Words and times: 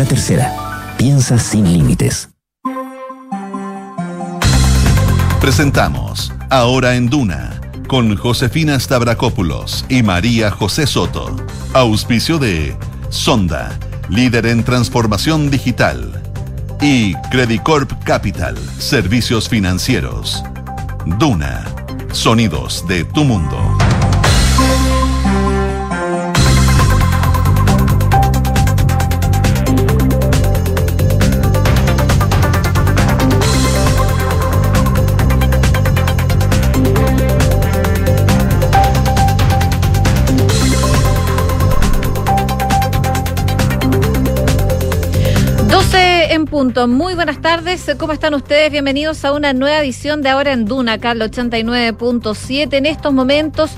La 0.00 0.06
tercera, 0.06 0.94
piensa 0.96 1.38
sin 1.38 1.70
límites. 1.70 2.30
Presentamos 5.42 6.32
Ahora 6.48 6.94
en 6.94 7.10
Duna 7.10 7.60
con 7.86 8.16
Josefina 8.16 8.80
Stavrakopoulos 8.80 9.84
y 9.90 10.02
María 10.02 10.50
José 10.50 10.86
Soto. 10.86 11.36
Auspicio 11.74 12.38
de 12.38 12.74
Sonda, 13.10 13.78
líder 14.08 14.46
en 14.46 14.64
transformación 14.64 15.50
digital. 15.50 16.22
Y 16.80 17.12
Credicorp 17.30 17.92
Capital, 18.02 18.56
servicios 18.78 19.50
financieros. 19.50 20.42
Duna, 21.18 21.66
sonidos 22.10 22.88
de 22.88 23.04
tu 23.04 23.22
mundo. 23.22 23.69
Muy 46.60 47.14
buenas 47.14 47.40
tardes. 47.40 47.90
¿Cómo 47.98 48.12
están 48.12 48.34
ustedes? 48.34 48.70
Bienvenidos 48.70 49.24
a 49.24 49.32
una 49.32 49.54
nueva 49.54 49.80
edición 49.80 50.20
de 50.20 50.28
Ahora 50.28 50.52
en 50.52 50.66
Duna, 50.66 50.94
acá 50.94 51.12
al 51.12 51.20
89.7. 51.22 52.74
En 52.74 52.84
estos 52.84 53.14
momentos 53.14 53.70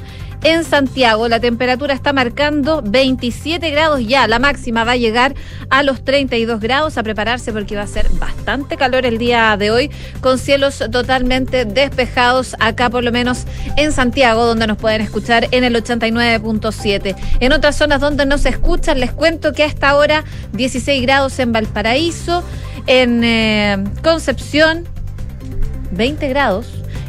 en 0.42 0.64
Santiago 0.64 1.28
la 1.28 1.38
temperatura 1.38 1.94
está 1.94 2.12
marcando 2.12 2.82
27 2.84 3.70
grados 3.70 4.04
ya. 4.04 4.26
La 4.26 4.40
máxima 4.40 4.82
va 4.82 4.92
a 4.92 4.96
llegar 4.96 5.36
a 5.70 5.84
los 5.84 6.04
32 6.04 6.58
grados. 6.58 6.98
A 6.98 7.04
prepararse 7.04 7.52
porque 7.52 7.76
va 7.76 7.82
a 7.82 7.86
ser 7.86 8.08
bastante 8.14 8.76
calor 8.76 9.06
el 9.06 9.18
día 9.18 9.56
de 9.56 9.70
hoy, 9.70 9.90
con 10.20 10.38
cielos 10.38 10.82
totalmente 10.90 11.64
despejados 11.64 12.56
acá, 12.58 12.90
por 12.90 13.04
lo 13.04 13.12
menos 13.12 13.44
en 13.76 13.92
Santiago, 13.92 14.44
donde 14.44 14.66
nos 14.66 14.78
pueden 14.78 15.02
escuchar 15.02 15.46
en 15.52 15.62
el 15.62 15.76
89.7. 15.76 17.14
En 17.38 17.52
otras 17.52 17.76
zonas 17.76 18.00
donde 18.00 18.26
no 18.26 18.38
se 18.38 18.48
escuchan, 18.48 18.98
les 18.98 19.12
cuento 19.12 19.52
que 19.52 19.62
a 19.62 19.66
esta 19.66 19.94
hora 19.94 20.24
16 20.52 21.00
grados 21.02 21.38
en 21.38 21.52
Valparaíso, 21.52 22.42
en 22.86 23.22
eh, 23.24 23.84
Concepción 24.02 24.86
20 25.92 26.28
grados 26.28 26.66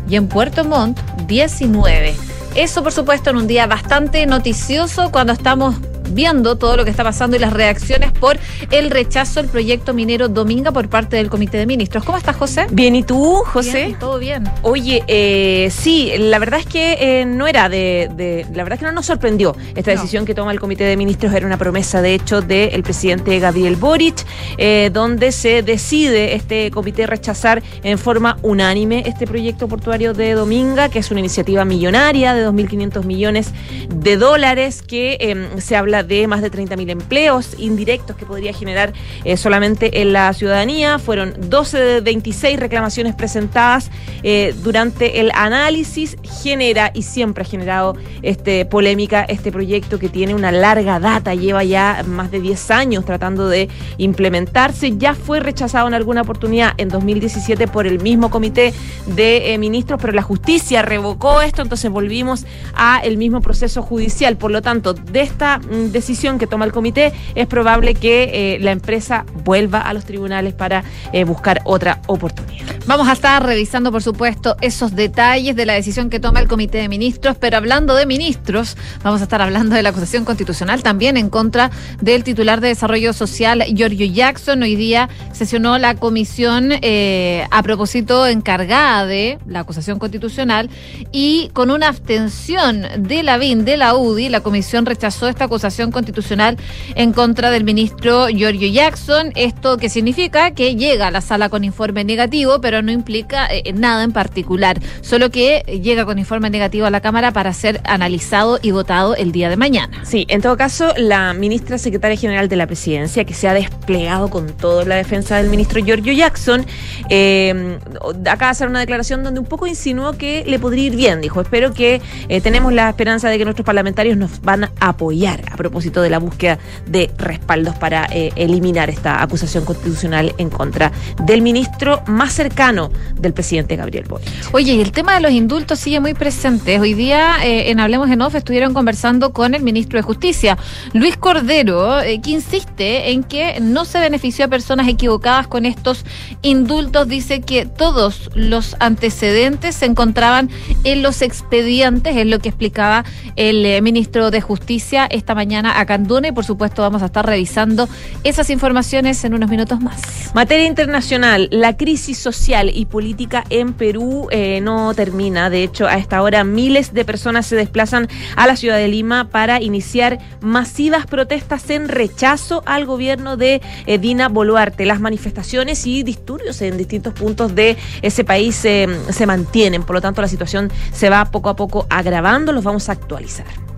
y 0.10 0.16
en 0.16 0.28
Puerto 0.28 0.64
Montt 0.64 1.00
19. 1.28 2.16
Eso, 2.56 2.84
por 2.84 2.92
supuesto, 2.92 3.32
en 3.32 3.38
un 3.38 3.48
día 3.48 3.66
bastante 3.66 4.26
noticioso 4.26 5.12
cuando 5.12 5.34
estamos 5.34 5.76
viendo 6.10 6.58
todo 6.58 6.78
lo 6.78 6.86
que 6.86 6.92
está 6.92 7.04
pasando 7.04 7.36
y 7.38 7.40
las 7.40 7.54
reacciones 7.54 8.12
por 8.12 8.38
el 8.72 8.90
rechazo 8.92 9.40
al 9.40 9.48
proyecto 9.48 9.94
minero 9.94 10.28
Dominga 10.28 10.72
por 10.72 10.90
parte 10.90 11.18
del 11.18 11.30
Comité 11.30 11.58
de 11.58 11.66
Ministros. 11.66 12.04
¿Cómo 12.04 12.18
estás, 12.18 12.36
José? 12.36 12.68
Bien, 12.72 12.96
¿y 12.96 13.04
tú, 13.04 13.42
José? 13.46 13.86
Bien, 13.88 14.00
todo 14.00 14.20
bien. 14.20 14.44
Oye, 14.62 15.04
eh, 15.08 15.70
sí, 15.72 16.12
la 16.18 16.40
verdad 16.40 16.60
es 16.60 16.66
que 16.66 16.98
eh, 17.22 17.26
no 17.26 17.48
era 17.48 17.70
de, 17.70 18.46
La 18.54 18.64
verdad 18.64 18.74
es 18.74 18.80
que 18.80 18.86
no 18.86 18.92
nos 18.92 19.06
sorprendió 19.06 19.56
esta 19.76 19.94
No. 19.94 19.98
decisión 20.02 20.26
que 20.26 20.34
toma 20.34 20.52
el 20.52 20.60
Comité 20.60 20.84
de 20.84 20.98
Ministros. 20.98 21.34
Era 21.34 21.46
una 21.46 21.58
promesa, 21.58 22.02
de 22.02 22.14
hecho, 22.14 22.42
del 22.42 22.84
presidente 22.84 23.40
Gabriel 23.40 23.76
Boric, 23.76 24.26
eh, 24.58 24.90
donde 24.94 25.32
se 25.32 25.62
decide 25.64 26.36
este 26.36 26.72
comité 26.72 27.08
rechazar 27.08 27.62
en 27.84 27.98
forma 27.98 28.38
unánime 28.42 29.04
este 29.06 29.26
proyecto 29.28 29.68
portuario 29.68 30.14
de 30.14 30.34
Dominga, 30.34 30.90
que 30.90 31.00
es 31.00 31.12
una 31.12 31.20
iniciativa 31.20 31.66
millonaria 31.66 32.34
de 32.34 32.48
2.500 32.48 33.04
millones 33.04 33.52
de 33.94 34.18
dólares, 34.18 34.82
que 34.82 35.18
eh, 35.20 35.50
se 35.60 35.76
habla 35.76 35.93
de 36.02 36.26
más 36.26 36.42
de 36.42 36.50
30.000 36.50 36.90
empleos 36.90 37.56
indirectos 37.60 38.16
que 38.16 38.26
podría 38.26 38.54
generar 38.54 38.94
eh, 39.24 39.38
solamente 39.38 40.02
en 40.02 40.14
la 40.14 40.34
ciudadanía. 40.34 40.98
Fueron 40.98 41.36
12 41.50 41.78
de 41.78 42.02
26 42.02 42.60
reclamaciones 42.60 43.14
presentadas 43.14 43.92
eh, 44.24 44.56
durante 44.64 45.20
el 45.20 45.32
análisis. 45.36 46.18
Genera 46.42 46.92
y 46.94 47.04
siempre 47.04 47.44
ha 47.44 47.46
generado 47.46 47.96
este, 48.22 48.66
polémica 48.66 49.24
este 49.24 49.52
proyecto 49.52 50.00
que 50.00 50.10
tiene 50.10 50.34
una 50.34 50.52
larga 50.52 51.00
data, 51.00 51.36
lleva 51.36 51.64
ya 51.64 52.04
más 52.08 52.32
de 52.32 52.40
10 52.40 52.72
años 52.72 53.06
tratando 53.06 53.48
de 53.48 53.70
implementarse. 53.98 54.98
Ya 54.98 55.14
fue 55.14 55.40
rechazado 55.40 55.88
en 55.88 55.94
alguna 55.94 56.22
oportunidad 56.22 56.74
en 56.78 56.90
2017 56.90 57.68
por 57.68 57.86
el 57.86 58.00
mismo 58.00 58.30
comité 58.30 58.74
de 59.08 59.54
eh, 59.54 59.58
ministros, 59.58 60.00
pero 60.02 60.14
la 60.14 60.22
justicia 60.22 60.82
revocó 60.82 61.42
esto, 61.42 61.62
entonces 61.62 61.92
volvimos 61.92 62.46
a 62.74 63.00
el 63.04 63.18
mismo 63.18 63.42
proceso 63.42 63.82
judicial. 63.82 64.38
Por 64.38 64.52
lo 64.52 64.62
tanto, 64.62 64.94
de 64.94 65.22
esta 65.22 65.60
decisión 65.92 66.40
que 66.40 66.48
toma 66.48 66.66
el 66.66 66.72
comité, 66.72 67.14
es 67.36 67.48
probable 67.48 67.96
que 67.96 68.56
eh, 68.56 68.60
la 68.60 68.72
empresa 68.72 69.26
vuelva 69.44 69.82
a 69.82 69.94
los 69.94 70.06
tribunales 70.06 70.54
para 70.54 70.84
eh, 71.12 71.24
buscar 71.24 71.62
otra 71.66 72.02
oportunidad. 72.08 72.74
Vamos 72.86 73.08
a 73.08 73.14
estar 73.14 73.46
revisando, 73.46 73.92
por 73.92 74.04
supuesto, 74.04 74.58
esos 74.60 74.96
detalles 74.96 75.56
de 75.56 75.66
la 75.66 75.74
decisión 75.74 76.10
que 76.10 76.20
toma 76.20 76.42
el 76.42 76.48
Comité 76.48 76.80
de 76.80 76.90
Ministros, 76.90 77.38
pero 77.40 77.58
hablando 77.58 77.96
de 77.96 78.06
ministros, 78.06 78.76
vamos 79.04 79.22
a 79.22 79.24
estar 79.24 79.42
hablando 79.42 79.76
de 79.76 79.84
la 79.84 79.90
acusación 79.90 80.26
constitucional 80.26 80.84
también 80.84 81.16
en 81.16 81.30
contra 81.30 81.72
del 82.02 82.24
titular 82.24 82.60
de 82.60 82.68
Desarrollo 82.70 83.14
Social, 83.14 83.64
Giorgio 83.74 84.06
Jackson. 84.06 84.64
Hoy 84.64 84.76
día 84.76 85.10
sesionó 85.32 85.78
la 85.78 85.96
comisión 85.96 86.72
eh, 86.82 87.48
a 87.52 87.64
propósito 87.64 88.28
encargada 88.28 89.06
de 89.06 89.40
la 89.48 89.62
acusación 89.62 89.98
constitucional 89.98 90.70
y 91.12 91.50
con 91.54 91.72
una 91.72 91.88
abstención 91.88 92.86
de 92.98 93.24
la 93.24 93.38
BIN, 93.38 93.66
de 93.66 93.78
la 93.78 93.96
UDI, 93.96 94.30
la 94.30 94.42
comisión 94.42 94.86
rechazó 94.86 95.28
esta 95.28 95.46
acusación 95.46 95.73
constitucional 95.92 96.58
en 96.96 97.14
contra 97.14 97.52
del 97.52 97.64
ministro 97.64 98.28
Giorgio 98.28 98.68
Jackson. 98.70 99.32
Esto 99.36 99.78
que 99.78 99.90
significa 99.90 100.52
que 100.52 100.76
llega 100.76 101.08
a 101.08 101.12
la 101.12 101.22
sala 101.22 101.50
con 101.50 101.64
informe 101.64 102.04
negativo, 102.04 102.62
pero 102.62 102.82
no 102.82 102.92
implica 102.92 103.48
eh, 103.50 103.74
nada 103.74 104.04
en 104.04 104.12
particular, 104.12 104.80
solo 105.02 105.30
que 105.32 105.62
llega 105.82 106.06
con 106.06 106.20
informe 106.20 106.50
negativo 106.50 106.86
a 106.86 106.90
la 106.90 107.02
Cámara 107.02 107.32
para 107.32 107.54
ser 107.54 107.82
analizado 107.86 108.60
y 108.62 108.72
votado 108.72 109.16
el 109.16 109.32
día 109.32 109.50
de 109.50 109.58
mañana. 109.58 110.04
Sí, 110.04 110.26
en 110.30 110.42
todo 110.42 110.58
caso, 110.58 110.94
la 110.98 111.34
ministra 111.34 111.78
secretaria 111.78 112.18
general 112.18 112.50
de 112.50 112.56
la 112.56 112.68
presidencia, 112.68 113.26
que 113.26 113.34
se 113.34 113.48
ha 113.48 113.54
desplegado 113.54 114.30
con 114.30 114.48
toda 114.56 114.86
la 114.86 114.96
defensa 114.96 115.38
del 115.38 115.50
ministro 115.50 115.84
Giorgio 115.84 116.14
Jackson, 116.14 116.66
eh, 117.10 117.78
acaba 118.22 118.48
de 118.48 118.52
hacer 118.52 118.68
una 118.68 118.80
declaración 118.80 119.24
donde 119.24 119.40
un 119.40 119.46
poco 119.46 119.68
insinuó 119.68 120.14
que 120.14 120.44
le 120.46 120.60
podría 120.60 120.86
ir 120.86 120.96
bien. 120.96 121.22
Dijo, 121.22 121.42
espero 121.42 121.74
que 121.74 122.02
eh, 122.30 122.42
tenemos 122.42 122.74
la 122.74 122.90
esperanza 122.90 123.30
de 123.30 123.38
que 123.38 123.46
nuestros 123.46 123.66
parlamentarios 123.66 124.18
nos 124.18 124.42
van 124.42 124.66
a 124.66 124.72
apoyar 124.80 125.42
propósito 125.64 126.02
de 126.02 126.10
la 126.10 126.20
búsqueda 126.20 126.60
de 126.86 127.10
respaldos 127.18 127.76
para 127.76 128.06
eh, 128.12 128.32
eliminar 128.36 128.90
esta 128.90 129.24
acusación 129.24 129.64
constitucional 129.64 130.36
en 130.38 130.50
contra 130.50 130.92
del 131.24 131.42
ministro 131.42 132.04
más 132.06 132.34
cercano 132.34 132.92
del 133.16 133.34
presidente 133.34 133.78
Gabriel 133.78 134.06
Boric. 134.10 134.28
Oye, 134.52 134.74
y 134.74 134.82
el 134.82 134.92
tema 134.92 135.16
de 135.16 135.22
los 135.22 135.32
indultos 135.32 135.80
sigue 135.80 136.02
muy 136.02 136.14
presente. 136.14 136.80
Hoy 136.80 136.94
día 136.94 137.38
eh, 137.44 137.72
en 137.72 137.80
Hablemos 137.80 138.10
en 138.10 138.22
Off 138.22 138.36
estuvieron 138.36 138.74
conversando 138.74 139.32
con 139.32 139.56
el 139.56 139.64
ministro 139.64 139.98
de 139.98 140.04
Justicia, 140.04 140.58
Luis 140.92 141.16
Cordero, 141.16 142.02
eh, 142.02 142.20
que 142.22 142.32
insiste 142.32 143.12
en 143.12 143.24
que 143.24 143.60
no 143.62 143.86
se 143.86 144.00
benefició 144.00 144.46
a 144.46 144.48
personas 144.50 144.90
equivocadas 144.90 145.48
con 145.48 145.66
estos 145.66 146.04
indultos. 146.42 147.08
Dice 147.08 147.40
que 147.40 147.66
todos 147.66 148.30
los 148.36 148.76
antecedentes 148.80 149.76
se 149.76 149.86
encontraban 149.86 150.50
en 150.84 151.02
los 151.02 151.22
expedientes, 151.22 152.18
es 152.18 152.28
lo 152.28 152.40
que 152.40 152.50
explicaba 152.50 153.06
el 153.38 153.82
ministro 153.82 154.30
de 154.30 154.42
Justicia 154.42 155.06
esta 155.06 155.36
mañana 155.36 155.53
a 155.56 155.86
Canduna 155.86 156.30
y 156.30 156.32
por 156.32 156.46
supuesto 156.46 156.82
vamos 156.82 157.02
a 157.04 157.06
estar 157.06 157.26
revisando 157.26 157.88
esas 158.24 158.50
informaciones 158.50 159.24
en 159.24 159.34
unos 159.34 159.50
minutos 159.50 159.80
más. 159.80 160.02
Materia 160.34 160.66
internacional, 160.66 161.48
la 161.52 161.78
crisis 161.78 162.18
social 162.18 162.72
y 162.74 162.86
política 162.86 163.44
en 163.50 163.74
Perú 163.74 164.28
eh, 164.32 164.62
no 164.62 164.94
termina. 164.96 165.50
De 165.50 165.64
hecho, 165.64 165.88
a 165.88 165.96
esta 165.96 166.22
hora 166.22 166.44
miles 166.44 166.94
de 166.94 167.06
personas 167.06 167.46
se 167.46 167.56
desplazan 167.56 168.08
a 168.36 168.48
la 168.48 168.56
ciudad 168.56 168.78
de 168.78 168.88
Lima 168.88 169.30
para 169.30 169.62
iniciar 169.62 170.20
masivas 170.42 171.06
protestas 171.06 171.70
en 171.70 171.88
rechazo 171.88 172.64
al 172.66 172.86
gobierno 172.86 173.38
de 173.38 173.62
eh, 173.86 173.98
Dina 174.00 174.30
Boluarte. 174.30 174.86
Las 174.86 175.00
manifestaciones 175.00 175.86
y 175.86 176.04
disturbios 176.04 176.62
en 176.62 176.78
distintos 176.78 177.14
puntos 177.14 177.54
de 177.54 177.78
ese 178.02 178.24
país 178.24 178.64
eh, 178.66 178.88
se 179.10 179.26
mantienen. 179.28 179.84
Por 179.84 179.96
lo 179.96 180.02
tanto, 180.02 180.22
la 180.22 180.28
situación 180.28 180.72
se 180.92 181.10
va 181.10 181.26
poco 181.26 181.50
a 181.50 181.56
poco 181.56 181.86
agravando. 181.90 182.52
Los 182.52 182.64
vamos 182.64 182.90
a 182.90 182.94
actualizar. 182.94 183.73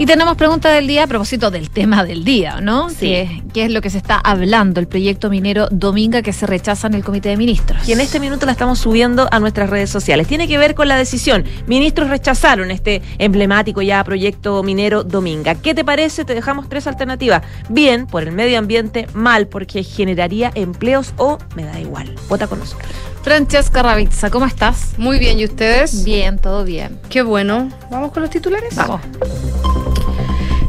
Y 0.00 0.06
tenemos 0.06 0.36
pregunta 0.36 0.70
del 0.70 0.86
día 0.86 1.02
a 1.02 1.06
propósito 1.08 1.50
del 1.50 1.70
tema 1.70 2.04
del 2.04 2.22
día, 2.22 2.60
¿no? 2.60 2.88
Sí. 2.88 2.98
¿Qué, 3.00 3.42
qué 3.52 3.64
es 3.64 3.72
lo 3.72 3.80
que 3.80 3.90
se 3.90 3.98
está 3.98 4.16
hablando? 4.16 4.78
El 4.78 4.86
proyecto 4.86 5.28
minero 5.28 5.66
Dominga 5.72 6.22
que 6.22 6.32
se 6.32 6.46
rechaza 6.46 6.86
en 6.86 6.94
el 6.94 7.02
Comité 7.02 7.30
de 7.30 7.36
Ministros. 7.36 7.88
Y 7.88 7.92
en 7.92 8.00
este 8.00 8.20
minuto 8.20 8.46
la 8.46 8.52
estamos 8.52 8.78
subiendo 8.78 9.26
a 9.32 9.40
nuestras 9.40 9.68
redes 9.68 9.90
sociales. 9.90 10.28
Tiene 10.28 10.46
que 10.46 10.56
ver 10.56 10.76
con 10.76 10.86
la 10.86 10.96
decisión. 10.96 11.44
Ministros 11.66 12.10
rechazaron 12.10 12.70
este 12.70 13.02
emblemático 13.18 13.82
ya 13.82 14.04
proyecto 14.04 14.62
minero 14.62 15.02
Dominga. 15.02 15.56
¿Qué 15.56 15.74
te 15.74 15.84
parece? 15.84 16.24
Te 16.24 16.32
dejamos 16.32 16.68
tres 16.68 16.86
alternativas. 16.86 17.42
Bien, 17.68 18.06
por 18.06 18.22
el 18.22 18.30
medio 18.30 18.60
ambiente, 18.60 19.08
mal, 19.14 19.48
porque 19.48 19.82
generaría 19.82 20.52
empleos 20.54 21.12
o 21.16 21.38
me 21.56 21.64
da 21.64 21.80
igual. 21.80 22.14
Vota 22.28 22.46
con 22.46 22.60
nosotros. 22.60 22.92
Francesca 23.22 23.82
Ravizza, 23.82 24.30
¿cómo 24.30 24.46
estás? 24.46 24.94
Muy 24.96 25.18
bien, 25.18 25.40
¿y 25.40 25.44
ustedes? 25.44 26.04
Bien, 26.04 26.38
todo 26.38 26.64
bien. 26.64 27.00
Qué 27.10 27.22
bueno. 27.22 27.68
¿Vamos 27.90 28.12
con 28.12 28.22
los 28.22 28.30
titulares? 28.30 28.76
Vamos. 28.76 29.00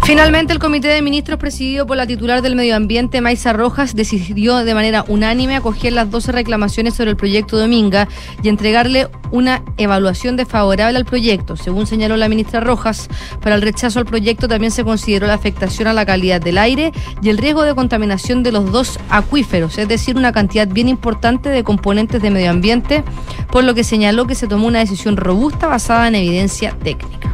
Finalmente, 0.10 0.54
el 0.54 0.58
Comité 0.58 0.88
de 0.88 1.04
Ministros, 1.04 1.38
presidido 1.38 1.86
por 1.86 1.96
la 1.96 2.08
titular 2.08 2.42
del 2.42 2.56
Medio 2.56 2.76
Ambiente, 2.76 3.22
Maisa 3.22 3.54
Rojas, 3.54 3.96
decidió 3.96 4.58
de 4.58 4.74
manera 4.74 5.06
unánime 5.08 5.56
acoger 5.56 5.94
las 5.94 6.10
12 6.10 6.32
reclamaciones 6.32 6.96
sobre 6.96 7.12
el 7.12 7.16
proyecto 7.16 7.60
Dominga 7.60 8.08
y 8.42 8.50
entregarle 8.50 9.08
una 9.30 9.62
evaluación 9.78 10.36
desfavorable 10.36 10.98
al 10.98 11.06
proyecto. 11.06 11.56
Según 11.56 11.86
señaló 11.86 12.18
la 12.18 12.28
ministra 12.28 12.60
Rojas, 12.60 13.08
para 13.40 13.54
el 13.54 13.62
rechazo 13.62 14.00
al 14.00 14.08
proyecto 14.08 14.48
también 14.48 14.72
se 14.72 14.84
consideró 14.84 15.28
la 15.28 15.36
afectación 15.36 15.88
a 15.88 15.94
la 15.94 16.08
calidad 16.08 16.42
del 16.42 16.58
aire 16.58 16.92
y 17.22 17.30
el 17.30 17.38
riesgo 17.38 17.62
de 17.62 17.76
contaminación 17.76 18.42
de 18.42 18.52
los 18.52 18.72
dos 18.72 19.00
acuíferos, 19.12 19.78
es 19.78 19.88
decir, 19.88 20.18
una 20.18 20.32
cantidad 20.32 20.68
bien 20.68 20.90
importante 20.90 21.50
de 21.50 21.64
componentes 21.64 22.20
de 22.20 22.32
medio 22.32 22.50
ambiente, 22.50 23.04
por 23.52 23.64
lo 23.64 23.76
que 23.76 23.84
señaló 23.84 24.26
que 24.26 24.34
se 24.34 24.48
tomó 24.48 24.66
una 24.66 24.80
decisión 24.80 25.18
robusta 25.18 25.68
basada 25.68 26.08
en 26.08 26.16
evidencia 26.16 26.76
técnica. 26.84 27.30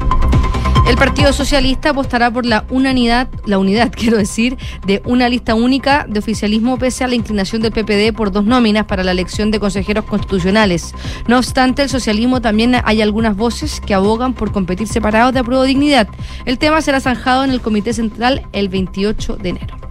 El 0.88 0.98
Partido 0.98 1.34
Socialista 1.34 1.90
apostará 1.90 2.32
por 2.32 2.46
la 2.46 2.66
unanidad, 2.70 3.28
la 3.46 3.58
unidad, 3.58 3.92
quiero 3.96 4.18
decir, 4.18 4.58
de 4.86 5.02
una 5.06 5.28
lista 5.30 5.56
única 5.56 6.06
de 6.08 6.20
oficialismo 6.20 6.78
pese 6.78 7.04
a 7.04 7.08
la 7.08 7.16
inclinación 7.16 7.62
del 7.62 7.72
PPD 7.72 8.16
por 8.16 8.32
dos 8.32 8.46
nóminas 8.46 8.86
para 8.86 9.04
la 9.04 9.12
elección 9.12 9.50
de 9.50 9.60
consejeros 9.60 10.06
constitucionales. 10.06 10.94
No 11.28 11.38
obstante, 11.38 11.82
el 11.82 11.90
socialismo 11.90 12.40
también 12.40 12.76
hay 12.84 13.02
algunas 13.02 13.36
voces 13.36 13.82
que 13.82 13.96
abogan 13.96 14.34
por 14.34 14.52
competir 14.52 14.88
separados 14.88 15.34
de 15.34 15.40
apruebo 15.40 15.64
dignidad. 15.64 16.08
El 16.46 16.60
tema 16.60 16.82
será 16.82 17.00
zanjado 17.00 17.44
en 17.44 17.52
el 17.52 17.62
Comité 17.62 17.92
Central 17.94 18.48
el 18.54 18.70
28 18.70 19.38
de 19.38 19.50
enero. 19.50 19.86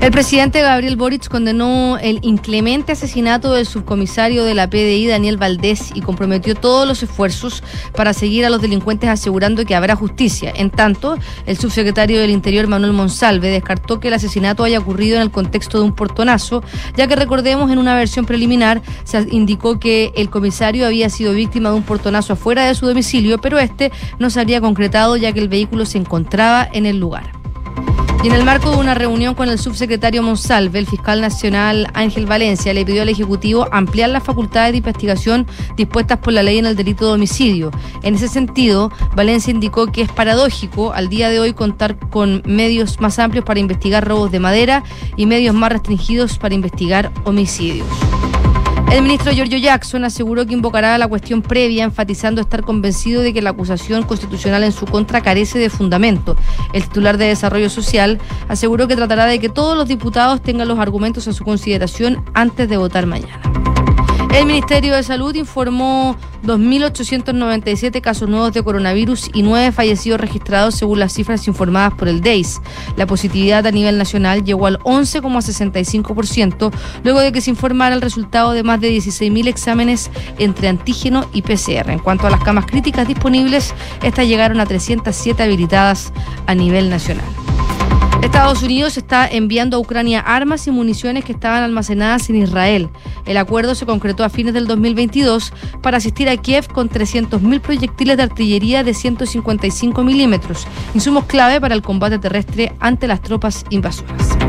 El 0.00 0.10
presidente 0.10 0.60
Gabriel 0.60 0.96
Boric 0.96 1.28
condenó 1.28 1.96
el 1.98 2.18
inclemente 2.22 2.92
asesinato 2.92 3.54
del 3.54 3.64
subcomisario 3.64 4.44
de 4.44 4.54
la 4.54 4.68
PDI, 4.68 5.06
Daniel 5.06 5.38
Valdés, 5.38 5.92
y 5.94 6.02
comprometió 6.02 6.54
todos 6.54 6.86
los 6.86 7.02
esfuerzos 7.02 7.62
para 7.96 8.12
seguir 8.12 8.44
a 8.44 8.50
los 8.50 8.60
delincuentes 8.60 9.08
asegurando 9.08 9.64
que 9.64 9.74
habrá 9.74 9.96
justicia. 9.96 10.52
En 10.54 10.70
tanto, 10.70 11.16
el 11.46 11.56
subsecretario 11.56 12.20
del 12.20 12.30
Interior, 12.30 12.66
Manuel 12.66 12.92
Monsalve, 12.92 13.48
descartó 13.48 13.98
que 13.98 14.08
el 14.08 14.14
asesinato 14.14 14.62
haya 14.62 14.78
ocurrido 14.78 15.16
en 15.16 15.22
el 15.22 15.30
contexto 15.30 15.78
de 15.78 15.84
un 15.84 15.94
portonazo, 15.94 16.62
ya 16.96 17.06
que 17.06 17.16
recordemos 17.16 17.70
en 17.70 17.78
una 17.78 17.94
versión 17.94 18.26
preliminar 18.26 18.82
se 19.04 19.26
indicó 19.30 19.78
que 19.78 20.12
el 20.16 20.28
comisario 20.28 20.86
había 20.86 21.08
sido 21.08 21.32
víctima 21.32 21.70
de 21.70 21.76
un 21.76 21.82
portonazo 21.82 22.34
afuera 22.34 22.66
de 22.66 22.74
su 22.74 22.86
domicilio, 22.86 23.40
pero 23.40 23.58
este 23.58 23.90
no 24.18 24.28
se 24.28 24.40
habría 24.40 24.60
concretado 24.60 25.16
ya 25.16 25.32
que 25.32 25.40
el 25.40 25.48
vehículo 25.48 25.86
se 25.86 25.98
encontraba 25.98 26.68
en 26.72 26.84
el 26.84 26.98
lugar. 26.98 27.43
Y 28.22 28.28
en 28.28 28.32
el 28.32 28.44
marco 28.44 28.70
de 28.70 28.76
una 28.76 28.94
reunión 28.94 29.34
con 29.34 29.48
el 29.48 29.58
subsecretario 29.58 30.22
Monsalve, 30.22 30.78
el 30.78 30.86
fiscal 30.86 31.20
nacional 31.20 31.88
Ángel 31.92 32.24
Valencia 32.24 32.72
le 32.72 32.84
pidió 32.84 33.02
al 33.02 33.08
Ejecutivo 33.10 33.68
ampliar 33.70 34.10
las 34.10 34.22
facultades 34.22 34.72
de 34.72 34.78
investigación 34.78 35.46
dispuestas 35.76 36.18
por 36.18 36.32
la 36.32 36.42
ley 36.42 36.58
en 36.58 36.66
el 36.66 36.76
delito 36.76 37.06
de 37.06 37.12
homicidio. 37.12 37.70
En 38.02 38.14
ese 38.14 38.28
sentido, 38.28 38.90
Valencia 39.14 39.50
indicó 39.50 39.92
que 39.92 40.02
es 40.02 40.10
paradójico 40.10 40.92
al 40.92 41.08
día 41.08 41.28
de 41.28 41.40
hoy 41.40 41.52
contar 41.52 41.98
con 42.10 42.42
medios 42.46 43.00
más 43.00 43.18
amplios 43.18 43.44
para 43.44 43.60
investigar 43.60 44.06
robos 44.06 44.32
de 44.32 44.40
madera 44.40 44.84
y 45.16 45.26
medios 45.26 45.54
más 45.54 45.72
restringidos 45.72 46.38
para 46.38 46.54
investigar 46.54 47.12
homicidios. 47.24 47.86
El 48.94 49.02
ministro 49.02 49.32
Giorgio 49.32 49.58
Jackson 49.58 50.04
aseguró 50.04 50.46
que 50.46 50.54
invocará 50.54 50.96
la 50.98 51.08
cuestión 51.08 51.42
previa, 51.42 51.82
enfatizando 51.82 52.40
estar 52.40 52.62
convencido 52.62 53.22
de 53.22 53.32
que 53.32 53.42
la 53.42 53.50
acusación 53.50 54.04
constitucional 54.04 54.62
en 54.62 54.70
su 54.70 54.86
contra 54.86 55.20
carece 55.20 55.58
de 55.58 55.68
fundamento. 55.68 56.36
El 56.72 56.84
titular 56.84 57.18
de 57.18 57.26
Desarrollo 57.26 57.68
Social 57.70 58.20
aseguró 58.46 58.86
que 58.86 58.94
tratará 58.94 59.26
de 59.26 59.40
que 59.40 59.48
todos 59.48 59.76
los 59.76 59.88
diputados 59.88 60.40
tengan 60.42 60.68
los 60.68 60.78
argumentos 60.78 61.26
a 61.26 61.32
su 61.32 61.42
consideración 61.42 62.24
antes 62.34 62.68
de 62.68 62.76
votar 62.76 63.06
mañana. 63.06 63.40
El 64.34 64.46
Ministerio 64.46 64.96
de 64.96 65.02
Salud 65.04 65.32
informó 65.36 66.16
2.897 66.42 68.00
casos 68.00 68.28
nuevos 68.28 68.52
de 68.52 68.64
coronavirus 68.64 69.30
y 69.32 69.42
nueve 69.42 69.70
fallecidos 69.70 70.20
registrados 70.20 70.74
según 70.74 70.98
las 70.98 71.12
cifras 71.14 71.46
informadas 71.46 71.94
por 71.94 72.08
el 72.08 72.20
DEIS. 72.20 72.60
La 72.96 73.06
positividad 73.06 73.64
a 73.64 73.70
nivel 73.70 73.96
nacional 73.96 74.44
llegó 74.44 74.66
al 74.66 74.80
11,65% 74.80 76.72
luego 77.04 77.20
de 77.20 77.30
que 77.30 77.40
se 77.40 77.50
informara 77.50 77.94
el 77.94 78.02
resultado 78.02 78.50
de 78.52 78.64
más 78.64 78.80
de 78.80 78.90
16.000 78.90 79.46
exámenes 79.46 80.10
entre 80.38 80.66
antígeno 80.66 81.26
y 81.32 81.42
PCR. 81.42 81.90
En 81.90 82.00
cuanto 82.00 82.26
a 82.26 82.30
las 82.30 82.42
camas 82.42 82.66
críticas 82.66 83.06
disponibles, 83.06 83.72
estas 84.02 84.26
llegaron 84.26 84.58
a 84.58 84.66
307 84.66 85.44
habilitadas 85.44 86.12
a 86.46 86.56
nivel 86.56 86.90
nacional. 86.90 87.53
Estados 88.24 88.62
Unidos 88.62 88.96
está 88.96 89.28
enviando 89.28 89.76
a 89.76 89.80
Ucrania 89.80 90.20
armas 90.20 90.66
y 90.66 90.70
municiones 90.70 91.26
que 91.26 91.32
estaban 91.32 91.62
almacenadas 91.62 92.30
en 92.30 92.36
Israel. 92.36 92.88
El 93.26 93.36
acuerdo 93.36 93.74
se 93.74 93.84
concretó 93.84 94.24
a 94.24 94.30
fines 94.30 94.54
del 94.54 94.66
2022 94.66 95.52
para 95.82 95.98
asistir 95.98 96.30
a 96.30 96.36
Kiev 96.38 96.66
con 96.68 96.88
300.000 96.88 97.60
proyectiles 97.60 98.16
de 98.16 98.22
artillería 98.22 98.82
de 98.82 98.94
155 98.94 100.02
milímetros, 100.02 100.66
insumos 100.94 101.26
clave 101.26 101.60
para 101.60 101.74
el 101.74 101.82
combate 101.82 102.18
terrestre 102.18 102.72
ante 102.80 103.06
las 103.06 103.20
tropas 103.20 103.66
invasoras. 103.68 104.43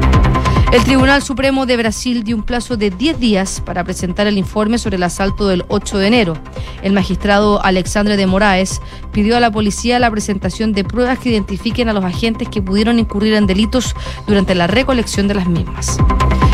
El 0.75 0.83
Tribunal 0.83 1.21
Supremo 1.21 1.65
de 1.65 1.77
Brasil 1.77 2.25
dio 2.25 2.35
un 2.35 2.43
plazo 2.43 2.75
de 2.75 2.89
10 2.89 3.17
días 3.17 3.61
para 3.65 3.85
presentar 3.85 4.27
el 4.27 4.37
informe 4.37 4.77
sobre 4.77 4.97
el 4.97 5.03
asalto 5.03 5.47
del 5.47 5.63
8 5.69 5.99
de 5.99 6.07
enero. 6.07 6.33
El 6.81 6.91
magistrado 6.91 7.63
Alexandre 7.63 8.17
de 8.17 8.27
Moraes 8.27 8.81
pidió 9.13 9.37
a 9.37 9.39
la 9.39 9.49
policía 9.49 9.99
la 9.99 10.11
presentación 10.11 10.73
de 10.73 10.83
pruebas 10.83 11.17
que 11.19 11.29
identifiquen 11.29 11.87
a 11.87 11.93
los 11.93 12.03
agentes 12.03 12.49
que 12.49 12.61
pudieron 12.61 12.99
incurrir 12.99 13.35
en 13.35 13.47
delitos 13.47 13.95
durante 14.27 14.53
la 14.53 14.67
recolección 14.67 15.29
de 15.29 15.35
las 15.35 15.47
mismas. 15.47 15.97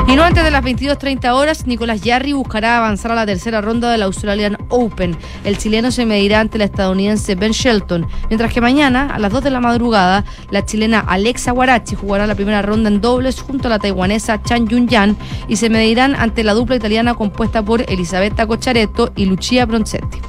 Y 0.07 0.15
no 0.15 0.24
antes 0.24 0.44
de 0.44 0.51
las 0.51 0.63
22.30 0.63 1.31
horas, 1.31 1.68
Nicolás 1.68 2.01
Yarri 2.01 2.33
buscará 2.33 2.77
avanzar 2.77 3.12
a 3.12 3.15
la 3.15 3.25
tercera 3.25 3.62
ronda 3.62 3.89
del 3.92 4.01
Australian 4.01 4.57
Open. 4.69 5.15
El 5.45 5.57
chileno 5.57 5.92
se 5.92 6.06
medirá 6.06 6.42
ante 6.42 6.57
el 6.57 6.63
estadounidense 6.63 7.36
Ben 7.36 7.51
Shelton, 7.51 8.07
mientras 8.30 8.51
que 8.51 8.59
mañana, 8.59 9.09
a 9.13 9.19
las 9.19 9.31
2 9.31 9.44
de 9.44 9.51
la 9.51 9.62
madrugada, 9.62 10.25
la 10.50 10.65
chilena 10.65 11.00
Alexa 11.00 11.51
Guarachi 11.51 11.95
jugará 11.95 12.27
la 12.27 12.36
primera 12.36 12.62
ronda 12.62 12.89
en 12.89 13.00
dobles 13.00 13.42
junto 13.42 13.68
a 13.68 13.71
la 13.71 13.80
taiwanesa 13.80 14.42
Chan 14.44 14.68
Yun-yan 14.68 15.15
y 15.48 15.56
se 15.56 15.69
medirán 15.69 16.15
ante 16.15 16.44
la 16.44 16.53
dupla 16.53 16.75
italiana 16.75 17.13
compuesta 17.13 17.63
por 17.63 17.89
Elisabetta 17.89 18.48
Cocciaretto 18.48 19.12
y 19.15 19.25
Lucia 19.25 19.65
Bronzetti. 19.65 20.19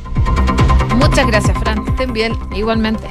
Muchas 0.97 1.27
gracias, 1.27 1.59
Fran. 1.59 1.85
Estén 1.89 2.13
bien. 2.13 2.33
Igualmente. 2.55 3.09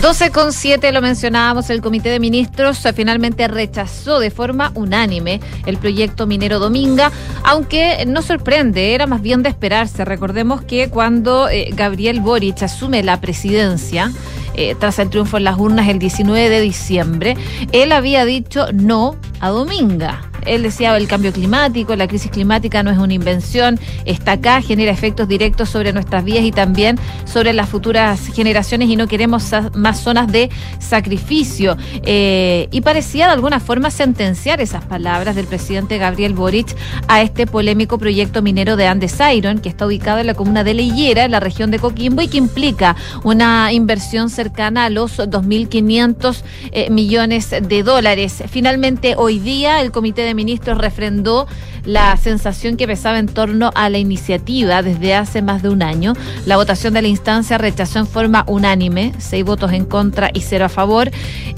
12 0.00 0.30
con 0.30 0.52
7 0.52 0.92
lo 0.92 1.00
mencionábamos, 1.00 1.70
el 1.70 1.80
Comité 1.80 2.10
de 2.10 2.20
Ministros 2.20 2.86
finalmente 2.94 3.48
rechazó 3.48 4.20
de 4.20 4.30
forma 4.30 4.70
unánime 4.74 5.40
el 5.64 5.78
proyecto 5.78 6.26
minero 6.26 6.58
Dominga, 6.58 7.10
aunque 7.44 8.04
no 8.06 8.20
sorprende, 8.20 8.94
era 8.94 9.06
más 9.06 9.22
bien 9.22 9.42
de 9.42 9.48
esperarse. 9.48 10.04
Recordemos 10.04 10.60
que 10.60 10.90
cuando 10.90 11.48
eh, 11.48 11.70
Gabriel 11.72 12.20
Boric 12.20 12.62
asume 12.62 13.02
la 13.02 13.20
presidencia, 13.22 14.12
eh, 14.56 14.74
tras 14.78 14.98
el 14.98 15.10
triunfo 15.10 15.36
en 15.36 15.44
las 15.44 15.58
urnas 15.58 15.88
el 15.88 15.98
19 15.98 16.48
de 16.48 16.60
diciembre, 16.60 17.36
él 17.72 17.92
había 17.92 18.24
dicho 18.24 18.66
no 18.72 19.16
a 19.40 19.50
Dominga. 19.50 20.30
Él 20.46 20.62
decía 20.62 20.96
el 20.96 21.08
cambio 21.08 21.32
climático, 21.32 21.96
la 21.96 22.06
crisis 22.06 22.30
climática 22.30 22.82
no 22.84 22.90
es 22.90 22.98
una 22.98 23.12
invención, 23.12 23.78
está 24.04 24.32
acá, 24.32 24.62
genera 24.62 24.92
efectos 24.92 25.26
directos 25.26 25.68
sobre 25.68 25.92
nuestras 25.92 26.24
vías 26.24 26.44
y 26.44 26.52
también 26.52 26.98
sobre 27.24 27.52
las 27.52 27.68
futuras 27.68 28.28
generaciones 28.32 28.88
y 28.88 28.96
no 28.96 29.08
queremos 29.08 29.50
más 29.74 30.00
zonas 30.00 30.30
de 30.30 30.48
sacrificio. 30.78 31.76
Eh, 32.04 32.68
y 32.70 32.80
parecía 32.80 33.26
de 33.26 33.32
alguna 33.32 33.58
forma 33.58 33.90
sentenciar 33.90 34.60
esas 34.60 34.84
palabras 34.84 35.34
del 35.34 35.46
presidente 35.46 35.98
Gabriel 35.98 36.34
Boric 36.34 36.76
a 37.08 37.22
este 37.22 37.46
polémico 37.46 37.98
proyecto 37.98 38.40
minero 38.40 38.76
de 38.76 38.86
Andes 38.86 39.18
Iron, 39.34 39.58
que 39.58 39.68
está 39.68 39.86
ubicado 39.86 40.20
en 40.20 40.28
la 40.28 40.34
comuna 40.34 40.62
de 40.62 40.74
Leyera, 40.74 41.24
en 41.24 41.32
la 41.32 41.40
región 41.40 41.72
de 41.72 41.80
Coquimbo, 41.80 42.22
y 42.22 42.28
que 42.28 42.38
implica 42.38 42.94
una 43.24 43.72
inversión 43.72 44.30
cercana 44.30 44.45
a 44.76 44.90
los 44.90 45.18
2.500 45.18 46.42
eh, 46.72 46.90
millones 46.90 47.50
de 47.50 47.82
dólares. 47.82 48.42
Finalmente, 48.48 49.14
hoy 49.16 49.38
día, 49.38 49.80
el 49.80 49.92
Comité 49.92 50.22
de 50.22 50.34
Ministros 50.34 50.78
refrendó 50.78 51.46
la 51.86 52.16
sensación 52.16 52.76
que 52.76 52.86
pesaba 52.86 53.18
en 53.18 53.28
torno 53.28 53.70
a 53.74 53.88
la 53.88 53.98
iniciativa 53.98 54.82
desde 54.82 55.14
hace 55.14 55.40
más 55.40 55.62
de 55.62 55.70
un 55.70 55.82
año. 55.82 56.12
La 56.44 56.56
votación 56.56 56.92
de 56.92 57.02
la 57.02 57.08
instancia 57.08 57.56
rechazó 57.56 58.00
en 58.00 58.06
forma 58.06 58.44
unánime, 58.48 59.12
seis 59.18 59.44
votos 59.44 59.72
en 59.72 59.84
contra 59.84 60.30
y 60.34 60.40
cero 60.40 60.66
a 60.66 60.68
favor, 60.68 61.10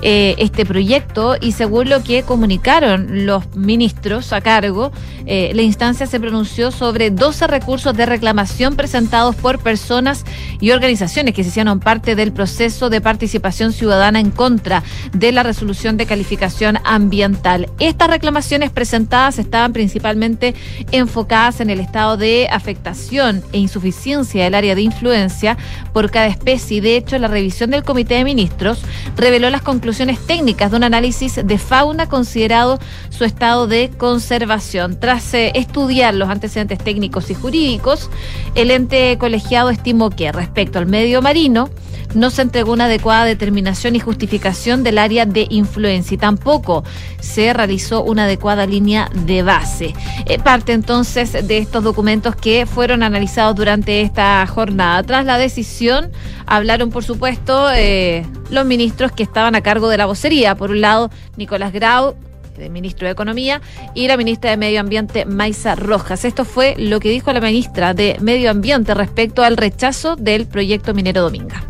eh, 0.03 0.35
este 0.39 0.67
proyecto 0.67 1.37
y 1.41 1.53
según 1.53 1.89
lo 1.89 2.05
que 2.05 2.23
comunicaron 2.23 3.27
los 3.27 3.57
ministros 3.57 4.33
a 4.33 4.41
cargo, 4.41 4.93
eh, 5.27 5.53
la 5.55 5.63
instancia 5.63 6.07
se 6.07 6.21
pronunció 6.21 6.71
sobre 6.71 7.11
12 7.11 7.47
recursos 7.47 7.97
de 7.97 8.07
reclamación 8.07 8.77
presentados 8.77 9.35
por 9.35 9.59
personas 9.59 10.25
y 10.61 10.71
organizaciones 10.71 11.35
que 11.35 11.43
se 11.43 11.49
hicieron 11.49 11.81
parte 11.81 12.15
del 12.15 12.33
proceso 12.33 12.91
de 12.91 13.01
participación 13.01 13.73
ciudadana 13.73 14.21
en 14.21 14.31
contra 14.31 14.83
de 15.13 15.33
la 15.33 15.43
resolución 15.43 15.97
de 15.97 16.07
calificación 16.07 16.79
ambiental. 16.85 17.69
Estas 17.79 18.11
reclamaciones 18.11 18.71
presentadas 18.71 19.39
estaban 19.39 19.73
principalmente 19.73 20.18
enfocadas 20.93 21.61
en 21.61 21.71
el 21.71 21.81
estado 21.81 22.17
de 22.17 22.49
afectación 22.51 23.43
e 23.53 23.59
insuficiencia 23.59 24.45
del 24.45 24.55
área 24.55 24.75
de 24.75 24.83
influencia 24.83 25.57
por 25.93 26.11
cada 26.11 26.27
especie. 26.27 26.81
De 26.81 26.97
hecho, 26.97 27.19
la 27.19 27.29
revisión 27.29 27.71
del 27.71 27.85
Comité 27.85 28.15
de 28.15 28.25
Ministros 28.25 28.83
reveló 29.17 29.51
las 29.51 29.63
conclusiones 29.63 30.19
técnicas 30.27 30.71
de 30.71 30.77
un 30.77 30.85
análisis 30.85 31.41
de 31.45 31.59
fauna 31.59 32.09
considerado 32.09 32.79
su 33.11 33.25
estado 33.25 33.67
de 33.67 33.91
conservación. 33.97 34.99
Tras 34.99 35.35
eh, 35.35 35.53
estudiar 35.55 36.15
los 36.15 36.29
antecedentes 36.29 36.79
técnicos 36.79 37.31
y 37.31 37.35
jurídicos, 37.35 38.11
el 38.55 38.71
ente 38.71 39.17
colegiado 39.19 39.71
estimó 39.71 40.11
que 40.11 40.33
respecto 40.33 40.79
al 40.79 40.87
medio 40.87 41.23
marino, 41.23 41.69
no 42.15 42.31
se 42.31 42.43
entregó 42.43 42.73
una 42.73 42.87
adecuada 42.87 43.25
determinación 43.25 43.97
y 43.97 44.01
justificación 44.01 44.83
del 44.83 44.99
área 44.99 45.27
de 45.27 45.47
influencia 45.51 46.15
y 46.15 46.19
tampoco 46.19 46.85
se 47.21 47.53
realizó 47.53 48.03
una 48.03 48.25
adecuada 48.25 48.67
línea 48.67 49.11
de 49.15 49.43
base. 49.43 49.95
Eh, 50.27 50.39
parte 50.39 50.73
entonces 50.73 51.47
de 51.47 51.59
estos 51.59 51.85
documentos 51.85 52.35
que 52.37 52.67
fueron 52.67 53.03
analizados 53.03 53.57
durante 53.57 54.01
esta 54.01 54.47
jornada. 54.47 55.03
Tras 55.03 55.25
la 55.25 55.39
decisión, 55.39 56.11
hablaron, 56.47 56.91
por 56.91 57.05
supuesto, 57.05 57.71
eh, 57.73 58.27
los 58.51 58.65
ministros 58.65 59.13
que 59.13 59.23
estaban 59.23 59.55
a 59.55 59.63
cargo 59.63 59.89
de 59.89 59.99
la 59.99 60.07
vocería. 60.07 60.55
Por 60.55 60.71
un 60.71 60.81
lado, 60.81 61.11
Nicolás 61.37 61.73
Grau, 61.73 62.17
el 62.59 62.71
ministro 62.71 63.07
de 63.07 63.13
Economía, 63.13 63.61
y 63.95 64.09
la 64.09 64.17
ministra 64.17 64.51
de 64.51 64.57
Medio 64.57 64.81
Ambiente, 64.81 65.25
Maisa 65.25 65.75
Rojas. 65.75 66.25
Esto 66.25 66.45
fue 66.45 66.75
lo 66.77 66.99
que 67.01 67.11
dijo 67.11 67.33
la 67.33 67.41
ministra 67.41 67.95
de 67.95 68.17
Medio 68.21 68.51
Ambiente 68.51 68.95
respecto 68.95 69.45
al 69.45 69.57
rechazo 69.57 70.17
del 70.17 70.47
proyecto 70.47 70.95
minero 70.95 71.23
Dominga. 71.23 71.68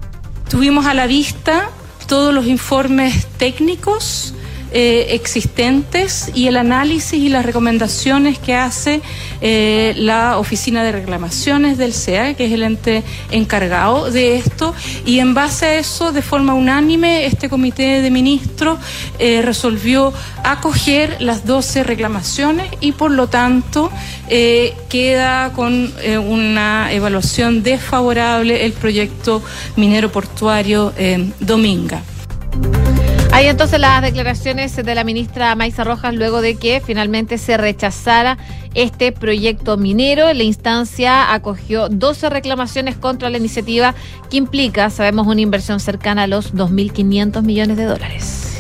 Tuvimos 0.49 0.87
a 0.87 0.95
la 0.95 1.07
vista 1.07 1.71
todos 2.07 2.33
los 2.33 2.47
informes 2.47 3.27
técnicos 3.37 4.35
eh, 4.71 5.09
existentes 5.13 6.31
y 6.35 6.47
el 6.47 6.57
análisis 6.59 7.15
y 7.15 7.31
las 7.31 7.47
recomendaciones 7.47 8.39
que 8.39 8.55
hace 8.55 9.01
eh, 9.41 9.95
la 9.97 10.39
Oficina 10.39 10.85
de 10.85 10.93
Reclamaciones 10.93 11.79
del 11.79 11.95
CEA, 11.95 12.35
que 12.35 12.45
es 12.45 12.53
el 12.53 12.63
ente 12.63 13.03
encargado 13.31 14.11
de 14.11 14.37
esto, 14.37 14.75
y 15.07 15.21
en 15.21 15.33
base 15.33 15.67
a 15.67 15.79
eso, 15.79 16.13
de 16.13 16.21
forma 16.21 16.53
unánime, 16.53 17.25
este 17.25 17.49
comité 17.49 18.03
de 18.03 18.11
ministros 18.11 18.79
eh, 19.19 19.41
resolvió 19.43 20.13
acoger 20.45 21.17
las 21.21 21.47
12 21.47 21.85
reclamaciones 21.85 22.71
y 22.81 22.93
por 22.93 23.11
lo 23.11 23.29
tanto 23.29 23.91
queda 24.29 25.53
con 25.55 25.91
una 26.27 26.93
evaluación 26.93 27.63
desfavorable 27.63 28.67
el 28.67 28.73
proyecto 28.73 29.43
minero 29.77 30.13
portuario 30.13 30.93
Dominga. 31.41 32.03
Hay 33.39 33.47
entonces 33.47 33.79
las 33.79 34.03
declaraciones 34.03 34.75
de 34.75 34.95
la 34.97 35.05
ministra 35.05 35.55
Maisa 35.55 35.85
Rojas 35.85 36.13
luego 36.13 36.41
de 36.41 36.57
que 36.57 36.83
finalmente 36.85 37.39
se 37.39 37.57
rechazara 37.57 38.37
este 38.75 39.13
proyecto 39.13 39.77
minero. 39.77 40.33
La 40.33 40.43
instancia 40.43 41.33
acogió 41.33 41.89
12 41.89 42.31
reclamaciones 42.31 42.97
contra 42.97 43.31
la 43.31 43.39
iniciativa 43.39 43.95
que 44.29 44.39
implica, 44.39 44.91
sabemos, 44.91 45.29
una 45.29 45.41
inversión 45.41 45.79
cercana 45.79 46.25
a 46.25 46.27
los 46.27 46.53
2.500 46.53 47.43
millones 47.43 47.77
de 47.77 47.85
dólares. 47.85 48.58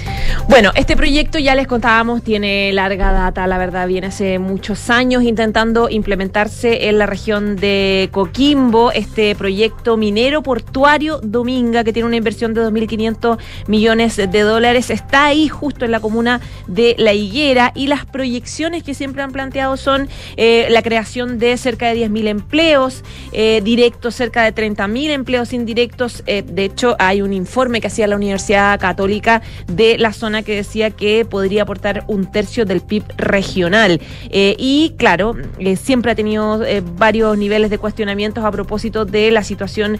Bueno, 0.48 0.72
este 0.74 0.96
proyecto 0.96 1.38
ya 1.38 1.54
les 1.54 1.66
contábamos, 1.66 2.22
tiene 2.22 2.72
larga 2.72 3.12
data, 3.12 3.46
la 3.46 3.58
verdad, 3.58 3.86
viene 3.86 4.06
hace 4.06 4.38
muchos 4.38 4.88
años 4.88 5.22
intentando 5.22 5.90
implementarse 5.90 6.88
en 6.88 6.96
la 6.96 7.04
región 7.04 7.56
de 7.56 8.08
Coquimbo, 8.12 8.90
este 8.90 9.34
proyecto 9.34 9.98
minero 9.98 10.42
portuario 10.42 11.20
Dominga, 11.22 11.84
que 11.84 11.92
tiene 11.92 12.06
una 12.06 12.16
inversión 12.16 12.54
de 12.54 12.62
2.500 12.62 13.38
millones 13.66 14.16
de 14.16 14.40
dólares, 14.40 14.88
está 14.88 15.26
ahí 15.26 15.48
justo 15.48 15.84
en 15.84 15.90
la 15.90 16.00
comuna 16.00 16.40
de 16.66 16.96
La 16.96 17.12
Higuera 17.12 17.72
y 17.74 17.88
las 17.88 18.06
proyecciones 18.06 18.82
que 18.82 18.94
siempre 18.94 19.22
han 19.22 19.32
planteado 19.32 19.76
son 19.76 20.08
eh, 20.38 20.66
la 20.70 20.80
creación 20.80 21.38
de 21.38 21.58
cerca 21.58 21.92
de 21.92 22.08
10.000 22.08 22.26
empleos 22.26 23.04
eh, 23.32 23.60
directos, 23.62 24.14
cerca 24.14 24.44
de 24.44 24.54
30.000 24.54 25.10
empleos 25.10 25.52
indirectos. 25.52 26.22
Eh, 26.26 26.42
de 26.42 26.64
hecho, 26.64 26.96
hay 26.98 27.20
un 27.20 27.34
informe 27.34 27.82
que 27.82 27.88
hacía 27.88 28.06
la 28.06 28.16
Universidad 28.16 28.80
Católica 28.80 29.42
de 29.66 29.98
la 29.98 30.14
zona 30.14 30.37
que 30.42 30.56
decía 30.56 30.90
que 30.90 31.24
podría 31.24 31.62
aportar 31.62 32.04
un 32.06 32.30
tercio 32.30 32.64
del 32.64 32.80
PIB 32.80 33.04
regional. 33.16 34.00
Eh, 34.30 34.56
y 34.58 34.94
claro, 34.96 35.34
eh, 35.58 35.76
siempre 35.76 36.12
ha 36.12 36.14
tenido 36.14 36.64
eh, 36.64 36.82
varios 36.84 37.36
niveles 37.36 37.70
de 37.70 37.78
cuestionamientos 37.78 38.44
a 38.44 38.50
propósito 38.50 39.04
de 39.04 39.30
la 39.30 39.42
situación 39.42 39.98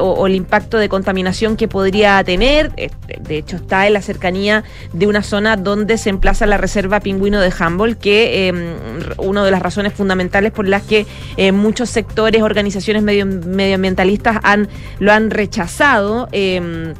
o, 0.00 0.26
el 0.26 0.34
impacto 0.34 0.78
de 0.78 0.88
contaminación 0.88 1.56
que 1.56 1.68
podría 1.68 2.22
tener. 2.24 2.72
de 2.72 3.36
hecho, 3.36 3.56
está 3.56 3.86
en 3.86 3.94
la 3.94 4.02
cercanía 4.02 4.64
de 4.92 5.06
una 5.06 5.22
zona 5.22 5.56
donde 5.56 5.98
se 5.98 6.10
emplaza 6.10 6.46
la 6.46 6.56
reserva 6.56 7.00
pingüino 7.00 7.40
de 7.40 7.52
Humboldt, 7.58 7.98
que 7.98 8.48
em, 8.48 8.74
una 9.18 9.44
de 9.44 9.50
las 9.50 9.62
razones 9.62 9.92
fundamentales 9.92 10.52
por 10.52 10.66
las 10.66 10.82
que 10.82 11.06
muchos 11.52 11.90
sectores, 11.90 12.42
organizaciones 12.42 13.02
medioambientalistas 13.02 14.38
han, 14.42 14.68
lo 14.98 15.12
han 15.12 15.30
rechazado. 15.30 16.28
Em, 16.32 16.94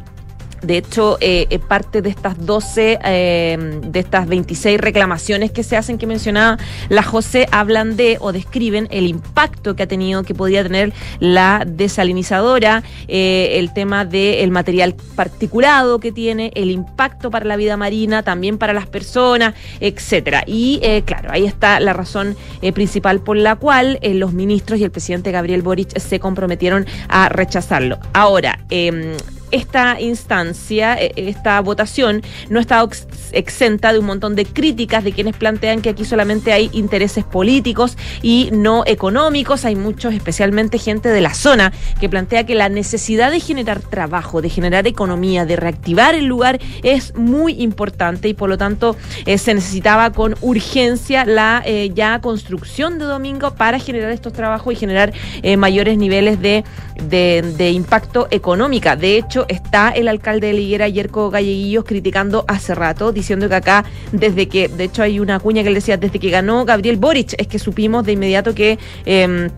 de 0.62 0.78
hecho, 0.78 1.16
eh, 1.20 1.46
eh, 1.50 1.58
parte 1.58 2.02
de 2.02 2.10
estas 2.10 2.44
12, 2.44 2.98
eh, 3.04 3.80
de 3.82 4.00
estas 4.00 4.26
26 4.28 4.80
reclamaciones 4.80 5.50
que 5.50 5.62
se 5.62 5.76
hacen, 5.76 5.98
que 5.98 6.06
mencionaba 6.06 6.58
la 6.88 7.02
José, 7.02 7.46
hablan 7.50 7.96
de 7.96 8.18
o 8.20 8.32
describen 8.32 8.86
el 8.90 9.06
impacto 9.06 9.74
que 9.74 9.84
ha 9.84 9.86
tenido, 9.86 10.22
que 10.22 10.34
podía 10.34 10.62
tener 10.62 10.92
la 11.18 11.64
desalinizadora, 11.66 12.82
el 13.08 13.72
tema 13.72 14.04
del 14.04 14.50
material 14.50 14.94
particulado 15.16 15.98
que 15.98 16.12
tiene, 16.12 16.52
el 16.54 16.70
impacto 16.70 17.30
para 17.30 17.44
la 17.46 17.56
vida 17.56 17.76
marina, 17.76 18.22
también 18.22 18.58
para 18.58 18.72
las 18.72 18.86
personas, 18.86 19.54
etcétera. 19.80 20.42
Y 20.46 20.80
claro, 21.04 21.30
ahí 21.32 21.46
está 21.46 21.80
la 21.80 21.92
razón 21.92 22.36
principal 22.74 23.20
por 23.20 23.36
la 23.36 23.56
cual 23.56 23.98
los 24.02 24.32
ministros 24.32 24.78
y 24.80 24.84
el 24.84 24.90
presidente 24.90 25.32
Gabriel 25.32 25.62
Boric 25.62 25.98
se 25.98 26.20
comprometieron 26.20 26.86
a 27.08 27.28
rechazarlo. 27.28 27.98
Ahora, 28.12 28.60
em, 28.70 29.14
esta 29.50 30.00
instancia, 30.00 30.96
e, 31.00 31.12
esta 31.16 31.60
votación, 31.60 32.22
no 32.48 32.60
estado 32.60 32.90
exenta 33.32 33.92
de 33.92 33.98
un 33.98 34.06
montón 34.06 34.34
de 34.34 34.44
críticas 34.44 35.04
de 35.04 35.12
quienes 35.12 35.36
plantean 35.36 35.82
que 35.82 35.90
aquí 35.90 36.04
solamente 36.04 36.52
hay 36.52 36.70
intereses 36.72 37.24
políticos 37.24 37.96
y 38.22 38.50
no 38.52 38.82
económicos. 38.86 39.64
Hay 39.64 39.76
muchos, 39.76 40.14
especialmente 40.14 40.78
gente 40.78 41.08
de 41.08 41.20
la 41.20 41.34
zona, 41.34 41.72
que 42.00 42.08
plantea 42.08 42.44
que 42.44 42.54
la 42.54 42.68
necesidad 42.68 43.30
de 43.30 43.40
generar 43.40 43.80
trabajo, 43.80 44.42
de 44.42 44.48
generar 44.48 44.86
economía, 44.86 45.44
de 45.44 45.56
reactivar 45.56 46.14
el 46.14 46.26
lugar 46.26 46.60
es 46.82 47.14
muy 47.14 47.62
importante 47.62 48.28
y 48.28 48.34
por 48.34 48.48
lo 48.48 48.58
tanto 48.58 48.96
eh, 49.26 49.38
se 49.38 49.54
necesitaba 49.54 50.10
con 50.10 50.34
urgencia 50.40 51.24
la 51.24 51.62
eh, 51.64 51.90
ya 51.94 52.20
construcción 52.20 52.98
de 52.98 53.04
Domingo 53.04 53.54
para 53.54 53.78
generar 53.78 54.10
estos 54.10 54.32
trabajos 54.32 54.72
y 54.72 54.76
generar 54.76 55.12
eh, 55.42 55.56
mayores 55.56 55.98
niveles 55.98 56.40
de, 56.40 56.64
de, 57.08 57.42
de 57.56 57.70
impacto 57.70 58.28
económica. 58.30 58.96
De 58.96 59.16
hecho, 59.16 59.39
está 59.48 59.90
el 59.90 60.08
alcalde 60.08 60.48
de 60.48 60.52
Liguera, 60.54 60.88
Yerko 60.88 61.30
Galleguillos, 61.30 61.84
criticando 61.84 62.44
hace 62.48 62.74
rato, 62.74 63.12
diciendo 63.12 63.48
que 63.48 63.54
acá, 63.54 63.84
desde 64.12 64.48
que, 64.48 64.68
de 64.68 64.84
hecho 64.84 65.02
hay 65.02 65.20
una 65.20 65.40
cuña 65.40 65.62
que 65.62 65.68
él 65.68 65.74
decía, 65.74 65.96
desde 65.96 66.18
que 66.18 66.30
ganó 66.30 66.64
Gabriel 66.64 66.96
Boric, 66.96 67.34
es 67.38 67.46
que 67.46 67.58
supimos 67.58 68.04
de 68.04 68.12
inmediato 68.12 68.54
que... 68.54 68.78
Eh, 69.04 69.50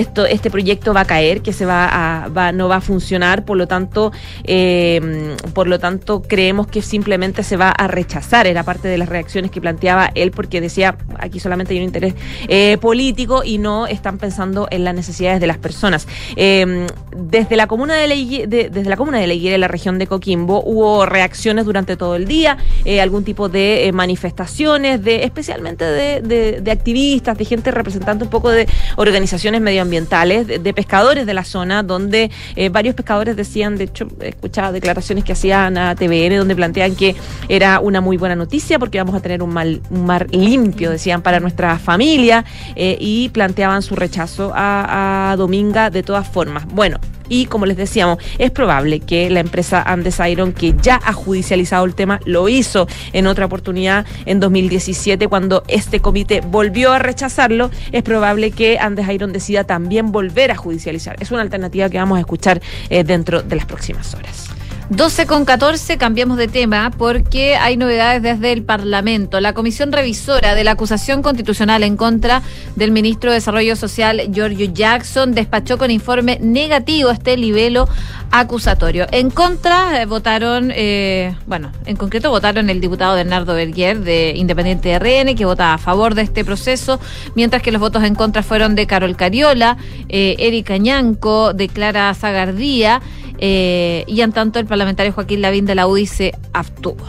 esto, 0.00 0.26
este 0.26 0.50
proyecto 0.50 0.92
va 0.92 1.02
a 1.02 1.04
caer, 1.04 1.42
que 1.42 1.52
se 1.52 1.66
va 1.66 2.28
va, 2.28 2.52
no 2.52 2.68
va 2.68 2.76
a 2.76 2.80
funcionar, 2.80 3.44
por 3.44 3.56
lo 3.56 3.66
tanto, 3.66 4.12
eh, 4.44 5.36
por 5.54 5.68
lo 5.68 5.78
tanto, 5.78 6.22
creemos 6.22 6.66
que 6.66 6.82
simplemente 6.82 7.42
se 7.42 7.56
va 7.56 7.70
a 7.70 7.86
rechazar. 7.86 8.46
Era 8.46 8.62
parte 8.62 8.88
de 8.88 8.98
las 8.98 9.08
reacciones 9.08 9.50
que 9.50 9.60
planteaba 9.60 10.10
él, 10.14 10.30
porque 10.30 10.60
decía 10.60 10.96
aquí 11.18 11.40
solamente 11.40 11.74
hay 11.74 11.78
un 11.78 11.84
interés 11.84 12.14
eh, 12.48 12.78
político 12.80 13.42
y 13.44 13.58
no 13.58 13.86
están 13.86 14.18
pensando 14.18 14.68
en 14.70 14.84
las 14.84 14.94
necesidades 14.94 15.40
de 15.40 15.46
las 15.46 15.58
personas. 15.58 16.06
Eh, 16.36 16.86
desde 17.16 17.56
la 17.56 17.66
comuna 17.66 17.94
de, 17.94 18.46
desde 18.48 18.88
la 18.88 18.96
comuna 18.96 19.18
de 19.18 19.58
la 19.58 19.68
región 19.68 19.98
de 19.98 20.06
Coquimbo, 20.06 20.62
hubo 20.64 21.06
reacciones 21.06 21.64
durante 21.64 21.96
todo 21.96 22.16
el 22.16 22.26
día, 22.26 22.56
algún 23.00 23.24
tipo 23.24 23.48
de 23.48 23.90
manifestaciones, 23.92 25.02
de 25.02 25.24
especialmente 25.24 25.84
de, 25.84 26.60
de, 26.60 26.70
activistas, 26.70 27.36
de 27.36 27.44
gente 27.44 27.70
representante 27.70 28.24
un 28.24 28.30
poco 28.30 28.50
de 28.50 28.66
organizaciones 28.96 29.60
medio 29.60 29.82
ambientales 29.90 30.46
de, 30.46 30.72
pescadores 30.72 31.26
de 31.26 31.34
la 31.34 31.44
zona, 31.44 31.82
donde 31.82 32.30
eh, 32.54 32.68
varios 32.68 32.94
pescadores 32.94 33.34
decían, 33.34 33.76
de 33.76 33.84
hecho, 33.84 34.06
escuchaba 34.20 34.70
declaraciones 34.70 35.24
que 35.24 35.32
hacían 35.32 35.76
a 35.76 35.96
TVN, 35.96 36.36
donde 36.36 36.54
plantean 36.54 36.94
que 36.94 37.16
era 37.48 37.80
una 37.80 38.00
muy 38.00 38.16
buena 38.16 38.36
noticia 38.36 38.78
porque 38.78 38.98
vamos 38.98 39.16
a 39.16 39.20
tener 39.20 39.42
un, 39.42 39.52
mal, 39.52 39.82
un 39.90 40.06
mar 40.06 40.28
limpio, 40.30 40.90
decían, 40.90 41.22
para 41.22 41.40
nuestra 41.40 41.76
familia, 41.78 42.44
eh, 42.76 42.96
y 43.00 43.30
planteaban 43.30 43.82
su 43.82 43.96
rechazo 43.96 44.52
a, 44.54 45.32
a 45.32 45.36
Dominga 45.36 45.90
de 45.90 46.04
todas 46.04 46.28
formas. 46.28 46.66
Bueno, 46.66 46.98
y 47.30 47.46
como 47.46 47.64
les 47.64 47.78
decíamos, 47.78 48.18
es 48.36 48.50
probable 48.50 49.00
que 49.00 49.30
la 49.30 49.40
empresa 49.40 49.82
Andes 49.82 50.20
Iron, 50.28 50.52
que 50.52 50.74
ya 50.82 51.00
ha 51.02 51.14
judicializado 51.14 51.86
el 51.86 51.94
tema, 51.94 52.20
lo 52.26 52.50
hizo 52.50 52.86
en 53.14 53.26
otra 53.26 53.46
oportunidad 53.46 54.04
en 54.26 54.40
2017 54.40 55.28
cuando 55.28 55.62
este 55.68 56.00
comité 56.00 56.42
volvió 56.42 56.92
a 56.92 56.98
rechazarlo, 56.98 57.70
es 57.92 58.02
probable 58.02 58.50
que 58.50 58.78
Andes 58.78 59.08
Iron 59.08 59.32
decida 59.32 59.64
también 59.64 60.12
volver 60.12 60.50
a 60.50 60.56
judicializar. 60.56 61.16
Es 61.20 61.30
una 61.30 61.40
alternativa 61.40 61.88
que 61.88 61.96
vamos 61.96 62.18
a 62.18 62.20
escuchar 62.20 62.60
eh, 62.90 63.04
dentro 63.04 63.42
de 63.42 63.56
las 63.56 63.64
próximas 63.64 64.12
horas. 64.14 64.50
12 64.90 65.26
con 65.26 65.44
14, 65.44 65.98
cambiamos 65.98 66.36
de 66.36 66.48
tema 66.48 66.90
porque 66.90 67.54
hay 67.54 67.76
novedades 67.76 68.22
desde 68.22 68.50
el 68.50 68.64
Parlamento. 68.64 69.38
La 69.40 69.52
comisión 69.52 69.92
revisora 69.92 70.56
de 70.56 70.64
la 70.64 70.72
acusación 70.72 71.22
constitucional 71.22 71.84
en 71.84 71.96
contra 71.96 72.42
del 72.74 72.90
ministro 72.90 73.30
de 73.30 73.36
Desarrollo 73.36 73.76
Social, 73.76 74.20
Giorgio 74.32 74.66
Jackson, 74.74 75.32
despachó 75.32 75.78
con 75.78 75.92
informe 75.92 76.38
negativo 76.42 77.10
este 77.10 77.36
libelo 77.36 77.88
acusatorio. 78.32 79.06
En 79.12 79.30
contra 79.30 80.02
eh, 80.02 80.06
votaron, 80.06 80.72
eh, 80.74 81.36
bueno, 81.46 81.70
en 81.86 81.94
concreto 81.94 82.30
votaron 82.30 82.68
el 82.68 82.80
diputado 82.80 83.14
Bernardo 83.14 83.54
Berguer 83.54 84.00
de 84.00 84.32
Independiente 84.34 84.98
RN, 84.98 85.36
que 85.36 85.44
vota 85.44 85.72
a 85.72 85.78
favor 85.78 86.16
de 86.16 86.22
este 86.22 86.44
proceso, 86.44 86.98
mientras 87.36 87.62
que 87.62 87.70
los 87.70 87.80
votos 87.80 88.02
en 88.02 88.16
contra 88.16 88.42
fueron 88.42 88.74
de 88.74 88.88
Carol 88.88 89.16
Cariola, 89.16 89.76
eh, 90.08 90.34
Erika 90.40 90.74
de 90.74 91.68
Clara 91.68 92.12
Zagardía 92.14 93.00
eh, 93.42 94.04
y 94.06 94.20
en 94.20 94.32
tanto 94.32 94.58
el 94.58 94.66
parlamentario 94.66 95.12
Joaquín 95.12 95.40
Lavín 95.40 95.64
de 95.64 95.74
la 95.74 95.86
UDI 95.86 96.06
se 96.06 96.34
abstuvo. 96.52 97.04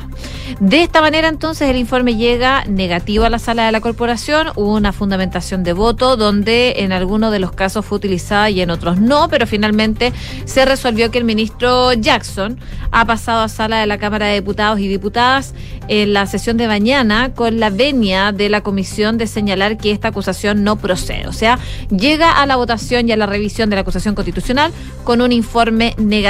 De 0.59 0.81
esta 0.81 1.01
manera 1.01 1.27
entonces 1.27 1.69
el 1.69 1.77
informe 1.77 2.15
llega 2.15 2.63
negativo 2.65 3.25
a 3.25 3.29
la 3.29 3.39
sala 3.39 3.65
de 3.65 3.71
la 3.71 3.81
corporación, 3.81 4.47
hubo 4.55 4.75
una 4.75 4.93
fundamentación 4.93 5.63
de 5.63 5.73
voto 5.73 6.15
donde 6.15 6.75
en 6.77 6.93
algunos 6.93 7.31
de 7.31 7.39
los 7.39 7.51
casos 7.51 7.85
fue 7.85 7.97
utilizada 7.97 8.49
y 8.49 8.61
en 8.61 8.69
otros 8.69 8.99
no, 8.99 9.27
pero 9.29 9.45
finalmente 9.45 10.13
se 10.45 10.65
resolvió 10.65 11.11
que 11.11 11.17
el 11.17 11.25
ministro 11.25 11.93
Jackson 11.93 12.59
ha 12.91 13.05
pasado 13.05 13.41
a 13.41 13.49
sala 13.49 13.79
de 13.79 13.87
la 13.87 13.97
Cámara 13.97 14.27
de 14.27 14.35
Diputados 14.35 14.79
y 14.79 14.87
Diputadas 14.87 15.53
en 15.87 16.13
la 16.13 16.25
sesión 16.25 16.57
de 16.57 16.67
mañana 16.67 17.33
con 17.33 17.59
la 17.59 17.69
venia 17.69 18.31
de 18.31 18.49
la 18.49 18.61
comisión 18.61 19.17
de 19.17 19.27
señalar 19.27 19.77
que 19.77 19.91
esta 19.91 20.09
acusación 20.09 20.63
no 20.63 20.77
procede. 20.77 21.27
O 21.27 21.33
sea, 21.33 21.59
llega 21.89 22.41
a 22.41 22.45
la 22.45 22.55
votación 22.55 23.09
y 23.09 23.11
a 23.11 23.17
la 23.17 23.25
revisión 23.25 23.69
de 23.69 23.75
la 23.75 23.81
acusación 23.81 24.15
constitucional 24.15 24.71
con 25.03 25.21
un 25.21 25.31
informe 25.31 25.95
negativo. 25.97 26.20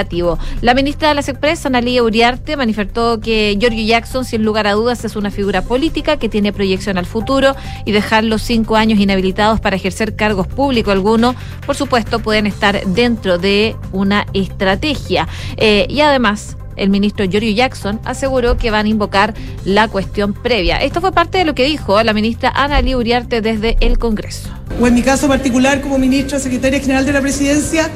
La 0.62 0.74
ministra 0.74 1.10
de 1.10 1.16
las 1.16 1.28
Expresas, 1.30 1.66
Analia 1.66 2.04
Uriarte, 2.04 2.56
manifestó 2.56 3.20
que 3.20 3.58
Giorgio 3.60 3.86
Jackson, 3.86 4.26
sin 4.26 4.44
lugar 4.44 4.68
a 4.68 4.74
dudas, 4.74 5.04
es 5.06 5.16
una 5.16 5.32
figura 5.32 5.62
política 5.62 6.18
que 6.18 6.30
tiene 6.30 6.54
proyección 6.54 6.98
al 6.98 7.06
futuro 7.06 7.56
y 7.86 7.92
dejar 7.92 8.24
los 8.24 8.42
cinco 8.42 8.76
años 8.76 9.00
inhabilitados 9.00 9.60
para 9.60 9.76
ejercer 9.76 10.16
cargos 10.16 10.48
públicos 10.48 10.92
algunos, 10.92 11.36
por 11.66 11.76
supuesto, 11.76 12.20
pueden 12.20 12.48
estar 12.48 12.86
dentro 12.86 13.38
de 13.38 13.76
una 13.92 14.26
estrategia. 14.34 15.28
Eh, 15.58 15.86
y 15.90 16.02
además, 16.02 16.58
el 16.76 16.90
ministro 16.90 17.26
Giorgio 17.26 17.52
Jackson 17.52 18.00
aseguró 18.06 18.58
que 18.58 18.72
van 18.72 18.86
a 18.86 18.90
invocar 18.90 19.34
la 19.66 19.88
cuestión 19.88 20.34
previa. 20.34 20.78
Esto 20.78 21.02
fue 21.02 21.12
parte 21.12 21.38
de 21.38 21.46
lo 21.46 21.54
que 21.54 21.66
dijo 21.66 22.02
la 22.04 22.14
ministra 22.14 22.52
Ana 22.56 22.82
Uriarte 22.96 23.42
desde 23.42 23.78
el 23.82 24.00
Congreso. 24.00 24.50
O 24.80 24.88
en 24.88 24.94
mi 24.94 25.02
caso 25.02 25.28
particular 25.28 25.82
como 25.82 25.98
ministra 25.98 26.40
secretaria 26.40 26.80
general 26.80 27.06
de 27.06 27.14
la 27.14 27.22
presidencia, 27.22 27.90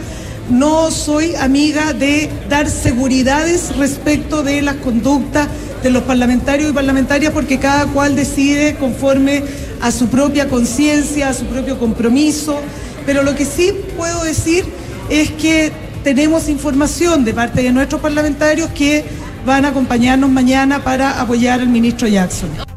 no 0.49 0.91
soy 0.91 1.35
amiga 1.35 1.93
de 1.93 2.29
dar 2.49 2.69
seguridades 2.69 3.75
respecto 3.77 4.43
de 4.43 4.61
las 4.61 4.75
conductas 4.75 5.47
de 5.81 5.89
los 5.89 6.03
parlamentarios 6.03 6.71
y 6.71 6.73
parlamentarias 6.73 7.31
porque 7.33 7.59
cada 7.59 7.85
cual 7.87 8.15
decide 8.15 8.75
conforme 8.75 9.43
a 9.81 9.91
su 9.91 10.07
propia 10.07 10.47
conciencia, 10.47 11.29
a 11.29 11.33
su 11.33 11.45
propio 11.45 11.77
compromiso. 11.77 12.59
Pero 13.05 13.23
lo 13.23 13.35
que 13.35 13.45
sí 13.45 13.71
puedo 13.95 14.23
decir 14.23 14.65
es 15.09 15.31
que 15.31 15.71
tenemos 16.03 16.49
información 16.49 17.23
de 17.23 17.33
parte 17.33 17.61
de 17.61 17.71
nuestros 17.71 18.01
parlamentarios 18.01 18.69
que 18.71 19.05
van 19.45 19.65
a 19.65 19.69
acompañarnos 19.69 20.29
mañana 20.29 20.83
para 20.83 21.21
apoyar 21.21 21.59
al 21.59 21.69
ministro 21.69 22.07
Jackson. 22.07 22.74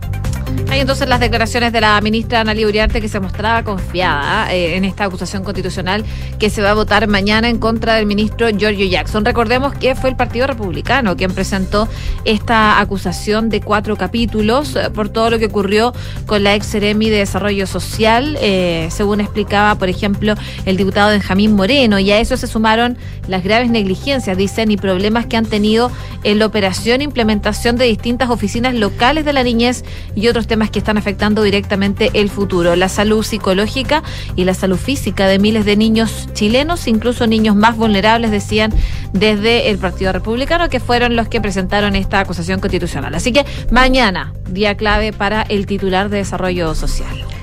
Hay 0.70 0.80
entonces 0.80 1.08
las 1.08 1.20
declaraciones 1.20 1.72
de 1.72 1.80
la 1.80 2.00
ministra 2.00 2.40
Ana 2.40 2.52
Uriarte 2.52 3.00
que 3.00 3.08
se 3.08 3.20
mostraba 3.20 3.62
confiada 3.62 4.52
eh, 4.52 4.76
en 4.76 4.84
esta 4.84 5.04
acusación 5.04 5.44
constitucional 5.44 6.04
que 6.38 6.50
se 6.50 6.60
va 6.60 6.70
a 6.70 6.74
votar 6.74 7.06
mañana 7.06 7.48
en 7.48 7.58
contra 7.58 7.94
del 7.94 8.06
ministro 8.06 8.48
Giorgio 8.50 8.86
Jackson. 8.86 9.24
Recordemos 9.24 9.74
que 9.74 9.94
fue 9.94 10.10
el 10.10 10.16
Partido 10.16 10.46
Republicano 10.46 11.16
quien 11.16 11.32
presentó 11.32 11.88
esta 12.24 12.80
acusación 12.80 13.48
de 13.48 13.60
cuatro 13.60 13.96
capítulos 13.96 14.76
eh, 14.76 14.90
por 14.90 15.08
todo 15.08 15.30
lo 15.30 15.38
que 15.38 15.46
ocurrió 15.46 15.94
con 16.26 16.42
la 16.42 16.54
ex 16.54 16.66
Seremi 16.66 17.08
de 17.08 17.18
Desarrollo 17.18 17.66
Social, 17.66 18.36
eh, 18.40 18.88
según 18.90 19.20
explicaba, 19.20 19.76
por 19.76 19.88
ejemplo, 19.88 20.34
el 20.66 20.76
diputado 20.76 21.10
Benjamín 21.10 21.54
Moreno. 21.54 21.98
Y 21.98 22.10
a 22.10 22.18
eso 22.18 22.36
se 22.36 22.46
sumaron 22.46 22.98
las 23.26 23.44
graves 23.44 23.70
negligencias, 23.70 24.36
dicen, 24.36 24.70
y 24.70 24.76
problemas 24.76 25.26
que 25.26 25.36
han 25.36 25.46
tenido 25.46 25.90
en 26.24 26.38
la 26.38 26.46
operación 26.46 27.00
e 27.00 27.04
implementación 27.04 27.76
de 27.76 27.84
distintas 27.84 28.28
oficinas 28.30 28.74
locales 28.74 29.24
de 29.24 29.32
la 29.32 29.42
niñez 29.42 29.84
y 30.14 30.28
otros 30.28 30.46
temas 30.48 30.70
que 30.70 30.80
están 30.80 30.98
afectando 30.98 31.44
directamente 31.44 32.10
el 32.14 32.28
futuro, 32.28 32.74
la 32.74 32.88
salud 32.88 33.22
psicológica 33.22 34.02
y 34.34 34.44
la 34.44 34.54
salud 34.54 34.76
física 34.76 35.28
de 35.28 35.38
miles 35.38 35.64
de 35.64 35.76
niños 35.76 36.28
chilenos, 36.32 36.88
incluso 36.88 37.28
niños 37.28 37.54
más 37.54 37.76
vulnerables, 37.76 38.32
decían 38.32 38.72
desde 39.12 39.70
el 39.70 39.78
Partido 39.78 40.12
Republicano, 40.12 40.68
que 40.68 40.80
fueron 40.80 41.14
los 41.14 41.28
que 41.28 41.40
presentaron 41.40 41.94
esta 41.94 42.18
acusación 42.18 42.58
constitucional. 42.58 43.14
Así 43.14 43.32
que 43.32 43.44
mañana, 43.70 44.32
día 44.48 44.76
clave 44.76 45.12
para 45.12 45.42
el 45.42 45.66
titular 45.66 46.08
de 46.08 46.16
Desarrollo 46.18 46.74
Social. 46.74 47.37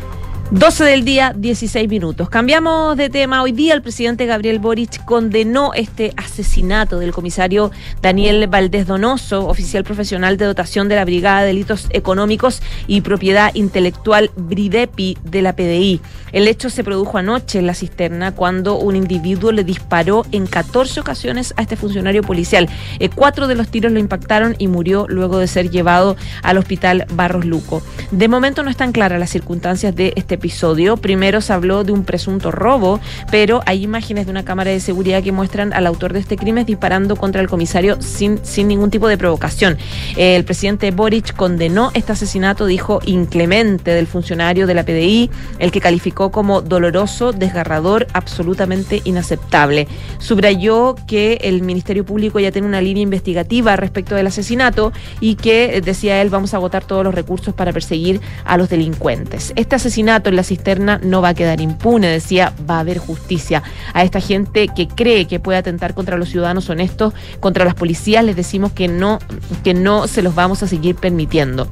12 0.52 0.84
del 0.84 1.04
día, 1.04 1.34
16 1.36 1.90
minutos. 1.90 2.30
Cambiamos 2.30 2.96
de 2.96 3.10
tema. 3.10 3.42
Hoy 3.42 3.52
día 3.52 3.74
el 3.74 3.82
presidente 3.82 4.28
Gabriel 4.28 4.60
Boric 4.60 5.04
condenó 5.04 5.74
este 5.74 6.14
asesinato 6.18 7.00
del 7.00 7.14
comisario 7.14 7.72
Daniel 8.00 8.46
Valdés 8.48 8.86
Donoso, 8.86 9.48
oficial 9.48 9.84
profesional 9.84 10.38
de 10.38 10.46
dotación 10.46 10.88
de 10.88 10.98
la 10.98 11.04
Brigada 11.04 11.42
de 11.42 11.48
Delitos 11.48 11.88
Económicos 11.90 12.62
y 12.86 13.02
Propiedad 13.02 13.56
Intelectual 13.56 14.30
Bridepi 14.36 15.18
de 15.24 15.42
la 15.42 15.56
PDI. 15.56 16.00
El 16.32 16.48
hecho 16.48 16.70
se 16.70 16.84
produjo 16.84 17.18
anoche 17.18 17.58
en 17.58 17.66
la 17.66 17.74
cisterna 17.74 18.36
cuando 18.36 18.78
un 18.78 18.96
individuo 18.96 19.52
le 19.52 19.64
disparó 19.64 20.26
en 20.32 20.46
14 20.46 21.00
ocasiones 21.00 21.56
a 21.58 21.64
este 21.64 21.76
funcionario 21.76 22.22
policial. 22.22 22.70
Eh, 23.00 23.10
cuatro 23.10 23.48
de 23.48 23.56
los 23.56 23.70
tiros 23.70 23.92
lo 23.92 24.00
impactaron 24.00 24.56
y 24.60 24.68
murió 24.68 25.08
luego 25.10 25.40
de 25.40 25.48
ser 25.48 25.72
llevado 25.72 26.18
al 26.44 26.60
hospital 26.60 27.08
Barros 27.14 27.46
Luco. 27.46 27.82
De 28.12 28.28
momento 28.28 28.62
no 28.62 28.70
están 28.70 28.92
claras 28.92 29.20
las 29.20 29.32
circunstancias 29.32 29.96
de 29.96 30.14
este 30.16 30.35
episodio. 30.36 30.98
Primero 30.98 31.42
se 31.42 31.52
habló 31.52 31.84
de 31.84 31.92
un 31.92 32.04
presunto 32.04 32.52
robo, 32.52 33.00
pero 33.32 33.62
hay 33.66 33.84
imágenes 33.84 34.26
de 34.26 34.32
una 34.32 34.46
cámara 34.46 34.72
de 34.72 34.80
seguridad 34.80 35.24
que 35.24 35.32
muestran 35.32 35.74
al 35.74 35.88
autor 35.88 36.14
de 36.14 36.20
este 36.20 36.38
crimen 36.38 36.66
disparando 36.66 37.16
contra 37.16 37.42
el 37.42 37.50
comisario 37.50 38.02
sin, 38.02 38.40
sin 38.46 38.68
ningún 38.68 38.92
tipo 38.92 39.08
de 39.08 39.18
provocación. 39.18 39.78
El 40.16 40.46
presidente 40.46 40.92
Boric 40.92 41.36
condenó 41.36 41.92
este 41.94 42.12
asesinato, 42.12 42.66
dijo 42.66 43.00
inclemente 43.06 43.92
del 43.92 44.08
funcionario 44.08 44.68
de 44.68 44.74
la 44.74 44.84
PDI, 44.84 45.30
el 45.60 45.72
que 45.72 45.82
calificó 45.82 46.32
como 46.32 46.62
doloroso, 46.62 47.32
desgarrador, 47.32 48.08
absolutamente 48.14 49.02
inaceptable. 49.04 49.88
Subrayó 50.20 50.96
que 51.08 51.40
el 51.42 51.62
Ministerio 51.62 52.06
Público 52.06 52.40
ya 52.40 52.52
tiene 52.52 52.68
una 52.68 52.82
línea 52.82 53.04
investigativa 53.04 53.76
respecto 53.76 54.16
del 54.16 54.28
asesinato 54.28 54.92
y 55.20 55.36
que, 55.36 55.82
decía 55.84 56.22
él, 56.22 56.30
vamos 56.30 56.54
a 56.54 56.58
agotar 56.58 56.86
todos 56.86 57.04
los 57.04 57.16
recursos 57.16 57.54
para 57.54 57.74
perseguir 57.74 58.22
a 58.44 58.58
los 58.58 58.70
delincuentes. 58.70 59.54
Este 59.56 59.76
asesinato 59.76 60.25
en 60.30 60.36
la 60.36 60.44
cisterna 60.44 61.00
no 61.04 61.22
va 61.22 61.30
a 61.30 61.34
quedar 61.34 61.62
impune, 61.62 62.08
decía, 62.08 62.54
va 62.70 62.78
a 62.78 62.80
haber 62.80 62.98
justicia. 62.98 63.64
A 63.94 64.04
esta 64.04 64.22
gente 64.22 64.68
que 64.68 64.88
cree 64.88 65.26
que 65.28 65.40
puede 65.40 65.58
atentar 65.58 65.94
contra 65.94 66.18
los 66.18 66.30
ciudadanos 66.30 66.70
honestos, 66.70 67.14
contra 67.40 67.66
las 67.66 67.76
policías, 67.76 68.24
les 68.24 68.36
decimos 68.36 68.72
que 68.72 68.88
no, 68.88 69.20
que 69.64 69.74
no 69.74 70.08
se 70.08 70.22
los 70.22 70.36
vamos 70.36 70.64
a 70.64 70.68
seguir 70.68 70.96
permitiendo. 70.96 71.68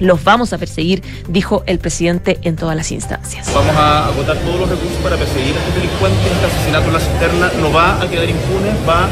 Los 0.00 0.22
vamos 0.22 0.52
a 0.52 0.58
perseguir, 0.58 1.02
dijo 1.28 1.64
el 1.66 1.80
presidente 1.80 2.38
en 2.42 2.54
todas 2.54 2.76
las 2.76 2.92
instancias. 2.92 3.52
Vamos 3.52 3.74
a 3.74 4.06
agotar 4.06 4.36
todos 4.38 4.60
los 4.60 4.68
recursos 4.68 4.96
para 5.02 5.16
perseguir 5.16 5.56
a 5.56 5.58
estos 5.58 5.74
delincuentes. 5.74 6.32
Este 6.32 6.46
asesinato 6.46 6.86
en 6.86 6.92
la 6.92 7.00
cisterna 7.00 7.50
no 7.60 7.72
va 7.72 8.00
a 8.00 8.08
quedar 8.08 8.28
impune, 8.28 8.70
va 8.88 9.08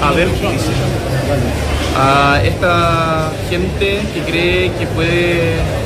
a 0.00 0.08
haber 0.08 0.28
justicia. 0.28 0.72
A 1.96 2.40
esta 2.44 3.32
gente 3.50 4.02
que 4.14 4.20
cree 4.22 4.72
que 4.72 4.86
puede 4.88 5.83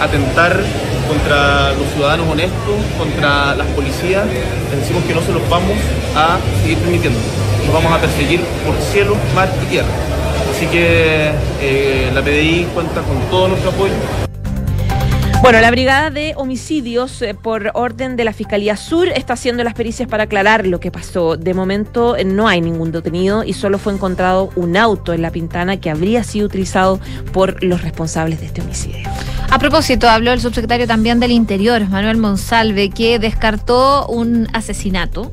atentar 0.00 0.60
contra 1.08 1.72
los 1.72 1.86
ciudadanos 1.94 2.28
honestos, 2.28 2.76
contra 2.98 3.54
las 3.54 3.66
policías, 3.68 4.26
decimos 4.70 5.04
que 5.04 5.14
no 5.14 5.22
se 5.22 5.32
los 5.32 5.48
vamos 5.48 5.76
a 6.14 6.38
seguir 6.62 6.78
permitiendo. 6.78 7.18
Los 7.64 7.72
vamos 7.72 7.92
a 7.92 8.00
perseguir 8.00 8.40
por 8.64 8.76
cielo, 8.92 9.16
mar 9.34 9.48
y 9.62 9.66
tierra. 9.66 9.88
Así 10.50 10.66
que 10.66 11.30
eh, 11.60 12.10
la 12.14 12.22
PDI 12.22 12.68
cuenta 12.74 13.02
con 13.02 13.18
todo 13.30 13.48
nuestro 13.48 13.70
apoyo. 13.70 14.25
Bueno, 15.42 15.60
la 15.60 15.70
Brigada 15.70 16.10
de 16.10 16.34
Homicidios, 16.36 17.22
eh, 17.22 17.34
por 17.34 17.70
orden 17.74 18.16
de 18.16 18.24
la 18.24 18.32
Fiscalía 18.32 18.76
Sur, 18.76 19.08
está 19.08 19.34
haciendo 19.34 19.62
las 19.62 19.74
pericias 19.74 20.08
para 20.08 20.24
aclarar 20.24 20.66
lo 20.66 20.80
que 20.80 20.90
pasó. 20.90 21.36
De 21.36 21.54
momento 21.54 22.16
eh, 22.16 22.24
no 22.24 22.48
hay 22.48 22.60
ningún 22.60 22.90
detenido 22.90 23.44
y 23.44 23.52
solo 23.52 23.78
fue 23.78 23.92
encontrado 23.92 24.50
un 24.56 24.76
auto 24.76 25.12
en 25.12 25.22
La 25.22 25.30
Pintana 25.30 25.76
que 25.76 25.90
habría 25.90 26.24
sido 26.24 26.46
utilizado 26.46 26.98
por 27.32 27.62
los 27.62 27.82
responsables 27.82 28.40
de 28.40 28.46
este 28.46 28.62
homicidio. 28.62 29.08
A 29.48 29.58
propósito, 29.58 30.08
habló 30.08 30.32
el 30.32 30.40
subsecretario 30.40 30.86
también 30.86 31.20
del 31.20 31.30
Interior, 31.30 31.86
Manuel 31.88 32.16
Monsalve, 32.16 32.90
que 32.90 33.18
descartó 33.18 34.06
un 34.08 34.48
asesinato 34.52 35.30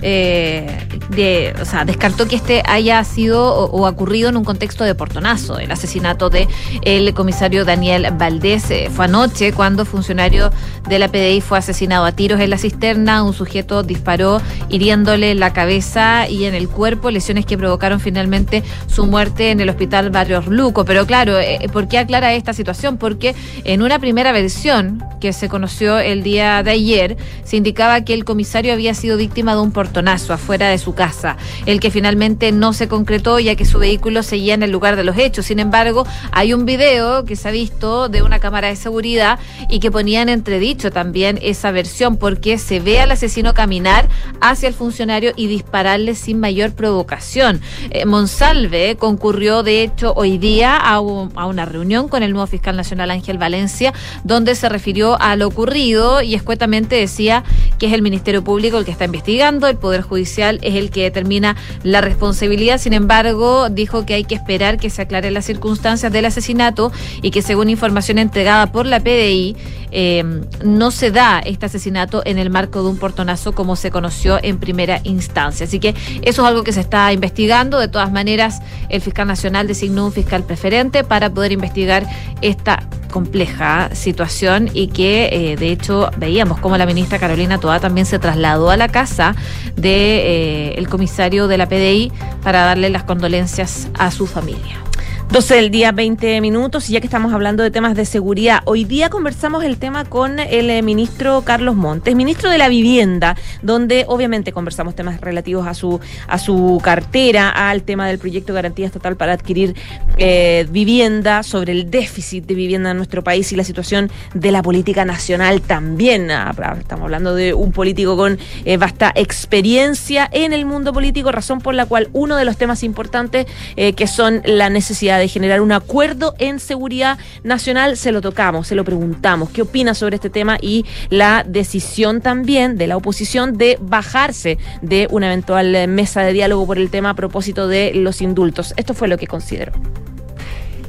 eh, 0.00 0.86
de, 1.10 1.54
o 1.60 1.64
sea, 1.64 1.84
descartó 1.84 2.28
que 2.28 2.36
este 2.36 2.62
haya 2.66 3.02
sido 3.02 3.52
o, 3.52 3.88
ocurrido 3.88 4.28
en 4.28 4.36
un 4.36 4.44
contexto 4.44 4.84
de 4.84 4.94
portonazo. 4.94 5.58
El 5.58 5.72
asesinato 5.72 6.30
de 6.30 6.46
el 6.82 7.12
comisario 7.14 7.64
Daniel 7.64 8.08
Valdés 8.16 8.70
eh, 8.70 8.90
fue 8.92 9.06
anoche 9.06 9.52
cuando 9.52 9.84
funcionario 9.84 10.52
de 10.88 10.98
la 10.98 11.08
PDI 11.08 11.40
fue 11.40 11.58
asesinado 11.58 12.04
a 12.04 12.12
tiros 12.12 12.40
en 12.40 12.50
la 12.50 12.58
cisterna. 12.58 13.24
Un 13.24 13.32
sujeto 13.32 13.82
disparó 13.82 14.40
hiriéndole 14.68 15.34
la 15.34 15.52
cabeza 15.52 16.28
y 16.28 16.44
en 16.44 16.54
el 16.54 16.68
cuerpo, 16.68 17.10
lesiones 17.10 17.44
que 17.44 17.58
provocaron 17.58 17.98
finalmente 17.98 18.62
su 18.86 19.06
muerte 19.06 19.50
en 19.50 19.60
el 19.60 19.68
hospital 19.68 20.10
Barrio 20.10 20.42
Luco. 20.42 20.84
Pero 20.84 21.06
claro, 21.06 21.38
eh, 21.38 21.68
¿por 21.72 21.88
qué 21.88 21.98
aclara 21.98 22.34
esta 22.34 22.52
situación? 22.52 22.98
Porque 22.98 23.34
en 23.64 23.82
una 23.82 23.98
primera 23.98 24.30
versión 24.30 25.02
que 25.20 25.32
se 25.32 25.48
conoció 25.48 25.98
el 25.98 26.22
día 26.22 26.62
de 26.62 26.70
ayer, 26.70 27.16
se 27.42 27.56
indicaba 27.56 28.04
que 28.04 28.14
el 28.14 28.24
comisario 28.24 28.72
había 28.72 28.94
sido 28.94 29.16
víctima 29.16 29.54
de 29.54 29.62
un 29.62 29.72
portonazo 29.72 29.87
portonazo 29.88 30.34
afuera 30.34 30.68
de 30.68 30.76
su 30.76 30.94
casa, 30.94 31.38
el 31.64 31.80
que 31.80 31.90
finalmente 31.90 32.52
no 32.52 32.74
se 32.74 32.88
concretó 32.88 33.38
ya 33.38 33.54
que 33.56 33.64
su 33.64 33.78
vehículo 33.78 34.22
seguía 34.22 34.52
en 34.52 34.62
el 34.62 34.70
lugar 34.70 34.96
de 34.96 35.04
los 35.04 35.16
hechos. 35.16 35.46
Sin 35.46 35.60
embargo, 35.60 36.06
hay 36.30 36.52
un 36.52 36.66
video 36.66 37.24
que 37.24 37.36
se 37.36 37.48
ha 37.48 37.50
visto 37.50 38.10
de 38.10 38.20
una 38.20 38.38
cámara 38.38 38.68
de 38.68 38.76
seguridad 38.76 39.38
y 39.70 39.80
que 39.80 39.90
ponía 39.90 40.20
en 40.20 40.28
entredicho 40.28 40.90
también 40.90 41.38
esa 41.40 41.70
versión 41.70 42.18
porque 42.18 42.58
se 42.58 42.80
ve 42.80 43.00
al 43.00 43.12
asesino 43.12 43.54
caminar 43.54 44.08
hacia 44.42 44.68
el 44.68 44.74
funcionario 44.74 45.32
y 45.36 45.46
dispararle 45.46 46.14
sin 46.14 46.38
mayor 46.38 46.72
provocación. 46.72 47.62
Eh, 47.90 48.04
Monsalve 48.04 48.96
concurrió 48.96 49.62
de 49.62 49.82
hecho 49.82 50.12
hoy 50.16 50.36
día 50.36 50.76
a, 50.76 51.00
una 51.00 51.64
reunión 51.64 52.08
con 52.08 52.22
el 52.22 52.32
nuevo 52.32 52.46
fiscal 52.46 52.76
nacional 52.76 53.10
Ángel 53.10 53.38
Valencia 53.38 53.94
donde 54.22 54.54
se 54.54 54.68
refirió 54.68 55.18
a 55.18 55.34
lo 55.36 55.46
ocurrido 55.46 56.20
y 56.20 56.34
escuetamente 56.34 56.96
decía 56.96 57.42
que 57.78 57.86
es 57.86 57.92
el 57.94 58.02
Ministerio 58.02 58.44
Público 58.44 58.76
el 58.76 58.84
que 58.84 58.90
está 58.90 59.06
investigando, 59.06 59.66
Poder 59.78 60.02
Judicial 60.02 60.58
es 60.62 60.74
el 60.74 60.90
que 60.90 61.02
determina 61.02 61.56
la 61.82 62.00
responsabilidad. 62.00 62.78
Sin 62.78 62.92
embargo, 62.92 63.70
dijo 63.70 64.04
que 64.04 64.14
hay 64.14 64.24
que 64.24 64.34
esperar 64.34 64.78
que 64.78 64.90
se 64.90 65.02
aclaren 65.02 65.34
las 65.34 65.44
circunstancias 65.44 66.12
del 66.12 66.24
asesinato 66.24 66.92
y 67.22 67.30
que 67.30 67.42
según 67.42 67.70
información 67.70 68.18
entregada 68.18 68.70
por 68.72 68.86
la 68.86 69.00
PDI, 69.00 69.56
eh, 69.90 70.42
no 70.64 70.90
se 70.90 71.10
da 71.10 71.40
este 71.40 71.66
asesinato 71.66 72.22
en 72.24 72.38
el 72.38 72.50
marco 72.50 72.82
de 72.82 72.88
un 72.88 72.96
portonazo 72.96 73.52
como 73.52 73.76
se 73.76 73.90
conoció 73.90 74.38
en 74.42 74.58
primera 74.58 75.00
instancia. 75.04 75.66
Así 75.66 75.80
que 75.80 75.94
eso 76.22 76.42
es 76.42 76.48
algo 76.48 76.64
que 76.64 76.72
se 76.72 76.80
está 76.80 77.12
investigando. 77.12 77.78
De 77.78 77.88
todas 77.88 78.12
maneras, 78.12 78.60
el 78.88 79.00
fiscal 79.00 79.26
nacional 79.26 79.66
designó 79.66 80.06
un 80.06 80.12
fiscal 80.12 80.44
preferente 80.44 81.04
para 81.04 81.30
poder 81.30 81.52
investigar 81.52 82.06
esta 82.40 82.86
compleja 83.08 83.90
situación 83.94 84.70
y 84.74 84.88
que 84.88 85.28
eh, 85.32 85.56
de 85.56 85.72
hecho 85.72 86.10
veíamos 86.18 86.60
como 86.60 86.76
la 86.76 86.86
ministra 86.86 87.18
Carolina 87.18 87.58
Toa 87.58 87.80
también 87.80 88.06
se 88.06 88.18
trasladó 88.18 88.70
a 88.70 88.76
la 88.76 88.88
casa 88.88 89.34
del 89.74 89.82
de, 89.82 90.74
eh, 90.78 90.86
comisario 90.88 91.48
de 91.48 91.58
la 91.58 91.68
PDI 91.68 92.12
para 92.42 92.64
darle 92.64 92.90
las 92.90 93.04
condolencias 93.04 93.88
a 93.98 94.10
su 94.10 94.26
familia. 94.26 94.87
12 95.30 95.56
del 95.56 95.70
día, 95.70 95.92
20 95.92 96.40
minutos, 96.40 96.88
y 96.88 96.94
ya 96.94 97.00
que 97.00 97.06
estamos 97.06 97.34
hablando 97.34 97.62
de 97.62 97.70
temas 97.70 97.94
de 97.94 98.06
seguridad, 98.06 98.62
hoy 98.64 98.84
día 98.84 99.10
conversamos 99.10 99.62
el 99.62 99.76
tema 99.76 100.06
con 100.06 100.38
el 100.40 100.70
eh, 100.70 100.80
ministro 100.80 101.42
Carlos 101.42 101.76
Montes, 101.76 102.16
ministro 102.16 102.50
de 102.50 102.56
la 102.56 102.70
Vivienda, 102.70 103.36
donde 103.60 104.06
obviamente 104.08 104.52
conversamos 104.52 104.94
temas 104.94 105.20
relativos 105.20 105.66
a 105.66 105.74
su, 105.74 106.00
a 106.26 106.38
su 106.38 106.80
cartera, 106.82 107.50
al 107.50 107.82
tema 107.82 108.08
del 108.08 108.18
proyecto 108.18 108.54
de 108.54 108.56
garantía 108.56 108.86
estatal 108.86 109.16
para 109.16 109.34
adquirir 109.34 109.76
eh, 110.16 110.66
vivienda, 110.70 111.42
sobre 111.42 111.72
el 111.72 111.90
déficit 111.90 112.46
de 112.46 112.54
vivienda 112.54 112.90
en 112.92 112.96
nuestro 112.96 113.22
país 113.22 113.52
y 113.52 113.56
la 113.56 113.64
situación 113.64 114.10
de 114.32 114.50
la 114.50 114.62
política 114.62 115.04
nacional 115.04 115.60
también. 115.60 116.30
Ah, 116.30 116.54
estamos 116.78 117.04
hablando 117.04 117.34
de 117.34 117.52
un 117.52 117.72
político 117.72 118.16
con 118.16 118.38
eh, 118.64 118.78
vasta 118.78 119.12
experiencia 119.14 120.28
en 120.32 120.54
el 120.54 120.64
mundo 120.64 120.94
político, 120.94 121.32
razón 121.32 121.60
por 121.60 121.74
la 121.74 121.84
cual 121.84 122.08
uno 122.14 122.36
de 122.36 122.46
los 122.46 122.56
temas 122.56 122.82
importantes 122.82 123.46
eh, 123.76 123.92
que 123.92 124.06
son 124.06 124.40
la 124.44 124.70
necesidad 124.70 125.17
de 125.18 125.28
generar 125.28 125.60
un 125.60 125.72
acuerdo 125.72 126.34
en 126.38 126.58
seguridad 126.58 127.18
nacional, 127.42 127.96
se 127.96 128.12
lo 128.12 128.20
tocamos, 128.20 128.66
se 128.66 128.74
lo 128.74 128.84
preguntamos. 128.84 129.50
¿Qué 129.50 129.62
opina 129.62 129.94
sobre 129.94 130.16
este 130.16 130.30
tema 130.30 130.58
y 130.60 130.84
la 131.10 131.44
decisión 131.46 132.20
también 132.20 132.76
de 132.76 132.86
la 132.86 132.96
oposición 132.96 133.56
de 133.56 133.78
bajarse 133.80 134.58
de 134.82 135.08
una 135.10 135.26
eventual 135.26 135.88
mesa 135.88 136.22
de 136.22 136.32
diálogo 136.32 136.66
por 136.66 136.78
el 136.78 136.90
tema 136.90 137.10
a 137.10 137.14
propósito 137.14 137.68
de 137.68 137.92
los 137.94 138.22
indultos? 138.22 138.74
Esto 138.76 138.94
fue 138.94 139.08
lo 139.08 139.18
que 139.18 139.26
consideró. 139.26 139.72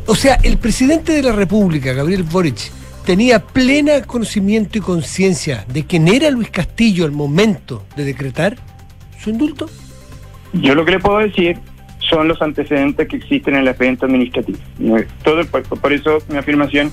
O 0.06 0.16
sea, 0.16 0.40
el 0.44 0.58
presidente 0.58 1.14
de 1.14 1.22
la 1.22 1.32
República, 1.32 1.94
Gabriel 1.94 2.24
Boric, 2.24 2.72
tenía 3.06 3.40
plena 3.40 4.02
conocimiento 4.02 4.78
y 4.78 4.82
conciencia 4.82 5.66
de 5.68 5.86
quién 5.86 6.08
era 6.08 6.32
Luis 6.32 6.50
Castillo 6.50 7.06
al 7.06 7.12
momento 7.12 7.84
de 7.96 8.06
decretar 8.06 8.58
su 9.20 9.30
indulto. 9.30 9.70
Yo 10.54 10.74
lo 10.74 10.84
que 10.84 10.92
le 10.92 11.00
puedo 11.00 11.20
decir 11.20 11.60
son 12.10 12.28
los 12.28 12.42
antecedentes 12.42 13.08
que 13.08 13.18
existen 13.18 13.56
en 13.56 13.62
el 13.62 13.68
expediente 13.68 14.06
administrativo. 14.06 14.58
Todo, 15.24 15.46
por 15.46 15.94
eso 15.94 16.20
mi 16.30 16.38
afirmación 16.38 16.92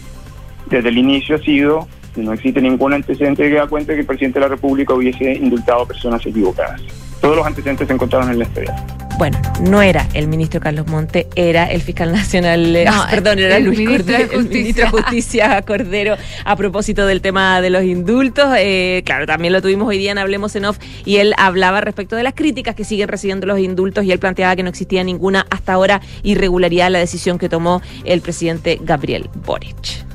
desde 0.71 0.89
el 0.89 0.99
inicio 0.99 1.37
ha 1.37 1.39
sido 1.39 1.89
no 2.23 2.33
existe 2.33 2.61
ningún 2.61 2.93
antecedente 2.93 3.49
que 3.49 3.55
da 3.55 3.67
cuenta 3.67 3.93
de 3.93 3.97
que 3.97 4.01
el 4.01 4.07
presidente 4.07 4.39
de 4.39 4.45
la 4.47 4.49
República 4.49 4.95
hubiese 4.95 5.33
indultado 5.33 5.83
a 5.83 5.87
personas 5.87 6.25
equivocadas. 6.25 6.83
Todos 7.21 7.37
los 7.37 7.47
antecedentes 7.47 7.87
se 7.87 7.95
encontraron 7.95 8.31
en 8.31 8.39
la 8.39 8.45
expediente. 8.45 8.83
Bueno, 9.19 9.39
no 9.63 9.81
era 9.81 10.07
el 10.13 10.29
ministro 10.29 10.61
Carlos 10.61 10.87
Monte, 10.89 11.27
era 11.37 11.65
el 11.71 11.81
fiscal 11.81 12.13
nacional, 12.13 12.77
ah, 12.87 13.07
perdón, 13.11 13.39
era 13.39 13.59
Luis 13.59 13.89
Cordero, 13.89 14.39
el 14.39 14.49
ministro 14.49 14.85
de 14.85 14.91
Justicia 14.91 15.63
Cordero, 15.67 16.17
a 16.45 16.57
propósito 16.57 17.07
del 17.07 17.23
tema 17.23 17.63
de 17.63 17.71
los 17.71 17.83
indultos. 17.83 18.47
Eh, 18.59 19.03
claro, 19.07 19.27
también 19.27 19.55
lo 19.55 19.63
tuvimos 19.63 19.89
hoy 19.89 19.97
día 19.97 20.13
en 20.13 20.19
Hablemos 20.19 20.55
en 20.55 20.67
Off 20.67 20.79
y 21.07 21.17
él 21.17 21.33
hablaba 21.39 21.81
respecto 21.81 22.15
de 22.15 22.25
las 22.25 22.35
críticas 22.35 22.75
que 22.75 22.85
siguen 22.85 23.09
recibiendo 23.09 23.47
los 23.47 23.59
indultos 23.59 24.05
y 24.05 24.13
él 24.13 24.19
planteaba 24.19 24.55
que 24.55 24.63
no 24.63 24.69
existía 24.69 25.03
ninguna 25.03 25.47
hasta 25.49 25.73
ahora 25.73 26.03
irregularidad 26.23 26.89
en 26.89 26.93
la 26.93 26.99
decisión 26.99 27.39
que 27.39 27.49
tomó 27.49 27.81
el 28.05 28.21
presidente 28.21 28.79
Gabriel 28.83 29.31
Boric. 29.47 30.06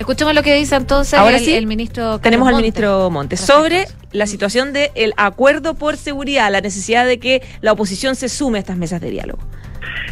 Escuchemos 0.00 0.34
lo 0.34 0.42
que 0.42 0.54
dice 0.54 0.76
entonces 0.76 1.12
Ahora 1.12 1.36
el, 1.36 1.44
sí, 1.44 1.52
el 1.52 1.66
ministro. 1.66 2.18
Tenemos 2.20 2.48
al 2.48 2.56
ministro 2.56 3.10
Montes 3.10 3.38
sobre 3.38 3.86
la 4.12 4.26
situación 4.26 4.72
del 4.72 5.12
acuerdo 5.18 5.74
por 5.74 5.98
seguridad, 5.98 6.50
la 6.50 6.62
necesidad 6.62 7.04
de 7.04 7.20
que 7.20 7.42
la 7.60 7.72
oposición 7.72 8.16
se 8.16 8.30
sume 8.30 8.56
a 8.56 8.60
estas 8.60 8.78
mesas 8.78 9.02
de 9.02 9.10
diálogo 9.10 9.42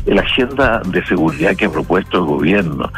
la 0.06 0.22
agenda 0.22 0.80
de 0.86 1.04
seguridad 1.06 1.56
que 1.56 1.66
ha 1.66 1.70
propuesto 1.70 2.18
el 2.18 2.24
gobierno 2.24 2.90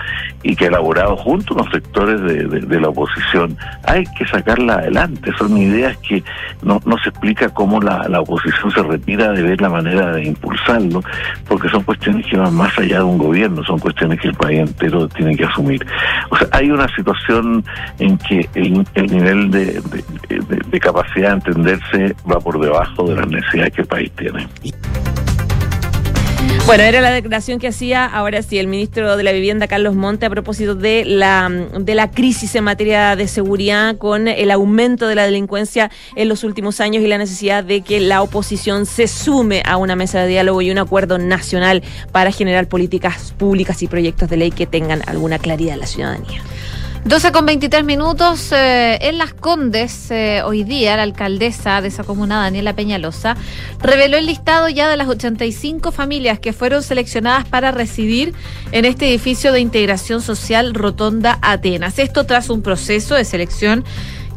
y 0.43 0.57
que 0.57 0.67
ha 0.67 0.69
elaborado 0.69 1.17
junto 1.17 1.55
los 1.55 1.71
sectores 1.71 2.21
de, 2.23 2.81
la 2.81 2.89
oposición, 2.89 3.57
hay 3.85 4.05
que 4.17 4.27
sacarla 4.27 4.75
adelante. 4.75 5.31
Son 5.37 5.57
ideas 5.59 5.97
que 5.99 6.23
no, 6.63 6.81
no 6.87 6.97
se 6.99 7.11
explica 7.11 7.49
cómo 7.51 7.81
la, 7.81 8.09
la, 8.09 8.21
oposición 8.21 8.71
se 8.71 8.83
retira 8.83 9.33
de 9.33 9.43
ver 9.43 9.61
la 9.61 9.69
manera 9.69 10.13
de 10.13 10.25
impulsarlo, 10.25 11.03
porque 11.47 11.69
son 11.69 11.83
cuestiones 11.83 12.27
que 12.27 12.39
van 12.39 12.55
más 12.55 12.77
allá 12.79 12.99
de 12.99 13.05
un 13.05 13.19
gobierno, 13.19 13.63
son 13.65 13.79
cuestiones 13.79 14.21
que 14.21 14.29
el 14.29 14.35
país 14.35 14.61
entero 14.61 15.09
tiene 15.09 15.37
que 15.37 15.45
asumir. 15.45 15.87
O 16.31 16.37
sea, 16.37 16.49
hay 16.53 16.71
una 16.71 16.89
situación 16.95 17.65
en 17.99 18.17
que 18.19 18.49
el, 18.55 18.87
el 18.95 19.07
nivel 19.07 19.51
de, 19.51 19.83
de 20.71 20.81
capacidad 20.81 21.31
de 21.31 21.35
entenderse 21.35 22.15
va 22.31 22.39
por 22.39 22.59
debajo 22.61 23.05
de 23.05 23.17
las 23.17 23.29
necesidades 23.29 23.75
que 23.75 23.83
el 23.83 23.89
país 23.89 24.11
tiene. 24.13 24.47
Bueno, 26.71 26.85
era 26.85 27.01
la 27.01 27.11
declaración 27.11 27.59
que 27.59 27.67
hacía 27.67 28.05
ahora 28.07 28.45
sí 28.45 28.57
el 28.57 28.69
ministro 28.69 29.17
de 29.17 29.25
la 29.25 29.33
Vivienda, 29.33 29.67
Carlos 29.67 29.97
Monte, 29.97 30.27
a 30.27 30.31
propósito 30.31 30.77
de 30.77 31.05
la, 31.05 31.49
de 31.49 31.95
la 31.97 32.13
crisis 32.13 32.55
en 32.55 32.63
materia 32.63 33.17
de 33.17 33.27
seguridad 33.27 33.97
con 33.97 34.29
el 34.29 34.53
aumento 34.53 35.09
de 35.09 35.17
la 35.17 35.25
delincuencia 35.25 35.91
en 36.15 36.29
los 36.29 36.45
últimos 36.45 36.81
años 36.81 37.03
y 37.03 37.09
la 37.09 37.19
necesidad 37.19 37.65
de 37.65 37.81
que 37.81 37.99
la 37.99 38.23
oposición 38.23 38.87
se 38.87 39.09
sume 39.09 39.65
a 39.67 39.79
una 39.79 39.97
mesa 39.97 40.21
de 40.21 40.29
diálogo 40.29 40.63
y 40.63 40.71
un 40.71 40.79
acuerdo 40.79 41.19
nacional 41.19 41.83
para 42.13 42.31
generar 42.31 42.69
políticas 42.69 43.35
públicas 43.37 43.83
y 43.83 43.89
proyectos 43.89 44.31
de 44.31 44.37
ley 44.37 44.53
que 44.53 44.69
tengan 44.69 45.03
alguna 45.09 45.41
claridad 45.41 45.75
en 45.75 45.81
la 45.81 45.87
ciudadanía. 45.89 46.41
12 47.05 47.33
con 47.33 47.47
23 47.47 47.83
minutos 47.83 48.53
eh, 48.53 48.99
en 49.01 49.17
Las 49.17 49.33
Condes, 49.33 50.11
eh, 50.11 50.43
hoy 50.45 50.65
día 50.65 50.97
la 50.97 51.03
alcaldesa 51.03 51.81
de 51.81 51.89
esa 51.89 52.05
comuna, 52.05 52.43
Daniela 52.43 52.77
Peñalosa, 52.77 53.39
reveló 53.81 54.19
el 54.19 54.27
listado 54.27 54.69
ya 54.69 54.87
de 54.87 54.99
las 54.99 55.09
85 55.09 55.93
familias 55.93 56.39
que 56.41 56.53
fueron 56.53 56.83
seleccionadas 56.83 57.49
para 57.49 57.71
residir 57.71 58.35
en 58.73 58.85
este 58.85 59.09
edificio 59.09 59.51
de 59.53 59.61
integración 59.61 60.21
social 60.21 60.75
Rotonda 60.75 61.39
Atenas. 61.41 61.99
Esto 61.99 62.27
tras 62.27 62.51
un 62.51 62.61
proceso 62.61 63.15
de 63.15 63.25
selección 63.25 63.83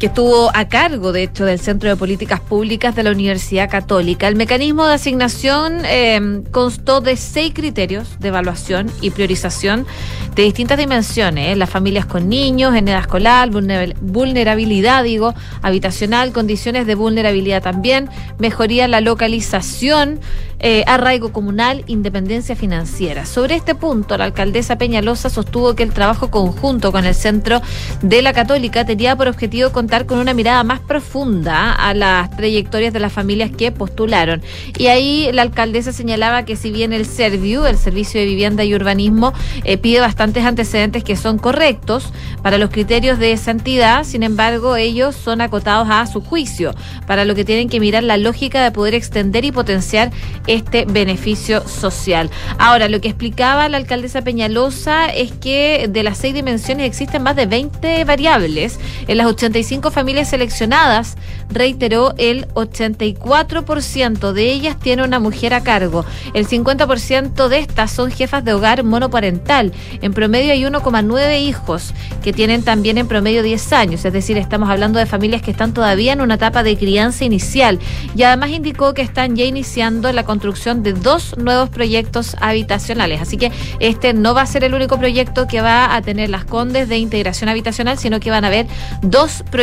que 0.04 0.08
estuvo 0.08 0.52
a 0.54 0.68
cargo, 0.68 1.14
de 1.14 1.24
hecho, 1.24 1.46
del 1.46 1.60
Centro 1.60 1.88
de 1.88 1.96
Políticas 1.96 2.42
Públicas 2.42 2.94
de 2.94 3.04
la 3.04 3.12
Universidad 3.12 3.70
Católica. 3.70 4.28
El 4.28 4.36
mecanismo 4.36 4.86
de 4.86 4.96
asignación 4.96 5.78
eh, 5.86 6.42
constó 6.52 7.00
de 7.00 7.16
seis 7.16 7.54
criterios 7.54 8.20
de 8.20 8.28
evaluación 8.28 8.92
y 9.00 9.12
priorización 9.12 9.88
de 10.36 10.44
distintas 10.44 10.78
dimensiones. 10.78 11.54
¿eh? 11.54 11.56
Las 11.56 11.70
familias 11.70 12.06
con 12.06 12.28
niños, 12.28 12.76
en 12.76 12.90
edad 12.90 13.00
escolar, 13.00 13.50
vulnerabilidad, 13.50 15.06
digo, 15.06 15.34
habitacional, 15.62 16.34
condiciones 16.34 16.86
de 16.86 16.96
vulnerabilidad 16.96 17.64
también, 17.64 18.10
mejoría 18.40 18.90
la 18.90 19.00
localización, 19.00 20.20
eh, 20.60 20.84
arraigo 20.88 21.32
comunal, 21.32 21.84
independencia 21.88 22.56
financiera. 22.56 23.26
Sobre 23.26 23.56
este 23.56 23.76
punto, 23.76 24.18
la 24.18 24.26
alcaldesa 24.26 24.78
Peñalosa 24.78 25.30
sostuvo 25.30 25.76
que 25.76 25.84
el 25.84 25.94
trabajo 25.94 26.30
conjunto 26.32 26.92
con 26.92 27.06
el 27.06 27.16
Centro 27.16 27.62
de 28.02 28.22
la 28.22 28.34
Católica 28.34 28.86
tenía 28.86 29.16
por 29.16 29.28
objetivo 29.28 29.72
contar 29.72 29.93
con 29.94 30.18
una 30.18 30.34
mirada 30.34 30.64
más 30.64 30.80
profunda 30.80 31.72
a 31.72 31.94
las 31.94 32.36
trayectorias 32.36 32.94
de 32.94 33.00
las 33.00 33.14
familias 33.14 33.52
que 33.52 33.72
postularon. 33.72 34.42
Y 34.78 34.88
ahí 34.88 35.30
la 35.32 35.44
alcaldesa 35.44 35.94
señalaba 35.94 36.46
que 36.46 36.56
si 36.56 36.72
bien 36.72 36.94
el 36.94 37.06
Serviu, 37.06 37.66
el 37.66 37.78
Servicio 37.78 38.20
de 38.20 38.26
Vivienda 38.26 38.64
y 38.64 38.74
Urbanismo, 38.74 39.34
eh, 39.64 39.78
pide 39.78 40.00
bastantes 40.00 40.46
antecedentes 40.46 41.04
que 41.04 41.16
son 41.16 41.38
correctos 41.38 42.12
para 42.42 42.58
los 42.58 42.72
criterios 42.72 43.20
de 43.20 43.34
esa 43.34 43.52
entidad, 43.52 44.04
sin 44.04 44.24
embargo, 44.24 44.76
ellos 44.76 45.16
son 45.16 45.42
acotados 45.42 45.88
a 45.92 46.06
su 46.08 46.22
juicio, 46.22 46.74
para 47.06 47.24
lo 47.24 47.36
que 47.36 47.46
tienen 47.46 47.70
que 47.70 47.80
mirar 47.80 48.04
la 48.04 48.18
lógica 48.18 48.64
de 48.64 48.72
poder 48.72 48.96
extender 48.96 49.46
y 49.46 49.52
potenciar 49.52 50.12
este 50.48 50.86
beneficio 50.86 51.68
social. 51.68 52.30
Ahora, 52.58 52.90
lo 52.90 53.00
que 53.00 53.10
explicaba 53.10 53.70
la 53.70 53.78
alcaldesa 53.78 54.24
Peñalosa 54.24 55.06
es 55.06 55.32
que 55.32 55.88
de 55.90 56.04
las 56.04 56.18
seis 56.18 56.34
dimensiones 56.34 56.88
existen 56.88 57.22
más 57.22 57.36
de 57.36 57.46
20 57.46 58.04
variables 58.06 58.80
en 59.08 59.18
las 59.18 59.28
85 59.28 59.73
85 59.74 59.92
familias 59.92 60.30
seleccionadas, 60.30 61.16
reiteró 61.50 62.14
el 62.18 62.48
84% 62.50 64.32
de 64.32 64.52
ellas 64.52 64.78
tiene 64.80 65.04
una 65.04 65.20
mujer 65.20 65.54
a 65.54 65.64
cargo. 65.64 66.06
El 66.34 66.48
50% 66.48 67.48
de 67.48 67.60
estas 67.60 67.92
son 67.92 68.12
jefas 68.12 68.44
de 68.44 68.54
hogar 68.54 68.84
monoparental. 68.84 69.74
En 70.02 70.14
promedio 70.14 70.54
hay 70.54 70.64
1,9 70.64 71.42
hijos 71.42 71.94
que 72.24 72.34
tienen 72.34 72.64
también 72.64 72.98
en 72.98 73.08
promedio 73.08 73.44
10 73.44 73.74
años, 73.74 74.06
es 74.06 74.14
decir, 74.14 74.38
estamos 74.38 74.70
hablando 74.70 75.00
de 75.00 75.06
familias 75.06 75.42
que 75.42 75.52
están 75.52 75.74
todavía 75.74 76.14
en 76.14 76.22
una 76.22 76.36
etapa 76.36 76.64
de 76.64 76.78
crianza 76.78 77.26
inicial 77.26 77.80
y 78.16 78.24
además 78.24 78.52
indicó 78.52 78.94
que 78.94 79.02
están 79.02 79.36
ya 79.36 79.46
iniciando 79.46 80.12
la 80.12 80.24
construcción 80.24 80.84
de 80.84 80.94
dos 80.94 81.36
nuevos 81.38 81.70
proyectos 81.70 82.36
habitacionales. 82.42 83.22
Así 83.22 83.38
que 83.38 83.52
este 83.80 84.14
no 84.14 84.34
va 84.34 84.42
a 84.42 84.46
ser 84.46 84.64
el 84.64 84.74
único 84.74 84.98
proyecto 84.98 85.48
que 85.48 85.62
va 85.62 85.96
a 85.96 86.02
tener 86.02 86.30
las 86.30 86.46
Condes 86.46 86.90
de 86.90 86.98
integración 86.98 87.50
habitacional, 87.50 87.98
sino 87.98 88.20
que 88.20 88.30
van 88.30 88.44
a 88.44 88.48
haber 88.48 88.68
dos 89.02 89.44
proyectos 89.50 89.63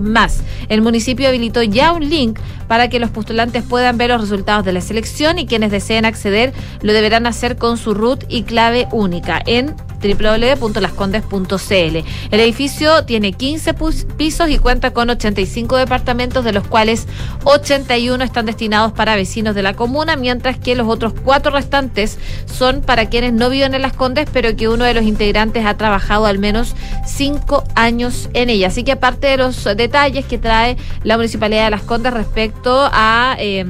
más. 0.00 0.42
El 0.68 0.82
municipio 0.82 1.28
habilitó 1.28 1.62
ya 1.62 1.92
un 1.92 2.08
link 2.08 2.38
para 2.68 2.88
que 2.88 2.98
los 2.98 3.10
postulantes 3.10 3.62
puedan 3.62 3.98
ver 3.98 4.10
los 4.10 4.20
resultados 4.20 4.64
de 4.64 4.72
la 4.72 4.80
selección 4.80 5.38
y 5.38 5.46
quienes 5.46 5.70
deseen 5.70 6.04
acceder 6.04 6.52
lo 6.82 6.92
deberán 6.92 7.26
hacer 7.26 7.56
con 7.56 7.76
su 7.76 7.94
root 7.94 8.24
y 8.28 8.42
clave 8.42 8.88
única 8.92 9.42
en 9.46 9.74
www.lascondes.cl. 10.04 11.96
El 12.30 12.40
edificio 12.40 13.04
tiene 13.04 13.32
15 13.32 13.74
pisos 14.16 14.50
y 14.50 14.58
cuenta 14.58 14.92
con 14.92 15.08
85 15.10 15.76
departamentos, 15.76 16.44
de 16.44 16.52
los 16.52 16.66
cuales 16.66 17.06
81 17.44 18.22
están 18.22 18.44
destinados 18.46 18.92
para 18.92 19.16
vecinos 19.16 19.54
de 19.54 19.62
la 19.62 19.74
comuna, 19.74 20.16
mientras 20.16 20.58
que 20.58 20.74
los 20.74 20.88
otros 20.88 21.14
cuatro 21.24 21.52
restantes 21.52 22.18
son 22.46 22.82
para 22.82 23.06
quienes 23.08 23.32
no 23.32 23.48
viven 23.48 23.74
en 23.74 23.82
Las 23.82 23.94
Condes, 23.94 24.28
pero 24.32 24.54
que 24.56 24.68
uno 24.68 24.84
de 24.84 24.94
los 24.94 25.04
integrantes 25.04 25.64
ha 25.64 25.76
trabajado 25.76 26.26
al 26.26 26.38
menos 26.38 26.74
cinco 27.06 27.64
años 27.74 28.28
en 28.34 28.50
ella. 28.50 28.68
Así 28.68 28.84
que 28.84 28.92
aparte 28.92 29.23
de 29.28 29.36
los 29.36 29.64
detalles 29.76 30.24
que 30.24 30.38
trae 30.38 30.76
la 31.02 31.16
Municipalidad 31.16 31.64
de 31.64 31.70
Las 31.70 31.82
Condes 31.82 32.12
respecto 32.12 32.88
a... 32.92 33.36
Eh, 33.38 33.64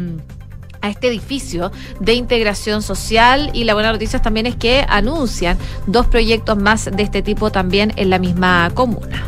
a 0.85 0.91
este 0.91 1.09
edificio 1.09 1.73
de 1.99 2.13
integración 2.13 2.83
social 2.83 3.51
y 3.55 3.65
la 3.65 3.73
buena 3.73 3.91
noticia 3.91 4.21
también 4.21 4.45
es 4.45 4.55
que 4.55 4.85
anuncian 4.87 5.57
dos 5.87 6.07
proyectos 6.07 6.59
más 6.59 6.91
de 6.95 7.03
este 7.03 7.23
tipo 7.23 7.51
también 7.51 7.95
en 7.97 8.11
la 8.11 8.19
misma 8.19 8.71
comuna. 8.75 9.25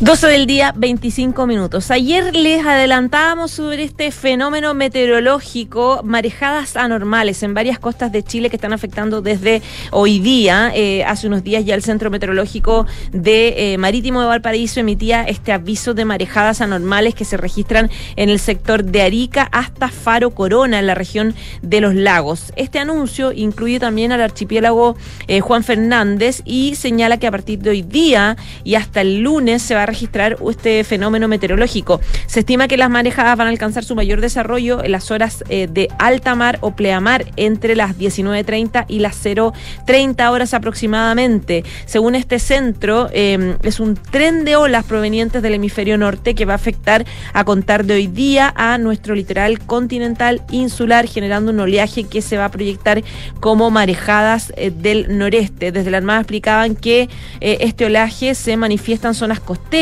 12 0.00 0.28
del 0.28 0.46
día, 0.46 0.72
25 0.74 1.46
minutos. 1.46 1.90
Ayer 1.90 2.34
les 2.34 2.64
adelantábamos 2.64 3.50
sobre 3.50 3.82
este 3.82 4.10
fenómeno 4.10 4.72
meteorológico, 4.72 6.00
marejadas 6.04 6.74
anormales 6.78 7.42
en 7.42 7.52
varias 7.52 7.78
costas 7.78 8.10
de 8.10 8.22
Chile 8.22 8.48
que 8.48 8.56
están 8.56 8.72
afectando 8.72 9.20
desde 9.20 9.60
hoy 9.90 10.18
día. 10.18 10.72
Eh, 10.74 11.04
hace 11.04 11.26
unos 11.26 11.44
días 11.44 11.66
ya 11.66 11.74
el 11.74 11.82
Centro 11.82 12.10
Meteorológico 12.10 12.86
de 13.12 13.74
eh, 13.74 13.78
Marítimo 13.78 14.22
de 14.22 14.28
Valparaíso 14.28 14.80
emitía 14.80 15.22
este 15.24 15.52
aviso 15.52 15.92
de 15.92 16.06
marejadas 16.06 16.62
anormales 16.62 17.14
que 17.14 17.26
se 17.26 17.36
registran 17.36 17.90
en 18.16 18.30
el 18.30 18.38
sector 18.38 18.82
de 18.84 19.02
Arica 19.02 19.50
hasta 19.52 19.88
Faro 19.88 20.30
Corona, 20.30 20.78
en 20.78 20.86
la 20.86 20.94
región 20.94 21.34
de 21.60 21.82
los 21.82 21.94
lagos. 21.94 22.54
Este 22.56 22.78
anuncio 22.78 23.32
incluye 23.32 23.78
también 23.78 24.12
al 24.12 24.22
archipiélago 24.22 24.96
eh, 25.28 25.40
Juan 25.40 25.62
Fernández 25.62 26.40
y 26.46 26.74
señala 26.76 27.18
que 27.18 27.26
a 27.26 27.30
partir 27.30 27.58
de 27.58 27.68
hoy 27.68 27.82
día 27.82 28.38
y 28.64 28.76
hasta 28.76 29.02
el 29.02 29.20
lunes 29.20 29.60
se 29.60 29.74
va 29.74 29.82
a 29.82 29.89
registrar 29.90 30.36
este 30.48 30.82
fenómeno 30.84 31.28
meteorológico. 31.28 32.00
Se 32.26 32.40
estima 32.40 32.68
que 32.68 32.76
las 32.76 32.90
marejadas 32.90 33.36
van 33.36 33.48
a 33.48 33.50
alcanzar 33.50 33.84
su 33.84 33.94
mayor 33.94 34.20
desarrollo 34.20 34.82
en 34.82 34.92
las 34.92 35.10
horas 35.10 35.44
eh, 35.48 35.68
de 35.70 35.88
alta 35.98 36.34
mar 36.34 36.58
o 36.60 36.72
pleamar 36.72 37.26
entre 37.36 37.76
las 37.76 37.96
19.30 37.98 38.86
y 38.88 39.00
las 39.00 39.24
0.30 39.24 40.30
horas 40.30 40.54
aproximadamente. 40.54 41.64
Según 41.86 42.14
este 42.14 42.38
centro, 42.38 43.08
em, 43.12 43.56
es 43.62 43.80
un 43.80 43.94
tren 43.94 44.44
de 44.44 44.56
olas 44.56 44.84
provenientes 44.84 45.42
del 45.42 45.54
hemisferio 45.54 45.98
norte 45.98 46.34
que 46.34 46.44
va 46.44 46.52
a 46.54 46.56
afectar 46.56 47.04
a 47.32 47.44
contar 47.44 47.84
de 47.84 47.94
hoy 47.94 48.06
día 48.06 48.52
a 48.56 48.78
nuestro 48.78 49.14
litoral 49.14 49.58
continental 49.60 50.42
insular, 50.50 51.06
generando 51.06 51.50
un 51.52 51.60
oleaje 51.60 52.04
que 52.04 52.22
se 52.22 52.36
va 52.36 52.46
a 52.46 52.50
proyectar 52.50 53.02
como 53.40 53.70
marejadas 53.70 54.52
eh, 54.56 54.70
del 54.70 55.18
noreste. 55.18 55.72
Desde 55.72 55.90
la 55.90 55.98
Armada 55.98 56.20
explicaban 56.20 56.76
que 56.76 57.08
eh, 57.40 57.58
este 57.60 57.86
oleaje 57.86 58.34
se 58.34 58.56
manifiesta 58.56 59.08
en 59.08 59.14
zonas 59.14 59.40
costeras 59.40 59.79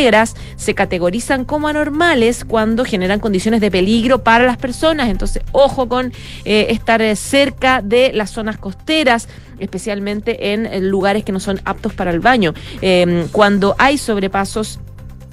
se 0.56 0.74
categorizan 0.74 1.44
como 1.44 1.68
anormales 1.68 2.44
cuando 2.44 2.84
generan 2.84 3.20
condiciones 3.20 3.60
de 3.60 3.70
peligro 3.70 4.22
para 4.22 4.44
las 4.44 4.56
personas. 4.56 5.08
Entonces, 5.08 5.42
ojo 5.52 5.88
con 5.88 6.12
eh, 6.44 6.66
estar 6.70 7.02
eh, 7.02 7.16
cerca 7.16 7.82
de 7.82 8.12
las 8.12 8.30
zonas 8.30 8.58
costeras 8.58 9.28
especialmente 9.58 10.52
en 10.52 10.88
lugares 10.88 11.24
que 11.24 11.32
no 11.32 11.40
son 11.40 11.60
aptos 11.64 11.92
para 11.92 12.12
el 12.12 12.20
baño. 12.20 12.54
Em, 12.80 13.26
cuando 13.28 13.74
hay 13.78 13.98
sobrepasos 13.98 14.78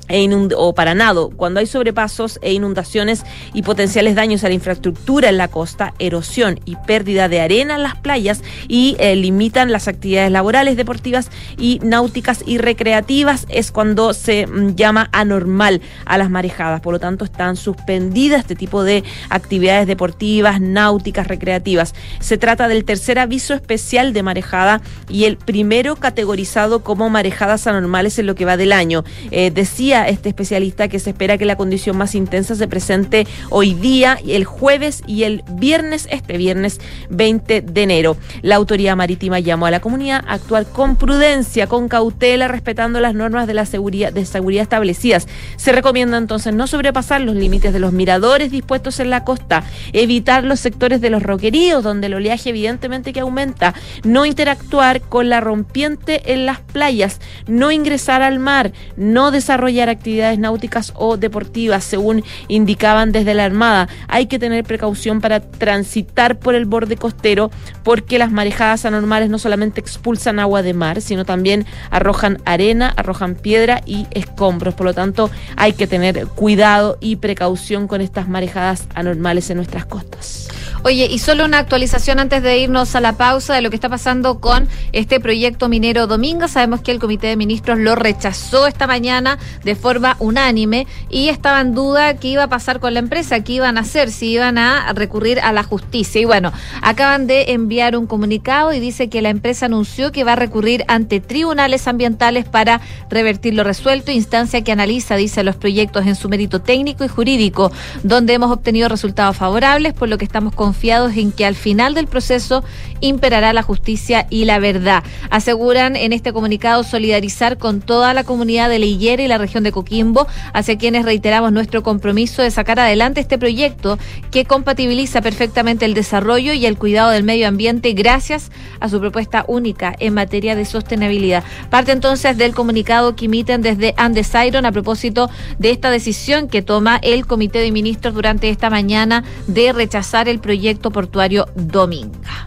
e 0.08 0.26
o 0.56 0.74
para 0.74 0.96
nado, 0.96 1.30
cuando 1.30 1.60
hay 1.60 1.66
sobrepasos 1.66 2.40
e 2.42 2.54
inundaciones 2.54 3.24
y 3.54 3.62
potenciales 3.62 4.16
daños 4.16 4.44
a 4.44 4.48
la 4.48 4.54
infraestructura 4.54 5.30
en 5.30 5.38
la 5.38 5.48
costa, 5.48 5.94
erosión 6.00 6.60
y 6.66 6.76
pérdida 6.88 7.30
de 7.30 7.42
arena 7.42 7.76
en 7.76 7.84
las 7.84 7.96
playas 7.96 8.42
y 8.68 8.96
eh, 9.00 9.16
limitan 9.16 9.72
las 9.72 9.88
actividades 9.88 10.32
laborales, 10.32 10.78
deportivas 10.78 11.30
y 11.58 11.80
náuticas 11.84 12.44
y 12.46 12.58
recreativas, 12.58 13.46
es 13.50 13.72
cuando 13.72 14.14
se 14.14 14.48
mm, 14.48 14.76
llama 14.76 15.10
anormal 15.12 15.82
a 16.06 16.18
las 16.18 16.30
marejadas. 16.30 16.82
Por 16.82 16.94
lo 16.94 17.00
tanto, 17.00 17.26
están 17.26 17.56
suspendidas 17.56 18.42
este 18.42 18.56
tipo 18.56 18.84
de 18.84 19.04
actividades 19.30 19.88
deportivas, 19.88 20.60
náuticas, 20.60 21.28
recreativas. 21.28 21.94
Se 22.20 22.38
trata 22.38 22.68
del 22.68 22.86
tercer 22.86 23.20
aviso 23.20 23.54
especial 23.54 24.14
de 24.14 24.24
marejada 24.24 24.82
y 25.10 25.26
el 25.26 25.38
primero 25.38 25.96
categorizado 25.96 26.84
como 26.84 27.10
marejadas 27.10 27.68
anormales 27.68 28.20
en 28.20 28.26
lo 28.26 28.36
que 28.36 28.46
va 28.46 28.58
del 28.58 28.72
año. 28.72 29.04
Eh, 29.32 29.52
decía 29.52 29.95
este 30.04 30.30
especialista 30.30 30.88
que 30.88 31.00
se 31.00 31.12
espera 31.12 31.38
que 31.38 31.46
la 31.46 31.56
condición 31.56 31.98
más 31.98 32.16
intensa 32.16 32.56
se 32.56 32.68
presente 32.68 33.26
hoy 33.50 33.74
día, 33.74 34.18
el 34.28 34.46
jueves 34.46 35.02
y 35.08 35.24
el 35.24 35.44
viernes, 35.54 36.08
este 36.12 36.38
viernes 36.38 36.80
20 37.10 37.62
de 37.62 37.84
enero. 37.84 38.18
La 38.42 38.56
autoridad 38.56 38.96
marítima 38.96 39.40
llamó 39.40 39.66
a 39.66 39.72
la 39.72 39.80
comunidad 39.80 40.24
a 40.28 40.34
actuar 40.34 40.66
con 40.66 40.96
prudencia, 40.96 41.68
con 41.68 41.88
cautela, 41.88 42.48
respetando 42.48 43.00
las 43.00 43.16
normas 43.16 43.48
de 43.48 43.54
la 43.54 43.66
seguridad, 43.66 44.12
de 44.12 44.26
seguridad 44.26 44.64
establecidas. 44.64 45.28
Se 45.56 45.72
recomienda 45.72 46.18
entonces 46.18 46.54
no 46.54 46.68
sobrepasar 46.68 47.22
los 47.22 47.36
límites 47.36 47.74
de 47.74 47.80
los 47.80 47.94
miradores 47.94 48.52
dispuestos 48.52 49.00
en 49.00 49.10
la 49.10 49.24
costa, 49.24 49.64
evitar 49.94 50.44
los 50.44 50.60
sectores 50.60 51.02
de 51.02 51.10
los 51.10 51.24
roqueríos 51.24 51.84
donde 51.84 52.08
el 52.08 52.16
oleaje 52.16 52.50
evidentemente 52.50 53.14
que 53.14 53.22
aumenta, 53.22 53.74
no 54.04 54.26
interactuar 54.26 55.02
con 55.02 55.30
la 55.30 55.42
rompiente 55.42 56.34
en 56.34 56.46
las 56.46 56.60
playas, 56.60 57.20
no 57.48 57.72
ingresar 57.72 58.22
al 58.22 58.40
mar, 58.40 58.72
no 58.98 59.32
desarrollar 59.32 59.85
actividades 59.90 60.40
náuticas 60.40 60.94
o 60.96 61.18
deportivas, 61.18 61.84
según 61.84 62.24
indicaban 62.48 63.12
desde 63.12 63.34
la 63.34 63.46
Armada. 63.46 63.88
Hay 64.08 64.28
que 64.28 64.40
tener 64.40 64.64
precaución 64.64 65.22
para 65.22 65.40
transitar 65.40 66.40
por 66.40 66.56
el 66.56 66.66
borde 66.66 66.98
costero 66.98 67.52
porque 67.84 68.20
las 68.20 68.32
marejadas 68.32 68.86
anormales 68.86 69.30
no 69.30 69.40
solamente 69.40 69.82
expulsan 69.82 70.40
agua 70.40 70.62
de 70.62 70.74
mar, 70.74 71.02
sino 71.02 71.26
también 71.26 71.66
arrojan 71.90 72.40
arena, 72.46 72.94
arrojan 72.96 73.36
piedra 73.36 73.82
y 73.86 74.08
escombros. 74.12 74.74
Por 74.74 74.86
lo 74.86 74.94
tanto, 74.94 75.30
hay 75.56 75.74
que 75.74 75.88
tener 75.88 76.28
cuidado 76.28 76.98
y 77.00 77.18
precaución 77.18 77.88
con 77.88 78.02
estas 78.02 78.28
marejadas 78.28 78.88
anormales 78.96 79.50
en 79.50 79.58
nuestras 79.58 79.86
costas. 79.86 80.50
Oye, 80.88 81.08
y 81.10 81.18
solo 81.18 81.46
una 81.46 81.58
actualización 81.58 82.20
antes 82.20 82.44
de 82.44 82.60
irnos 82.60 82.96
a 82.96 83.02
la 83.02 83.14
pausa 83.14 83.56
de 83.56 83.62
lo 83.64 83.72
que 83.72 83.76
está 83.76 83.90
pasando 83.90 84.40
con 84.40 84.68
este 84.92 85.20
proyecto 85.20 85.68
minero 85.68 86.06
Domingo. 86.06 86.48
Sabemos 86.48 86.82
que 86.82 86.92
el 86.92 87.00
Comité 87.00 87.26
de 87.26 87.38
Ministros 87.38 87.80
lo 87.80 87.96
rechazó 87.96 88.68
esta 88.68 88.86
mañana 88.86 89.40
de 89.64 89.74
forma 89.74 90.16
unánime 90.20 90.86
y 91.10 91.30
estaba 91.30 91.62
en 91.62 91.74
duda 91.74 92.18
qué 92.18 92.28
iba 92.28 92.44
a 92.44 92.50
pasar 92.50 92.80
con 92.80 92.94
la 92.94 93.00
empresa, 93.00 93.44
qué 93.44 93.54
iban 93.54 93.80
a 93.80 93.82
hacer, 93.82 94.12
si 94.12 94.28
iban 94.28 94.60
a 94.60 94.94
recurrir 94.94 95.40
a 95.40 95.54
la 95.54 95.64
justicia. 95.64 96.22
Y 96.22 96.26
bueno, 96.26 96.54
acaban 96.84 97.26
de 97.26 97.54
enviar 97.54 97.98
un 97.98 98.06
comunicado 98.06 98.72
y 98.72 98.80
dice 98.80 99.10
que 99.10 99.24
la 99.24 99.30
empresa 99.30 99.66
anunció 99.66 100.12
que 100.12 100.24
va 100.24 100.34
a 100.34 100.36
recurrir 100.36 100.86
ante 100.88 101.20
tribunales 101.20 101.88
ambientales 101.88 102.46
para 102.46 102.80
revertir 103.10 103.56
lo 103.56 103.64
resuelto, 103.64 104.12
instancia 104.12 104.64
que 104.64 104.72
analiza, 104.72 105.16
dice, 105.16 105.44
los 105.44 105.56
proyectos 105.56 106.06
en 106.06 106.14
su 106.14 106.30
mérito 106.30 106.62
técnico 106.62 107.04
y 107.04 107.08
jurídico, 107.08 107.72
donde 108.04 108.34
hemos 108.34 108.52
obtenido 108.52 108.88
resultados 108.88 109.36
favorables, 109.36 109.96
por 109.96 110.10
lo 110.10 110.20
que 110.20 110.26
estamos 110.26 110.54
con 110.54 110.75
en 110.86 111.32
que 111.32 111.46
al 111.46 111.56
final 111.56 111.96
del 111.96 112.06
proceso 112.06 112.64
imperará 113.02 113.54
la 113.54 113.64
justicia 113.64 114.28
y 114.30 114.46
la 114.46 114.60
verdad. 114.60 115.04
Aseguran 115.30 115.96
en 115.96 116.14
este 116.14 116.32
comunicado 116.32 116.84
solidarizar 116.84 117.58
con 117.58 117.82
toda 117.82 118.14
la 118.14 118.24
comunidad 118.24 118.70
de 118.70 118.80
Leillera 118.80 119.24
y 119.24 119.28
la 119.28 119.38
región 119.38 119.64
de 119.64 119.72
Coquimbo, 119.72 120.28
hacia 120.54 120.78
quienes 120.78 121.06
reiteramos 121.06 121.52
nuestro 121.52 121.84
compromiso 121.84 122.42
de 122.42 122.52
sacar 122.52 122.80
adelante 122.80 123.20
este 123.20 123.38
proyecto 123.38 123.98
que 124.32 124.46
compatibiliza 124.46 125.22
perfectamente 125.22 125.86
el 125.86 125.94
desarrollo 125.94 126.54
y 126.54 126.66
el 126.66 126.78
cuidado 126.78 127.10
del 127.10 127.24
medio 127.24 127.48
ambiente 127.48 127.94
gracias 127.94 128.52
a 128.80 128.88
su 128.88 129.00
propuesta 129.00 129.44
única 129.48 129.96
en 130.00 130.14
materia 130.14 130.56
de 130.56 130.66
sostenibilidad. 130.66 131.44
Parte 131.70 131.92
entonces 131.92 132.38
del 132.38 132.54
comunicado 132.54 133.16
que 133.16 133.26
emiten 133.26 133.62
desde 133.62 133.94
Andesiron 133.98 134.66
a 134.66 134.72
propósito 134.72 135.30
de 135.58 135.72
esta 135.72 135.90
decisión 135.90 136.48
que 136.48 136.62
toma 136.62 137.00
el 137.02 137.26
Comité 137.26 137.60
de 137.60 137.72
Ministros 137.72 138.14
durante 138.14 138.50
esta 138.50 138.70
mañana 138.70 139.24
de 139.48 139.74
rechazar 139.74 140.30
el 140.30 140.40
proyecto 140.40 140.65
portuario 140.74 141.46
Dominga. 141.56 142.46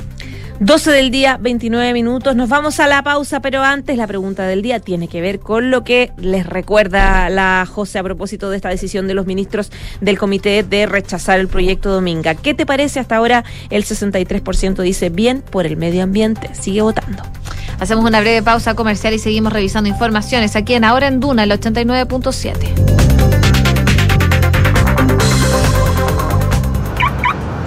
12 0.60 0.90
del 0.90 1.12
día, 1.12 1.38
29 1.40 1.92
minutos. 1.92 2.34
Nos 2.34 2.48
vamos 2.48 2.80
a 2.80 2.88
la 2.88 3.02
pausa, 3.04 3.40
pero 3.40 3.62
antes 3.62 3.96
la 3.96 4.08
pregunta 4.08 4.44
del 4.44 4.60
día 4.60 4.80
tiene 4.80 5.06
que 5.06 5.20
ver 5.20 5.38
con 5.38 5.70
lo 5.70 5.84
que 5.84 6.10
les 6.16 6.44
recuerda 6.44 7.30
la 7.30 7.64
José 7.64 8.00
a 8.00 8.02
propósito 8.02 8.50
de 8.50 8.56
esta 8.56 8.68
decisión 8.68 9.06
de 9.06 9.14
los 9.14 9.24
ministros 9.26 9.70
del 10.00 10.18
comité 10.18 10.64
de 10.64 10.86
rechazar 10.86 11.38
el 11.38 11.46
proyecto 11.46 11.90
Dominga. 11.92 12.34
¿Qué 12.34 12.54
te 12.54 12.66
parece? 12.66 12.98
Hasta 12.98 13.16
ahora 13.16 13.44
el 13.70 13.84
63% 13.84 14.82
dice 14.82 15.10
bien 15.10 15.42
por 15.42 15.64
el 15.64 15.76
medio 15.76 16.02
ambiente. 16.02 16.52
Sigue 16.54 16.82
votando. 16.82 17.22
Hacemos 17.78 18.04
una 18.04 18.20
breve 18.20 18.42
pausa 18.42 18.74
comercial 18.74 19.14
y 19.14 19.20
seguimos 19.20 19.52
revisando 19.52 19.88
informaciones 19.88 20.56
aquí 20.56 20.74
en 20.74 20.82
Ahora 20.82 21.06
en 21.06 21.20
Duna, 21.20 21.44
el 21.44 21.52
89.7. 21.52 23.07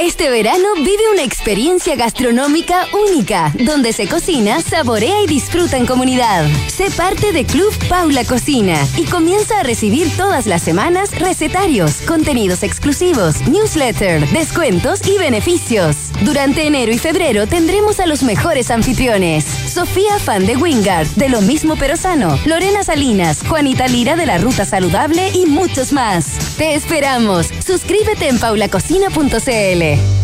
Este 0.00 0.28
verano 0.28 0.74
vive 0.74 1.08
una 1.12 1.22
experiencia 1.22 1.94
gastronómica 1.94 2.88
única, 3.08 3.52
donde 3.60 3.92
se 3.92 4.08
cocina, 4.08 4.60
saborea 4.60 5.22
y 5.22 5.28
disfruta 5.28 5.76
en 5.76 5.86
comunidad. 5.86 6.48
Sé 6.66 6.90
parte 6.90 7.32
de 7.32 7.44
Club 7.44 7.72
Paula 7.88 8.24
Cocina 8.24 8.76
y 8.96 9.04
comienza 9.04 9.60
a 9.60 9.62
recibir 9.62 10.10
todas 10.16 10.46
las 10.46 10.62
semanas 10.62 11.16
recetarios, 11.20 12.02
contenidos 12.02 12.64
exclusivos, 12.64 13.46
newsletter, 13.46 14.28
descuentos 14.30 15.06
y 15.06 15.16
beneficios. 15.16 15.96
Durante 16.22 16.66
enero 16.66 16.92
y 16.92 16.98
febrero 16.98 17.46
tendremos 17.46 18.00
a 18.00 18.06
los 18.06 18.24
mejores 18.24 18.72
anfitriones. 18.72 19.44
Sofía 19.74 20.20
Fan 20.20 20.46
de 20.46 20.56
Wingard, 20.56 21.08
de 21.16 21.28
lo 21.28 21.40
mismo 21.40 21.74
pero 21.74 21.96
sano, 21.96 22.38
Lorena 22.46 22.84
Salinas, 22.84 23.42
Juanita 23.44 23.88
Lira 23.88 24.14
de 24.14 24.24
la 24.24 24.38
Ruta 24.38 24.64
Saludable 24.64 25.30
y 25.34 25.46
muchos 25.46 25.92
más. 25.92 26.38
Te 26.56 26.76
esperamos. 26.76 27.48
Suscríbete 27.58 28.28
en 28.28 28.38
paulacocina.cl. 28.38 30.23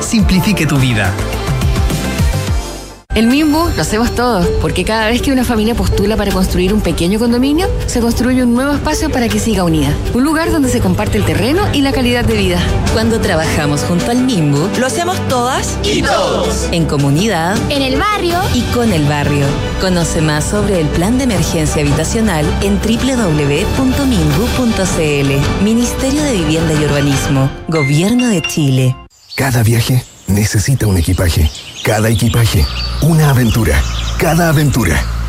simplifique 0.00 0.66
tu 0.66 0.76
vida. 0.76 1.12
El 3.12 3.26
MIMBU 3.26 3.70
lo 3.74 3.82
hacemos 3.82 4.14
todos, 4.14 4.46
porque 4.62 4.84
cada 4.84 5.08
vez 5.08 5.20
que 5.20 5.32
una 5.32 5.42
familia 5.42 5.74
postula 5.74 6.16
para 6.16 6.30
construir 6.30 6.72
un 6.72 6.80
pequeño 6.80 7.18
condominio, 7.18 7.66
se 7.86 8.00
construye 8.00 8.44
un 8.44 8.54
nuevo 8.54 8.72
espacio 8.72 9.10
para 9.10 9.28
que 9.28 9.40
siga 9.40 9.64
unida. 9.64 9.92
Un 10.14 10.22
lugar 10.22 10.52
donde 10.52 10.68
se 10.68 10.80
comparte 10.80 11.18
el 11.18 11.24
terreno 11.24 11.62
y 11.72 11.82
la 11.82 11.90
calidad 11.90 12.24
de 12.24 12.34
vida. 12.36 12.60
Cuando 12.92 13.20
trabajamos 13.20 13.82
junto 13.82 14.12
al 14.12 14.22
MIMBU, 14.22 14.78
lo 14.78 14.86
hacemos 14.86 15.18
todas 15.28 15.76
y 15.82 16.02
todos. 16.02 16.68
En 16.70 16.86
comunidad, 16.86 17.58
en 17.68 17.82
el 17.82 17.98
barrio 17.98 18.38
y 18.54 18.62
con 18.72 18.92
el 18.92 19.04
barrio. 19.06 19.44
Conoce 19.80 20.20
más 20.20 20.44
sobre 20.44 20.80
el 20.80 20.86
plan 20.86 21.18
de 21.18 21.24
emergencia 21.24 21.82
habitacional 21.82 22.46
en 22.62 22.78
www.mimbu.cl. 22.78 23.24
Ministerio 25.64 26.22
de 26.22 26.32
Vivienda 26.32 26.74
y 26.74 26.84
Urbanismo. 26.84 27.50
Gobierno 27.66 28.28
de 28.28 28.40
Chile. 28.42 28.96
Cada 29.40 29.62
viaje 29.62 30.04
necesita 30.26 30.86
un 30.86 30.98
equipaje. 30.98 31.50
Cada 31.82 32.10
equipaje, 32.10 32.62
una 33.00 33.30
aventura. 33.30 33.82
Cada 34.18 34.50
aventura 34.50 35.02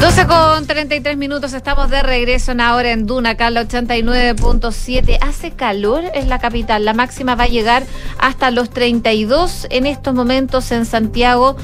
12 0.00 0.26
con 0.26 0.66
33 0.66 1.16
minutos, 1.16 1.54
estamos 1.54 1.88
de 1.88 2.02
regreso 2.02 2.52
en 2.52 2.60
ahora 2.60 2.90
en 2.90 3.06
Duna, 3.06 3.30
acá 3.30 3.50
89.7. 3.50 5.18
Hace 5.22 5.52
calor 5.52 6.04
en 6.12 6.28
la 6.28 6.38
capital, 6.38 6.84
la 6.84 6.92
máxima 6.92 7.34
va 7.34 7.44
a 7.44 7.48
llegar 7.48 7.84
hasta 8.18 8.50
los 8.50 8.68
32 8.68 9.66
en 9.70 9.86
estos 9.86 10.14
momentos 10.14 10.70
en 10.70 10.84
Santiago. 10.84 11.56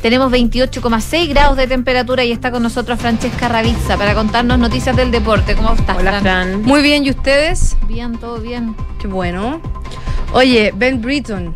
Tenemos 0.00 0.30
28,6 0.30 1.28
grados 1.28 1.56
de 1.56 1.66
temperatura 1.66 2.24
y 2.24 2.30
está 2.30 2.52
con 2.52 2.62
nosotros 2.62 3.00
Francesca 3.00 3.48
Ravizza 3.48 3.96
para 3.96 4.14
contarnos 4.14 4.60
noticias 4.60 4.96
del 4.96 5.10
deporte. 5.10 5.56
¿Cómo 5.56 5.74
estás? 5.74 5.96
Hola, 5.98 6.20
Fran. 6.20 6.62
Muy 6.62 6.82
bien, 6.82 7.04
¿y 7.04 7.10
ustedes? 7.10 7.76
Bien, 7.88 8.16
todo 8.16 8.38
bien. 8.40 8.76
Qué 9.00 9.08
bueno. 9.08 9.60
Oye, 10.32 10.72
Ben 10.76 11.00
Britton 11.02 11.52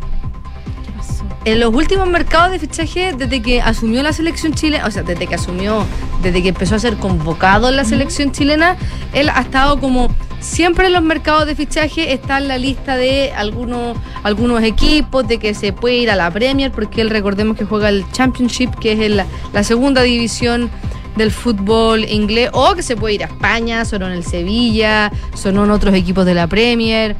en 1.47 1.61
los 1.61 1.73
últimos 1.73 2.09
mercados 2.09 2.51
de 2.51 2.59
fichaje, 2.59 3.13
desde 3.17 3.41
que 3.41 3.61
asumió 3.61 4.03
la 4.03 4.11
selección 4.11 4.53
chilena, 4.53 4.85
o 4.85 4.91
sea, 4.91 5.03
desde 5.03 5.27
que 5.27 5.35
asumió, 5.35 5.85
desde 6.21 6.43
que 6.43 6.49
empezó 6.49 6.75
a 6.75 6.79
ser 6.79 6.97
convocado 6.97 7.69
en 7.69 7.77
la 7.77 7.85
selección 7.85 8.33
chilena, 8.33 8.75
él 9.13 9.29
ha 9.29 9.39
estado 9.39 9.79
como 9.79 10.13
siempre 10.41 10.87
en 10.87 10.93
los 10.93 11.03
mercados 11.03 11.45
de 11.45 11.55
fichaje 11.55 12.11
está 12.11 12.39
en 12.39 12.49
la 12.49 12.57
lista 12.57 12.97
de 12.97 13.31
algunos, 13.31 13.97
algunos 14.23 14.61
equipos, 14.61 15.25
de 15.25 15.37
que 15.37 15.53
se 15.53 15.71
puede 15.71 15.95
ir 15.95 16.11
a 16.11 16.17
la 16.17 16.29
Premier, 16.31 16.69
porque 16.69 16.99
él 16.99 17.09
recordemos 17.09 17.55
que 17.55 17.63
juega 17.63 17.87
el 17.87 18.03
Championship, 18.11 18.75
que 18.75 18.91
es 18.91 18.99
el, 18.99 19.23
la 19.53 19.63
segunda 19.63 20.01
división 20.01 20.69
del 21.15 21.31
fútbol 21.31 22.03
inglés, 22.09 22.49
o 22.51 22.75
que 22.75 22.83
se 22.83 22.97
puede 22.97 23.15
ir 23.15 23.23
a 23.23 23.27
España, 23.27 23.85
sonó 23.85 24.07
en 24.07 24.11
el 24.11 24.25
Sevilla, 24.25 25.13
sonó 25.33 25.63
en 25.63 25.71
otros 25.71 25.95
equipos 25.95 26.25
de 26.25 26.33
la 26.33 26.47
Premier. 26.47 27.15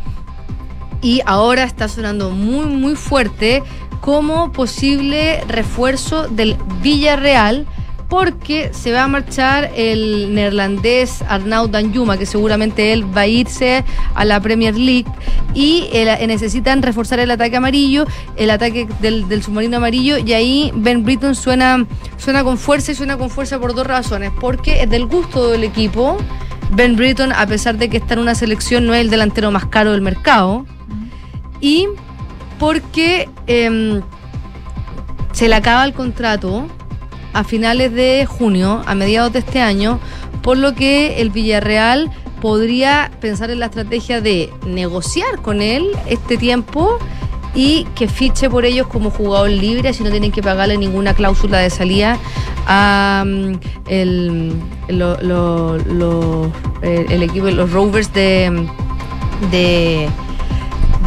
Y 1.02 1.22
ahora 1.26 1.64
está 1.64 1.88
sonando 1.88 2.32
muy, 2.32 2.66
muy 2.66 2.96
fuerte 2.96 3.64
como 4.02 4.52
posible 4.52 5.44
refuerzo 5.48 6.28
del 6.28 6.58
Villarreal 6.82 7.68
porque 8.10 8.72
se 8.74 8.94
va 8.94 9.04
a 9.04 9.08
marchar 9.08 9.72
el 9.76 10.34
neerlandés 10.34 11.22
Arnaud 11.28 11.70
Danjuma, 11.70 12.18
que 12.18 12.26
seguramente 12.26 12.94
él 12.94 13.06
va 13.16 13.22
a 13.22 13.28
irse 13.28 13.84
a 14.16 14.24
la 14.24 14.40
Premier 14.40 14.76
League 14.78 15.12
y 15.54 15.90
eh, 15.92 16.26
necesitan 16.26 16.82
reforzar 16.82 17.20
el 17.20 17.32
ataque 17.32 17.58
amarillo, 17.58 18.06
el 18.38 18.50
ataque 18.50 18.88
del, 19.02 19.28
del, 19.28 19.44
submarino 19.44 19.78
amarillo 19.78 20.18
y 20.18 20.34
ahí 20.34 20.72
Ben 20.76 21.04
Britton 21.04 21.36
suena, 21.36 21.86
suena 22.18 22.44
con 22.44 22.58
fuerza 22.58 22.94
y 22.94 22.96
suena 22.96 23.18
con 23.18 23.30
fuerza 23.30 23.60
por 23.60 23.76
dos 23.76 23.86
razones, 23.86 24.32
porque 24.40 24.84
es 24.84 24.90
del 24.90 25.06
gusto 25.06 25.50
del 25.50 25.64
equipo. 25.64 26.18
Ben 26.70 26.96
Britton, 26.96 27.32
a 27.32 27.46
pesar 27.48 27.78
de 27.78 27.90
que 27.90 27.98
está 27.98 28.14
en 28.14 28.20
una 28.20 28.36
selección, 28.36 28.86
no 28.86 28.94
es 28.94 29.02
el 29.02 29.10
delantero 29.10 29.52
más 29.52 29.66
caro 29.68 29.92
del 29.92 30.02
mercado. 30.02 30.66
Y 31.62 31.88
porque 32.60 33.30
eh, 33.48 34.02
se 35.32 35.48
le 35.48 35.56
acaba 35.56 35.86
el 35.86 35.94
contrato 35.94 36.68
a 37.34 37.44
finales 37.44 37.94
de 37.94 38.26
junio, 38.26 38.82
a 38.86 38.96
mediados 38.96 39.34
de 39.34 39.40
este 39.40 39.62
año, 39.62 40.00
por 40.42 40.58
lo 40.58 40.74
que 40.74 41.22
el 41.22 41.30
Villarreal 41.30 42.12
podría 42.42 43.12
pensar 43.20 43.52
en 43.52 43.60
la 43.60 43.68
estrategia 43.68 44.22
de 44.22 44.52
negociar 44.66 45.42
con 45.42 45.62
él 45.62 45.92
este 46.08 46.38
tiempo 46.38 46.98
y 47.54 47.86
que 47.96 48.08
fiche 48.08 48.50
por 48.50 48.66
ellos 48.66 48.88
como 48.88 49.10
jugador 49.10 49.50
libre, 49.50 49.90
así 49.90 50.04
no 50.04 50.12
tienen 50.12 50.32
que 50.32 50.44
pagarle 50.44 50.78
ninguna 50.78 51.14
cláusula 51.14 51.58
de 51.60 51.70
salida 51.70 52.18
a 52.68 53.24
um, 53.26 53.60
el, 53.88 54.54
lo, 54.90 55.76
el, 56.82 57.12
el, 57.12 57.24
equipo, 57.24 57.48
los 57.50 57.72
Rovers 57.72 58.14
de, 58.14 58.68
de 59.52 60.10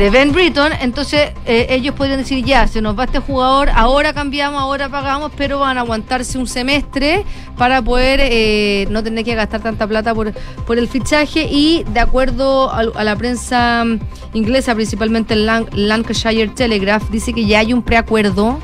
de 0.00 0.08
Ben 0.08 0.32
Britton, 0.32 0.72
entonces 0.80 1.32
eh, 1.44 1.66
ellos 1.68 1.94
podrían 1.94 2.16
decir, 2.16 2.42
ya, 2.42 2.66
se 2.66 2.80
nos 2.80 2.98
va 2.98 3.04
este 3.04 3.18
jugador, 3.18 3.68
ahora 3.68 4.14
cambiamos, 4.14 4.58
ahora 4.58 4.88
pagamos, 4.88 5.30
pero 5.36 5.58
van 5.58 5.76
a 5.76 5.82
aguantarse 5.82 6.38
un 6.38 6.46
semestre 6.46 7.26
para 7.58 7.82
poder 7.82 8.18
eh, 8.22 8.86
no 8.88 9.02
tener 9.02 9.26
que 9.26 9.34
gastar 9.34 9.60
tanta 9.60 9.86
plata 9.86 10.14
por, 10.14 10.32
por 10.66 10.78
el 10.78 10.88
fichaje 10.88 11.48
y 11.50 11.84
de 11.92 12.00
acuerdo 12.00 12.72
a, 12.72 12.82
la 12.82 13.14
prensa 13.14 13.84
inglesa, 14.32 14.74
principalmente 14.74 15.34
el 15.34 15.44
Lancashire 15.44 16.48
Telegraph, 16.48 17.10
dice 17.10 17.34
que 17.34 17.44
ya 17.44 17.58
hay 17.58 17.74
un 17.74 17.82
preacuerdo 17.82 18.58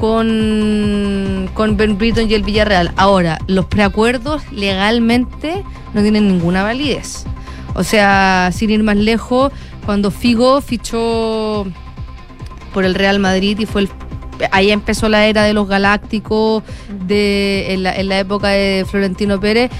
con, 0.00 1.48
con 1.54 1.76
Ben 1.76 1.96
Britton 1.96 2.28
y 2.28 2.34
el 2.34 2.42
Villarreal. 2.42 2.90
Ahora, 2.96 3.38
los 3.46 3.66
preacuerdos 3.66 4.42
legalmente 4.50 5.62
no 5.94 6.02
tienen 6.02 6.26
ninguna 6.26 6.64
validez. 6.64 7.24
O 7.74 7.84
sea, 7.84 8.50
sin 8.52 8.70
ir 8.70 8.82
más 8.82 8.96
lejos, 8.96 9.52
cuando 9.84 10.10
Figo 10.10 10.60
fichó 10.60 11.66
por 12.72 12.84
el 12.84 12.94
Real 12.94 13.18
Madrid 13.18 13.58
y 13.58 13.66
fue 13.66 13.82
el, 13.82 13.90
ahí 14.50 14.70
empezó 14.70 15.08
la 15.08 15.26
era 15.26 15.44
de 15.44 15.52
los 15.52 15.68
galácticos 15.68 16.62
de 17.06 17.72
en 17.72 17.82
la, 17.82 17.94
en 17.94 18.08
la 18.08 18.18
época 18.18 18.48
de 18.48 18.86
Florentino 18.88 19.40
Pérez 19.40 19.70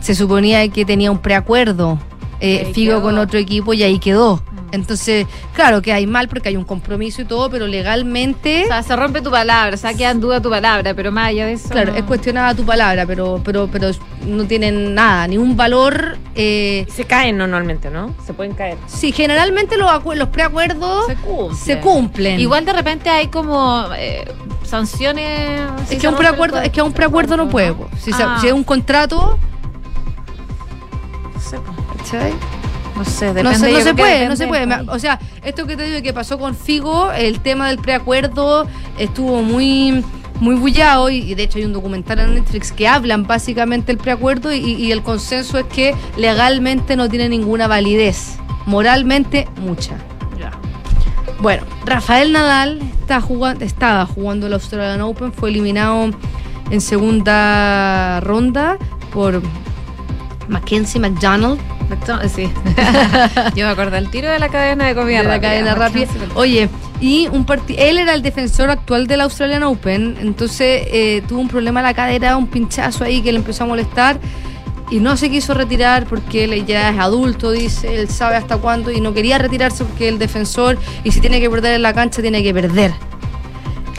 se 0.00 0.14
suponía 0.14 0.66
que 0.68 0.84
tenía 0.84 1.10
un 1.10 1.18
preacuerdo 1.18 1.98
eh, 2.40 2.70
Figo 2.72 3.02
con 3.02 3.18
otro 3.18 3.38
equipo 3.38 3.74
y 3.74 3.82
ahí 3.82 3.98
quedó 3.98 4.42
entonces, 4.72 5.26
claro 5.54 5.82
que 5.82 5.92
hay 5.92 6.06
mal 6.06 6.28
porque 6.28 6.48
hay 6.48 6.56
un 6.56 6.64
compromiso 6.64 7.22
y 7.22 7.24
todo, 7.24 7.50
pero 7.50 7.66
legalmente. 7.66 8.64
O 8.64 8.68
sea, 8.68 8.82
se 8.82 8.96
rompe 8.96 9.20
tu 9.20 9.30
palabra, 9.30 9.74
o 9.74 9.78
sea, 9.78 9.94
queda 9.94 10.10
en 10.10 10.20
duda 10.20 10.40
tu 10.40 10.50
palabra, 10.50 10.94
pero 10.94 11.12
más 11.12 11.28
allá 11.28 11.46
de 11.46 11.52
eso. 11.52 11.68
Claro, 11.68 11.92
no. 11.92 11.98
es 11.98 12.04
cuestionada 12.04 12.54
tu 12.54 12.64
palabra, 12.64 13.06
pero, 13.06 13.40
pero, 13.44 13.68
pero 13.70 13.90
no 14.26 14.44
tienen 14.44 14.94
nada, 14.94 15.26
ni 15.26 15.38
un 15.38 15.56
valor. 15.56 16.18
Eh, 16.34 16.86
se 16.94 17.04
caen 17.04 17.36
normalmente, 17.36 17.90
¿no? 17.90 18.14
Se 18.26 18.32
pueden 18.32 18.54
caer. 18.54 18.78
Sí, 18.86 19.12
generalmente 19.12 19.76
los, 19.76 19.90
los 20.16 20.28
preacuerdos 20.28 21.06
se 21.06 21.16
cumplen. 21.16 21.56
se 21.56 21.80
cumplen. 21.80 22.40
Igual 22.40 22.64
de 22.64 22.72
repente 22.72 23.10
hay 23.10 23.28
como. 23.28 23.86
Eh, 23.96 24.24
sanciones 24.70 25.60
si 25.88 25.96
es 25.96 26.00
que 26.00 26.06
un 26.06 26.14
preacuerdo 26.14 26.60
es 26.60 26.70
que 26.70 26.78
a 26.78 26.84
un 26.84 26.92
preacuerdo 26.92 27.36
no 27.36 27.48
puede 27.48 27.74
si, 27.98 28.12
ah. 28.12 28.36
se, 28.36 28.42
si 28.42 28.46
es 28.46 28.52
un 28.52 28.62
contrato 28.62 29.36
no 31.34 31.40
sé, 31.40 31.58
¿cachai? 31.96 32.59
No 33.00 33.04
sé, 33.04 33.42
no, 33.42 33.54
se, 33.54 33.72
no 33.72 33.80
se 33.80 33.94
puede, 33.94 34.28
no 34.28 34.36
se 34.36 34.46
puede. 34.46 34.66
O 34.88 34.98
sea, 34.98 35.18
esto 35.42 35.66
que 35.66 35.76
te 35.76 35.84
digo 35.84 36.02
que 36.02 36.12
pasó 36.12 36.38
con 36.38 36.54
Figo, 36.54 37.12
el 37.12 37.40
tema 37.40 37.68
del 37.68 37.78
preacuerdo 37.78 38.66
estuvo 38.98 39.42
muy 39.42 40.04
muy 40.40 40.54
bullado 40.54 41.10
y, 41.10 41.34
de 41.34 41.42
hecho 41.42 41.58
hay 41.58 41.66
un 41.66 41.74
documental 41.74 42.18
en 42.18 42.34
Netflix 42.34 42.72
que 42.72 42.88
hablan 42.88 43.26
básicamente 43.26 43.92
el 43.92 43.98
preacuerdo 43.98 44.54
y, 44.54 44.58
y 44.58 44.90
el 44.90 45.02
consenso 45.02 45.58
es 45.58 45.66
que 45.66 45.94
legalmente 46.16 46.96
no 46.96 47.10
tiene 47.10 47.28
ninguna 47.28 47.66
validez, 47.66 48.36
moralmente 48.64 49.46
mucha. 49.60 49.98
Bueno, 51.40 51.62
Rafael 51.86 52.32
Nadal 52.32 52.80
está 53.00 53.22
jugando, 53.22 53.64
estaba 53.64 54.04
jugando 54.04 54.46
el 54.46 54.52
Australian 54.52 55.00
Open, 55.00 55.32
fue 55.32 55.48
eliminado 55.48 56.10
en 56.70 56.80
segunda 56.82 58.20
ronda 58.20 58.76
por 59.10 59.40
Mackenzie 60.48 61.00
McDonald. 61.00 61.58
Sí. 62.34 62.50
Yo 63.54 63.66
me 63.66 63.72
acuerdo 63.72 63.96
el 63.96 64.10
tiro 64.10 64.30
de 64.30 64.38
la 64.38 64.48
cadena 64.48 64.86
de 64.86 64.94
comida 64.94 65.22
de 65.22 65.28
la 65.28 65.40
cadena 65.40 65.74
rápida. 65.74 66.06
Oye, 66.34 66.68
y 67.00 67.28
un 67.28 67.46
él 67.76 67.98
era 67.98 68.14
el 68.14 68.22
defensor 68.22 68.70
actual 68.70 69.06
del 69.06 69.22
Australian 69.22 69.62
Open, 69.62 70.16
entonces 70.20 70.84
eh, 70.90 71.22
tuvo 71.26 71.40
un 71.40 71.48
problema 71.48 71.80
en 71.80 71.86
la 71.86 71.94
cadera, 71.94 72.36
un 72.36 72.46
pinchazo 72.46 73.04
ahí 73.04 73.22
que 73.22 73.32
le 73.32 73.38
empezó 73.38 73.64
a 73.64 73.66
molestar 73.66 74.18
y 74.90 74.98
no 74.98 75.16
se 75.16 75.30
quiso 75.30 75.54
retirar 75.54 76.06
porque 76.06 76.44
él 76.44 76.66
ya 76.66 76.90
es 76.90 76.98
adulto, 76.98 77.52
dice, 77.52 78.00
él 78.00 78.08
sabe 78.08 78.36
hasta 78.36 78.58
cuándo 78.58 78.90
y 78.90 79.00
no 79.00 79.14
quería 79.14 79.38
retirarse 79.38 79.84
porque 79.84 80.08
el 80.08 80.18
defensor 80.18 80.78
y 81.04 81.12
si 81.12 81.20
tiene 81.20 81.40
que 81.40 81.48
perder 81.48 81.74
en 81.74 81.82
la 81.82 81.94
cancha 81.94 82.20
tiene 82.20 82.42
que 82.42 82.52
perder. 82.52 82.92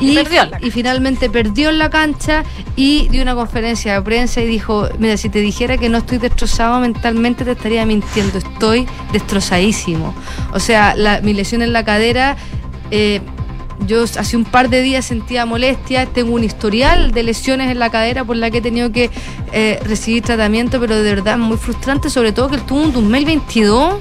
Y, 0.01 0.11
y, 0.11 0.15
perdió 0.15 0.49
y, 0.59 0.71
finalmente 0.71 1.29
perdió 1.29 1.69
en 1.69 1.77
la 1.77 1.89
cancha 1.89 2.43
y 2.75 3.07
dio 3.09 3.21
una 3.21 3.35
conferencia 3.35 3.93
de 3.93 4.01
prensa 4.01 4.41
y 4.41 4.47
dijo, 4.47 4.89
mira, 4.99 5.15
si 5.15 5.29
te 5.29 5.39
dijera 5.39 5.77
que 5.77 5.87
no 5.89 5.99
estoy 5.99 6.17
destrozado 6.17 6.79
mentalmente 6.79 7.45
te 7.45 7.51
estaría 7.51 7.85
mintiendo, 7.85 8.37
estoy 8.37 8.87
destrozadísimo. 9.13 10.13
O 10.53 10.59
sea, 10.59 10.95
la, 10.95 11.21
mi 11.21 11.33
lesión 11.33 11.61
en 11.61 11.71
la 11.71 11.85
cadera, 11.85 12.35
eh, 12.89 13.21
yo 13.87 14.03
hace 14.03 14.37
un 14.37 14.45
par 14.45 14.69
de 14.69 14.81
días 14.81 15.05
sentía 15.05 15.45
molestias, 15.45 16.11
tengo 16.13 16.33
un 16.33 16.43
historial 16.43 17.11
de 17.11 17.23
lesiones 17.23 17.71
en 17.71 17.79
la 17.79 17.89
cadera 17.89 18.23
por 18.23 18.35
la 18.35 18.51
que 18.51 18.59
he 18.59 18.61
tenido 18.61 18.91
que 18.91 19.09
eh, 19.51 19.79
recibir 19.85 20.23
tratamiento, 20.23 20.79
pero 20.79 21.01
de 21.01 21.15
verdad 21.15 21.37
muy 21.37 21.57
frustrante, 21.57 22.09
sobre 22.09 22.31
todo 22.31 22.49
que 22.49 22.55
él 22.55 22.61
tuvo 22.63 22.81
un 22.81 22.93
2022 22.93 23.95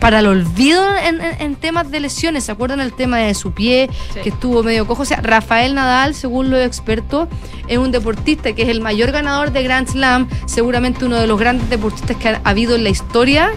para 0.00 0.20
el 0.20 0.26
olvido 0.26 0.84
en, 0.96 1.20
en, 1.20 1.40
en, 1.40 1.56
temas 1.56 1.90
de 1.90 2.00
lesiones. 2.00 2.44
¿Se 2.44 2.52
acuerdan 2.52 2.80
el 2.80 2.92
tema 2.92 3.18
de 3.18 3.34
su 3.34 3.52
pie, 3.52 3.88
sí. 4.12 4.20
que 4.20 4.28
estuvo 4.30 4.62
medio 4.62 4.86
cojo? 4.86 5.02
O 5.02 5.04
sea, 5.06 5.20
Rafael 5.20 5.74
Nadal, 5.74 6.14
según 6.14 6.50
los 6.50 6.60
expertos, 6.60 7.28
es 7.68 7.78
un 7.78 7.90
deportista 7.90 8.52
que 8.52 8.62
es 8.62 8.68
el 8.68 8.80
mayor 8.80 9.12
ganador 9.12 9.52
de 9.52 9.62
Grand 9.62 9.88
Slam, 9.88 10.28
seguramente 10.46 11.04
uno 11.04 11.16
de 11.16 11.26
los 11.26 11.38
grandes 11.38 11.68
deportistas 11.70 12.16
que 12.16 12.28
ha 12.28 12.40
habido 12.44 12.76
en 12.76 12.84
la 12.84 12.90
historia 12.90 13.52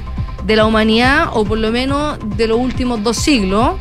de 0.46 0.56
la 0.56 0.66
humanidad, 0.66 1.30
o 1.34 1.46
por 1.46 1.58
lo 1.58 1.72
menos 1.72 2.18
de 2.38 2.48
los 2.48 2.58
últimos 2.58 3.04
dos 3.04 3.18
siglos. 3.18 3.74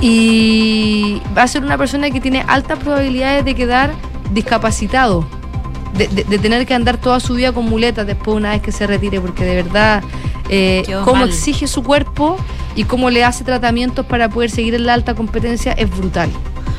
Y 0.00 1.22
va 1.36 1.42
a 1.42 1.48
ser 1.48 1.64
una 1.64 1.78
persona 1.78 2.10
que 2.10 2.20
tiene 2.20 2.44
altas 2.46 2.78
probabilidades 2.78 3.44
de 3.44 3.54
quedar 3.54 3.94
discapacitado. 4.32 5.26
De, 5.96 6.08
de, 6.08 6.24
de, 6.24 6.38
tener 6.40 6.66
que 6.66 6.74
andar 6.74 6.96
toda 6.96 7.20
su 7.20 7.34
vida 7.34 7.52
con 7.52 7.66
muletas 7.66 8.04
después 8.04 8.36
una 8.36 8.50
vez 8.50 8.60
que 8.60 8.72
se 8.72 8.84
retire, 8.84 9.20
porque 9.20 9.44
de 9.44 9.62
verdad 9.62 10.02
eh, 10.48 10.84
cómo 11.04 11.20
mal. 11.20 11.28
exige 11.28 11.66
su 11.66 11.82
cuerpo 11.82 12.36
y 12.74 12.84
cómo 12.84 13.10
le 13.10 13.24
hace 13.24 13.44
tratamientos 13.44 14.04
para 14.06 14.28
poder 14.28 14.50
seguir 14.50 14.74
en 14.74 14.86
la 14.86 14.94
alta 14.94 15.14
competencia 15.14 15.72
es 15.72 15.90
brutal. 15.90 16.30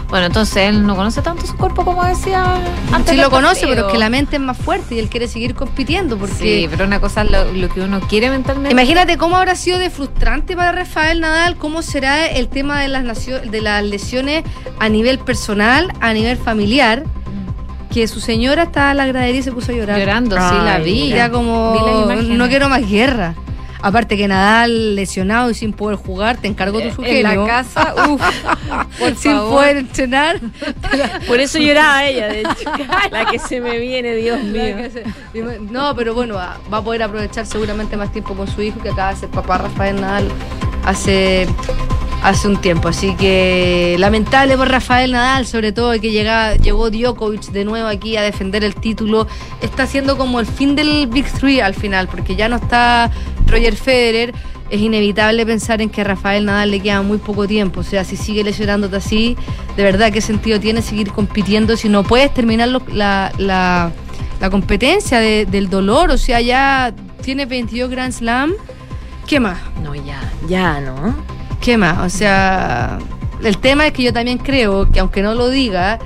Bueno, 0.09 0.27
entonces 0.27 0.57
él 0.57 0.85
no 0.85 0.95
conoce 0.95 1.21
tanto 1.21 1.47
su 1.47 1.57
cuerpo 1.57 1.83
como 1.83 2.03
decía 2.05 2.61
antes. 2.91 3.15
Sí 3.15 3.21
lo 3.21 3.29
conoce, 3.29 3.61
partido. 3.61 3.69
pero 3.69 3.87
es 3.87 3.93
que 3.93 3.97
la 3.97 4.09
mente 4.09 4.35
es 4.35 4.41
más 4.41 4.57
fuerte 4.57 4.95
y 4.95 4.99
él 4.99 5.09
quiere 5.09 5.27
seguir 5.27 5.55
compitiendo. 5.55 6.17
Porque 6.17 6.35
sí, 6.35 6.67
pero 6.69 6.85
una 6.85 7.01
cosa 7.01 7.23
es 7.23 7.31
lo, 7.31 7.51
lo, 7.51 7.69
que 7.69 7.81
uno 7.81 7.99
quiere 8.01 8.29
mentalmente. 8.29 8.71
Imagínate 8.71 9.17
cómo 9.17 9.35
habrá 9.35 9.55
sido 9.55 9.79
de 9.79 9.89
frustrante 9.89 10.55
para 10.55 10.71
Rafael 10.71 11.19
Nadal, 11.19 11.57
cómo 11.57 11.81
será 11.81 12.27
el 12.27 12.49
tema 12.49 12.81
de 12.81 12.87
las, 12.87 13.25
de 13.25 13.61
las 13.61 13.83
lesiones 13.83 14.43
a 14.79 14.89
nivel 14.89 15.19
personal, 15.19 15.91
a 16.01 16.13
nivel 16.13 16.37
familiar 16.37 17.03
que 17.91 18.07
su 18.07 18.19
señora 18.19 18.63
estaba 18.63 18.91
a 18.91 18.93
la 18.93 19.07
gradería 19.07 19.39
y 19.39 19.43
se 19.43 19.51
puso 19.51 19.71
a 19.71 19.75
llorar. 19.75 19.97
Llorando, 19.97 20.35
Ay, 20.37 20.49
sí, 20.49 20.65
la 20.65 20.79
vi. 20.79 21.11
Era 21.13 21.31
como, 21.31 22.05
no 22.15 22.47
quiero 22.47 22.69
más 22.69 22.87
guerra. 22.87 23.35
Aparte 23.85 24.17
que 24.17 24.27
Nadal 24.27 24.95
lesionado 24.95 25.51
y 25.51 25.53
sin 25.53 25.71
poder 25.71 25.95
jugar, 25.95 26.37
te 26.37 26.47
encargó 26.47 26.81
tu 26.81 26.89
sujeto. 26.89 27.05
En 27.05 27.21
la 27.21 27.45
casa, 27.45 27.93
uff, 28.09 28.19
sin 29.15 29.33
favor. 29.33 29.53
poder 29.53 29.77
entrenar. 29.77 30.39
Por 31.27 31.39
eso 31.39 31.59
lloraba 31.59 32.03
ella, 32.03 32.27
de 32.27 32.41
hecho. 32.41 32.71
La 33.11 33.27
que 33.27 33.37
se 33.37 33.61
me 33.61 33.77
viene, 33.77 34.15
Dios 34.15 34.41
mío. 34.41 34.77
No, 35.69 35.95
pero 35.95 36.15
bueno, 36.15 36.33
va, 36.33 36.57
a 36.71 36.81
poder 36.81 37.03
aprovechar 37.03 37.45
seguramente 37.45 37.95
más 37.95 38.11
tiempo 38.11 38.33
con 38.33 38.47
su 38.47 38.63
hijo, 38.63 38.79
que 38.79 38.89
acaba 38.89 39.13
de 39.13 39.19
ser 39.19 39.29
papá 39.29 39.59
Rafael 39.59 40.01
Nadal 40.01 40.29
hace 40.83 41.47
hace 42.25 42.47
un 42.47 42.57
tiempo. 42.57 42.87
Así 42.87 43.15
que 43.15 43.95
lamentable 43.99 44.57
por 44.57 44.69
Rafael 44.69 45.11
Nadal, 45.11 45.45
sobre 45.45 45.71
todo 45.71 45.91
que 46.01 46.11
llega, 46.11 46.55
llegó 46.55 46.89
Djokovic 46.89 47.51
de 47.51 47.65
nuevo 47.65 47.87
aquí 47.87 48.17
a 48.17 48.23
defender 48.23 48.63
el 48.63 48.75
título. 48.75 49.27
Está 49.61 49.85
siendo 49.85 50.17
como 50.17 50.39
el 50.39 50.47
fin 50.47 50.75
del 50.75 51.07
Big 51.07 51.31
Three 51.31 51.61
al 51.61 51.75
final, 51.75 52.07
porque 52.07 52.35
ya 52.35 52.49
no 52.49 52.55
está 52.55 53.11
Roger 53.45 53.75
Federer. 53.75 54.33
es 54.71 54.81
inevitable 54.81 55.45
pensar 55.45 55.79
en 55.83 55.89
que 55.89 56.01
a 56.01 56.03
Rafael 56.03 56.45
Nadal 56.45 56.71
le 56.71 56.79
queda 56.79 57.03
muy 57.03 57.19
poco 57.19 57.47
tiempo. 57.47 57.81
O 57.81 57.83
sea, 57.83 58.03
si 58.03 58.17
sigue 58.17 58.43
lesionándote 58.43 58.95
así, 58.95 59.37
de 59.77 59.83
verdad, 59.83 60.11
¿qué 60.11 60.21
sentido 60.21 60.59
tiene 60.59 60.81
seguir 60.81 61.11
compitiendo 61.11 61.77
si 61.77 61.89
no 61.89 62.01
puedes 62.03 62.33
terminar 62.33 62.69
la, 62.69 63.31
la, 63.37 63.91
la, 64.39 64.49
competencia 64.49 65.19
del 65.19 65.69
dolor? 65.69 66.09
O 66.09 66.17
sea, 66.17 66.41
ya 66.41 66.91
tiene 67.21 67.45
22 67.45 67.91
Grand 67.91 68.13
Slam. 68.13 68.53
¿Qué 69.27 69.39
más? 69.39 69.59
No, 69.83 69.93
ya, 69.93 70.19
ya, 70.47 70.79
¿no? 70.81 71.35
¿Qué 71.65 71.77
más? 71.77 71.97
O 72.05 72.15
sea, 72.15 72.99
el 73.43 73.57
tema 73.57 73.87
es 73.87 73.93
que 73.93 74.03
yo 74.03 74.13
también 74.13 74.37
creo 74.37 74.87
que 74.91 74.99
aunque 74.99 75.23
no 75.23 75.33
lo 75.33 75.49
diga, 75.49 75.97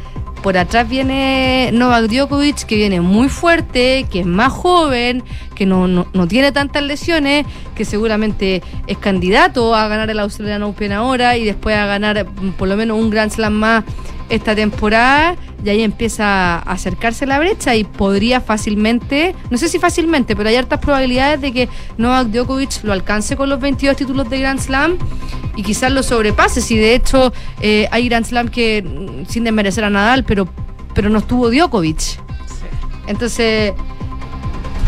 por 0.41 0.57
atrás 0.57 0.88
viene 0.88 1.70
Novak 1.74 2.05
Djokovic, 2.05 2.64
que 2.64 2.78
viene 2.78 3.01
muy 3.01 3.28
fuerte, 3.28 4.05
que 4.10 4.22
es 4.22 4.26
más 4.26 4.53
joven, 4.53 5.22
que 5.55 5.66
no, 5.66 5.89
no, 5.89 6.07
no, 6.14 6.28
tiene 6.30 6.53
tantas 6.53 6.84
lesiones, 6.84 7.45
que 7.76 7.84
seguramente 7.84 8.64
es 8.88 8.97
candidato 8.99 9.76
a 9.76 9.89
ganar 9.89 10.10
el 10.10 10.20
Australian 10.20 10.64
Open 10.64 10.93
ahora 10.93 11.36
y 11.36 11.43
después 11.43 11.76
a 11.76 11.86
ganar 11.88 12.26
mm, 12.26 12.51
por 12.51 12.70
lo 12.70 12.78
menos 12.78 12.97
un 12.97 13.10
Grand 13.10 13.30
Slam 13.30 13.51
más 13.51 13.84
esta 14.30 14.55
temporada 14.55 15.36
y 15.64 15.70
ahí 15.70 15.82
empieza 15.82 16.55
a 16.55 16.60
acercarse 16.60 17.26
la 17.26 17.39
brecha 17.39 17.76
y 17.76 17.84
podría 17.84 18.41
fácilmente, 18.41 19.36
no 19.49 19.57
sé 19.57 19.68
si 19.70 19.80
fácilmente, 19.80 20.36
pero 20.36 20.49
hay 20.49 20.55
hartas 20.55 20.80
probabilidades 20.80 21.41
de 21.41 21.51
que 21.51 21.70
Novak 21.97 22.28
Djokovic 22.28 22.84
lo 22.84 22.93
alcance 22.93 23.36
con 23.36 23.49
los 23.49 23.60
22 23.60 23.95
títulos 23.95 24.30
de 24.30 24.39
Grand 24.39 24.60
Slam 24.60 24.97
y 25.55 25.64
quizás 25.64 25.91
lo 25.91 26.03
sobrepase. 26.03 26.62
Si 26.62 26.78
de 26.78 26.95
hecho 26.95 27.34
eh, 27.62 27.88
hay 27.91 28.07
Grand 28.07 28.26
Slam 28.26 28.49
que, 28.49 28.82
mm, 28.82 29.30
sin 29.30 29.43
desmerecer 29.43 29.84
a 29.84 29.89
Nadal, 29.89 30.24
pero, 30.24 30.47
pero 30.93 31.10
no 31.10 31.20
estuvo 31.20 31.49
Djokovic. 31.49 32.20
Entonces, 33.07 33.74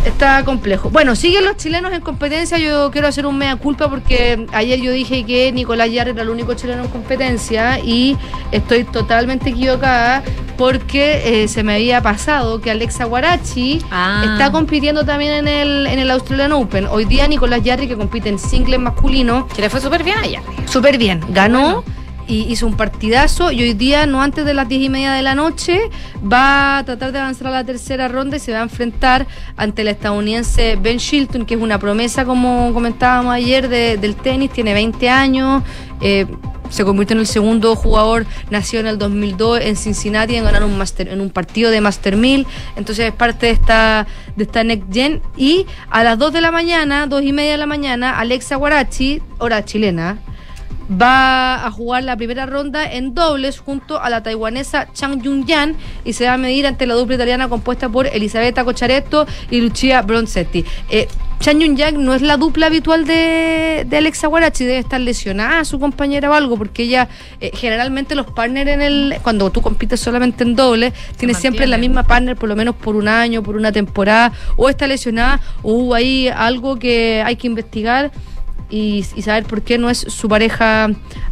Está 0.05 0.43
complejo. 0.43 0.89
Bueno, 0.89 1.15
siguen 1.15 1.45
los 1.45 1.57
chilenos 1.57 1.93
en 1.93 2.01
competencia. 2.01 2.57
Yo 2.57 2.89
quiero 2.89 3.07
hacer 3.07 3.25
un 3.27 3.37
mea 3.37 3.55
culpa 3.57 3.87
porque 3.87 4.47
ayer 4.51 4.81
yo 4.81 4.91
dije 4.91 5.23
que 5.25 5.51
Nicolás 5.51 5.91
Yarra 5.91 6.09
era 6.09 6.23
el 6.23 6.29
único 6.29 6.55
chileno 6.55 6.83
en 6.83 6.89
competencia 6.89 7.79
y 7.79 8.17
estoy 8.51 8.83
totalmente 8.83 9.51
equivocada 9.51 10.23
porque 10.57 11.43
eh, 11.43 11.47
se 11.47 11.61
me 11.63 11.75
había 11.75 12.01
pasado 12.01 12.61
que 12.61 12.71
Alexa 12.71 13.05
Guarachi 13.05 13.79
Ah. 13.91 14.23
está 14.33 14.51
compitiendo 14.51 15.05
también 15.05 15.33
en 15.33 15.47
el, 15.47 15.85
en 15.87 15.99
el 15.99 16.09
Australian 16.09 16.51
Open. 16.53 16.87
Hoy 16.87 17.05
día 17.05 17.27
Nicolás 17.27 17.61
Yarri, 17.63 17.87
que 17.87 17.95
compite 17.95 18.29
en 18.29 18.39
singles 18.39 18.79
masculino. 18.79 19.47
Que 19.55 19.61
le 19.61 19.69
fue 19.69 19.81
súper 19.81 20.03
bien 20.03 20.17
allá. 20.17 20.41
Súper 20.65 20.97
bien. 20.97 21.21
Ganó. 21.29 21.83
Y 22.31 22.43
hizo 22.49 22.65
un 22.65 22.77
partidazo 22.77 23.51
y 23.51 23.61
hoy 23.61 23.73
día, 23.73 24.05
no 24.05 24.21
antes 24.21 24.45
de 24.45 24.53
las 24.53 24.69
diez 24.69 24.81
y 24.81 24.87
media 24.87 25.11
de 25.11 25.21
la 25.21 25.35
noche, 25.35 25.81
va 26.23 26.77
a 26.77 26.85
tratar 26.85 27.11
de 27.11 27.19
avanzar 27.19 27.47
a 27.47 27.51
la 27.51 27.65
tercera 27.65 28.07
ronda 28.07 28.37
y 28.37 28.39
se 28.39 28.53
va 28.53 28.59
a 28.59 28.63
enfrentar 28.63 29.27
ante 29.57 29.81
el 29.81 29.89
estadounidense 29.89 30.77
Ben 30.81 30.95
Shilton, 30.97 31.45
que 31.45 31.55
es 31.55 31.59
una 31.61 31.77
promesa, 31.77 32.23
como 32.23 32.71
comentábamos 32.73 33.33
ayer, 33.33 33.67
de- 33.67 33.97
del 33.97 34.15
tenis, 34.15 34.49
tiene 34.51 34.73
20 34.73 35.09
años. 35.09 35.61
eh, 36.03 36.25
se 36.69 36.85
convirtió 36.85 37.15
en 37.15 37.19
el 37.19 37.27
segundo 37.27 37.75
jugador 37.75 38.25
nacido 38.49 38.79
en 38.79 38.87
el 38.87 38.97
2002 38.97 39.59
en 39.61 39.75
Cincinnati 39.75 40.35
en 40.37 40.45
ganar 40.45 40.63
un 40.63 40.77
master, 40.77 41.09
en 41.09 41.19
un 41.19 41.29
partido 41.29 41.69
de 41.69 41.81
Master 41.81 42.15
1000. 42.15 42.47
Entonces 42.77 43.07
es 43.09 43.11
parte 43.13 43.47
de 43.47 43.51
esta, 43.51 44.07
de 44.37 44.43
esta 44.45 44.63
Next 44.63 44.87
Gen. 44.91 45.21
Y 45.35 45.65
a 45.89 46.03
las 46.05 46.17
2 46.17 46.31
de 46.31 46.39
la 46.39 46.49
mañana, 46.49 47.07
2 47.07 47.23
y 47.23 47.33
media 47.33 47.51
de 47.51 47.57
la 47.57 47.65
mañana, 47.65 48.17
Alexa 48.17 48.55
Guarachi, 48.55 49.21
hora 49.37 49.65
chilena, 49.65 50.17
va 50.91 51.65
a 51.65 51.71
jugar 51.71 52.03
la 52.03 52.17
primera 52.17 52.45
ronda 52.45 52.91
en 52.91 53.13
dobles 53.13 53.59
junto 53.59 54.01
a 54.01 54.09
la 54.09 54.23
taiwanesa 54.23 54.91
Chang 54.93 55.21
Yun-yan 55.21 55.75
y 56.03 56.13
se 56.13 56.25
va 56.25 56.33
a 56.33 56.37
medir 56.37 56.67
ante 56.67 56.85
la 56.85 56.95
dupla 56.95 57.15
italiana 57.15 57.47
compuesta 57.47 57.89
por 57.89 58.07
Elisabetta 58.07 58.65
Cocharetto 58.65 59.25
y 59.49 59.61
Lucia 59.61 60.01
Bronzetti. 60.01 60.65
Eh, 60.89 61.07
Chang 61.39 61.59
Yun-yan 61.59 62.03
no 62.03 62.13
es 62.13 62.21
la 62.21 62.37
dupla 62.37 62.67
habitual 62.67 63.05
de, 63.05 63.85
de 63.87 63.97
Alexa 63.97 64.27
Guarachi, 64.27 64.63
debe 64.63 64.77
estar 64.77 65.01
lesionada 65.01 65.65
su 65.65 65.79
compañera 65.79 66.29
o 66.29 66.33
algo, 66.33 66.55
porque 66.55 66.83
ella, 66.83 67.09
eh, 67.39 67.51
generalmente 67.55 68.13
los 68.13 68.27
partners 68.27 68.69
en 68.69 68.81
el, 68.81 69.15
cuando 69.23 69.49
tú 69.49 69.61
compites 69.61 69.99
solamente 69.99 70.43
en 70.43 70.55
dobles, 70.55 70.93
tienes 71.17 71.37
siempre 71.37 71.65
la 71.65 71.79
misma 71.79 72.03
partner 72.03 72.35
por 72.35 72.47
lo 72.47 72.55
menos 72.55 72.75
por 72.75 72.95
un 72.95 73.07
año, 73.07 73.41
por 73.41 73.55
una 73.55 73.71
temporada, 73.71 74.33
o 74.55 74.69
está 74.69 74.85
lesionada, 74.85 75.39
o 75.63 75.73
hubo 75.73 75.95
ahí 75.95 76.27
algo 76.27 76.77
que 76.77 77.23
hay 77.25 77.35
que 77.37 77.47
investigar 77.47 78.11
y, 78.71 79.05
y 79.15 79.21
saber 79.21 79.43
por 79.43 79.61
qué 79.61 79.77
no 79.77 79.89
es 79.89 79.99
su 79.99 80.27
pareja 80.27 80.89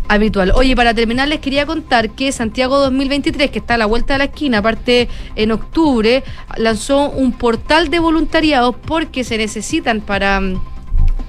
habitual. 0.10 0.52
Oye, 0.56 0.76
para 0.76 0.94
terminar 0.94 1.28
les 1.28 1.40
quería 1.40 1.66
contar 1.66 2.10
que 2.10 2.32
Santiago 2.32 2.80
2023, 2.80 3.52
que 3.52 3.60
está 3.60 3.76
a 3.76 3.78
la 3.78 3.86
vuelta 3.86 4.16
de 4.16 4.18
la 4.20 4.24
esquina, 4.26 4.58
aparte 4.58 5.08
en 5.36 5.52
octubre, 5.52 6.24
lanzó 6.58 7.10
un 7.10 7.32
portal 7.32 7.90
de 7.90 8.00
voluntariado 8.00 8.74
porque 8.74 9.24
se 9.24 9.38
necesitan 9.38 10.02
para 10.02 10.42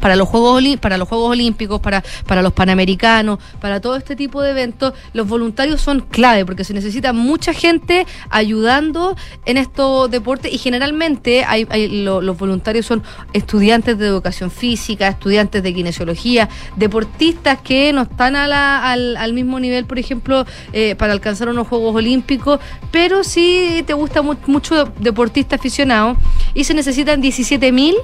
para 0.00 0.16
los 0.16 0.28
Juegos 0.28 0.50
para 0.80 0.98
los 0.98 1.08
Juegos 1.08 1.30
Olímpicos, 1.30 1.80
para, 1.80 2.02
para 2.26 2.42
los 2.42 2.52
Panamericanos, 2.52 3.38
para 3.60 3.80
todo 3.80 3.96
este 3.96 4.16
tipo 4.16 4.42
de 4.42 4.50
eventos, 4.50 4.94
los 5.12 5.28
voluntarios 5.28 5.80
son 5.80 6.00
clave 6.00 6.44
porque 6.44 6.64
se 6.64 6.74
necesita 6.74 7.12
mucha 7.12 7.52
gente 7.52 8.06
ayudando 8.30 9.16
en 9.46 9.56
estos 9.58 10.10
deportes 10.10 10.52
y 10.52 10.58
generalmente 10.58 11.44
hay, 11.44 11.66
hay- 11.70 12.02
lo- 12.04 12.20
los 12.20 12.36
voluntarios 12.38 12.86
son 12.86 13.02
estudiantes 13.32 13.98
de 13.98 14.06
educación 14.06 14.50
física, 14.50 15.08
estudiantes 15.08 15.62
de 15.62 15.72
kinesiología, 15.74 16.48
deportistas 16.76 17.60
que 17.62 17.92
no 17.92 18.02
están 18.02 18.36
a 18.36 18.48
la- 18.48 18.90
al, 18.90 19.16
al 19.16 19.32
mismo 19.32 19.60
nivel, 19.60 19.84
por 19.84 19.98
ejemplo, 19.98 20.46
eh, 20.72 20.94
para 20.96 21.12
alcanzar 21.12 21.48
unos 21.48 21.68
Juegos 21.68 21.94
Olímpicos, 21.94 22.60
pero 22.90 23.22
sí 23.24 23.84
te 23.86 23.92
gusta 23.94 24.22
mu- 24.22 24.36
mucho 24.46 24.86
deportista 24.98 25.56
aficionado 25.56 26.16
y 26.54 26.64
se 26.64 26.74
necesitan 26.74 27.20
17 27.20 27.70
mil 27.72 27.94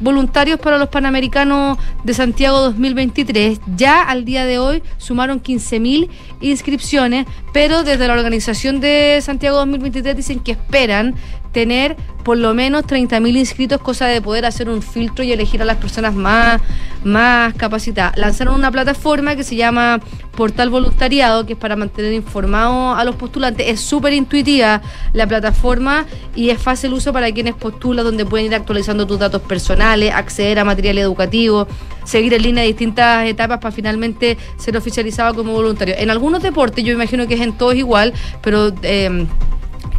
voluntarios 0.00 0.58
para 0.60 0.78
los 0.78 0.88
Panamericanos 0.88 1.78
de 2.04 2.14
Santiago 2.14 2.60
2023. 2.60 3.60
Ya 3.76 4.02
al 4.02 4.24
día 4.24 4.44
de 4.44 4.58
hoy 4.58 4.82
sumaron 4.98 5.42
15.000 5.42 6.08
inscripciones, 6.40 7.26
pero 7.52 7.84
desde 7.84 8.06
la 8.06 8.14
organización 8.14 8.80
de 8.80 9.18
Santiago 9.22 9.56
2023 9.58 10.16
dicen 10.16 10.40
que 10.40 10.52
esperan 10.52 11.14
tener 11.56 11.96
por 12.22 12.36
lo 12.36 12.52
menos 12.52 12.84
30.000 12.84 13.34
inscritos, 13.34 13.80
cosa 13.80 14.04
de 14.04 14.20
poder 14.20 14.44
hacer 14.44 14.68
un 14.68 14.82
filtro 14.82 15.24
y 15.24 15.32
elegir 15.32 15.62
a 15.62 15.64
las 15.64 15.78
personas 15.78 16.14
más, 16.14 16.60
más 17.02 17.54
capacitadas. 17.54 18.18
Lanzaron 18.18 18.56
una 18.56 18.70
plataforma 18.70 19.36
que 19.36 19.42
se 19.42 19.56
llama 19.56 19.98
Portal 20.36 20.68
Voluntariado, 20.68 21.46
que 21.46 21.54
es 21.54 21.58
para 21.58 21.74
mantener 21.74 22.12
informados 22.12 22.98
a 22.98 23.04
los 23.04 23.14
postulantes. 23.14 23.66
Es 23.68 23.80
súper 23.80 24.12
intuitiva 24.12 24.82
la 25.14 25.26
plataforma 25.26 26.04
y 26.34 26.50
es 26.50 26.60
fácil 26.60 26.92
uso 26.92 27.10
para 27.10 27.32
quienes 27.32 27.54
postulan, 27.54 28.04
donde 28.04 28.26
pueden 28.26 28.48
ir 28.48 28.54
actualizando 28.54 29.06
tus 29.06 29.18
datos 29.18 29.40
personales, 29.40 30.12
acceder 30.12 30.58
a 30.58 30.64
material 30.66 30.98
educativo, 30.98 31.66
seguir 32.04 32.34
en 32.34 32.42
línea 32.42 32.64
distintas 32.64 33.26
etapas 33.26 33.60
para 33.60 33.72
finalmente 33.72 34.36
ser 34.58 34.76
oficializado 34.76 35.34
como 35.34 35.54
voluntario. 35.54 35.94
En 35.96 36.10
algunos 36.10 36.42
deportes, 36.42 36.84
yo 36.84 36.92
imagino 36.92 37.26
que 37.26 37.32
es 37.32 37.40
en 37.40 37.56
todos 37.56 37.76
igual, 37.76 38.12
pero... 38.42 38.74
eh, 38.82 39.26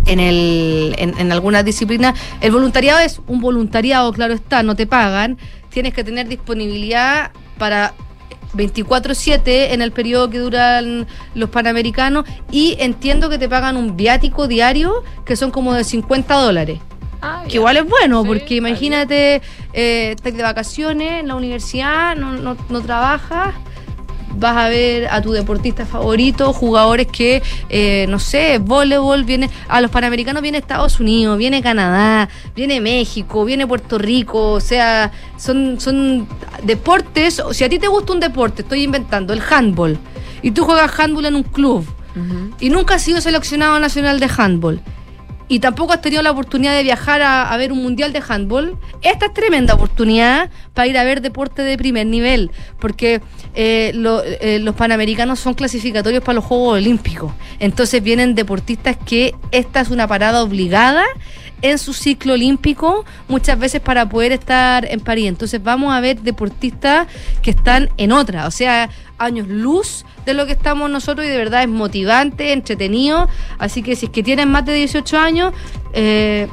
en, 0.08 0.20
el, 0.20 0.95
en, 0.97 1.18
en 1.20 1.32
algunas 1.32 1.64
disciplinas. 1.64 2.20
El 2.41 2.51
voluntariado 2.51 2.99
es 2.99 3.22
un 3.28 3.39
voluntariado, 3.39 4.12
claro 4.14 4.34
está, 4.34 4.64
no 4.64 4.76
te 4.76 4.88
pagan. 4.88 5.38
Tienes 5.70 5.93
que 5.93 6.03
tener 6.03 6.28
disponibilidad 6.28 7.32
para 7.58 7.93
24/7 8.53 9.74
en 9.74 9.82
el 9.82 9.91
periodo 9.91 10.30
que 10.30 10.39
duran 10.39 11.08
los 11.36 11.49
panamericanos 11.49 12.26
y 12.51 12.76
entiendo 12.80 13.30
que 13.30 13.38
te 13.38 13.47
pagan 13.49 13.78
un 13.78 13.95
viático 13.95 14.47
diario 14.47 15.03
que 15.26 15.36
son 15.36 15.51
como 15.51 15.74
de 15.74 15.84
50 15.84 16.34
dólares. 16.36 16.80
que 17.49 17.55
igual 17.55 17.78
es 17.78 17.86
bueno, 17.86 18.24
porque 18.24 18.55
imagínate, 18.55 19.41
eh, 19.74 20.14
estás 20.16 20.36
de 20.36 20.43
vacaciones 20.43 21.22
en 21.22 21.28
la 21.28 21.36
universidad, 21.36 22.16
no, 22.16 22.34
no, 22.34 22.55
no 22.70 22.82
trabajas, 22.82 23.55
vas 24.38 24.57
a 24.57 24.69
ver 24.69 25.07
a 25.09 25.21
tu 25.21 25.31
deportista 25.31 25.85
favorito, 25.85 26.53
jugadores 26.53 27.07
que, 27.07 27.41
eh, 27.69 28.05
no 28.09 28.19
sé, 28.19 28.59
voleibol, 28.59 29.23
viene, 29.23 29.49
a 29.67 29.81
los 29.81 29.91
panamericanos 29.91 30.41
viene 30.41 30.57
Estados 30.57 30.99
Unidos, 30.99 31.38
viene 31.38 31.61
Canadá, 31.61 32.29
viene 32.55 32.79
México, 32.79 33.45
viene 33.45 33.67
Puerto 33.67 33.97
Rico, 33.97 34.53
o 34.53 34.59
sea, 34.59 35.11
son, 35.38 35.79
son 35.79 36.27
deportes, 36.63 37.39
o 37.39 37.53
si 37.53 37.63
a 37.63 37.69
ti 37.69 37.79
te 37.79 37.88
gusta 37.88 38.13
un 38.13 38.19
deporte, 38.19 38.61
estoy 38.61 38.83
inventando, 38.83 39.33
el 39.33 39.41
handball, 39.41 39.97
y 40.41 40.51
tú 40.51 40.63
juegas 40.63 40.97
handball 40.99 41.25
en 41.25 41.35
un 41.35 41.43
club, 41.43 41.85
y 42.59 42.71
nunca 42.71 42.95
has 42.95 43.03
sido 43.03 43.21
seleccionado 43.21 43.79
nacional 43.79 44.19
de 44.19 44.27
handball, 44.35 44.81
y 45.48 45.60
tampoco 45.60 45.93
has 45.93 46.02
tenido 46.02 46.22
la 46.22 46.32
oportunidad 46.32 46.74
de 46.74 46.84
viajar 46.84 47.22
a, 47.22 47.56
ver 47.58 47.72
un 47.72 47.82
mundial 47.82 48.12
de 48.14 48.22
handball, 48.28 48.78
esta 49.02 49.28
es 49.28 49.34
tremenda 49.34 49.74
oportunidad 49.74 50.50
para 50.74 50.88
ir 50.88 50.98
a 50.98 51.04
ver 51.04 51.22
deporte 51.22 51.62
de 51.62 51.78
primer 51.78 52.06
nivel, 52.06 52.52
porque 52.80 53.22
eh, 53.56 53.93
eh, 54.41 54.60
los 54.60 54.76
panamericanos 54.76 55.39
son 55.39 55.54
clasificatorios 55.54 56.24
para 56.24 56.36
los 56.36 56.45
Juegos 56.45 56.78
Olímpicos. 56.78 57.32
Entonces 57.60 58.04
vienen 58.04 58.36
deportistas 58.36 58.98
que 58.98 59.34
esta 59.52 59.82
es 59.82 59.89
una 59.89 60.08
parada 60.08 60.43
obligada 60.43 61.04
en 61.62 61.78
su 61.80 61.93
ciclo 61.93 62.34
olímpico, 62.34 63.06
muchas 63.28 63.58
veces 63.58 63.82
para 63.82 64.08
poder 64.08 64.32
estar 64.32 64.86
en 64.86 65.00
París. 65.00 65.28
Entonces 65.28 65.64
vamos 65.64 65.93
a 65.93 66.00
ver 66.02 66.22
deportistas 66.22 67.08
que 67.41 67.52
están 67.52 67.89
en 67.98 68.12
otra, 68.12 68.48
o 68.48 68.52
sea, 68.52 68.89
años 69.18 69.48
luz 69.48 70.06
de 70.28 70.34
lo 70.34 70.45
que 70.45 70.51
estamos 70.51 70.89
nosotros 70.89 71.25
y 71.25 71.30
de 71.30 71.38
verdad 71.38 71.63
es 71.63 71.69
motivante, 71.69 72.51
entretenido. 72.51 73.28
Así 73.57 73.82
que 73.82 73.95
si 73.95 74.07
es 74.07 74.11
que 74.11 74.21
tienen 74.21 74.51
más 74.51 74.65
de 74.65 74.73
18 74.73 75.17
años, 75.17 75.53
eh, 75.93 76.47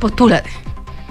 postúlate. 0.00 0.50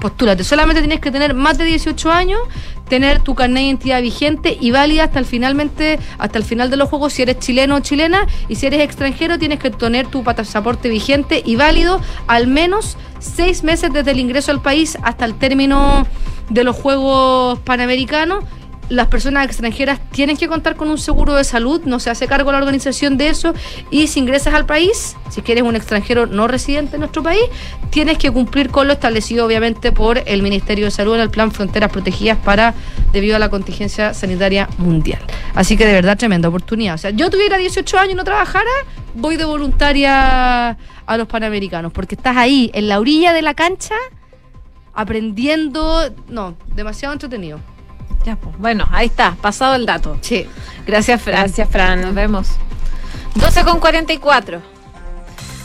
Postúlate. 0.02 0.44
Solamente 0.44 0.82
tienes 0.82 1.00
que 1.00 1.12
tener 1.12 1.34
más 1.36 1.58
de 1.58 1.66
18 1.66 2.12
años, 2.12 2.42
tener 2.90 3.20
tu 3.20 3.36
carnet 3.36 3.62
de 3.62 3.68
identidad 3.68 4.02
vigente 4.02 4.58
y 4.60 4.72
válida 4.72 5.06
hasta 5.06 5.20
el 5.20 5.26
finalmente, 5.26 6.00
hasta 6.18 6.40
el 6.40 6.44
final 6.44 6.70
de 6.72 6.78
los 6.78 6.90
juegos 6.90 7.14
si 7.14 7.22
eres 7.22 7.38
chileno 7.40 7.76
o 7.76 7.80
chilena 7.80 8.28
y 8.50 8.56
si 8.56 8.66
eres 8.66 8.82
extranjero 8.82 9.38
tienes 9.38 9.60
que 9.60 9.70
tener 9.70 10.08
tu 10.08 10.24
pasaporte 10.24 10.90
vigente 10.90 11.42
y 11.46 11.56
válido 11.56 12.02
al 12.28 12.48
menos 12.48 12.98
seis 13.20 13.64
meses 13.64 13.94
desde 13.94 14.12
el 14.12 14.20
ingreso 14.20 14.52
al 14.52 14.62
país 14.62 14.98
hasta 15.04 15.24
el 15.26 15.36
término 15.36 16.06
de 16.50 16.64
los 16.66 16.76
Juegos 16.76 17.60
Panamericanos 17.60 18.44
las 18.94 19.08
personas 19.08 19.46
extranjeras 19.46 20.00
tienen 20.12 20.38
que 20.38 20.48
contar 20.48 20.76
con 20.76 20.90
un 20.90 21.00
seguro 21.00 21.34
de 21.34 21.44
salud, 21.44 21.82
no 21.86 22.00
se 22.00 22.12
hace 22.12 22.28
cargo 22.28 22.52
la 22.52 22.60
organización 22.60 23.18
de 23.18 23.30
eso, 23.30 23.54
y 23.90 24.08
si 24.08 24.20
ingresas 24.20 24.54
al 24.54 24.66
país, 24.68 25.16
si 25.30 25.42
quieres 25.42 25.64
un 25.64 25.76
extranjero 25.76 26.28
no 26.28 26.48
residente 26.48 26.96
en 26.96 27.00
nuestro 27.00 27.24
país, 27.24 27.42
tienes 27.90 28.20
que 28.20 28.30
cumplir 28.30 28.70
con 28.70 28.86
lo 28.86 28.94
establecido 28.94 29.46
obviamente 29.46 29.92
por 29.92 30.22
el 30.26 30.44
Ministerio 30.44 30.86
de 30.86 30.92
Salud 30.92 31.16
en 31.16 31.22
el 31.22 31.32
Plan 31.32 31.52
Fronteras 31.52 31.92
Protegidas 31.92 32.38
para 32.38 32.76
debido 33.12 33.36
a 33.36 33.40
la 33.40 33.50
contingencia 33.50 34.14
sanitaria 34.14 34.70
mundial. 34.78 35.22
Así 35.56 35.76
que 35.76 35.88
de 35.88 35.94
verdad 35.94 36.16
tremenda 36.16 36.50
oportunidad. 36.50 36.96
O 36.96 36.98
sea, 37.00 37.10
yo 37.10 37.32
tuviera 37.32 37.58
18 37.58 37.98
años 37.98 38.14
y 38.14 38.16
no 38.16 38.24
trabajara, 38.24 38.72
voy 39.16 39.38
de 39.38 39.46
voluntaria 39.46 40.78
a 41.06 41.18
los 41.18 41.28
Panamericanos, 41.28 41.92
porque 41.92 42.14
estás 42.14 42.38
ahí, 42.38 42.70
en 42.76 42.88
la 42.88 43.00
orilla 43.00 43.34
de 43.34 43.42
la 43.42 43.56
cancha, 43.56 43.96
aprendiendo, 44.94 46.14
no, 46.30 46.56
demasiado 46.76 47.14
entretenido. 47.14 47.60
Ya, 48.26 48.36
pues. 48.36 48.58
Bueno, 48.58 48.88
ahí 48.92 49.08
está, 49.08 49.36
pasado 49.42 49.76
el 49.76 49.86
dato. 49.86 50.18
Sí. 50.22 50.48
Gracias, 50.86 51.22
Fran. 51.22 51.42
Gracias, 51.42 51.70
Fran. 51.70 52.02
Nos 52.02 52.14
vemos. 52.14 52.48
12 53.36 53.64
con 53.64 53.80
44. 53.80 54.73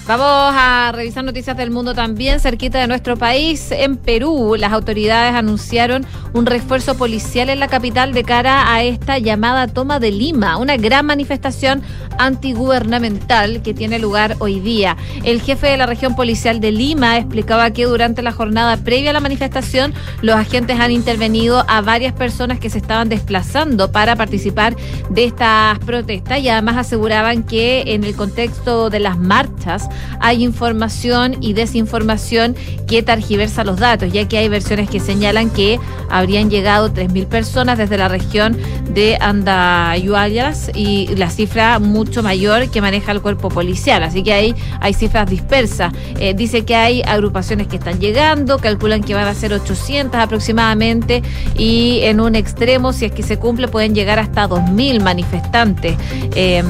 Vamos 0.08 0.54
a 0.56 0.90
revisar 0.94 1.22
noticias 1.22 1.54
del 1.54 1.70
mundo 1.70 1.92
también, 1.92 2.40
cerquita 2.40 2.78
de 2.78 2.86
nuestro 2.86 3.18
país. 3.18 3.70
En 3.72 3.98
Perú, 3.98 4.56
las 4.58 4.72
autoridades 4.72 5.34
anunciaron 5.34 6.06
un 6.32 6.46
refuerzo 6.46 6.96
policial 6.96 7.50
en 7.50 7.60
la 7.60 7.68
capital 7.68 8.14
de 8.14 8.24
cara 8.24 8.72
a 8.72 8.82
esta 8.82 9.18
llamada 9.18 9.66
toma 9.66 10.00
de 10.00 10.10
Lima, 10.10 10.56
una 10.56 10.78
gran 10.78 11.04
manifestación 11.04 11.82
antigubernamental 12.18 13.60
que 13.60 13.74
tiene 13.74 13.98
lugar 13.98 14.36
hoy 14.38 14.60
día. 14.60 14.96
El 15.24 15.42
jefe 15.42 15.66
de 15.66 15.76
la 15.76 15.84
región 15.84 16.16
policial 16.16 16.58
de 16.58 16.72
Lima 16.72 17.18
explicaba 17.18 17.70
que 17.70 17.84
durante 17.84 18.22
la 18.22 18.32
jornada 18.32 18.78
previa 18.78 19.10
a 19.10 19.12
la 19.12 19.20
manifestación, 19.20 19.92
los 20.22 20.36
agentes 20.36 20.80
han 20.80 20.90
intervenido 20.90 21.66
a 21.68 21.82
varias 21.82 22.14
personas 22.14 22.58
que 22.58 22.70
se 22.70 22.78
estaban 22.78 23.10
desplazando 23.10 23.92
para 23.92 24.16
participar 24.16 24.74
de 25.10 25.24
estas 25.24 25.78
protestas 25.80 26.40
y 26.40 26.48
además 26.48 26.78
aseguraban 26.78 27.42
que 27.42 27.84
en 27.88 28.04
el 28.04 28.16
contexto 28.16 28.88
de 28.88 29.00
las 29.00 29.18
marchas, 29.18 29.88
hay 30.20 30.44
información 30.44 31.36
y 31.40 31.52
desinformación 31.52 32.56
que 32.86 33.02
targiversa 33.02 33.64
los 33.64 33.78
datos, 33.78 34.12
ya 34.12 34.26
que 34.26 34.38
hay 34.38 34.48
versiones 34.48 34.88
que 34.88 35.00
señalan 35.00 35.50
que 35.50 35.78
habrían 36.10 36.50
llegado 36.50 36.92
3.000 36.92 37.26
personas 37.26 37.78
desde 37.78 37.98
la 37.98 38.08
región 38.08 38.56
de 38.90 39.18
Andayuayas 39.20 40.70
y 40.74 41.08
la 41.16 41.30
cifra 41.30 41.78
mucho 41.78 42.22
mayor 42.22 42.70
que 42.70 42.80
maneja 42.80 43.12
el 43.12 43.20
cuerpo 43.20 43.48
policial. 43.48 44.02
Así 44.02 44.22
que 44.22 44.32
ahí 44.32 44.54
hay 44.80 44.94
cifras 44.94 45.28
dispersas. 45.28 45.92
Eh, 46.18 46.34
dice 46.34 46.64
que 46.64 46.74
hay 46.74 47.02
agrupaciones 47.02 47.68
que 47.68 47.76
están 47.76 48.00
llegando, 48.00 48.58
calculan 48.58 49.02
que 49.02 49.14
van 49.14 49.26
a 49.26 49.34
ser 49.34 49.52
800 49.52 50.20
aproximadamente 50.20 51.22
y 51.56 52.00
en 52.02 52.20
un 52.20 52.34
extremo, 52.34 52.92
si 52.92 53.04
es 53.04 53.12
que 53.12 53.22
se 53.22 53.38
cumple, 53.38 53.68
pueden 53.68 53.94
llegar 53.94 54.18
hasta 54.18 54.48
2.000 54.48 55.02
manifestantes. 55.02 55.96
Eh, 56.34 56.62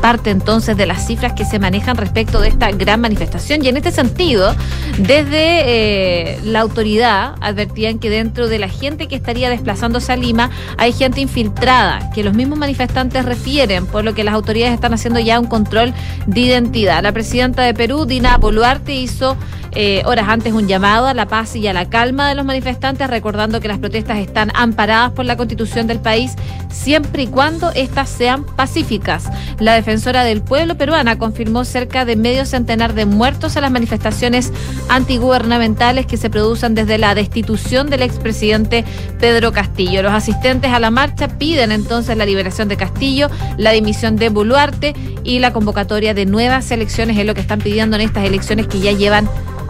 parte 0.00 0.30
entonces 0.30 0.76
de 0.76 0.84
las 0.84 1.06
cifras 1.06 1.32
que 1.32 1.46
se 1.46 1.58
manejan 1.58 1.96
respecto 1.96 2.40
de 2.40 2.48
esta 2.48 2.68
gran 2.74 3.00
manifestación. 3.00 3.64
Y 3.64 3.68
en 3.68 3.76
este 3.76 3.92
sentido, 3.92 4.54
desde 4.98 6.34
eh, 6.34 6.40
la 6.44 6.60
autoridad 6.60 7.34
advertían 7.40 7.98
que 7.98 8.10
dentro 8.10 8.48
de 8.48 8.58
la 8.58 8.68
gente 8.68 9.08
que 9.08 9.16
estaría 9.16 9.50
desplazándose 9.50 10.12
a 10.12 10.16
Lima 10.16 10.50
hay 10.76 10.92
gente 10.92 11.20
infiltrada, 11.20 12.10
que 12.14 12.22
los 12.22 12.34
mismos 12.34 12.58
manifestantes 12.58 13.24
refieren, 13.24 13.86
por 13.86 14.04
lo 14.04 14.14
que 14.14 14.24
las 14.24 14.34
autoridades 14.34 14.74
están 14.74 14.94
haciendo 14.94 15.20
ya 15.20 15.40
un 15.40 15.46
control 15.46 15.92
de 16.26 16.40
identidad. 16.40 17.02
La 17.02 17.12
presidenta 17.12 17.62
de 17.62 17.74
Perú, 17.74 18.04
Dina 18.06 18.36
Boluarte, 18.38 18.94
hizo 18.94 19.36
eh, 19.74 20.02
horas 20.04 20.28
antes 20.28 20.52
un 20.52 20.68
llamado 20.68 21.06
a 21.06 21.14
la 21.14 21.26
paz 21.26 21.56
y 21.56 21.66
a 21.66 21.72
la 21.72 21.88
calma 21.88 22.28
de 22.28 22.34
los 22.34 22.44
manifestantes, 22.44 23.08
recordando 23.08 23.60
que 23.60 23.68
las 23.68 23.78
protestas 23.78 24.18
están 24.18 24.52
amparadas 24.54 25.12
por 25.12 25.24
la 25.24 25.36
constitución 25.36 25.86
del 25.86 26.00
país, 26.00 26.34
siempre 26.70 27.24
y 27.24 27.26
cuando 27.26 27.70
éstas 27.72 28.08
sean 28.08 28.44
pacíficas. 28.44 29.24
La 29.58 29.74
defensora 29.74 30.24
del 30.24 30.42
pueblo 30.42 30.76
peruana 30.76 31.18
confirmó 31.18 31.64
cerca 31.64 32.04
de 32.04 32.16
medio 32.16 32.46
centenar 32.46 32.94
de 32.94 33.06
muertos 33.06 33.56
en 33.56 33.62
las 33.62 33.70
manifestaciones 33.70 34.52
antigubernamentales 34.88 36.06
que 36.06 36.16
se 36.16 36.30
producen 36.30 36.74
desde 36.74 36.98
la 36.98 37.14
destitución 37.14 37.90
del 37.90 38.02
expresidente 38.02 38.84
Pedro 39.18 39.52
Castillo. 39.52 40.02
Los 40.02 40.12
asistentes 40.12 40.72
a 40.72 40.78
la 40.78 40.90
marcha 40.90 41.28
piden 41.28 41.72
entonces 41.72 42.16
la 42.16 42.26
liberación 42.26 42.68
de 42.68 42.76
Castillo, 42.76 43.28
la 43.56 43.72
dimisión 43.72 44.16
de 44.16 44.28
Boluarte 44.28 44.94
y 45.24 45.38
la 45.38 45.52
convocatoria 45.52 46.14
de 46.14 46.26
nuevas 46.26 46.70
elecciones, 46.70 47.18
es 47.18 47.26
lo 47.26 47.34
que 47.34 47.40
están 47.40 47.60
pidiendo 47.60 47.96
en 47.96 48.02
estas 48.02 48.24
elecciones 48.24 48.66
que 48.66 48.80
ya 48.80 48.92
llevan 48.92 49.28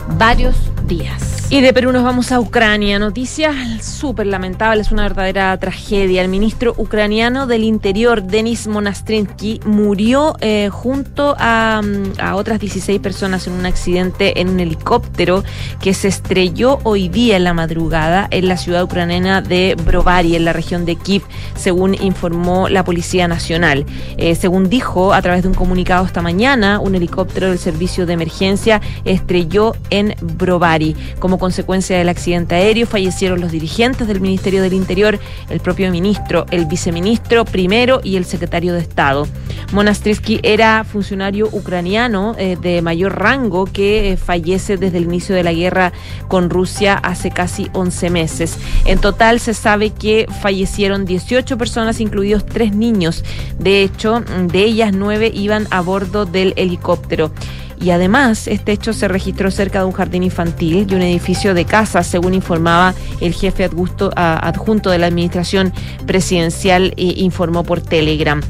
varios 0.08 0.56
días. 0.86 1.33
Y 1.50 1.60
de 1.60 1.72
Perú 1.72 1.92
nos 1.92 2.02
vamos 2.02 2.32
a 2.32 2.40
Ucrania. 2.40 2.98
Noticias 2.98 3.54
súper 3.84 4.26
lamentables, 4.26 4.90
una 4.90 5.02
verdadera 5.02 5.56
tragedia. 5.58 6.22
El 6.22 6.28
ministro 6.28 6.74
ucraniano 6.78 7.46
del 7.46 7.64
Interior, 7.64 8.22
Denis 8.24 8.66
Monastrinsky, 8.66 9.60
murió 9.64 10.34
eh, 10.40 10.70
junto 10.72 11.36
a, 11.38 11.80
mm, 11.84 12.34
otras 12.34 12.58
16 12.58 12.98
personas 12.98 13.46
en 13.46 13.52
un 13.52 13.66
accidente 13.66 14.40
en 14.40 14.48
un 14.48 14.58
helicóptero 14.58 15.44
que 15.80 15.94
se 15.94 16.08
estrelló 16.08 16.80
hoy 16.82 17.08
día 17.08 17.36
en 17.36 17.44
la 17.44 17.52
madrugada 17.52 18.26
en 18.30 18.48
la 18.48 18.56
ciudad 18.56 18.82
ucraniana 18.82 19.40
de 19.40 19.76
Brovary, 19.84 20.34
en 20.34 20.46
la 20.46 20.54
región 20.54 20.84
de 20.86 20.96
Kiev, 20.96 21.22
según 21.54 21.94
informó 21.94 22.68
la 22.68 22.84
Policía 22.84 23.28
Nacional. 23.28 23.86
Eh, 24.16 24.34
según 24.34 24.70
dijo 24.70 25.12
a 25.12 25.22
través 25.22 25.42
de 25.42 25.48
un 25.48 25.54
comunicado 25.54 26.04
esta 26.04 26.22
mañana, 26.22 26.80
un 26.80 26.94
helicóptero 26.94 27.50
del 27.50 27.58
servicio 27.58 28.06
de 28.06 28.14
emergencia 28.14 28.80
estrelló 29.04 29.76
en 29.90 30.16
Brovary. 30.20 30.96
Como 31.20 31.33
consecuencia 31.38 31.96
del 31.98 32.08
accidente 32.08 32.54
aéreo 32.54 32.86
fallecieron 32.86 33.40
los 33.40 33.52
dirigentes 33.52 34.06
del 34.06 34.20
Ministerio 34.20 34.62
del 34.62 34.72
Interior, 34.72 35.18
el 35.50 35.60
propio 35.60 35.90
ministro, 35.90 36.46
el 36.50 36.66
viceministro 36.66 37.44
primero 37.44 38.00
y 38.02 38.16
el 38.16 38.24
secretario 38.24 38.72
de 38.72 38.80
Estado. 38.80 39.26
Monastrisky 39.72 40.40
era 40.42 40.84
funcionario 40.84 41.48
ucraniano 41.50 42.34
eh, 42.38 42.56
de 42.60 42.82
mayor 42.82 43.18
rango 43.18 43.64
que 43.66 44.12
eh, 44.12 44.16
fallece 44.16 44.76
desde 44.76 44.98
el 44.98 45.04
inicio 45.04 45.34
de 45.34 45.44
la 45.44 45.52
guerra 45.52 45.92
con 46.28 46.50
Rusia 46.50 46.94
hace 46.94 47.30
casi 47.30 47.68
11 47.72 48.10
meses. 48.10 48.58
En 48.84 48.98
total 48.98 49.40
se 49.40 49.54
sabe 49.54 49.90
que 49.90 50.26
fallecieron 50.42 51.04
18 51.04 51.58
personas, 51.58 52.00
incluidos 52.00 52.46
tres 52.46 52.74
niños. 52.74 53.24
De 53.58 53.82
hecho, 53.82 54.20
de 54.20 54.64
ellas 54.64 54.92
nueve 54.92 55.30
iban 55.34 55.66
a 55.70 55.80
bordo 55.80 56.26
del 56.26 56.54
helicóptero. 56.56 57.32
Y 57.80 57.90
además, 57.90 58.46
este 58.48 58.72
hecho 58.72 58.92
se 58.92 59.08
registró 59.08 59.50
cerca 59.50 59.80
de 59.80 59.84
un 59.86 59.92
jardín 59.92 60.22
infantil 60.22 60.86
y 60.88 60.94
un 60.94 61.02
edificio 61.02 61.54
de 61.54 61.64
casas, 61.64 62.06
según 62.06 62.34
informaba 62.34 62.94
el 63.20 63.34
jefe 63.34 63.64
adjunto 63.64 64.90
de 64.90 64.98
la 64.98 65.06
administración 65.06 65.72
presidencial, 66.06 66.94
e 66.96 67.14
informó 67.18 67.64
por 67.64 67.80
Telegram. 67.80 68.40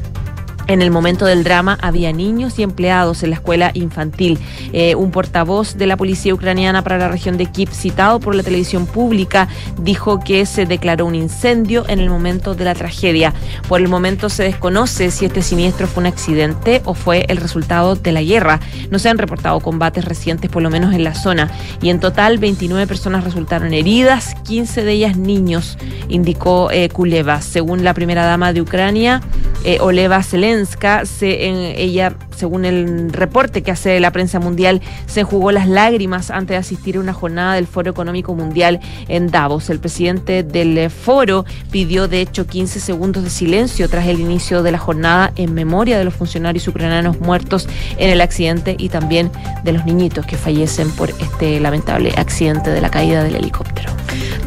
En 0.67 0.81
el 0.81 0.89
momento 0.89 1.25
del 1.25 1.43
drama 1.43 1.77
había 1.79 2.11
niños 2.11 2.57
y 2.57 2.63
empleados 2.63 3.21
en 3.21 3.29
la 3.29 3.35
escuela 3.35 3.69
infantil. 3.75 4.39
Eh, 4.73 4.95
un 4.95 5.11
portavoz 5.11 5.75
de 5.75 5.85
la 5.85 5.95
policía 5.95 6.33
ucraniana 6.33 6.83
para 6.83 6.97
la 6.97 7.07
región 7.07 7.37
de 7.37 7.45
Kiev, 7.45 7.69
citado 7.71 8.19
por 8.19 8.33
la 8.33 8.41
televisión 8.41 8.87
pública, 8.87 9.47
dijo 9.79 10.19
que 10.19 10.47
se 10.47 10.65
declaró 10.65 11.05
un 11.05 11.13
incendio 11.13 11.85
en 11.87 11.99
el 11.99 12.09
momento 12.09 12.55
de 12.55 12.65
la 12.65 12.73
tragedia. 12.73 13.33
Por 13.67 13.79
el 13.79 13.87
momento 13.87 14.27
se 14.29 14.43
desconoce 14.43 15.11
si 15.11 15.25
este 15.25 15.43
siniestro 15.43 15.85
fue 15.87 16.01
un 16.01 16.07
accidente 16.07 16.81
o 16.85 16.95
fue 16.95 17.25
el 17.29 17.37
resultado 17.37 17.95
de 17.95 18.11
la 18.11 18.23
guerra. 18.23 18.59
No 18.89 18.97
se 18.97 19.09
han 19.09 19.19
reportado 19.19 19.59
combates 19.59 20.03
recientes, 20.03 20.49
por 20.49 20.63
lo 20.63 20.71
menos 20.71 20.95
en 20.95 21.03
la 21.03 21.13
zona. 21.13 21.51
Y 21.79 21.89
en 21.89 21.99
total, 21.99 22.39
29 22.39 22.87
personas 22.87 23.23
resultaron 23.23 23.71
heridas, 23.71 24.33
15 24.45 24.83
de 24.83 24.91
ellas 24.93 25.15
niños, 25.15 25.77
indicó 26.09 26.71
eh, 26.71 26.89
Kuleva. 26.89 27.41
Según 27.41 27.83
la 27.83 27.93
primera 27.93 28.25
dama 28.25 28.51
de 28.51 28.61
Ucrania, 28.61 29.21
eh, 29.63 29.77
Oleva 29.79 30.21
Zelensky, 30.23 30.54
se, 30.65 31.47
en, 31.47 31.55
ella, 31.77 32.15
según 32.35 32.65
el 32.65 33.11
reporte 33.11 33.63
que 33.63 33.71
hace 33.71 33.99
la 33.99 34.11
prensa 34.11 34.39
mundial, 34.39 34.81
se 35.05 35.23
jugó 35.23 35.51
las 35.51 35.67
lágrimas 35.67 36.31
antes 36.31 36.49
de 36.49 36.57
asistir 36.57 36.97
a 36.97 36.99
una 36.99 37.13
jornada 37.13 37.55
del 37.55 37.67
Foro 37.67 37.89
Económico 37.89 38.33
Mundial 38.35 38.79
en 39.07 39.27
Davos. 39.27 39.69
El 39.69 39.79
presidente 39.79 40.43
del 40.43 40.89
foro 40.89 41.45
pidió, 41.71 42.07
de 42.07 42.21
hecho, 42.21 42.47
15 42.47 42.79
segundos 42.79 43.23
de 43.23 43.29
silencio 43.29 43.89
tras 43.89 44.07
el 44.07 44.19
inicio 44.19 44.63
de 44.63 44.71
la 44.71 44.77
jornada 44.77 45.31
en 45.35 45.53
memoria 45.53 45.97
de 45.97 46.05
los 46.05 46.13
funcionarios 46.13 46.67
ucranianos 46.67 47.19
muertos 47.19 47.67
en 47.97 48.09
el 48.09 48.21
accidente 48.21 48.75
y 48.77 48.89
también 48.89 49.31
de 49.63 49.73
los 49.73 49.85
niñitos 49.85 50.25
que 50.25 50.37
fallecen 50.37 50.89
por 50.91 51.09
este 51.09 51.59
lamentable 51.59 52.13
accidente 52.17 52.69
de 52.69 52.81
la 52.81 52.89
caída 52.89 53.23
del 53.23 53.35
helicóptero. 53.35 53.94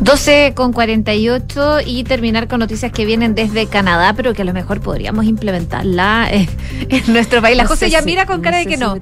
12 0.01 0.53
con 0.55 0.73
48 0.73 1.79
y 1.85 2.05
terminar 2.05 2.49
con 2.49 2.61
noticias 2.61 2.93
que 2.93 3.05
vienen 3.05 3.35
desde 3.35 3.66
Canadá, 3.66 4.14
pero 4.14 4.35
que 4.35 4.43
a 4.43 4.45
lo 4.45 4.53
mejor 4.53 4.81
podríamos 4.81 5.25
implementarla 5.25 6.29
en, 6.31 6.49
nuestro 7.12 7.43
país. 7.43 7.57
La 7.57 7.66
José 7.66 7.91
ya 7.91 8.03
mira 8.03 8.27
con 8.27 8.41
cara 8.41 8.59
de 8.59 8.66
que 8.66 8.77
no. 8.77 8.99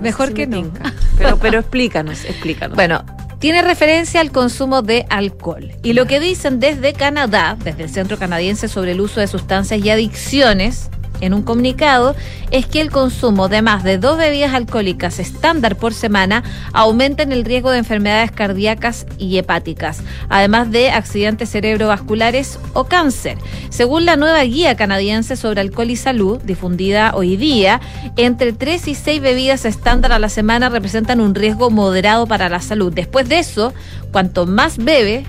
Mejor 0.00 0.32
que 0.34 0.46
no. 0.46 0.62
Pero, 1.18 1.36
pero 1.36 1.58
explícanos, 1.58 2.24
explícanos. 2.24 2.74
Bueno, 2.76 3.04
tiene 3.40 3.60
referencia 3.60 4.22
al 4.22 4.32
consumo 4.32 4.80
de 4.80 5.04
alcohol. 5.10 5.72
Y 5.82 5.92
lo 5.94 6.06
que 6.06 6.20
dicen 6.20 6.60
desde 6.60 6.94
Canadá, 6.94 7.58
desde 7.62 7.84
el 7.84 7.90
Centro 7.90 8.18
Canadiense 8.18 8.68
sobre 8.68 8.92
el 8.92 9.00
uso 9.00 9.20
de 9.20 9.26
sustancias 9.26 9.84
y 9.84 9.90
adicciones, 9.90 10.90
en 11.20 11.34
un 11.34 11.42
comunicado 11.42 12.14
es 12.50 12.66
que 12.66 12.80
el 12.80 12.90
consumo 12.90 13.48
de 13.48 13.62
más 13.62 13.84
de 13.84 13.98
dos 13.98 14.18
bebidas 14.18 14.54
alcohólicas 14.54 15.18
estándar 15.18 15.76
por 15.76 15.94
semana 15.94 16.42
aumenta 16.72 17.22
en 17.22 17.32
el 17.32 17.44
riesgo 17.44 17.70
de 17.70 17.78
enfermedades 17.78 18.30
cardíacas 18.30 19.06
y 19.18 19.38
hepáticas, 19.38 20.02
además 20.28 20.70
de 20.70 20.90
accidentes 20.90 21.50
cerebrovasculares 21.50 22.58
o 22.72 22.84
cáncer. 22.84 23.38
Según 23.68 24.04
la 24.04 24.16
nueva 24.16 24.42
guía 24.42 24.76
canadiense 24.76 25.36
sobre 25.36 25.60
alcohol 25.60 25.90
y 25.90 25.96
salud, 25.96 26.40
difundida 26.42 27.12
hoy 27.14 27.36
día, 27.36 27.80
entre 28.16 28.52
tres 28.52 28.88
y 28.88 28.94
seis 28.94 29.20
bebidas 29.20 29.64
estándar 29.64 30.12
a 30.12 30.18
la 30.18 30.28
semana 30.28 30.68
representan 30.68 31.20
un 31.20 31.34
riesgo 31.34 31.70
moderado 31.70 32.26
para 32.26 32.48
la 32.48 32.60
salud. 32.60 32.92
Después 32.92 33.28
de 33.28 33.38
eso, 33.38 33.72
cuanto 34.12 34.46
más 34.46 34.78
bebe, 34.78 35.24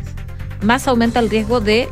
más 0.61 0.87
aumenta 0.87 1.19
el 1.19 1.29
riesgo 1.29 1.59
de 1.59 1.89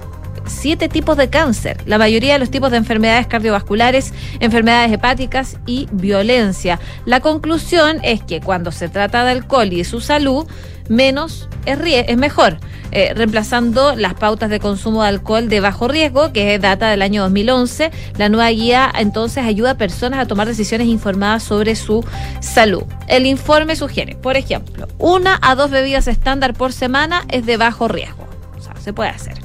siete 0.49 0.89
tipos 0.89 1.17
de 1.17 1.29
cáncer, 1.29 1.77
la 1.85 1.97
mayoría 1.97 2.33
de 2.33 2.39
los 2.39 2.51
tipos 2.51 2.71
de 2.71 2.77
enfermedades 2.77 3.27
cardiovasculares, 3.27 4.13
enfermedades 4.39 4.91
hepáticas 4.91 5.57
y 5.65 5.87
violencia. 5.91 6.79
La 7.05 7.19
conclusión 7.19 7.99
es 8.03 8.23
que 8.23 8.41
cuando 8.41 8.71
se 8.71 8.89
trata 8.89 9.23
de 9.23 9.31
alcohol 9.31 9.71
y 9.71 9.83
su 9.83 10.01
salud, 10.01 10.47
menos 10.89 11.47
es, 11.65 11.79
es 11.83 12.17
mejor, 12.17 12.57
eh, 12.91 13.13
reemplazando 13.15 13.95
las 13.95 14.15
pautas 14.15 14.49
de 14.49 14.59
consumo 14.59 15.03
de 15.03 15.09
alcohol 15.09 15.47
de 15.47 15.59
bajo 15.59 15.87
riesgo, 15.87 16.33
que 16.33 16.55
es 16.55 16.61
data 16.61 16.89
del 16.89 17.03
año 17.03 17.21
2011. 17.21 17.91
La 18.17 18.29
nueva 18.29 18.49
guía 18.49 18.91
entonces 18.97 19.45
ayuda 19.45 19.71
a 19.71 19.77
personas 19.77 20.19
a 20.19 20.25
tomar 20.25 20.47
decisiones 20.47 20.87
informadas 20.87 21.43
sobre 21.43 21.75
su 21.75 22.03
salud. 22.41 22.83
El 23.07 23.27
informe 23.27 23.75
sugiere, 23.75 24.15
por 24.15 24.37
ejemplo, 24.37 24.87
una 24.97 25.37
a 25.41 25.55
dos 25.55 25.69
bebidas 25.69 26.07
estándar 26.07 26.53
por 26.55 26.73
semana 26.73 27.25
es 27.29 27.45
de 27.45 27.57
bajo 27.57 27.87
riesgo. 27.87 28.27
O 28.57 28.61
sea, 28.61 28.75
se 28.77 28.91
puede 28.91 29.11
hacer. 29.11 29.38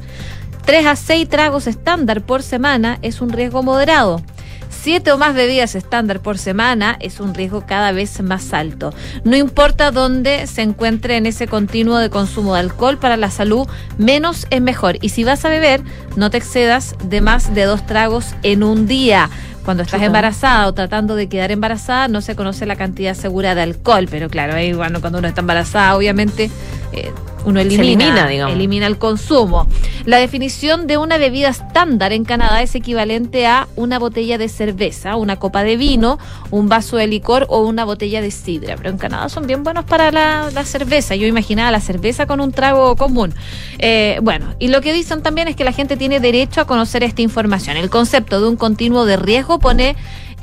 3 0.64 0.86
a 0.86 0.96
6 0.96 1.28
tragos 1.28 1.66
estándar 1.66 2.22
por 2.22 2.42
semana 2.42 2.98
es 3.02 3.20
un 3.20 3.30
riesgo 3.30 3.62
moderado. 3.62 4.22
7 4.70 5.12
o 5.12 5.18
más 5.18 5.34
bebidas 5.34 5.74
estándar 5.74 6.20
por 6.20 6.38
semana 6.38 6.96
es 7.00 7.20
un 7.20 7.34
riesgo 7.34 7.64
cada 7.66 7.92
vez 7.92 8.22
más 8.22 8.54
alto. 8.54 8.94
No 9.24 9.36
importa 9.36 9.90
dónde 9.90 10.46
se 10.46 10.62
encuentre 10.62 11.16
en 11.16 11.26
ese 11.26 11.46
continuo 11.48 11.98
de 11.98 12.08
consumo 12.08 12.54
de 12.54 12.60
alcohol 12.60 12.98
para 12.98 13.18
la 13.18 13.30
salud, 13.30 13.68
menos 13.98 14.46
es 14.48 14.62
mejor. 14.62 14.96
Y 15.02 15.10
si 15.10 15.22
vas 15.22 15.44
a 15.44 15.50
beber, 15.50 15.82
no 16.16 16.30
te 16.30 16.38
excedas 16.38 16.96
de 17.04 17.20
más 17.20 17.54
de 17.54 17.64
dos 17.64 17.86
tragos 17.86 18.34
en 18.42 18.62
un 18.62 18.86
día. 18.86 19.28
Cuando 19.64 19.82
estás 19.82 20.02
embarazada 20.02 20.66
o 20.66 20.74
tratando 20.74 21.16
de 21.16 21.28
quedar 21.28 21.50
embarazada, 21.50 22.08
no 22.08 22.20
se 22.20 22.36
conoce 22.36 22.66
la 22.66 22.76
cantidad 22.76 23.14
segura 23.14 23.54
de 23.54 23.62
alcohol, 23.62 24.08
pero 24.10 24.28
claro, 24.28 24.54
ahí 24.54 24.72
bueno, 24.72 25.00
cuando 25.00 25.18
uno 25.20 25.28
está 25.28 25.40
embarazada, 25.40 25.96
obviamente 25.96 26.50
eh, 26.92 27.12
uno 27.44 27.60
elimina, 27.60 28.30
elimina, 28.50 28.86
el 28.86 28.98
consumo. 28.98 29.66
La 30.06 30.18
definición 30.18 30.86
de 30.86 30.96
una 30.96 31.18
bebida 31.18 31.48
estándar 31.48 32.12
en 32.12 32.24
Canadá 32.24 32.62
es 32.62 32.74
equivalente 32.74 33.46
a 33.46 33.68
una 33.76 33.98
botella 33.98 34.38
de 34.38 34.48
cerveza, 34.48 35.16
una 35.16 35.36
copa 35.38 35.62
de 35.62 35.76
vino, 35.76 36.18
un 36.50 36.68
vaso 36.68 36.96
de 36.96 37.06
licor 37.06 37.46
o 37.50 37.60
una 37.62 37.84
botella 37.84 38.22
de 38.22 38.30
sidra. 38.30 38.76
Pero 38.76 38.90
en 38.90 38.98
Canadá 38.98 39.28
son 39.28 39.46
bien 39.46 39.62
buenos 39.62 39.84
para 39.84 40.10
la, 40.10 40.64
cerveza. 40.64 41.14
Yo 41.16 41.26
imaginaba 41.26 41.70
la 41.70 41.80
cerveza 41.80 42.26
con 42.26 42.40
un 42.40 42.52
trago 42.52 42.96
común. 42.96 43.34
Eh, 43.78 44.18
bueno, 44.22 44.54
y 44.58 44.68
lo 44.68 44.80
que 44.80 44.92
dicen 44.94 45.22
también 45.22 45.48
es 45.48 45.56
que 45.56 45.64
la 45.64 45.72
gente 45.72 45.96
tiene 45.96 46.20
derecho 46.20 46.62
a 46.62 46.66
conocer 46.66 47.02
esta 47.02 47.20
información. 47.20 47.76
El 47.76 47.90
concepto 47.90 48.40
de 48.40 48.48
un 48.48 48.56
continuo 48.56 49.04
de 49.04 49.16
riesgo 49.16 49.53
pone 49.58 49.96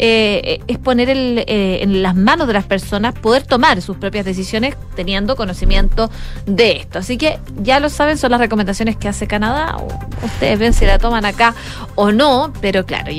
eh, 0.03 0.61
es 0.65 0.79
poner 0.79 1.09
eh, 1.11 1.83
en 1.83 2.01
las 2.01 2.15
manos 2.15 2.47
de 2.47 2.53
las 2.53 2.65
personas 2.65 3.13
poder 3.13 3.43
tomar 3.43 3.83
sus 3.83 3.97
propias 3.97 4.25
decisiones 4.25 4.75
teniendo 4.95 5.35
conocimiento 5.35 6.09
de 6.47 6.77
esto. 6.77 6.97
Así 6.97 7.17
que 7.17 7.39
ya 7.61 7.79
lo 7.79 7.87
saben, 7.89 8.17
son 8.17 8.31
las 8.31 8.39
recomendaciones 8.39 8.97
que 8.97 9.07
hace 9.07 9.27
Canadá. 9.27 9.77
Ustedes 10.23 10.57
ven 10.57 10.73
si 10.73 10.87
la 10.87 10.97
toman 10.97 11.23
acá 11.23 11.53
o 11.93 12.11
no, 12.11 12.51
pero 12.61 12.83
claro, 12.83 13.11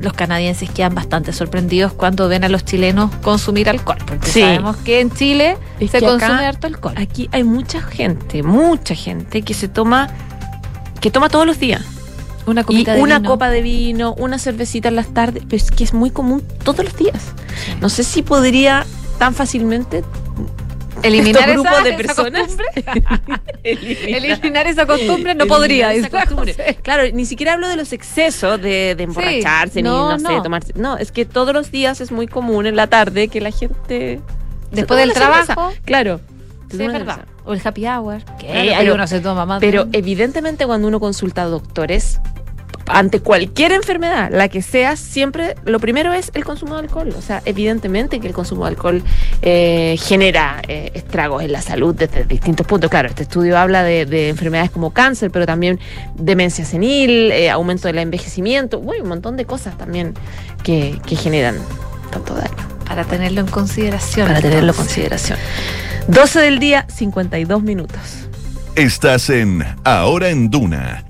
los 0.00 0.12
canadienses 0.12 0.70
quedan 0.70 0.94
bastante 0.94 1.32
sorprendidos 1.32 1.92
cuando 1.92 2.28
ven 2.28 2.44
a 2.44 2.48
los 2.48 2.64
chilenos 2.64 3.10
consumir 3.16 3.68
alcohol, 3.68 3.98
porque 4.06 4.28
sabemos 4.28 4.76
que 4.76 5.00
en 5.00 5.10
Chile 5.10 5.56
se 5.90 6.00
consume 6.00 6.46
harto 6.46 6.68
alcohol. 6.68 6.94
Aquí 6.96 7.28
hay 7.32 7.42
mucha 7.42 7.80
gente, 7.82 8.44
mucha 8.44 8.94
gente 8.94 9.42
que 9.42 9.54
se 9.54 9.66
toma, 9.66 10.08
que 11.00 11.10
toma 11.10 11.28
todos 11.28 11.46
los 11.46 11.58
días. 11.58 11.97
Una 12.48 12.64
y 12.68 12.86
una 12.98 13.22
copa 13.22 13.50
de 13.50 13.62
vino, 13.62 14.14
una 14.14 14.38
cervecita 14.38 14.88
en 14.88 14.96
las 14.96 15.12
tardes, 15.12 15.42
pero 15.44 15.56
es 15.56 15.70
que 15.70 15.84
es 15.84 15.92
muy 15.92 16.10
común 16.10 16.42
todos 16.64 16.84
los 16.84 16.96
días. 16.96 17.32
No 17.80 17.88
sé 17.88 18.04
si 18.04 18.22
podría 18.22 18.86
tan 19.18 19.34
fácilmente 19.34 20.02
eliminar 21.02 21.50
grupo 21.52 21.80
de 21.84 21.92
personas. 21.94 22.56
eliminar. 23.62 24.66
esa 24.66 24.86
costumbre 24.86 25.34
no 25.34 25.46
podría 25.46 25.92
claro 26.82 27.02
ni 27.12 27.26
siquiera 27.26 27.54
hablo 27.54 27.68
de 27.68 27.76
los 27.76 27.92
excesos 27.92 28.60
de, 28.60 28.90
emborracharse 28.90 29.82
ni 29.82 29.88
no 29.88 30.18
sé 30.18 30.40
tomarse. 30.42 30.72
No 30.76 30.96
es 30.96 31.12
que 31.12 31.24
todos 31.24 31.52
los 31.52 31.70
días 31.70 32.00
es 32.00 32.10
muy 32.10 32.26
común 32.26 32.66
en 32.66 32.76
la 32.76 32.86
tarde 32.86 33.28
que 33.28 33.40
la 33.40 33.50
gente 33.50 34.20
después 34.70 35.00
del 35.00 35.12
trabajo. 35.12 35.72
Claro. 35.84 36.20
Sí, 36.70 36.82
es 36.82 36.92
verdad. 36.92 37.24
o 37.46 37.54
el 37.54 37.62
happy 37.64 37.86
hour. 37.86 38.22
Que 38.38 38.50
hay 38.50 38.90
uno 38.90 39.06
se 39.06 39.20
toma 39.20 39.46
más 39.46 39.60
pero 39.60 39.86
evidentemente 39.92 40.66
cuando 40.66 40.88
uno 40.88 41.00
consulta 41.00 41.42
a 41.42 41.46
doctores 41.46 42.20
ante 42.88 43.20
cualquier 43.20 43.72
enfermedad, 43.72 44.30
la 44.32 44.48
que 44.48 44.62
sea, 44.62 44.96
siempre 44.96 45.54
lo 45.64 45.78
primero 45.78 46.12
es 46.12 46.30
el 46.34 46.44
consumo 46.44 46.74
de 46.74 46.80
alcohol. 46.80 47.14
O 47.16 47.22
sea, 47.22 47.42
evidentemente 47.44 48.20
que 48.20 48.26
el 48.26 48.34
consumo 48.34 48.64
de 48.64 48.70
alcohol 48.70 49.02
eh, 49.42 49.96
genera 49.98 50.60
eh, 50.66 50.90
estragos 50.94 51.42
en 51.42 51.52
la 51.52 51.62
salud 51.62 51.94
desde 51.94 52.24
distintos 52.24 52.66
puntos. 52.66 52.90
Claro, 52.90 53.08
este 53.08 53.24
estudio 53.24 53.58
habla 53.58 53.82
de, 53.82 54.28
enfermedades 54.28 54.70
como 54.70 54.92
cáncer, 54.92 55.30
pero 55.30 55.46
también 55.46 55.78
demencia 56.14 56.64
senil, 56.64 57.30
eh, 57.32 57.50
aumento 57.50 57.88
del 57.88 57.98
envejecimiento, 57.98 58.80
bueno, 58.80 59.02
un 59.02 59.08
montón 59.10 59.36
de 59.36 59.44
cosas 59.44 59.76
también 59.76 60.14
que, 60.62 60.98
que 61.06 61.16
generan 61.16 61.56
tanto 62.10 62.34
daño. 62.34 62.68
Para 62.86 63.04
tenerlo 63.04 63.40
en 63.40 63.48
consideración. 63.48 64.28
Para 64.28 64.40
tenerlo 64.40 64.72
en 64.72 64.76
consideración. 64.76 65.38
12 66.08 66.40
del 66.40 66.58
día, 66.58 66.86
52 66.88 67.62
minutos. 67.62 68.00
Estás 68.74 69.28
en 69.28 69.64
Ahora 69.84 70.30
en 70.30 70.48
Duna 70.48 71.04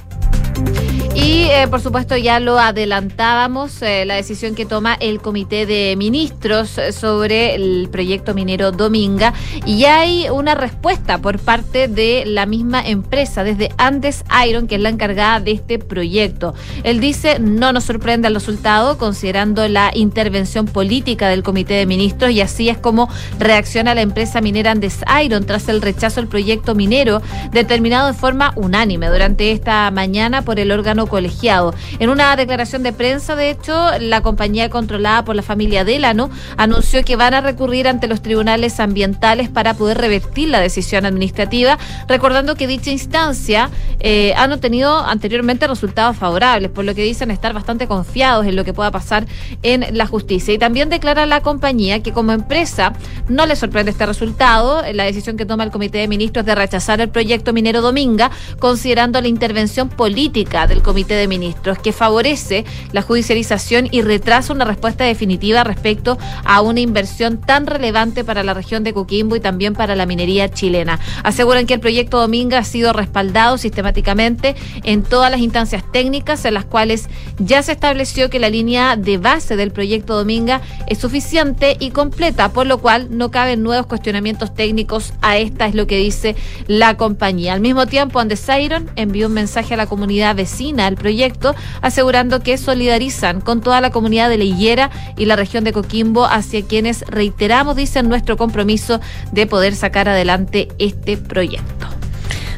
y 1.29 1.43
eh, 1.51 1.69
por 1.69 1.83
supuesto 1.83 2.17
ya 2.17 2.41
lo 2.41 2.59
adelantábamos, 2.59 3.83
eh, 3.83 4.07
la 4.07 4.15
decisión 4.15 4.55
que 4.55 4.65
toma 4.65 4.95
el 4.95 5.21
Comité 5.21 5.67
de 5.67 5.95
Ministros 5.95 6.81
sobre 6.93 7.55
el 7.55 7.91
proyecto 7.93 8.33
minero 8.33 8.73
Dominga. 8.73 9.35
Y 9.67 9.85
hay 9.85 10.31
una 10.31 10.55
respuesta 10.55 11.19
por 11.19 11.39
parte 11.39 11.87
de 11.87 12.25
la 12.25 12.47
misma 12.47 12.81
empresa, 12.81 13.45
desde 13.45 13.69
Andes 13.77 14.25
Iron, 14.49 14.69
que 14.69 14.77
es 14.77 14.81
la 14.81 14.89
encargada 14.89 15.41
de 15.41 15.51
este 15.51 15.79
proyecto. 15.79 16.55
Él 16.83 16.99
dice, 16.99 17.39
no 17.39 17.75
nos 17.75 17.85
sorprende 17.85 18.29
el 18.29 18.35
resultado, 18.35 18.97
considerando 18.97 19.69
la 19.69 19.91
intervención 19.93 20.65
política 20.65 21.29
del 21.29 21.43
Comité 21.43 21.75
de 21.75 21.85
Ministros, 21.85 22.31
y 22.31 22.41
así 22.41 22.71
es 22.71 22.79
como 22.79 23.11
reacciona 23.39 23.95
la 23.95 24.01
empresa 24.01 24.41
minera 24.41 24.71
Andes 24.71 25.01
Iron 25.23 25.45
tras 25.45 25.69
el 25.69 25.83
rechazo 25.83 26.21
al 26.21 26.29
proyecto 26.29 26.75
minero, 26.75 27.21
determinado 27.53 28.07
de 28.07 28.15
forma 28.15 28.55
unánime 28.57 29.09
durante 29.09 29.53
esta 29.53 29.91
mañana 29.91 30.41
por 30.41 30.59
el 30.59 30.73
órgano 30.73 31.07
colegiado. 31.19 31.75
En 31.99 32.11
una 32.11 32.37
declaración 32.37 32.85
de 32.85 32.93
prensa, 32.93 33.35
de 33.35 33.51
hecho, 33.51 33.75
la 33.99 34.21
compañía 34.21 34.71
controlada 34.71 35.25
por 35.25 35.35
la 35.35 35.43
familia 35.43 35.83
Delano 35.83 36.31
anunció 36.57 37.03
que 37.03 37.17
van 37.17 37.35
a 37.35 37.41
recurrir 37.41 37.89
ante 37.89 38.07
los 38.07 38.23
tribunales 38.23 38.79
ambientales 38.79 39.49
para 39.49 39.75
poder 39.75 39.99
revertir 39.99 40.49
la 40.49 40.61
decisión 40.61 41.07
administrativa, 41.07 41.77
recordando 42.07 42.55
que 42.55 42.69
dicha 42.69 42.93
instancia 42.93 43.69
eh, 43.99 44.33
han 44.37 44.53
obtenido 44.53 44.97
anteriormente 45.05 45.67
resultados 45.67 46.17
favorables, 46.17 46.71
por 46.71 46.85
lo 46.85 46.95
que 46.95 47.03
dicen 47.03 47.33
estar 47.33 47.53
bastante 47.53 47.89
confiados 47.89 48.47
en 48.47 48.55
lo 48.55 48.65
que 48.65 48.73
pueda 48.73 48.93
pasar 48.93 49.27
en 49.65 49.99
la 49.99 50.07
justicia. 50.07 50.55
Y 50.55 50.59
también 50.59 50.89
declara 50.89 51.27
la 51.27 51.41
compañía 51.41 52.01
que 52.01 52.13
como 52.13 52.31
empresa 52.31 52.93
no 53.29 53.45
le 53.45 53.57
sorprende 53.57 53.91
este 53.91 54.07
resultado, 54.07 54.85
la 54.93 55.03
decisión 55.03 55.37
que 55.37 55.47
toma 55.47 55.65
el 55.65 55.73
Comité 55.73 55.99
de 55.99 56.07
Ministros 56.07 56.47
de 56.47 56.55
rechazar 56.55 57.01
el 57.01 57.09
proyecto 57.09 57.53
minero 57.53 57.83
Dominga, 57.83 58.31
considerando 58.61 59.21
la 59.21 59.27
intervención 59.27 59.89
política 59.89 60.69
del 60.69 60.81
Comité 60.81 61.08
de 61.15 61.29
Ministros, 61.29 61.79
que 61.79 61.93
favorece 61.93 62.65
la 62.93 63.03
judicialización 63.03 63.89
y 63.91 64.03
retrasa 64.03 64.53
una 64.53 64.65
respuesta 64.65 65.05
definitiva 65.05 65.65
respecto 65.65 66.19
a 66.45 66.61
una 66.61 66.81
inversión 66.81 67.39
tan 67.41 67.67
relevante 67.67 68.25
para 68.25 68.43
la 68.43 68.55
región 68.55 68.85
de 68.85 68.93
Coquimbo 68.93 69.37
y 69.37 69.41
también 69.41 69.75
para 69.75 69.97
la 69.97 70.07
minería 70.07 70.49
chilena. 70.49 70.99
Aseguran 71.23 71.67
que 71.67 71.75
el 71.75 71.81
proyecto 71.81 72.19
Dominga 72.19 72.59
ha 72.59 72.65
sido 72.65 72.93
respaldado 72.93 73.59
sistemáticamente 73.59 74.57
en 74.85 75.03
todas 75.03 75.31
las 75.31 75.41
instancias 75.41 75.85
técnicas 75.93 76.45
en 76.45 76.55
las 76.55 76.65
cuales 76.65 77.09
ya 77.39 77.63
se 77.63 77.73
estableció 77.73 78.31
que 78.31 78.39
la 78.39 78.51
línea 78.51 78.97
de 78.97 79.19
base 79.19 79.57
del 79.57 79.71
proyecto 79.71 80.17
Dominga 80.17 80.61
es 80.87 80.99
suficiente 80.99 81.77
y 81.79 81.91
completa, 81.91 82.51
por 82.51 82.67
lo 82.67 82.79
cual 82.79 83.09
no 83.11 83.31
caben 83.31 83.63
nuevos 83.63 83.87
cuestionamientos 83.87 84.55
técnicos 84.55 85.13
a 85.23 85.37
esta, 85.37 85.67
es 85.67 85.75
lo 85.75 85.87
que 85.87 85.97
dice 85.97 86.37
la 86.67 86.97
compañía. 86.97 87.53
Al 87.53 87.61
mismo 87.61 87.87
tiempo, 87.87 88.21
Andesiron 88.21 88.91
envió 88.97 89.29
un 89.29 89.35
mensaje 89.35 89.75
a 89.75 89.77
la 89.77 89.87
comunidad 89.87 90.35
vecina 90.35 90.88
del 90.89 90.97
proyecto, 90.97 91.55
asegurando 91.81 92.41
que 92.41 92.59
solidarizan 92.59 93.41
con 93.41 93.61
toda 93.61 93.81
la 93.81 93.91
comunidad 93.91 94.29
de 94.29 94.39
Leillera 94.39 94.91
y 95.17 95.27
la 95.27 95.37
región 95.37 95.65
de 95.65 95.73
Coquimbo, 95.73 96.27
hacia 96.27 96.63
quienes 96.63 97.03
reiteramos, 97.09 97.77
dicen, 97.77 98.09
nuestro 98.09 98.37
compromiso 98.37 99.01
de 99.33 99.47
poder 99.47 99.75
sacar 99.75 100.09
adelante 100.09 100.69
este 100.79 101.17
proyecto. 101.17 101.87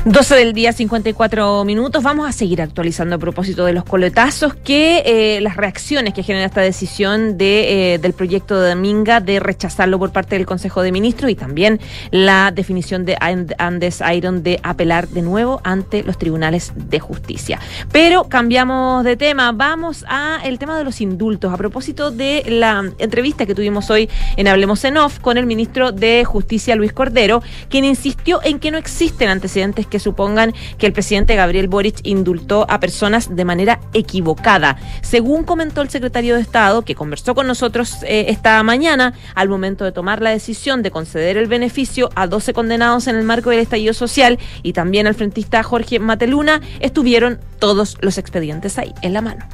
12 0.07 0.34
del 0.34 0.55
día, 0.55 0.72
54 0.72 1.62
minutos. 1.66 2.03
Vamos 2.03 2.26
a 2.26 2.32
seguir 2.32 2.62
actualizando 2.62 3.16
a 3.16 3.18
propósito 3.18 3.66
de 3.66 3.74
los 3.74 3.84
coletazos, 3.84 4.55
que 4.55 5.03
eh, 5.05 5.42
las 5.42 5.59
reacciones 5.59 6.14
que 6.14 6.22
genera 6.22 6.46
esta 6.46 6.62
decisión 6.62 7.36
de, 7.36 7.94
eh, 7.94 7.98
del 7.98 8.14
proyecto 8.14 8.59
de 8.59 8.74
Minga 8.76 9.20
de 9.20 9.40
rechazarlo 9.40 9.98
por 9.98 10.11
parte 10.11 10.36
del 10.36 10.46
Consejo 10.46 10.80
de 10.80 10.90
Ministros 10.90 11.30
y 11.30 11.34
también 11.34 11.80
la 12.12 12.51
definición 12.51 13.05
de 13.05 13.18
Andes 13.59 14.03
Iron 14.14 14.42
de 14.42 14.59
apelar 14.62 15.07
de 15.07 15.20
nuevo 15.20 15.61
ante 15.64 16.03
los 16.03 16.16
tribunales 16.16 16.72
de 16.74 16.98
justicia. 16.98 17.61
Pero 17.92 18.24
cambiamos 18.24 19.05
de 19.05 19.18
tema. 19.18 19.53
Vamos 19.53 20.07
a 20.09 20.38
el 20.44 20.59
tema 20.59 20.78
de 20.78 20.84
los 20.84 21.03
indultos. 21.03 21.53
A 21.53 21.59
propósito 21.59 22.11
de 22.11 22.42
la 22.46 22.90
entrevista 22.96 23.44
que 23.44 23.55
tuvimos 23.55 23.90
hoy 23.90 24.09
en 24.38 24.48
Hablemos 24.48 24.82
en 24.84 24.96
Off 24.96 25.18
con 25.18 25.36
el 25.36 25.44
ministro 25.44 25.92
de 25.92 26.24
Justicia, 26.24 26.74
Luis 26.74 26.94
Cordero, 26.94 27.42
quien 27.68 27.84
insistió 27.84 28.40
en 28.42 28.61
que 28.61 28.70
no 28.70 28.78
existen 28.78 29.28
antecedentes 29.28 29.89
que 29.91 29.99
supongan 29.99 30.55
que 30.78 30.86
el 30.86 30.93
presidente 30.93 31.36
Gabriel 31.36 31.68
Boric 31.68 32.01
indultó 32.05 32.66
a 32.70 32.80
personas 32.80 33.34
de 33.36 33.45
manera 33.45 33.80
equivocada. 33.93 34.78
Según 35.03 35.45
comentó 35.45 35.82
el 35.82 35.91
secretario 35.91 36.36
de 36.36 36.43
Estado, 36.43 36.82
que 36.82 36.95
conversó 36.95 37.34
con 37.34 37.47
nosotros 37.47 37.99
eh, 38.05 38.26
esta 38.28 38.62
mañana, 38.62 39.14
al 39.34 39.49
momento 39.49 39.84
de 39.84 39.93
tomar 39.93 40.22
la 40.22 40.30
decisión 40.30 40.82
de 40.82 40.91
conceder 40.91 41.36
el 41.36 41.47
beneficio 41.47 42.11
a 42.14 42.26
12 42.26 42.55
condenados 42.55 43.07
en 43.07 43.16
el 43.16 43.24
marco 43.24 43.51
del 43.51 43.61
estallido 43.61 43.93
social 43.93 44.38
y 44.62 44.72
también 44.72 45.07
al 45.07 45.14
frentista 45.14 45.62
Jorge 45.62 45.99
Mateluna, 45.99 46.61
estuvieron 46.80 47.41
todos 47.59 47.99
los 48.01 48.18
expedientes 48.18 48.78
ahí, 48.78 48.95
en 49.03 49.12
la 49.12 49.20
mano. 49.20 49.47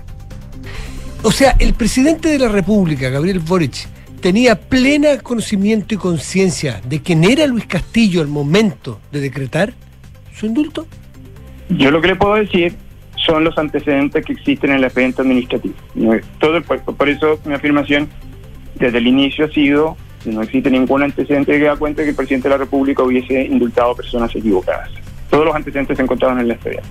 O 1.22 1.32
sea, 1.32 1.56
el 1.58 1.74
presidente 1.74 2.28
de 2.28 2.38
la 2.38 2.48
República, 2.48 3.08
Gabriel 3.08 3.40
Boric, 3.40 3.88
tenía 4.20 4.58
plena 4.58 5.18
conocimiento 5.18 5.94
y 5.94 5.98
conciencia 5.98 6.80
de 6.88 7.02
quién 7.02 7.24
era 7.24 7.46
Luis 7.46 7.66
Castillo 7.66 8.20
al 8.20 8.28
momento 8.28 9.00
de 9.12 9.20
decretar 9.20 9.74
su 10.36 10.46
indulto? 10.46 10.86
Yo 11.68 11.90
lo 11.90 12.00
que 12.00 12.08
le 12.08 12.16
puedo 12.16 12.34
decir 12.34 12.74
son 13.16 13.44
los 13.44 13.58
antecedentes 13.58 14.24
que 14.24 14.32
existen 14.34 14.70
en 14.70 14.76
el 14.76 14.84
expediente 14.84 15.22
administrativo. 15.22 15.74
Todo 16.38 16.56
el, 16.56 16.62
por 16.62 17.08
eso 17.08 17.40
mi 17.44 17.54
afirmación 17.54 18.08
desde 18.74 18.98
el 18.98 19.06
inicio 19.06 19.46
ha 19.46 19.50
sido 19.50 19.96
que 20.22 20.30
no 20.30 20.42
existe 20.42 20.70
ningún 20.70 21.02
antecedente 21.02 21.58
que 21.58 21.64
da 21.64 21.76
cuenta 21.76 22.02
de 22.02 22.06
que 22.06 22.10
el 22.10 22.16
presidente 22.16 22.48
de 22.48 22.54
la 22.54 22.58
República 22.58 23.02
hubiese 23.02 23.44
indultado 23.44 23.92
a 23.92 23.96
personas 23.96 24.34
equivocadas. 24.34 24.90
Todos 25.30 25.44
los 25.44 25.54
antecedentes 25.54 25.96
se 25.96 26.02
encontraban 26.02 26.38
en 26.38 26.44
el 26.44 26.50
expediente. 26.52 26.88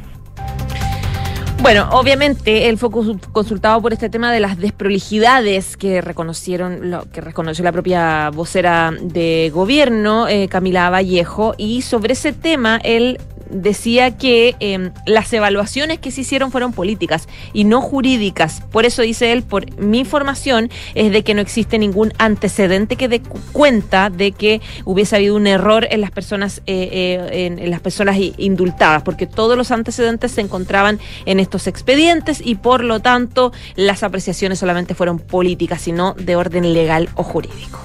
Bueno, 1.61 1.89
obviamente 1.93 2.69
él 2.69 2.77
fue 2.77 2.91
consultado 2.91 3.81
por 3.81 3.91
este 3.91 4.09
tema 4.09 4.31
de 4.31 4.39
las 4.39 4.57
desprolijidades 4.59 5.77
que 5.77 5.99
reconocieron, 5.99 6.91
lo 6.91 7.09
que 7.11 7.21
reconoció 7.21 7.63
la 7.63 7.71
propia 7.71 8.29
vocera 8.29 8.93
de 9.01 9.49
gobierno, 9.51 10.27
eh, 10.27 10.47
Camila 10.47 10.91
Vallejo, 10.91 11.55
y 11.57 11.81
sobre 11.81 12.13
ese 12.13 12.33
tema 12.33 12.79
él 12.83 13.19
decía 13.61 14.17
que 14.17 14.55
em, 14.59 14.91
las 15.05 15.31
evaluaciones 15.33 15.99
que 15.99 16.11
se 16.11 16.21
hicieron 16.21 16.51
fueron 16.51 16.73
políticas 16.73 17.27
y 17.53 17.63
no 17.63 17.81
jurídicas. 17.81 18.61
Por 18.71 18.85
eso 18.85 19.01
dice 19.01 19.31
él, 19.31 19.43
por 19.43 19.77
mi 19.79 19.99
información, 19.99 20.69
es 20.93 21.11
de 21.11 21.23
que 21.23 21.33
no 21.33 21.41
existe 21.41 21.77
ningún 21.77 22.13
antecedente 22.17 22.95
que 22.95 23.07
dé 23.07 23.21
cuenta 23.51 24.09
de 24.09 24.31
que 24.31 24.61
hubiese 24.83 25.15
habido 25.15 25.35
un 25.35 25.47
error 25.47 25.87
en 25.89 26.01
las 26.01 26.11
personas, 26.11 26.61
eh, 26.65 26.89
eh, 26.91 27.45
en, 27.59 27.69
las 27.69 27.79
personas 27.79 28.17
indultadas, 28.37 29.03
porque 29.03 29.27
todos 29.27 29.57
los 29.57 29.71
antecedentes 29.71 30.31
se 30.31 30.41
encontraban 30.41 30.99
en 31.25 31.39
estos 31.39 31.67
expedientes 31.67 32.41
y 32.43 32.55
por 32.55 32.83
lo 32.83 32.99
tanto 32.99 33.51
las 33.75 34.03
apreciaciones 34.03 34.59
solamente 34.59 34.95
fueron 34.95 35.19
políticas 35.19 35.87
y 35.87 35.91
no 35.91 36.13
de 36.13 36.35
orden 36.35 36.73
legal 36.73 37.09
o 37.15 37.23
jurídico. 37.23 37.79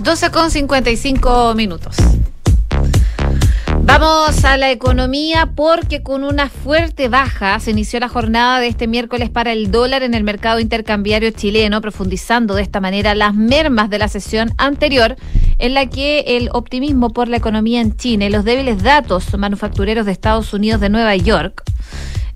12 0.00 0.30
con 0.30 0.50
55 0.50 1.54
minutos. 1.54 1.96
Vamos 3.88 4.44
a 4.44 4.58
la 4.58 4.70
economía 4.70 5.46
porque 5.56 6.02
con 6.02 6.22
una 6.22 6.50
fuerte 6.50 7.08
baja 7.08 7.58
se 7.58 7.70
inició 7.70 7.98
la 8.00 8.10
jornada 8.10 8.60
de 8.60 8.68
este 8.68 8.86
miércoles 8.86 9.30
para 9.30 9.50
el 9.54 9.70
dólar 9.70 10.02
en 10.02 10.12
el 10.12 10.24
mercado 10.24 10.60
intercambiario 10.60 11.30
chileno, 11.30 11.80
profundizando 11.80 12.54
de 12.54 12.60
esta 12.60 12.80
manera 12.82 13.14
las 13.14 13.34
mermas 13.34 13.88
de 13.88 13.98
la 13.98 14.08
sesión 14.08 14.52
anterior 14.58 15.16
en 15.56 15.72
la 15.72 15.86
que 15.86 16.36
el 16.36 16.50
optimismo 16.52 17.14
por 17.14 17.28
la 17.28 17.38
economía 17.38 17.80
en 17.80 17.96
China 17.96 18.26
y 18.26 18.30
los 18.30 18.44
débiles 18.44 18.82
datos 18.82 19.36
manufactureros 19.38 20.04
de 20.04 20.12
Estados 20.12 20.52
Unidos 20.52 20.82
de 20.82 20.90
Nueva 20.90 21.16
York 21.16 21.62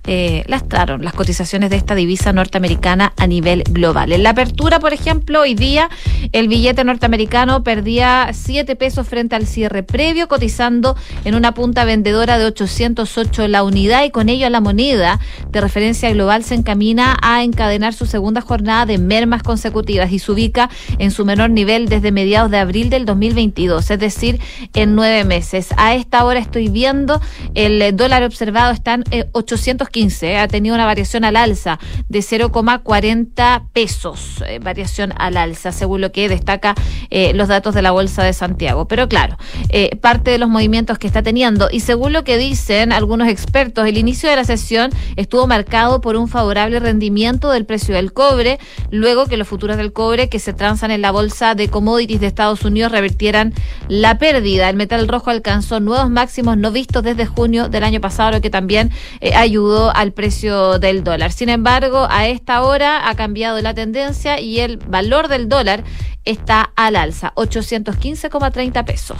eh, 0.05 0.43
lastraron 0.47 1.03
las 1.03 1.13
cotizaciones 1.13 1.69
de 1.69 1.77
esta 1.77 1.95
divisa 1.95 2.33
norteamericana 2.33 3.13
a 3.17 3.25
nivel 3.25 3.63
global. 3.69 4.11
En 4.11 4.23
la 4.23 4.31
apertura, 4.31 4.79
por 4.79 4.91
ejemplo, 4.91 5.41
hoy 5.41 5.55
día 5.55 5.89
el 6.33 6.49
billete 6.49 6.83
norteamericano 6.83 7.63
perdía 7.63 8.29
7 8.33 8.75
pesos 8.75 9.07
frente 9.07 9.35
al 9.35 9.47
cierre 9.47 9.81
previo, 9.83 10.27
cotizando 10.27 10.97
en 11.23 11.35
una 11.35 11.53
punta 11.53 11.85
vendedora 11.85 12.37
de 12.37 12.45
808 12.45 13.47
la 13.47 13.63
unidad 13.63 14.03
y 14.03 14.11
con 14.11 14.27
ello 14.27 14.49
la 14.49 14.59
moneda 14.59 15.21
de 15.49 15.61
referencia 15.61 16.11
global 16.11 16.43
se 16.43 16.55
encamina 16.55 17.17
a 17.21 17.43
encadenar 17.43 17.93
su 17.93 18.05
segunda 18.05 18.41
jornada 18.41 18.85
de 18.85 18.97
mermas 18.97 19.41
consecutivas 19.41 20.11
y 20.11 20.19
se 20.19 20.31
ubica 20.31 20.69
en 20.97 21.11
su 21.11 21.23
menor 21.23 21.49
nivel 21.49 21.87
desde 21.87 22.11
mediados 22.11 22.51
de 22.51 22.57
abril 22.57 22.89
del 22.89 23.05
2022, 23.05 23.89
es 23.89 23.99
decir, 23.99 24.41
en 24.73 24.95
nueve 24.95 25.23
meses. 25.23 25.69
A 25.77 25.95
esta 25.95 26.25
hora 26.25 26.39
estoy 26.39 26.67
viendo 26.67 27.21
el 27.55 27.95
dólar 27.95 28.23
observado 28.23 28.73
está 28.73 28.95
en 28.95 29.05
800 29.31 29.89
15 29.93 30.37
ha 30.37 30.47
tenido 30.49 30.75
una 30.75 30.85
variación 30.85 31.23
al 31.23 31.37
alza 31.37 31.79
de 32.09 32.19
0,40 32.19 33.67
pesos, 33.71 34.43
eh, 34.45 34.59
variación 34.59 35.13
al 35.17 35.37
alza, 35.37 35.71
según 35.71 36.01
lo 36.01 36.11
que 36.11 36.27
destaca 36.27 36.75
eh, 37.09 37.31
los 37.33 37.47
datos 37.47 37.75
de 37.75 37.81
la 37.81 37.91
Bolsa 37.91 38.23
de 38.23 38.33
Santiago. 38.33 38.87
Pero 38.87 39.07
claro, 39.07 39.37
eh, 39.69 39.95
parte 39.97 40.31
de 40.31 40.39
los 40.39 40.49
movimientos 40.49 40.97
que 40.97 41.07
está 41.07 41.21
teniendo 41.21 41.69
y 41.71 41.79
según 41.79 42.11
lo 42.11 42.23
que 42.23 42.37
dicen 42.37 42.91
algunos 42.91 43.29
expertos, 43.29 43.87
el 43.87 43.97
inicio 43.97 44.29
de 44.29 44.35
la 44.35 44.43
sesión 44.43 44.91
estuvo 45.15 45.47
marcado 45.47 46.01
por 46.01 46.17
un 46.17 46.27
favorable 46.27 46.79
rendimiento 46.79 47.51
del 47.51 47.65
precio 47.65 47.95
del 47.95 48.11
cobre, 48.11 48.59
luego 48.89 49.27
que 49.27 49.37
los 49.37 49.47
futuros 49.47 49.77
del 49.77 49.93
cobre 49.93 50.27
que 50.27 50.39
se 50.39 50.53
transan 50.53 50.89
en 50.89 51.01
la 51.01 51.11
Bolsa 51.11 51.53
de 51.53 51.69
Commodities 51.69 52.19
de 52.19 52.27
Estados 52.27 52.65
Unidos 52.65 52.91
revirtieran 52.91 53.53
la 53.87 54.17
pérdida. 54.17 54.69
El 54.69 54.75
metal 54.75 55.07
rojo 55.07 55.29
alcanzó 55.29 55.79
nuevos 55.79 56.09
máximos 56.09 56.57
no 56.57 56.71
vistos 56.71 57.03
desde 57.03 57.27
junio 57.27 57.69
del 57.69 57.83
año 57.83 58.01
pasado, 58.01 58.31
lo 58.31 58.41
que 58.41 58.49
también 58.49 58.89
ayudó 59.35 59.82
al 59.91 60.13
precio 60.13 60.79
del 60.79 61.03
dólar. 61.03 61.31
Sin 61.31 61.49
embargo, 61.49 62.07
a 62.09 62.27
esta 62.27 62.61
hora 62.63 63.09
ha 63.09 63.15
cambiado 63.15 63.61
la 63.61 63.73
tendencia 63.73 64.39
y 64.39 64.59
el 64.59 64.77
valor 64.77 65.27
del 65.27 65.49
dólar 65.49 65.83
está 66.25 66.71
al 66.75 66.95
alza, 66.95 67.33
815,30 67.35 68.85
pesos. 68.85 69.17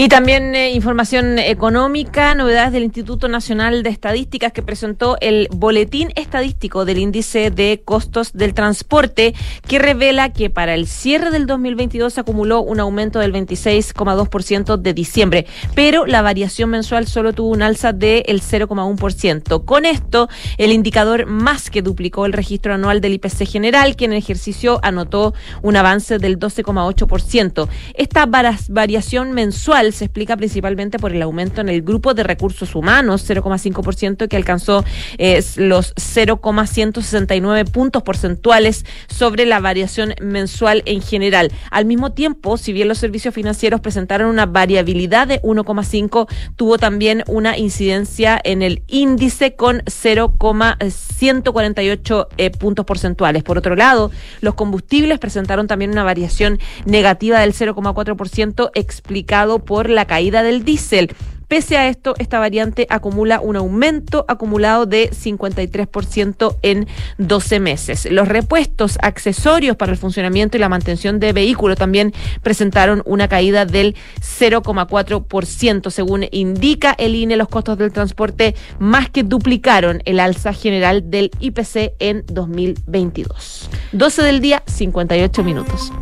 Y 0.00 0.08
también 0.08 0.54
eh, 0.54 0.70
información 0.70 1.38
económica, 1.38 2.34
novedades 2.34 2.72
del 2.72 2.84
Instituto 2.84 3.28
Nacional 3.28 3.82
de 3.82 3.90
Estadísticas 3.90 4.50
que 4.50 4.62
presentó 4.62 5.18
el 5.20 5.46
Boletín 5.54 6.10
Estadístico 6.16 6.86
del 6.86 6.96
Índice 6.96 7.50
de 7.50 7.82
Costos 7.84 8.32
del 8.32 8.54
Transporte, 8.54 9.34
que 9.68 9.78
revela 9.78 10.32
que 10.32 10.48
para 10.48 10.72
el 10.72 10.86
cierre 10.86 11.30
del 11.30 11.46
2022 11.46 12.14
se 12.14 12.20
acumuló 12.20 12.62
un 12.62 12.80
aumento 12.80 13.18
del 13.18 13.34
26,2% 13.34 14.78
de 14.78 14.94
diciembre, 14.94 15.46
pero 15.74 16.06
la 16.06 16.22
variación 16.22 16.70
mensual 16.70 17.06
solo 17.06 17.34
tuvo 17.34 17.50
un 17.50 17.60
alza 17.60 17.92
del 17.92 18.40
0,1%. 18.40 19.66
Con 19.66 19.84
esto, 19.84 20.30
el 20.56 20.72
indicador 20.72 21.26
más 21.26 21.68
que 21.68 21.82
duplicó 21.82 22.24
el 22.24 22.32
registro 22.32 22.72
anual 22.72 23.02
del 23.02 23.12
IPC 23.12 23.46
general, 23.46 23.96
que 23.96 24.06
en 24.06 24.12
el 24.12 24.18
ejercicio 24.18 24.80
anotó 24.82 25.34
un 25.60 25.76
avance 25.76 26.18
del 26.18 26.38
12,8%. 26.38 27.68
Esta 27.92 28.24
variación 28.24 29.32
mensual 29.32 29.89
se 29.92 30.06
explica 30.06 30.36
principalmente 30.36 30.98
por 30.98 31.12
el 31.12 31.22
aumento 31.22 31.60
en 31.60 31.68
el 31.68 31.82
grupo 31.82 32.14
de 32.14 32.22
recursos 32.22 32.74
humanos, 32.74 33.28
0,5%, 33.28 34.28
que 34.28 34.36
alcanzó 34.36 34.84
eh, 35.18 35.44
los 35.56 35.92
0,169 35.96 37.66
puntos 37.66 38.02
porcentuales 38.02 38.86
sobre 39.08 39.44
la 39.46 39.60
variación 39.60 40.14
mensual 40.20 40.82
en 40.86 41.02
general. 41.02 41.52
Al 41.70 41.84
mismo 41.84 42.12
tiempo, 42.12 42.56
si 42.56 42.72
bien 42.72 42.88
los 42.88 42.96
servicios 42.98 43.34
financieros 43.34 43.80
presentaron 43.80 44.28
una 44.28 44.46
variabilidad 44.46 45.26
de 45.26 45.42
1,5, 45.42 46.28
tuvo 46.56 46.78
también 46.78 47.24
una 47.26 47.58
incidencia 47.58 48.40
en 48.42 48.62
el 48.62 48.82
índice 48.86 49.54
con 49.54 49.82
0,148 49.86 52.28
eh, 52.36 52.50
puntos 52.50 52.86
porcentuales. 52.86 53.42
Por 53.42 53.58
otro 53.58 53.74
lado, 53.76 54.10
los 54.40 54.54
combustibles 54.54 55.18
presentaron 55.18 55.66
también 55.66 55.90
una 55.90 56.04
variación 56.04 56.58
negativa 56.84 57.40
del 57.40 57.52
0,4% 57.52 58.70
explicada 58.74 59.40
por 59.70 59.88
la 59.88 60.04
caída 60.04 60.42
del 60.42 60.64
diésel 60.64 61.14
Pese 61.50 61.76
a 61.76 61.88
esto, 61.88 62.14
esta 62.20 62.38
variante 62.38 62.86
acumula 62.90 63.40
un 63.40 63.56
aumento 63.56 64.24
acumulado 64.28 64.86
de 64.86 65.10
53% 65.10 66.56
en 66.62 66.86
12 67.18 67.58
meses. 67.58 68.06
Los 68.08 68.28
repuestos 68.28 68.98
accesorios 69.02 69.74
para 69.74 69.90
el 69.90 69.98
funcionamiento 69.98 70.56
y 70.56 70.60
la 70.60 70.68
mantención 70.68 71.18
de 71.18 71.32
vehículos 71.32 71.76
también 71.76 72.14
presentaron 72.40 73.02
una 73.04 73.26
caída 73.26 73.66
del 73.66 73.96
0,4%. 74.20 75.90
Según 75.90 76.24
indica 76.30 76.94
el 76.96 77.16
INE, 77.16 77.36
los 77.36 77.48
costos 77.48 77.76
del 77.78 77.90
transporte 77.90 78.54
más 78.78 79.10
que 79.10 79.24
duplicaron 79.24 80.02
el 80.04 80.20
alza 80.20 80.52
general 80.52 81.10
del 81.10 81.32
IPC 81.40 81.94
en 81.98 82.22
2022. 82.28 83.68
12 83.90 84.22
del 84.22 84.40
día, 84.40 84.62
58 84.66 85.42
minutos. 85.42 85.92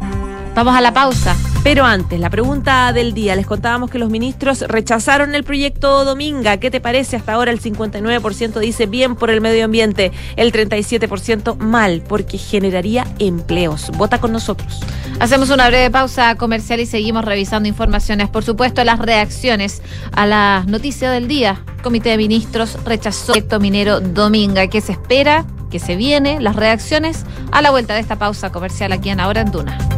Vamos 0.54 0.76
a 0.76 0.80
la 0.80 0.92
pausa. 0.92 1.36
Pero 1.64 1.84
antes, 1.84 2.18
la 2.18 2.30
pregunta 2.30 2.92
del 2.92 3.14
día. 3.14 3.36
Les 3.36 3.46
contábamos 3.46 3.90
que 3.90 3.98
los 3.98 4.10
ministros 4.10 4.60
rechazaron 4.60 5.34
el 5.34 5.44
proyecto 5.44 6.04
Dominga. 6.04 6.56
¿Qué 6.58 6.70
te 6.70 6.80
parece? 6.80 7.16
Hasta 7.16 7.34
ahora 7.34 7.50
el 7.50 7.60
59% 7.60 8.58
dice 8.58 8.86
bien 8.86 9.16
por 9.16 9.30
el 9.30 9.40
medio 9.40 9.64
ambiente, 9.64 10.12
el 10.36 10.52
37% 10.52 11.58
mal, 11.58 12.02
porque 12.08 12.38
generaría 12.38 13.06
empleos. 13.18 13.90
Vota 13.96 14.18
con 14.18 14.32
nosotros. 14.32 14.80
Hacemos 15.20 15.50
una 15.50 15.68
breve 15.68 15.90
pausa 15.90 16.36
comercial 16.36 16.80
y 16.80 16.86
seguimos 16.86 17.24
revisando 17.24 17.68
informaciones. 17.68 18.28
Por 18.28 18.44
supuesto, 18.44 18.82
las 18.84 18.98
reacciones 18.98 19.82
a 20.12 20.26
la 20.26 20.64
noticia 20.66 21.10
del 21.10 21.28
día. 21.28 21.62
Comité 21.82 22.10
de 22.10 22.16
Ministros 22.18 22.78
rechazó 22.84 23.34
el 23.34 23.42
proyecto 23.42 23.60
minero 23.60 24.00
Dominga. 24.00 24.68
¿Qué 24.68 24.80
se 24.80 24.92
espera? 24.92 25.44
¿Qué 25.70 25.80
se 25.80 25.96
viene? 25.96 26.40
Las 26.40 26.56
reacciones 26.56 27.26
a 27.52 27.60
la 27.62 27.70
vuelta 27.70 27.94
de 27.94 28.00
esta 28.00 28.16
pausa 28.16 28.50
comercial 28.50 28.92
aquí 28.92 29.10
en 29.10 29.20
Ahora 29.20 29.42
en 29.42 29.50
Duna. 29.50 29.97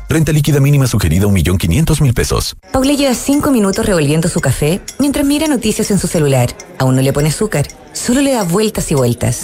Renta 0.11 0.33
líquida 0.33 0.59
mínima 0.59 0.87
sugerida 0.87 1.25
1.500.000 1.27 2.13
pesos. 2.13 2.57
Paula 2.73 2.91
lleva 2.91 3.13
5 3.13 3.49
minutos 3.49 3.85
revolviendo 3.85 4.27
su 4.27 4.41
café 4.41 4.81
mientras 4.99 5.25
mira 5.25 5.47
noticias 5.47 5.89
en 5.89 5.99
su 5.99 6.07
celular. 6.07 6.49
Aún 6.79 6.97
no 6.97 7.01
le 7.01 7.13
pone 7.13 7.29
azúcar, 7.29 7.65
solo 7.93 8.19
le 8.19 8.33
da 8.33 8.43
vueltas 8.43 8.91
y 8.91 8.95
vueltas. 8.95 9.43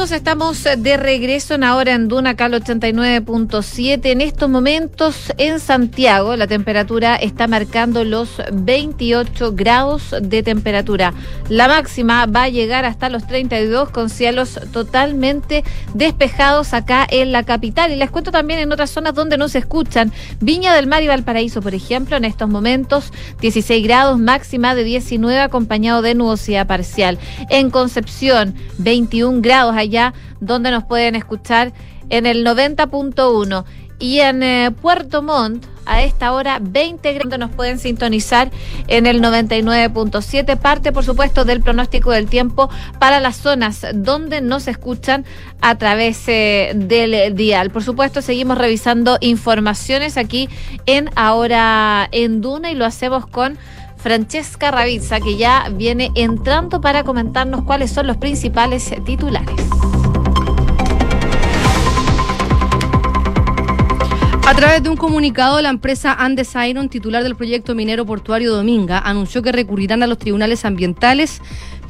estamos 0.00 0.64
de 0.64 0.96
regreso 0.96 1.52
en 1.52 1.62
ahora 1.62 1.92
en 1.92 2.08
Duna 2.08 2.34
Cal 2.34 2.54
89.7. 2.54 4.06
En 4.06 4.22
estos 4.22 4.48
momentos 4.48 5.30
en 5.36 5.60
Santiago 5.60 6.36
la 6.36 6.46
temperatura 6.46 7.16
está 7.16 7.46
marcando 7.46 8.02
los 8.02 8.30
28 8.50 9.52
grados 9.52 10.14
de 10.22 10.42
temperatura. 10.42 11.12
La 11.50 11.68
máxima 11.68 12.24
va 12.24 12.44
a 12.44 12.48
llegar 12.48 12.86
hasta 12.86 13.10
los 13.10 13.26
32 13.26 13.90
con 13.90 14.08
cielos 14.08 14.58
totalmente 14.72 15.64
despejados 15.92 16.72
acá 16.72 17.06
en 17.10 17.30
la 17.30 17.42
capital. 17.42 17.92
Y 17.92 17.96
les 17.96 18.10
cuento 18.10 18.32
también 18.32 18.60
en 18.60 18.72
otras 18.72 18.88
zonas 18.88 19.14
donde 19.14 19.36
no 19.36 19.50
se 19.50 19.58
escuchan. 19.58 20.12
Viña 20.40 20.74
del 20.74 20.86
Mar 20.86 21.02
y 21.02 21.08
Valparaíso, 21.08 21.60
por 21.60 21.74
ejemplo, 21.74 22.16
en 22.16 22.24
estos 22.24 22.48
momentos 22.48 23.12
16 23.42 23.84
grados, 23.84 24.18
máxima 24.18 24.74
de 24.74 24.84
19 24.84 25.40
acompañado 25.40 26.00
de 26.00 26.14
nubosidad 26.14 26.66
parcial. 26.66 27.18
En 27.50 27.68
Concepción, 27.68 28.54
21 28.78 29.42
grados 29.42 29.76
allá, 29.90 30.14
donde 30.40 30.70
nos 30.70 30.84
pueden 30.84 31.14
escuchar 31.16 31.72
en 32.08 32.26
el 32.26 32.44
90.1. 32.44 33.64
Y 34.00 34.20
en 34.20 34.42
eh, 34.42 34.70
Puerto 34.70 35.20
Montt, 35.20 35.66
a 35.84 36.02
esta 36.02 36.32
hora, 36.32 36.58
20 36.58 37.12
grados, 37.12 37.38
nos 37.38 37.50
pueden 37.50 37.78
sintonizar 37.78 38.50
en 38.88 39.06
el 39.06 39.20
99.7. 39.20 40.56
Parte, 40.56 40.90
por 40.90 41.04
supuesto, 41.04 41.44
del 41.44 41.60
pronóstico 41.60 42.10
del 42.10 42.26
tiempo 42.26 42.70
para 42.98 43.20
las 43.20 43.36
zonas 43.36 43.86
donde 43.92 44.40
nos 44.40 44.68
escuchan 44.68 45.26
a 45.60 45.76
través 45.76 46.26
eh, 46.28 46.72
del 46.74 47.34
dial. 47.34 47.70
Por 47.70 47.84
supuesto, 47.84 48.22
seguimos 48.22 48.56
revisando 48.56 49.18
informaciones 49.20 50.16
aquí 50.16 50.48
en 50.86 51.10
Ahora 51.14 52.08
en 52.10 52.40
Duna 52.40 52.70
y 52.70 52.74
lo 52.76 52.86
hacemos 52.86 53.26
con 53.26 53.58
Francesca 54.02 54.70
Ravizza, 54.70 55.20
que 55.20 55.36
ya 55.36 55.68
viene 55.70 56.10
entrando 56.14 56.80
para 56.80 57.04
comentarnos 57.04 57.62
cuáles 57.62 57.90
son 57.90 58.06
los 58.06 58.16
principales 58.16 58.92
titulares. 59.04 59.56
A 64.50 64.54
través 64.54 64.82
de 64.82 64.88
un 64.88 64.96
comunicado, 64.96 65.62
la 65.62 65.68
empresa 65.68 66.12
Andes 66.12 66.56
Iron, 66.68 66.88
titular 66.88 67.22
del 67.22 67.36
proyecto 67.36 67.76
minero 67.76 68.04
portuario 68.04 68.52
Dominga, 68.52 68.98
anunció 68.98 69.42
que 69.42 69.52
recurrirán 69.52 70.02
a 70.02 70.08
los 70.08 70.18
tribunales 70.18 70.64
ambientales 70.64 71.40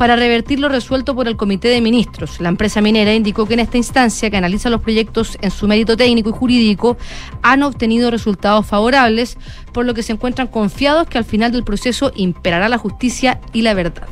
para 0.01 0.17
revertir 0.17 0.61
lo 0.61 0.71
resuelto 0.71 1.15
por 1.15 1.29
el 1.29 1.37
Comité 1.37 1.69
de 1.69 1.83
Ministros. 1.83 2.41
La 2.41 2.49
empresa 2.49 2.81
minera 2.81 3.13
indicó 3.13 3.45
que 3.45 3.53
en 3.53 3.61
esta 3.61 3.77
instancia, 3.77 4.31
que 4.31 4.37
analiza 4.39 4.71
los 4.71 4.81
proyectos 4.81 5.37
en 5.43 5.51
su 5.51 5.69
mérito 5.69 5.95
técnico 5.95 6.31
y 6.31 6.33
jurídico, 6.33 6.97
han 7.43 7.63
obtenido 7.63 8.11
resultados 8.11 8.65
favorables, 8.65 9.37
por 9.75 9.85
lo 9.85 9.93
que 9.93 10.03
se 10.03 10.15
encuentran 10.15 10.47
confiados 10.47 11.07
que 11.07 11.19
al 11.19 11.27
final 11.27 11.53
del 11.53 11.65
proceso 11.65 12.13
imperará 12.15 12.71
la 12.71 12.79
justicia 12.79 13.43
y 13.53 13.61
la 13.61 13.75
verdad. 13.75 14.09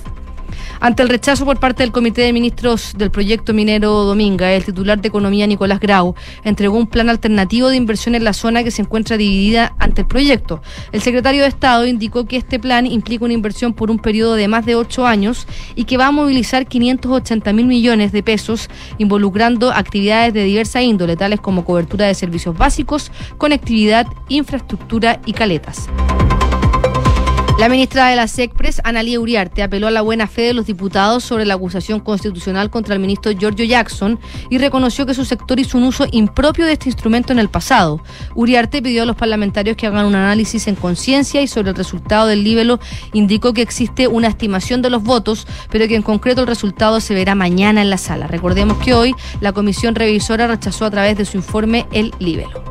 Ante 0.80 1.02
el 1.02 1.08
rechazo 1.08 1.44
por 1.44 1.58
parte 1.58 1.82
del 1.82 1.90
Comité 1.90 2.22
de 2.22 2.32
Ministros 2.32 2.92
del 2.96 3.10
proyecto 3.10 3.52
minero 3.52 4.04
Dominga, 4.04 4.52
el 4.52 4.64
titular 4.64 5.00
de 5.00 5.08
Economía 5.08 5.44
Nicolás 5.46 5.80
Grau 5.80 6.14
entregó 6.44 6.78
un 6.78 6.86
plan 6.86 7.08
alternativo 7.08 7.68
de 7.68 7.76
inversión 7.76 8.14
en 8.14 8.22
la 8.22 8.32
zona 8.32 8.62
que 8.62 8.70
se 8.70 8.82
encuentra 8.82 9.16
dividida 9.16 9.74
ante 9.78 10.02
el 10.02 10.06
proyecto. 10.06 10.62
El 10.92 11.02
secretario 11.02 11.42
de 11.42 11.48
Estado 11.48 11.84
indicó 11.84 12.26
que 12.26 12.36
este 12.36 12.60
plan 12.60 12.86
implica 12.86 13.24
una 13.24 13.34
inversión 13.34 13.72
por 13.72 13.90
un 13.90 13.98
periodo 13.98 14.34
de 14.34 14.46
más 14.46 14.66
de 14.66 14.76
ocho 14.76 15.04
años 15.04 15.48
y 15.74 15.82
que 15.82 15.96
va 15.96 16.06
a 16.06 16.12
movilizar 16.12 16.66
580 16.66 17.52
mil 17.52 17.66
millones 17.66 18.12
de 18.12 18.22
pesos, 18.22 18.70
involucrando 18.98 19.72
actividades 19.72 20.32
de 20.32 20.44
diversa 20.44 20.80
índole, 20.80 21.16
tales 21.16 21.40
como 21.40 21.64
cobertura 21.64 22.06
de 22.06 22.14
servicios 22.14 22.56
básicos, 22.56 23.10
conectividad, 23.36 24.06
infraestructura 24.28 25.20
y 25.26 25.32
caletas. 25.32 25.88
La 27.58 27.68
ministra 27.68 28.06
de 28.06 28.14
la 28.14 28.28
SECPRES, 28.28 28.82
Analia 28.84 29.18
Uriarte, 29.18 29.64
apeló 29.64 29.88
a 29.88 29.90
la 29.90 30.02
buena 30.02 30.28
fe 30.28 30.42
de 30.42 30.54
los 30.54 30.66
diputados 30.66 31.24
sobre 31.24 31.44
la 31.44 31.54
acusación 31.54 31.98
constitucional 31.98 32.70
contra 32.70 32.94
el 32.94 33.00
ministro 33.00 33.32
Giorgio 33.32 33.64
Jackson 33.64 34.20
y 34.48 34.58
reconoció 34.58 35.06
que 35.06 35.14
su 35.14 35.24
sector 35.24 35.58
hizo 35.58 35.76
un 35.76 35.82
uso 35.82 36.06
impropio 36.12 36.66
de 36.66 36.74
este 36.74 36.88
instrumento 36.88 37.32
en 37.32 37.40
el 37.40 37.48
pasado. 37.48 38.00
Uriarte 38.36 38.80
pidió 38.80 39.02
a 39.02 39.06
los 39.06 39.16
parlamentarios 39.16 39.76
que 39.76 39.88
hagan 39.88 40.06
un 40.06 40.14
análisis 40.14 40.68
en 40.68 40.76
conciencia 40.76 41.42
y 41.42 41.48
sobre 41.48 41.70
el 41.70 41.76
resultado 41.76 42.28
del 42.28 42.44
libelo 42.44 42.78
indicó 43.12 43.52
que 43.52 43.62
existe 43.62 44.06
una 44.06 44.28
estimación 44.28 44.80
de 44.80 44.90
los 44.90 45.02
votos, 45.02 45.44
pero 45.68 45.88
que 45.88 45.96
en 45.96 46.02
concreto 46.02 46.42
el 46.42 46.46
resultado 46.46 47.00
se 47.00 47.14
verá 47.14 47.34
mañana 47.34 47.82
en 47.82 47.90
la 47.90 47.98
sala. 47.98 48.28
Recordemos 48.28 48.78
que 48.78 48.94
hoy 48.94 49.16
la 49.40 49.50
comisión 49.52 49.96
revisora 49.96 50.46
rechazó 50.46 50.84
a 50.84 50.92
través 50.92 51.18
de 51.18 51.24
su 51.24 51.36
informe 51.36 51.88
el 51.90 52.14
libelo. 52.20 52.62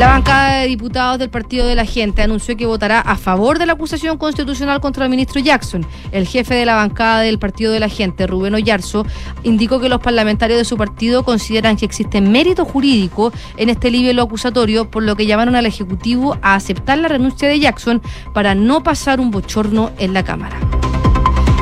La 0.00 0.06
bancada 0.06 0.60
de 0.60 0.66
diputados 0.66 1.18
del 1.18 1.28
Partido 1.28 1.66
de 1.66 1.74
la 1.74 1.84
Gente 1.84 2.22
anunció 2.22 2.56
que 2.56 2.64
votará 2.64 3.00
a 3.00 3.16
favor 3.16 3.58
de 3.58 3.66
la 3.66 3.74
acusación 3.74 4.16
constitucional 4.16 4.80
contra 4.80 5.04
el 5.04 5.10
ministro 5.10 5.42
Jackson. 5.42 5.84
El 6.10 6.26
jefe 6.26 6.54
de 6.54 6.64
la 6.64 6.74
bancada 6.74 7.20
del 7.20 7.38
Partido 7.38 7.70
de 7.70 7.80
la 7.80 7.90
Gente, 7.90 8.26
Rubén 8.26 8.54
Oyarzo, 8.54 9.04
indicó 9.42 9.78
que 9.78 9.90
los 9.90 10.00
parlamentarios 10.00 10.58
de 10.58 10.64
su 10.64 10.78
partido 10.78 11.22
consideran 11.22 11.76
que 11.76 11.84
existe 11.84 12.22
mérito 12.22 12.64
jurídico 12.64 13.30
en 13.58 13.68
este 13.68 13.90
libelo 13.90 14.22
acusatorio, 14.22 14.90
por 14.90 15.02
lo 15.02 15.16
que 15.16 15.26
llamaron 15.26 15.54
al 15.54 15.66
Ejecutivo 15.66 16.38
a 16.40 16.54
aceptar 16.54 16.96
la 16.96 17.08
renuncia 17.08 17.46
de 17.46 17.60
Jackson 17.60 18.00
para 18.32 18.54
no 18.54 18.82
pasar 18.82 19.20
un 19.20 19.30
bochorno 19.30 19.90
en 19.98 20.14
la 20.14 20.24
Cámara. 20.24 20.79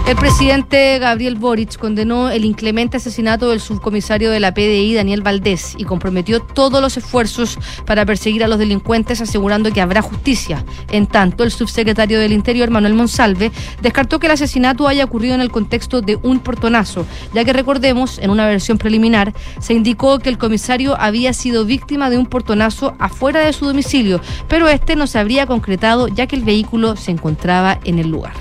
El 0.08 0.16
presidente 0.16 0.98
Gabriel 0.98 1.34
Boric 1.34 1.76
condenó 1.76 2.30
el 2.30 2.46
inclemente 2.46 2.96
asesinato 2.96 3.50
del 3.50 3.60
subcomisario 3.60 4.30
de 4.30 4.40
la 4.40 4.54
PDI, 4.54 4.94
Daniel 4.94 5.20
Valdés, 5.20 5.74
y 5.76 5.84
comprometió 5.84 6.40
todos 6.40 6.80
los 6.80 6.96
esfuerzos 6.96 7.58
para 7.84 8.06
perseguir 8.06 8.42
a 8.42 8.48
los 8.48 8.58
delincuentes, 8.58 9.20
asegurando 9.20 9.70
que 9.70 9.82
habrá 9.82 10.00
justicia. 10.00 10.64
En 10.90 11.06
tanto, 11.06 11.44
el 11.44 11.50
subsecretario 11.50 12.18
del 12.20 12.32
Interior, 12.32 12.70
Manuel 12.70 12.94
Monsalve, 12.94 13.52
descartó 13.82 14.18
que 14.18 14.28
el 14.28 14.32
asesinato 14.32 14.88
haya 14.88 15.04
ocurrido 15.04 15.34
en 15.34 15.42
el 15.42 15.50
contexto 15.50 16.00
de 16.00 16.16
un 16.16 16.40
portonazo, 16.40 17.04
ya 17.34 17.44
que 17.44 17.52
recordemos, 17.52 18.18
en 18.18 18.30
una 18.30 18.46
versión 18.46 18.78
preliminar, 18.78 19.34
se 19.60 19.74
indicó 19.74 20.20
que 20.20 20.30
el 20.30 20.38
comisario 20.38 20.98
había 20.98 21.34
sido 21.34 21.66
víctima 21.66 22.08
de 22.08 22.16
un 22.16 22.24
portonazo 22.24 22.94
afuera 22.98 23.40
de 23.40 23.52
su 23.52 23.66
domicilio, 23.66 24.22
pero 24.48 24.68
este 24.68 24.96
no 24.96 25.06
se 25.06 25.18
habría 25.18 25.44
concretado 25.44 26.08
ya 26.08 26.26
que 26.26 26.36
el 26.36 26.44
vehículo 26.44 26.96
se 26.96 27.10
encontraba 27.10 27.78
en 27.84 27.98
el 27.98 28.08
lugar. 28.08 28.32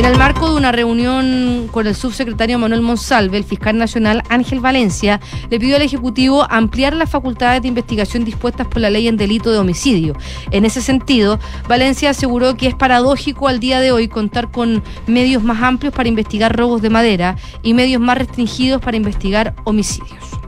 En 0.00 0.06
el 0.06 0.16
marco 0.16 0.48
de 0.48 0.56
una 0.56 0.72
reunión 0.72 1.68
con 1.70 1.86
el 1.86 1.94
subsecretario 1.94 2.58
Manuel 2.58 2.80
Monsalve, 2.80 3.36
el 3.36 3.44
fiscal 3.44 3.76
nacional 3.76 4.22
Ángel 4.30 4.58
Valencia 4.58 5.20
le 5.50 5.60
pidió 5.60 5.76
al 5.76 5.82
Ejecutivo 5.82 6.46
ampliar 6.48 6.96
las 6.96 7.10
facultades 7.10 7.60
de 7.60 7.68
investigación 7.68 8.24
dispuestas 8.24 8.66
por 8.66 8.80
la 8.80 8.88
ley 8.88 9.08
en 9.08 9.18
delito 9.18 9.52
de 9.52 9.58
homicidio. 9.58 10.16
En 10.52 10.64
ese 10.64 10.80
sentido, 10.80 11.38
Valencia 11.68 12.08
aseguró 12.08 12.56
que 12.56 12.66
es 12.66 12.74
paradójico 12.74 13.46
al 13.46 13.60
día 13.60 13.78
de 13.78 13.92
hoy 13.92 14.08
contar 14.08 14.50
con 14.50 14.82
medios 15.06 15.42
más 15.42 15.62
amplios 15.62 15.92
para 15.92 16.08
investigar 16.08 16.56
robos 16.56 16.80
de 16.80 16.88
madera 16.88 17.36
y 17.62 17.74
medios 17.74 18.00
más 18.00 18.16
restringidos 18.16 18.80
para 18.80 18.96
investigar 18.96 19.54
homicidios. 19.64 20.39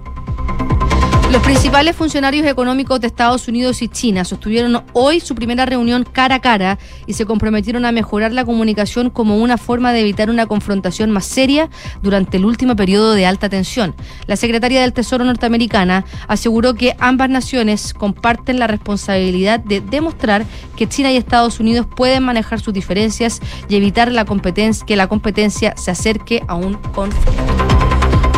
Los 1.32 1.40
principales 1.40 1.96
funcionarios 1.96 2.46
económicos 2.46 3.00
de 3.00 3.06
Estados 3.06 3.48
Unidos 3.48 3.80
y 3.80 3.88
China 3.88 4.22
sostuvieron 4.22 4.84
hoy 4.92 5.18
su 5.18 5.34
primera 5.34 5.64
reunión 5.64 6.04
cara 6.04 6.34
a 6.34 6.40
cara 6.40 6.78
y 7.06 7.14
se 7.14 7.24
comprometieron 7.24 7.86
a 7.86 7.90
mejorar 7.90 8.32
la 8.32 8.44
comunicación 8.44 9.08
como 9.08 9.38
una 9.38 9.56
forma 9.56 9.94
de 9.94 10.00
evitar 10.00 10.28
una 10.28 10.44
confrontación 10.44 11.10
más 11.10 11.24
seria 11.24 11.70
durante 12.02 12.36
el 12.36 12.44
último 12.44 12.76
periodo 12.76 13.14
de 13.14 13.24
alta 13.24 13.48
tensión. 13.48 13.94
La 14.26 14.36
secretaria 14.36 14.82
del 14.82 14.92
Tesoro 14.92 15.24
norteamericana 15.24 16.04
aseguró 16.28 16.74
que 16.74 16.94
ambas 16.98 17.30
naciones 17.30 17.94
comparten 17.94 18.58
la 18.58 18.66
responsabilidad 18.66 19.58
de 19.58 19.80
demostrar 19.80 20.44
que 20.76 20.86
China 20.86 21.12
y 21.12 21.16
Estados 21.16 21.60
Unidos 21.60 21.86
pueden 21.96 22.24
manejar 22.24 22.60
sus 22.60 22.74
diferencias 22.74 23.40
y 23.70 23.76
evitar 23.76 24.12
la 24.12 24.26
competencia, 24.26 24.84
que 24.84 24.96
la 24.96 25.06
competencia 25.06 25.74
se 25.78 25.92
acerque 25.92 26.42
a 26.46 26.56
un 26.56 26.74
conflicto. 26.74 27.42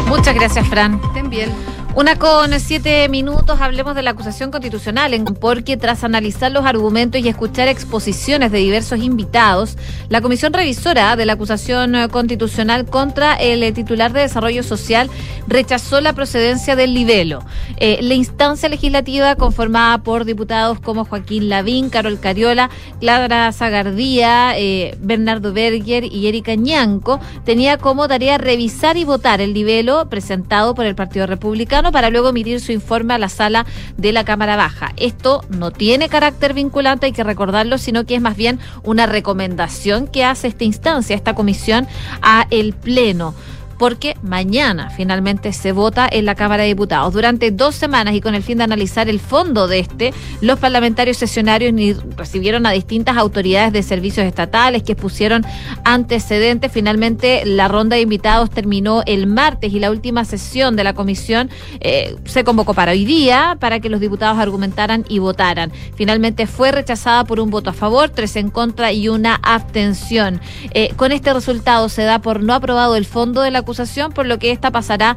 Muchas 0.06 0.36
gracias, 0.36 0.68
Fran. 0.68 1.00
Estén 1.08 1.28
bien. 1.28 1.73
Una 1.96 2.16
con 2.16 2.58
siete 2.58 3.08
minutos, 3.08 3.60
hablemos 3.60 3.94
de 3.94 4.02
la 4.02 4.10
acusación 4.10 4.50
constitucional, 4.50 5.14
porque 5.40 5.76
tras 5.76 6.02
analizar 6.02 6.50
los 6.50 6.66
argumentos 6.66 7.20
y 7.20 7.28
escuchar 7.28 7.68
exposiciones 7.68 8.50
de 8.50 8.58
diversos 8.58 8.98
invitados, 8.98 9.76
la 10.08 10.20
comisión 10.20 10.52
revisora 10.52 11.14
de 11.14 11.24
la 11.24 11.34
acusación 11.34 11.94
constitucional 12.10 12.84
contra 12.84 13.34
el 13.34 13.72
titular 13.74 14.12
de 14.12 14.22
Desarrollo 14.22 14.64
Social 14.64 15.08
rechazó 15.46 16.00
la 16.00 16.14
procedencia 16.14 16.74
del 16.74 16.94
libelo. 16.94 17.44
Eh, 17.76 18.00
la 18.02 18.14
instancia 18.14 18.68
legislativa, 18.68 19.36
conformada 19.36 19.98
por 19.98 20.24
diputados 20.24 20.80
como 20.80 21.04
Joaquín 21.04 21.48
Lavín, 21.48 21.90
Carol 21.90 22.18
Cariola, 22.18 22.70
Clara 22.98 23.52
Zagardía, 23.52 24.58
eh, 24.58 24.96
Bernardo 24.98 25.52
Berger 25.52 26.04
y 26.04 26.26
Erika 26.26 26.56
Ñanco, 26.56 27.20
tenía 27.44 27.78
como 27.78 28.08
tarea 28.08 28.36
revisar 28.36 28.96
y 28.96 29.04
votar 29.04 29.40
el 29.40 29.54
libelo 29.54 30.08
presentado 30.08 30.74
por 30.74 30.86
el 30.86 30.96
Partido 30.96 31.28
Republicano 31.28 31.83
para 31.92 32.10
luego 32.10 32.30
emitir 32.30 32.60
su 32.60 32.72
informe 32.72 33.14
a 33.14 33.18
la 33.18 33.28
sala 33.28 33.66
de 33.96 34.12
la 34.12 34.24
Cámara 34.24 34.56
Baja. 34.56 34.92
Esto 34.96 35.44
no 35.48 35.70
tiene 35.70 36.08
carácter 36.08 36.54
vinculante, 36.54 37.06
hay 37.06 37.12
que 37.12 37.24
recordarlo, 37.24 37.78
sino 37.78 38.04
que 38.04 38.16
es 38.16 38.20
más 38.20 38.36
bien 38.36 38.58
una 38.82 39.06
recomendación 39.06 40.06
que 40.06 40.24
hace 40.24 40.48
esta 40.48 40.64
instancia, 40.64 41.16
esta 41.16 41.34
comisión, 41.34 41.86
a 42.22 42.46
el 42.50 42.72
Pleno. 42.72 43.34
Porque 43.78 44.16
mañana 44.22 44.90
finalmente 44.90 45.52
se 45.52 45.72
vota 45.72 46.08
en 46.10 46.24
la 46.24 46.34
Cámara 46.34 46.62
de 46.62 46.70
Diputados. 46.70 47.12
Durante 47.12 47.50
dos 47.50 47.74
semanas 47.74 48.14
y 48.14 48.20
con 48.20 48.34
el 48.34 48.42
fin 48.42 48.58
de 48.58 48.64
analizar 48.64 49.08
el 49.08 49.20
fondo 49.20 49.68
de 49.68 49.80
este, 49.80 50.14
los 50.40 50.58
parlamentarios 50.58 51.16
sesionarios 51.16 51.74
recibieron 52.16 52.66
a 52.66 52.72
distintas 52.72 53.16
autoridades 53.16 53.72
de 53.72 53.82
servicios 53.82 54.26
estatales 54.26 54.82
que 54.82 54.92
expusieron 54.92 55.44
antecedentes. 55.84 56.70
Finalmente, 56.72 57.44
la 57.44 57.68
ronda 57.68 57.96
de 57.96 58.02
invitados 58.02 58.50
terminó 58.50 59.02
el 59.06 59.26
martes 59.26 59.72
y 59.72 59.80
la 59.80 59.90
última 59.90 60.24
sesión 60.24 60.76
de 60.76 60.84
la 60.84 60.94
comisión 60.94 61.50
eh, 61.80 62.16
se 62.24 62.44
convocó 62.44 62.74
para 62.74 62.92
hoy 62.92 63.04
día 63.04 63.56
para 63.60 63.80
que 63.80 63.88
los 63.88 64.00
diputados 64.00 64.38
argumentaran 64.38 65.04
y 65.08 65.18
votaran. 65.18 65.72
Finalmente 65.94 66.46
fue 66.46 66.72
rechazada 66.72 67.24
por 67.24 67.40
un 67.40 67.50
voto 67.50 67.70
a 67.70 67.72
favor, 67.72 68.10
tres 68.10 68.36
en 68.36 68.50
contra 68.50 68.92
y 68.92 69.08
una 69.08 69.36
abstención. 69.42 70.40
Eh, 70.72 70.92
con 70.96 71.12
este 71.12 71.32
resultado 71.32 71.88
se 71.88 72.02
da 72.02 72.20
por 72.20 72.42
no 72.42 72.54
aprobado 72.54 72.96
el 72.96 73.04
fondo 73.04 73.42
de 73.42 73.50
la 73.50 73.62
acusación, 73.64 74.12
por 74.12 74.26
lo 74.26 74.38
que 74.38 74.52
esta 74.52 74.70
pasará 74.70 75.16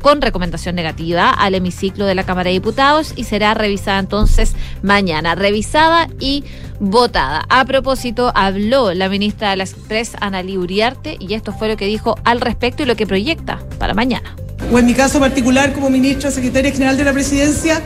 con 0.00 0.22
recomendación 0.22 0.76
negativa 0.76 1.30
al 1.30 1.54
hemiciclo 1.54 2.06
de 2.06 2.14
la 2.14 2.24
Cámara 2.24 2.48
de 2.48 2.54
Diputados 2.54 3.12
y 3.16 3.24
será 3.24 3.54
revisada 3.54 3.98
entonces 3.98 4.54
mañana. 4.82 5.34
Revisada 5.34 6.08
y 6.20 6.44
votada. 6.80 7.44
A 7.48 7.64
propósito, 7.64 8.30
habló 8.34 8.94
la 8.94 9.08
ministra 9.08 9.50
de 9.50 9.56
la 9.56 9.64
Express, 9.64 10.12
Analí 10.20 10.56
Uriarte, 10.56 11.16
y 11.18 11.34
esto 11.34 11.52
fue 11.52 11.68
lo 11.68 11.76
que 11.76 11.86
dijo 11.86 12.16
al 12.24 12.40
respecto 12.40 12.82
y 12.82 12.86
lo 12.86 12.96
que 12.96 13.06
proyecta 13.06 13.58
para 13.78 13.94
mañana. 13.94 14.36
O 14.72 14.78
en 14.78 14.86
mi 14.86 14.94
caso 14.94 15.18
particular, 15.18 15.72
como 15.72 15.90
ministra 15.90 16.30
secretaria 16.30 16.70
general 16.70 16.96
de 16.96 17.04
la 17.04 17.12
presidencia, 17.12 17.80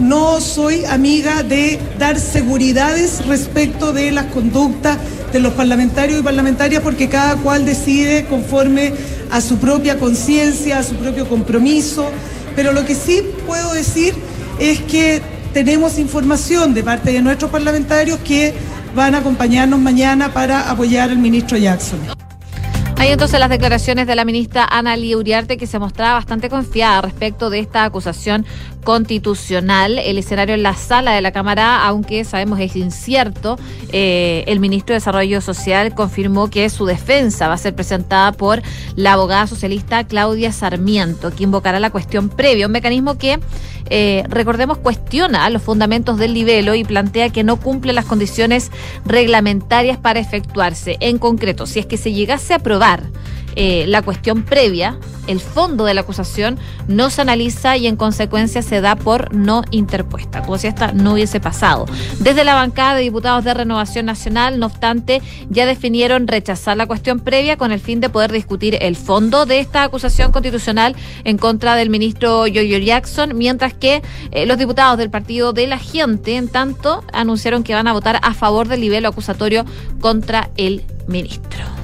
no 0.00 0.40
soy 0.40 0.84
amiga 0.84 1.42
de 1.42 1.78
dar 1.98 2.18
seguridades 2.18 3.24
respecto 3.26 3.92
de 3.92 4.10
las 4.10 4.26
conductas 4.26 4.98
de 5.32 5.40
los 5.40 5.52
parlamentarios 5.54 6.20
y 6.20 6.22
parlamentarias 6.22 6.82
porque 6.82 7.08
cada 7.08 7.36
cual 7.36 7.64
decide 7.64 8.24
conforme 8.26 8.92
a 9.30 9.40
su 9.40 9.58
propia 9.58 9.98
conciencia, 9.98 10.78
a 10.78 10.82
su 10.82 10.94
propio 10.96 11.28
compromiso. 11.28 12.10
Pero 12.56 12.72
lo 12.72 12.84
que 12.84 12.94
sí 12.94 13.22
puedo 13.46 13.72
decir 13.72 14.14
es 14.58 14.80
que 14.80 15.22
tenemos 15.52 15.98
información 15.98 16.74
de 16.74 16.82
parte 16.82 17.12
de 17.12 17.22
nuestros 17.22 17.50
parlamentarios 17.50 18.18
que 18.20 18.54
van 18.94 19.14
a 19.14 19.18
acompañarnos 19.18 19.78
mañana 19.78 20.32
para 20.32 20.70
apoyar 20.70 21.10
al 21.10 21.18
ministro 21.18 21.56
Jackson. 21.56 22.00
Hay 23.00 23.08
entonces 23.08 23.40
las 23.40 23.48
declaraciones 23.48 24.06
de 24.06 24.14
la 24.14 24.26
ministra 24.26 24.66
Ana 24.70 24.94
Uriarte 24.94 25.56
que 25.56 25.66
se 25.66 25.78
mostraba 25.78 26.12
bastante 26.12 26.50
confiada 26.50 27.00
respecto 27.00 27.48
de 27.48 27.58
esta 27.58 27.84
acusación 27.84 28.44
constitucional. 28.84 29.98
El 29.98 30.18
escenario 30.18 30.54
en 30.54 30.62
la 30.62 30.74
sala 30.74 31.12
de 31.12 31.22
la 31.22 31.32
Cámara, 31.32 31.82
aunque 31.86 32.24
sabemos 32.24 32.60
es 32.60 32.76
incierto, 32.76 33.58
eh, 33.90 34.44
el 34.46 34.60
ministro 34.60 34.92
de 34.92 34.98
Desarrollo 34.98 35.40
Social 35.40 35.94
confirmó 35.94 36.50
que 36.50 36.68
su 36.68 36.84
defensa 36.84 37.48
va 37.48 37.54
a 37.54 37.56
ser 37.56 37.74
presentada 37.74 38.32
por 38.32 38.60
la 38.96 39.14
abogada 39.14 39.46
socialista 39.46 40.04
Claudia 40.04 40.52
Sarmiento, 40.52 41.34
que 41.34 41.44
invocará 41.44 41.80
la 41.80 41.88
cuestión 41.88 42.28
previa, 42.28 42.66
un 42.66 42.72
mecanismo 42.72 43.16
que 43.16 43.40
eh, 43.92 44.24
recordemos, 44.28 44.78
cuestiona 44.78 45.50
los 45.50 45.62
fundamentos 45.62 46.16
del 46.16 46.32
libelo 46.32 46.74
y 46.74 46.84
plantea 46.84 47.30
que 47.30 47.42
no 47.42 47.56
cumple 47.56 47.92
las 47.92 48.04
condiciones 48.04 48.70
reglamentarias 49.04 49.98
para 49.98 50.20
efectuarse. 50.20 50.96
En 51.00 51.18
concreto, 51.18 51.66
si 51.66 51.80
es 51.80 51.86
que 51.86 51.96
se 51.96 52.12
llegase 52.12 52.52
a 52.52 52.56
aprobar 52.56 52.89
eh, 53.56 53.84
la 53.88 54.02
cuestión 54.02 54.42
previa, 54.42 54.98
el 55.26 55.40
fondo 55.40 55.84
de 55.84 55.94
la 55.94 56.00
acusación 56.00 56.58
no 56.88 57.10
se 57.10 57.20
analiza 57.22 57.76
y 57.76 57.86
en 57.86 57.96
consecuencia 57.96 58.62
se 58.62 58.80
da 58.80 58.96
por 58.96 59.34
no 59.34 59.62
interpuesta, 59.70 60.42
como 60.42 60.58
si 60.58 60.66
esta 60.66 60.92
no 60.92 61.12
hubiese 61.12 61.40
pasado. 61.40 61.86
Desde 62.18 62.44
la 62.44 62.54
bancada 62.54 62.94
de 62.94 63.02
diputados 63.02 63.44
de 63.44 63.54
Renovación 63.54 64.06
Nacional, 64.06 64.58
no 64.58 64.66
obstante, 64.66 65.22
ya 65.48 65.66
definieron 65.66 66.26
rechazar 66.26 66.76
la 66.76 66.86
cuestión 66.86 67.20
previa 67.20 67.56
con 67.56 67.70
el 67.70 67.80
fin 67.80 68.00
de 68.00 68.08
poder 68.08 68.32
discutir 68.32 68.78
el 68.80 68.96
fondo 68.96 69.46
de 69.46 69.60
esta 69.60 69.84
acusación 69.84 70.32
constitucional 70.32 70.96
en 71.24 71.38
contra 71.38 71.76
del 71.76 71.90
ministro 71.90 72.46
Yoyo 72.46 72.78
Jackson, 72.78 73.36
mientras 73.36 73.74
que 73.74 74.02
eh, 74.32 74.46
los 74.46 74.58
diputados 74.58 74.98
del 74.98 75.10
Partido 75.10 75.52
de 75.52 75.66
la 75.66 75.78
Gente, 75.78 76.36
en 76.36 76.48
tanto, 76.48 77.04
anunciaron 77.12 77.62
que 77.62 77.74
van 77.74 77.86
a 77.86 77.92
votar 77.92 78.18
a 78.22 78.34
favor 78.34 78.68
del 78.68 78.80
nivel 78.80 79.06
acusatorio 79.06 79.64
contra 80.00 80.50
el 80.56 80.84
ministro. 81.06 81.79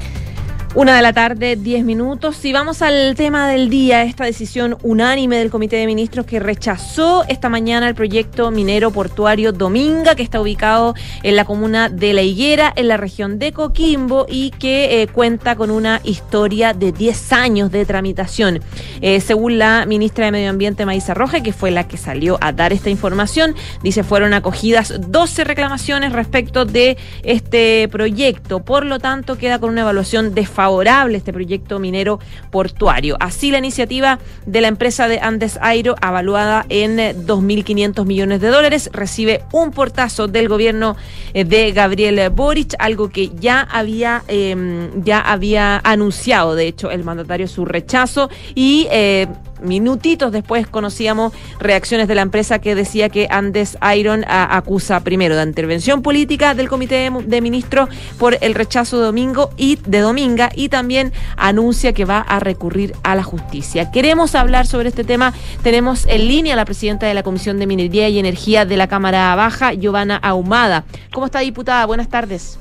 Una 0.77 0.95
de 0.95 1.01
la 1.01 1.15
tarde, 1.15 1.57
diez 1.57 1.87
minutos. 1.87 2.45
Y 2.45 2.53
vamos 2.53 2.83
al 2.83 3.15
tema 3.15 3.49
del 3.49 3.71
día, 3.71 4.03
esta 4.03 4.27
decisión 4.27 4.77
unánime 4.83 5.39
del 5.39 5.49
Comité 5.49 5.77
de 5.77 5.87
Ministros 5.87 6.27
que 6.27 6.39
rechazó 6.39 7.25
esta 7.29 7.49
mañana 7.49 7.89
el 7.89 7.95
proyecto 7.95 8.51
minero 8.51 8.91
portuario 8.91 9.53
Dominga, 9.53 10.15
que 10.15 10.23
está 10.23 10.39
ubicado 10.39 10.95
en 11.23 11.35
la 11.35 11.47
comuna 11.47 11.89
de 11.89 12.13
La 12.13 12.21
Higuera, 12.21 12.75
en 12.77 12.89
la 12.89 12.99
región 12.99 13.39
de 13.39 13.53
Coquimbo, 13.53 14.27
y 14.29 14.51
que 14.51 15.01
eh, 15.01 15.07
cuenta 15.07 15.57
con 15.57 15.71
una 15.71 16.03
historia 16.05 16.75
de 16.75 16.93
10 16.93 17.33
años 17.33 17.73
de 17.73 17.87
tramitación. 17.87 18.61
Eh, 19.01 19.23
según 19.23 19.57
la 19.57 19.87
ministra 19.87 20.27
de 20.27 20.33
Medio 20.33 20.51
Ambiente, 20.51 20.85
Maísa 20.85 21.15
Roja, 21.15 21.43
que 21.43 21.55
fue 21.55 21.71
la 21.71 21.89
que 21.89 21.97
salió 21.97 22.37
a 22.43 22.53
dar 22.53 22.75
esta 22.75 22.91
información, 22.91 23.55
dice 23.83 24.05
fueron 24.05 24.35
acogidas 24.35 24.93
12 25.09 25.45
reclamaciones 25.45 26.13
respecto 26.13 26.67
de 26.67 26.99
este 27.23 27.89
proyecto. 27.91 28.61
Por 28.61 28.85
lo 28.85 28.99
tanto, 28.99 29.39
queda 29.39 29.59
con 29.59 29.71
una 29.71 29.81
evaluación 29.81 30.35
desfavorable 30.35 30.66
favorable 30.67 31.17
este 31.17 31.33
proyecto 31.33 31.79
minero 31.79 32.19
portuario. 32.51 33.17
Así 33.21 33.53
la 33.53 33.59
iniciativa 33.59 34.19
de 34.47 34.61
la 34.61 34.67
empresa 34.67 35.07
de 35.07 35.21
Andes 35.21 35.61
Airo, 35.63 35.95
avaluada 36.01 36.67
en 36.69 36.97
2.500 36.99 38.05
millones 38.05 38.41
de 38.41 38.49
dólares, 38.49 38.91
recibe 38.93 39.43
un 39.53 39.71
portazo 39.71 40.27
del 40.27 40.49
gobierno 40.49 40.97
eh, 41.35 41.45
de 41.45 41.71
Gabriel 41.71 42.31
Boric, 42.31 42.75
algo 42.81 43.11
que 43.11 43.31
ya 43.39 43.61
había, 43.61 44.25
em, 44.27 45.05
ya 45.05 45.21
había 45.21 45.81
anunciado, 45.85 46.57
de 46.57 46.67
hecho, 46.67 46.91
el 46.91 47.05
mandatario 47.05 47.47
su 47.47 47.65
rechazo 47.65 48.29
y 48.57 48.89
eh, 48.91 49.29
minutitos 49.61 50.33
después 50.33 50.67
conocíamos 50.67 51.33
reacciones 51.59 52.09
de 52.09 52.15
la 52.15 52.23
empresa 52.23 52.59
que 52.59 52.75
decía 52.75 53.09
que 53.09 53.27
Andes 53.31 53.79
Iron 53.97 54.25
acusa 54.29 55.01
primero 55.01 55.37
de 55.37 55.43
intervención 55.43 56.03
política 56.03 56.55
del 56.55 56.69
Comité 56.69 57.11
de, 57.11 57.41
Ministros 57.41 57.89
por 58.19 58.39
el 58.41 58.55
rechazo 58.55 58.99
de 58.99 59.07
domingo 59.07 59.51
y 59.57 59.77
de 59.87 60.01
Dominga 60.01 60.51
y 60.55 60.69
también 60.69 61.13
anuncia 61.37 61.93
que 61.93 62.05
va 62.05 62.19
a 62.21 62.41
recurrir 62.41 62.95
a 63.03 63.15
la 63.15 63.23
justicia. 63.23 63.91
Queremos 63.91 64.35
hablar 64.35 64.67
sobre 64.67 64.89
este 64.89 65.05
tema. 65.05 65.33
Tenemos 65.63 66.07
en 66.07 66.27
línea 66.29 66.55
a 66.55 66.57
la 66.57 66.65
presidenta 66.65 67.07
de 67.07 67.15
la 67.15 67.23
Comisión 67.23 67.59
de 67.59 67.67
Minería 67.67 68.09
y 68.09 68.19
Energía 68.19 68.65
de 68.65 68.77
la 68.77 68.89
Cámara 68.89 69.35
Baja, 69.35 69.73
Giovanna 69.73 70.17
Ahumada. 70.17 70.85
¿Cómo 71.13 71.27
está, 71.27 71.41
diputada? 71.41 71.87
Buenas 71.87 72.09
tardes. 72.09 72.59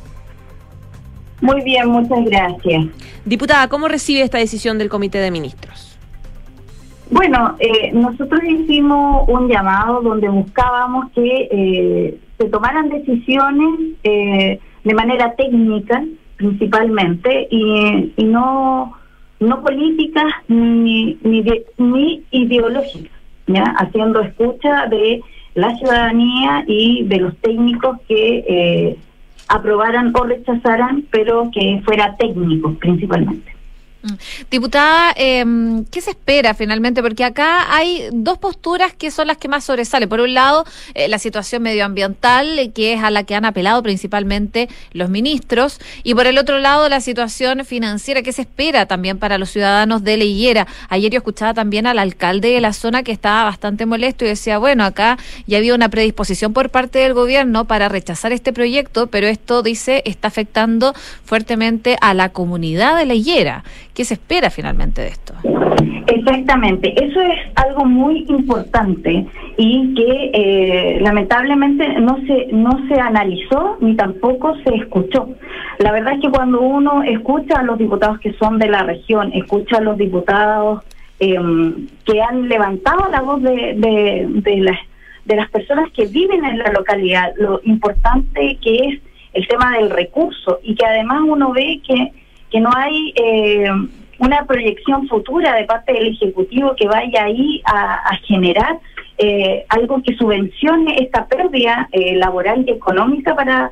Muy 1.41 1.61
bien, 1.63 1.87
muchas 1.89 2.23
gracias. 2.25 2.85
Diputada, 3.25 3.67
¿cómo 3.67 3.87
recibe 3.87 4.21
esta 4.21 4.37
decisión 4.37 4.77
del 4.77 4.89
Comité 4.89 5.19
de 5.19 5.31
Ministros? 5.31 5.94
Bueno, 7.11 7.55
eh, 7.59 7.91
nosotros 7.93 8.41
hicimos 8.43 9.29
un 9.29 9.47
llamado 9.47 10.01
donde 10.01 10.27
buscábamos 10.27 11.11
que 11.11 11.47
eh, 11.51 12.17
se 12.37 12.49
tomaran 12.49 12.89
decisiones 12.89 13.79
eh, 14.03 14.59
de 14.83 14.93
manera 14.93 15.35
técnica 15.35 16.03
principalmente 16.35 17.47
y, 17.49 18.23
no 18.23 18.93
no 19.39 19.61
políticas 19.61 20.25
ni, 20.47 21.17
ni, 21.21 21.43
ni 21.77 22.23
ideológicas, 22.31 23.11
haciendo 23.77 24.21
escucha 24.21 24.87
de 24.87 25.21
la 25.53 25.75
ciudadanía 25.75 26.63
y 26.67 27.03
de 27.03 27.17
los 27.17 27.37
técnicos 27.37 27.99
que 28.07 28.97
aprobaran 29.47 30.13
o 30.15 30.23
rechazaran, 30.23 31.03
pero 31.11 31.51
que 31.53 31.81
fuera 31.85 32.15
técnico 32.15 32.73
principalmente. 32.75 33.54
Mm. 34.05 34.13
Diputada, 34.51 35.13
em, 35.15 35.83
¿qué 35.85 35.99
se 35.99 36.11
espera 36.11 36.53
finalmente? 36.53 37.01
Porque 37.01 37.23
acá 37.23 37.75
hay 37.75 38.07
dos 38.11 38.37
posturas 38.37 38.93
que 38.93 39.09
son 39.09 39.27
las 39.27 39.37
que 39.37 39.47
más 39.47 39.63
sobresalen. 39.63 40.07
Por 40.07 40.21
un 40.21 40.35
lado, 40.35 40.63
eh, 40.93 41.07
la 41.07 41.17
situación 41.17 41.63
medioambiental, 41.63 42.59
eh, 42.59 42.71
que 42.71 42.93
es 42.93 43.03
a 43.03 43.09
la 43.09 43.23
que 43.23 43.33
han 43.33 43.45
apelado 43.45 43.81
principalmente 43.81 44.69
los 44.91 45.09
ministros, 45.09 45.79
y 46.03 46.13
por 46.13 46.27
el 46.27 46.37
otro 46.37 46.59
lado, 46.59 46.87
la 46.87 47.01
situación 47.01 47.65
financiera, 47.65 48.21
que 48.21 48.31
se 48.31 48.43
espera 48.43 48.85
también 48.85 49.17
para 49.17 49.39
los 49.39 49.49
ciudadanos 49.49 50.03
de 50.03 50.17
Leiguera. 50.17 50.67
Ayer 50.89 51.11
yo 51.11 51.17
escuchaba 51.17 51.55
también 51.55 51.87
al 51.87 51.97
alcalde 51.97 52.49
de 52.49 52.61
la 52.61 52.73
zona 52.73 53.01
que 53.01 53.11
estaba 53.11 53.45
bastante 53.45 53.87
molesto 53.87 54.23
y 54.23 54.27
decía, 54.27 54.59
bueno, 54.59 54.83
acá 54.83 55.17
ya 55.47 55.57
había 55.57 55.73
una 55.73 55.89
predisposición 55.89 56.53
por 56.53 56.69
parte 56.69 56.99
del 56.99 57.15
gobierno 57.15 57.65
para 57.65 57.89
rechazar 57.89 58.33
este 58.33 58.53
proyecto, 58.53 59.07
pero 59.07 59.25
esto, 59.27 59.63
dice, 59.63 60.03
está 60.05 60.27
afectando 60.27 60.93
fuertemente 61.23 61.97
a 62.01 62.13
la 62.13 62.29
comunidad 62.29 62.97
de 62.97 63.07
Leiguera 63.07 63.63
¿Qué 63.95 64.03
se 64.03 64.15
espera 64.15 64.49
finalmente 64.49 65.01
de 65.01 65.07
esto? 65.07 65.33
Exactamente, 66.07 66.93
eso 67.01 67.21
es 67.21 67.39
algo 67.55 67.85
muy 67.85 68.25
importante 68.27 69.25
y 69.57 69.93
que 69.95 70.31
eh, 70.33 70.99
lamentablemente 70.99 71.87
no 72.01 72.17
se 72.27 72.47
no 72.51 72.85
se 72.89 72.99
analizó 72.99 73.77
ni 73.79 73.95
tampoco 73.95 74.53
se 74.65 74.75
escuchó. 74.75 75.29
La 75.79 75.93
verdad 75.93 76.15
es 76.15 76.21
que 76.21 76.29
cuando 76.29 76.59
uno 76.59 77.03
escucha 77.03 77.59
a 77.59 77.63
los 77.63 77.77
diputados 77.77 78.19
que 78.19 78.33
son 78.33 78.59
de 78.59 78.67
la 78.67 78.83
región, 78.83 79.31
escucha 79.33 79.77
a 79.77 79.81
los 79.81 79.97
diputados 79.97 80.83
em, 81.19 81.87
que 82.05 82.21
han 82.21 82.49
levantado 82.49 83.09
la 83.09 83.21
voz 83.21 83.41
de, 83.41 83.75
de, 83.77 84.27
de 84.29 84.57
las 84.57 84.77
de 85.23 85.35
las 85.37 85.49
personas 85.49 85.89
que 85.91 86.05
viven 86.05 86.43
en 86.45 86.59
la 86.59 86.71
localidad, 86.71 87.31
lo 87.37 87.61
importante 87.63 88.57
que 88.61 88.75
es 88.75 89.01
el 89.33 89.47
tema 89.47 89.71
del 89.77 89.89
recurso 89.89 90.59
y 90.63 90.75
que 90.75 90.85
además 90.85 91.21
uno 91.25 91.51
ve 91.51 91.81
que 91.87 92.11
que 92.51 92.59
no 92.59 92.69
hay 92.75 93.13
eh, 93.15 93.67
una 94.19 94.45
proyección 94.45 95.07
futura 95.07 95.55
de 95.55 95.65
parte 95.65 95.93
del 95.93 96.07
Ejecutivo 96.07 96.75
que 96.75 96.87
vaya 96.87 97.25
ahí 97.25 97.61
a, 97.65 98.15
generar 98.23 98.79
eh, 99.17 99.65
algo 99.69 100.01
que 100.01 100.15
subvencione 100.15 100.97
esta 100.99 101.25
pérdida 101.27 101.89
eh, 101.91 102.15
laboral 102.15 102.63
y 102.67 102.71
económica 102.71 103.35
para, 103.35 103.71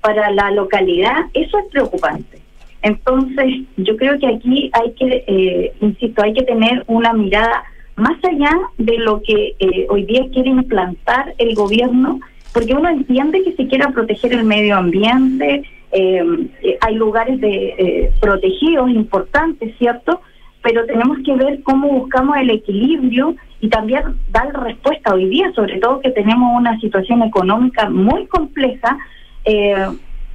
para 0.00 0.30
la 0.30 0.50
localidad, 0.50 1.26
eso 1.34 1.58
es 1.58 1.64
preocupante. 1.70 2.38
Entonces, 2.82 3.62
yo 3.76 3.96
creo 3.96 4.18
que 4.18 4.26
aquí 4.26 4.70
hay 4.72 4.92
que, 4.92 5.24
eh, 5.26 5.72
insisto, 5.80 6.22
hay 6.22 6.34
que 6.34 6.42
tener 6.42 6.82
una 6.88 7.12
mirada 7.12 7.64
más 7.94 8.16
allá 8.24 8.50
de 8.78 8.98
lo 8.98 9.22
que 9.22 9.54
hoy 9.88 10.04
día 10.04 10.24
quiere 10.32 10.48
implantar 10.48 11.34
el 11.38 11.54
gobierno, 11.54 12.18
porque 12.52 12.74
uno 12.74 12.88
entiende 12.88 13.44
que 13.44 13.52
se 13.52 13.68
quiera 13.68 13.90
proteger 13.90 14.32
el 14.32 14.44
medio 14.44 14.76
ambiente, 14.76 15.62
eh, 15.92 16.76
hay 16.80 16.94
lugares 16.94 17.40
de 17.40 17.74
eh, 17.78 18.12
protegidos 18.20 18.90
importantes, 18.90 19.76
¿cierto? 19.78 20.20
Pero 20.62 20.86
tenemos 20.86 21.18
que 21.24 21.34
ver 21.34 21.62
cómo 21.62 21.88
buscamos 21.88 22.36
el 22.38 22.50
equilibrio 22.50 23.36
y 23.60 23.68
también 23.68 24.02
dar 24.30 24.52
respuesta 24.62 25.14
hoy 25.14 25.28
día, 25.28 25.52
sobre 25.52 25.78
todo 25.78 26.00
que 26.00 26.10
tenemos 26.10 26.58
una 26.58 26.78
situación 26.80 27.22
económica 27.22 27.90
muy 27.90 28.26
compleja, 28.26 28.98
eh, 29.44 29.86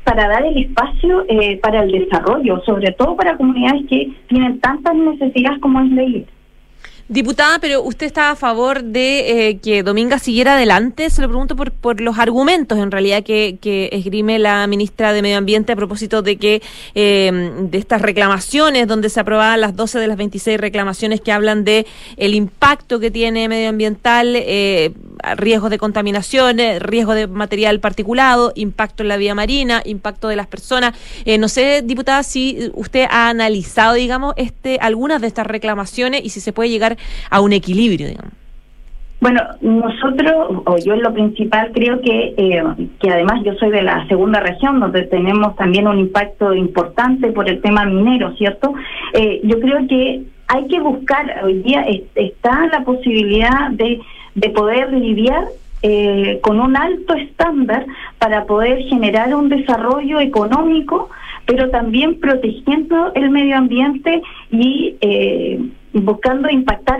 para 0.07 0.29
dar 0.29 0.45
el 0.45 0.57
espacio 0.57 1.25
eh, 1.27 1.57
para 1.57 1.83
el 1.83 1.91
desarrollo, 1.91 2.61
sobre 2.65 2.93
todo 2.93 3.17
para 3.17 3.35
comunidades 3.35 3.85
que 3.89 4.13
tienen 4.29 4.57
tantas 4.61 4.95
necesidades 4.95 5.59
como 5.59 5.81
es 5.81 5.91
ley. 5.91 6.25
Diputada, 7.09 7.59
pero 7.59 7.83
usted 7.83 8.05
está 8.05 8.31
a 8.31 8.35
favor 8.35 8.83
de 8.83 9.49
eh, 9.49 9.59
que 9.59 9.81
Dominga 9.81 10.19
siguiera 10.19 10.55
adelante. 10.55 11.09
Se 11.09 11.21
lo 11.21 11.29
pregunto 11.29 11.55
por, 11.55 11.71
por 11.71 12.01
los 12.01 12.19
argumentos, 12.19 12.77
en 12.79 12.91
realidad, 12.91 13.23
que, 13.23 13.57
que 13.61 13.87
esgrime 13.93 14.39
la 14.39 14.67
ministra 14.67 15.13
de 15.13 15.21
Medio 15.21 15.37
Ambiente 15.37 15.71
a 15.71 15.77
propósito 15.77 16.21
de 16.21 16.35
que 16.35 16.61
eh, 16.95 17.53
de 17.61 17.77
estas 17.77 18.01
reclamaciones, 18.01 18.89
donde 18.89 19.09
se 19.09 19.21
aprobaban 19.21 19.61
las 19.61 19.73
12 19.77 19.99
de 19.99 20.07
las 20.07 20.17
26 20.17 20.59
reclamaciones 20.59 21.21
que 21.21 21.31
hablan 21.31 21.63
de 21.63 21.85
el 22.17 22.35
impacto 22.35 22.99
que 22.99 23.09
tiene 23.09 23.47
medioambiental, 23.47 24.33
eh, 24.35 24.91
riesgos 25.35 25.69
de 25.69 25.77
contaminación, 25.77 26.57
riesgo 26.79 27.13
de 27.13 27.27
material 27.27 27.79
particulado, 27.79 28.51
impacto 28.55 29.03
en 29.03 29.09
la 29.09 29.17
vía 29.17 29.35
marina, 29.35 29.81
impacto 29.85 30.27
de 30.27 30.35
las 30.35 30.47
personas. 30.47 30.93
Eh, 31.25 31.37
no 31.37 31.47
sé, 31.47 31.81
diputada, 31.83 32.23
si 32.23 32.71
usted 32.73 33.05
ha 33.09 33.29
analizado, 33.29 33.93
digamos, 33.93 34.33
este 34.37 34.77
algunas 34.81 35.21
de 35.21 35.27
estas 35.27 35.47
reclamaciones 35.47 36.23
y 36.23 36.29
si 36.29 36.39
se 36.39 36.53
puede 36.53 36.69
llegar 36.69 36.97
a 37.29 37.41
un 37.41 37.53
equilibrio, 37.53 38.07
digamos. 38.07 38.33
Bueno, 39.19 39.41
nosotros, 39.61 40.61
o 40.65 40.77
yo 40.77 40.93
en 40.93 41.01
lo 41.01 41.11
principal 41.11 41.71
creo 41.73 41.99
que, 42.01 42.35
eh, 42.37 42.63
que 42.99 43.09
además 43.09 43.41
yo 43.43 43.55
soy 43.55 43.71
de 43.71 43.81
la 43.81 44.07
segunda 44.07 44.39
región, 44.39 44.79
donde 44.79 45.03
tenemos 45.03 45.55
también 45.55 45.87
un 45.87 45.97
impacto 45.97 46.53
importante 46.53 47.31
por 47.31 47.49
el 47.49 47.59
tema 47.59 47.83
minero, 47.85 48.35
¿cierto? 48.35 48.75
Eh, 49.13 49.41
yo 49.43 49.59
creo 49.59 49.87
que 49.87 50.23
hay 50.47 50.67
que 50.67 50.79
buscar, 50.79 51.41
hoy 51.43 51.61
día 51.61 51.85
está 52.15 52.67
la 52.67 52.83
posibilidad 52.83 53.69
de, 53.71 53.99
de 54.35 54.49
poder 54.49 54.93
lidiar 54.93 55.45
eh, 55.83 56.39
con 56.41 56.59
un 56.59 56.75
alto 56.75 57.13
estándar 57.13 57.85
para 58.17 58.45
poder 58.45 58.83
generar 58.83 59.35
un 59.35 59.49
desarrollo 59.49 60.19
económico, 60.19 61.09
pero 61.45 61.69
también 61.69 62.19
protegiendo 62.19 63.13
el 63.13 63.29
medio 63.29 63.57
ambiente 63.57 64.21
y 64.49 64.95
eh, 65.01 65.59
buscando 65.93 66.49
impactar 66.49 66.99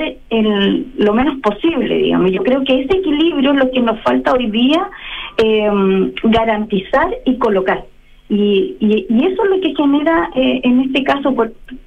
lo 0.98 1.14
menos 1.14 1.40
posible, 1.40 1.98
digamos. 1.98 2.32
Yo 2.32 2.44
creo 2.44 2.64
que 2.64 2.82
ese 2.82 2.98
equilibrio 2.98 3.54
es 3.54 3.58
lo 3.58 3.72
que 3.72 3.80
nos 3.80 4.02
falta 4.02 4.34
hoy 4.34 4.52
día 4.52 4.90
eh, 5.38 5.70
garantizar 6.24 7.10
y 7.26 7.38
colocar. 7.38 7.84
Y, 8.30 8.76
y, 8.80 9.26
eso 9.26 9.44
es 9.44 9.50
lo 9.50 9.62
que 9.62 9.74
genera, 9.74 10.30
eh, 10.36 10.60
en 10.64 10.82
este 10.82 11.04
caso, 11.04 11.34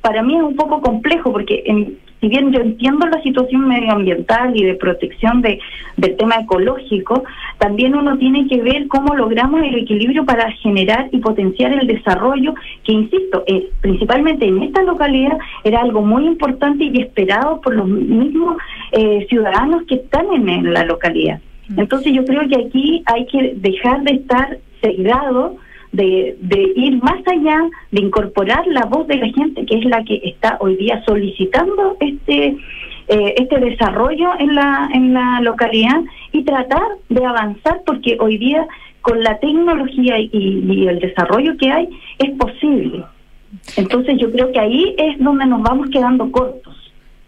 para 0.00 0.22
mí 0.22 0.36
es 0.36 0.42
un 0.42 0.56
poco 0.56 0.80
complejo, 0.80 1.32
porque 1.32 1.62
en, 1.66 1.98
si 2.20 2.28
bien 2.28 2.52
yo 2.52 2.60
entiendo 2.60 3.06
la 3.06 3.22
situación 3.22 3.66
medioambiental 3.66 4.56
y 4.56 4.64
de 4.64 4.74
protección 4.74 5.40
de, 5.40 5.58
del 5.96 6.16
tema 6.16 6.36
ecológico, 6.36 7.24
también 7.58 7.94
uno 7.94 8.18
tiene 8.18 8.46
que 8.46 8.60
ver 8.62 8.88
cómo 8.88 9.14
logramos 9.14 9.62
el 9.62 9.74
equilibrio 9.74 10.24
para 10.24 10.50
generar 10.52 11.08
y 11.12 11.18
potenciar 11.18 11.72
el 11.72 11.86
desarrollo, 11.86 12.54
que 12.84 12.92
insisto, 12.92 13.42
eh, 13.46 13.68
principalmente 13.80 14.46
en 14.46 14.62
esta 14.62 14.82
localidad 14.82 15.38
era 15.64 15.80
algo 15.80 16.02
muy 16.02 16.26
importante 16.26 16.84
y 16.84 17.00
esperado 17.00 17.60
por 17.60 17.74
los 17.74 17.88
mismos 17.88 18.56
eh, 18.92 19.26
ciudadanos 19.28 19.84
que 19.84 19.96
están 19.96 20.26
en, 20.32 20.72
la 20.72 20.84
localidad. 20.84 21.40
Mm. 21.68 21.80
Entonces 21.80 22.12
yo 22.12 22.24
creo 22.24 22.46
que 22.48 22.66
aquí 22.66 23.02
hay 23.06 23.26
que 23.26 23.54
dejar 23.56 24.02
de 24.02 24.12
estar 24.12 24.58
cegados 24.82 25.52
de, 25.92 26.36
de 26.40 26.72
ir 26.76 27.02
más 27.02 27.20
allá, 27.26 27.68
de 27.90 28.00
incorporar 28.00 28.66
la 28.66 28.84
voz 28.84 29.06
de 29.06 29.16
la 29.16 29.28
gente, 29.28 29.66
que 29.66 29.78
es 29.78 29.84
la 29.84 30.04
que 30.04 30.20
está 30.24 30.56
hoy 30.60 30.76
día 30.76 31.02
solicitando 31.04 31.96
este 32.00 32.56
eh, 33.08 33.34
este 33.38 33.58
desarrollo 33.58 34.30
en 34.38 34.54
la 34.54 34.88
en 34.94 35.12
la 35.14 35.40
localidad 35.40 36.00
y 36.32 36.44
tratar 36.44 36.82
de 37.08 37.24
avanzar 37.24 37.82
porque 37.84 38.16
hoy 38.20 38.38
día 38.38 38.66
con 39.02 39.22
la 39.22 39.38
tecnología 39.38 40.18
y, 40.18 40.30
y 40.32 40.86
el 40.86 41.00
desarrollo 41.00 41.56
que 41.56 41.70
hay 41.70 41.88
es 42.18 42.30
posible. 42.38 43.04
Entonces 43.76 44.16
yo 44.18 44.30
creo 44.30 44.52
que 44.52 44.60
ahí 44.60 44.94
es 44.96 45.18
donde 45.18 45.46
nos 45.46 45.62
vamos 45.62 45.88
quedando 45.90 46.30
cortos. 46.30 46.80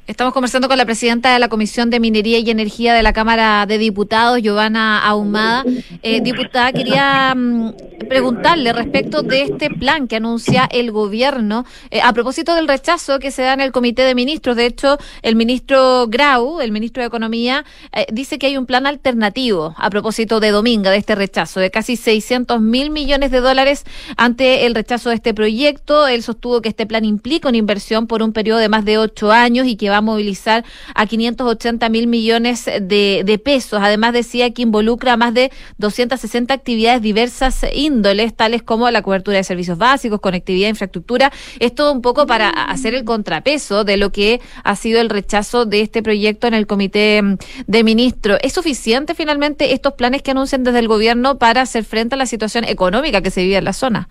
Estamos 0.09 0.35
conversando 0.35 0.67
con 0.67 0.77
la 0.79 0.85
presidenta 0.85 1.33
de 1.33 1.39
la 1.39 1.49
Comisión 1.49 1.89
de 1.89 2.01
Minería 2.01 2.41
y 2.41 2.51
Energía 2.51 2.93
de 2.93 3.05
la 3.05 3.13
Cámara 3.13 3.67
de 3.67 3.79
Diputados, 3.79 4.43
Giovanna 4.43 4.99
Ahumada. 4.99 5.65
Eh, 6.03 6.21
diputada, 6.21 6.73
quería 6.73 7.33
mm, 7.37 7.73
preguntarle 8.09 8.73
respecto 8.73 9.23
de 9.23 9.43
este 9.43 9.71
plan 9.71 10.09
que 10.09 10.17
anuncia 10.17 10.69
el 10.73 10.91
gobierno 10.91 11.65
eh, 11.93 12.01
a 12.03 12.13
propósito 12.13 12.57
del 12.57 12.67
rechazo 12.67 13.21
que 13.21 13.31
se 13.31 13.43
da 13.43 13.53
en 13.53 13.61
el 13.61 13.71
Comité 13.71 14.03
de 14.03 14.17
Ministros. 14.17 14.57
De 14.57 14.67
hecho, 14.67 14.99
el 15.23 15.37
ministro 15.37 16.09
Grau, 16.09 16.61
el 16.61 16.73
ministro 16.73 17.05
de 17.05 17.07
Economía, 17.07 17.65
eh, 17.93 18.07
dice 18.13 18.41
que 18.41 18.47
hay 18.47 18.57
un 18.57 18.67
plan 18.67 18.89
alternativo 18.89 19.73
a 19.79 19.89
propósito 19.89 20.41
de 20.41 20.51
Dominga, 20.51 20.91
de 20.91 20.97
este 20.97 21.15
rechazo, 21.15 21.61
de 21.61 21.71
casi 21.71 21.95
600 21.95 22.61
mil 22.61 22.91
millones 22.91 23.31
de 23.31 23.39
dólares 23.39 23.85
ante 24.17 24.67
el 24.67 24.75
rechazo 24.75 25.11
de 25.11 25.15
este 25.15 25.33
proyecto. 25.33 26.09
Él 26.09 26.25
sostuvo 26.25 26.61
que 26.61 26.71
este 26.71 26.87
plan 26.87 27.05
implica 27.05 27.49
una 27.49 27.59
inversión 27.59 28.09
por 28.09 28.21
un 28.21 28.33
periodo 28.33 28.59
de 28.59 28.69
más 28.69 28.85
de 28.85 28.99
ocho 28.99 29.31
años 29.31 29.69
y 29.69 29.77
que 29.77 29.92
va 29.93 29.99
a 29.99 30.01
movilizar 30.01 30.65
a 30.95 31.07
580 31.07 31.89
mil 31.89 32.07
millones 32.07 32.65
de, 32.65 33.23
de 33.25 33.39
pesos. 33.39 33.81
Además 33.83 34.13
decía 34.13 34.53
que 34.53 34.63
involucra 34.63 35.17
más 35.17 35.35
de 35.35 35.53
260 35.79 36.53
actividades 36.53 37.03
diversas 37.03 37.65
índoles, 37.73 38.35
tales 38.35 38.63
como 38.63 38.91
la 38.91 39.03
cobertura 39.03 39.37
de 39.37 39.45
servicios 39.45 39.79
básicos, 39.79 40.21
conectividad, 40.21 40.69
infraestructura. 40.69 41.33
Esto 41.61 41.93
un 41.93 42.03
poco 42.03 42.27
para 42.27 42.49
hacer 42.49 42.95
el 42.95 43.05
contrapeso 43.05 43.85
de 43.85 43.97
lo 43.97 44.11
que 44.11 44.41
ha 44.65 44.77
sido 44.77 45.01
el 45.01 45.11
rechazo 45.11 45.67
de 45.67 45.81
este 45.83 46.03
proyecto 46.03 46.47
en 46.47 46.55
el 46.55 46.67
Comité 46.67 47.23
de 47.67 47.85
Ministros. 47.85 48.39
¿Es 48.43 48.53
suficiente 48.53 49.15
finalmente 49.15 49.75
estos 49.75 49.95
planes 49.95 50.23
que 50.23 50.31
anuncian 50.31 50.65
desde 50.65 50.79
el 50.79 50.89
gobierno 50.89 51.39
para 51.39 51.63
hacer 51.63 51.85
frente 51.85 52.15
a 52.15 52.19
la 52.19 52.27
situación 52.27 52.65
económica 52.65 53.21
que 53.23 53.31
se 53.31 53.43
vive 53.43 53.57
en 53.57 53.65
la 53.65 53.73
zona? 53.73 54.09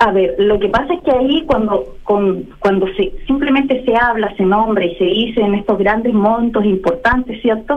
A 0.00 0.12
ver, 0.12 0.36
lo 0.38 0.60
que 0.60 0.68
pasa 0.68 0.94
es 0.94 1.02
que 1.02 1.10
ahí 1.10 1.42
cuando 1.44 1.96
con, 2.04 2.44
cuando 2.60 2.86
se 2.94 3.12
simplemente 3.26 3.84
se 3.84 3.96
habla, 3.96 4.32
se 4.36 4.44
nombra 4.44 4.84
y 4.84 4.94
se 4.94 5.04
dice 5.04 5.40
en 5.40 5.54
estos 5.54 5.76
grandes 5.76 6.14
montos 6.14 6.64
importantes, 6.64 7.40
¿cierto? 7.42 7.76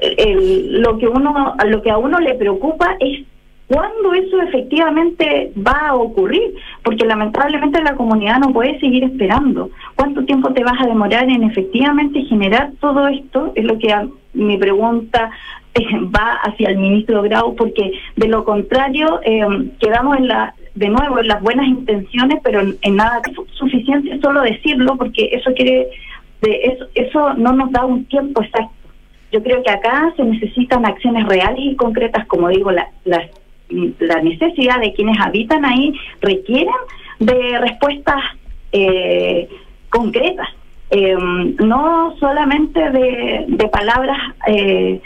lo 0.00 0.98
que 0.98 1.08
uno 1.08 1.56
lo 1.66 1.82
que 1.82 1.90
a 1.90 1.98
uno 1.98 2.20
le 2.20 2.34
preocupa 2.34 2.96
es 3.00 3.26
cuándo 3.66 4.14
eso 4.14 4.40
efectivamente 4.42 5.52
va 5.56 5.88
a 5.88 5.94
ocurrir, 5.94 6.54
porque 6.82 7.04
lamentablemente 7.04 7.82
la 7.82 7.96
comunidad 7.96 8.38
no 8.38 8.52
puede 8.52 8.78
seguir 8.80 9.04
esperando. 9.04 9.70
¿Cuánto 9.96 10.24
tiempo 10.24 10.52
te 10.52 10.64
vas 10.64 10.80
a 10.80 10.86
demorar 10.86 11.28
en 11.28 11.42
efectivamente 11.42 12.22
generar 12.22 12.70
todo 12.80 13.08
esto? 13.08 13.52
Es 13.56 13.64
lo 13.64 13.78
que 13.78 13.94
mi 14.32 14.56
pregunta 14.56 15.30
va 16.14 16.38
hacia 16.42 16.70
el 16.70 16.78
ministro 16.78 17.22
Grau, 17.22 17.54
porque 17.54 17.92
de 18.16 18.28
lo 18.28 18.44
contrario 18.44 19.20
eh, 19.24 19.46
quedamos 19.80 20.16
en 20.18 20.28
la 20.28 20.54
de 20.78 20.88
nuevo, 20.88 21.18
en 21.18 21.28
las 21.28 21.42
buenas 21.42 21.66
intenciones, 21.66 22.38
pero 22.42 22.60
en, 22.60 22.96
nada 22.96 23.20
suficiente 23.54 24.18
solo 24.20 24.42
decirlo, 24.42 24.96
porque 24.96 25.30
eso 25.32 25.52
quiere, 25.54 25.88
de 26.40 26.60
eso, 26.62 26.86
eso 26.94 27.34
no 27.34 27.52
nos 27.52 27.72
da 27.72 27.84
un 27.84 28.04
tiempo 28.04 28.42
exacto. 28.42 28.72
Yo 29.32 29.42
creo 29.42 29.62
que 29.62 29.70
acá 29.70 30.12
se 30.16 30.22
necesitan 30.24 30.86
acciones 30.86 31.26
reales 31.26 31.60
y 31.60 31.76
concretas, 31.76 32.26
como 32.26 32.48
digo, 32.48 32.70
la, 32.70 32.88
la, 33.04 33.28
la 33.98 34.22
necesidad 34.22 34.80
de 34.80 34.94
quienes 34.94 35.18
habitan 35.20 35.64
ahí 35.64 35.92
requieren 36.20 36.74
de 37.18 37.58
respuestas 37.58 38.22
eh, 38.70 39.48
concretas, 39.90 40.48
eh, 40.90 41.16
no 41.58 42.14
solamente 42.18 42.90
de, 42.90 43.44
de 43.48 43.68
palabras 43.68 44.18
eh, 44.46 45.00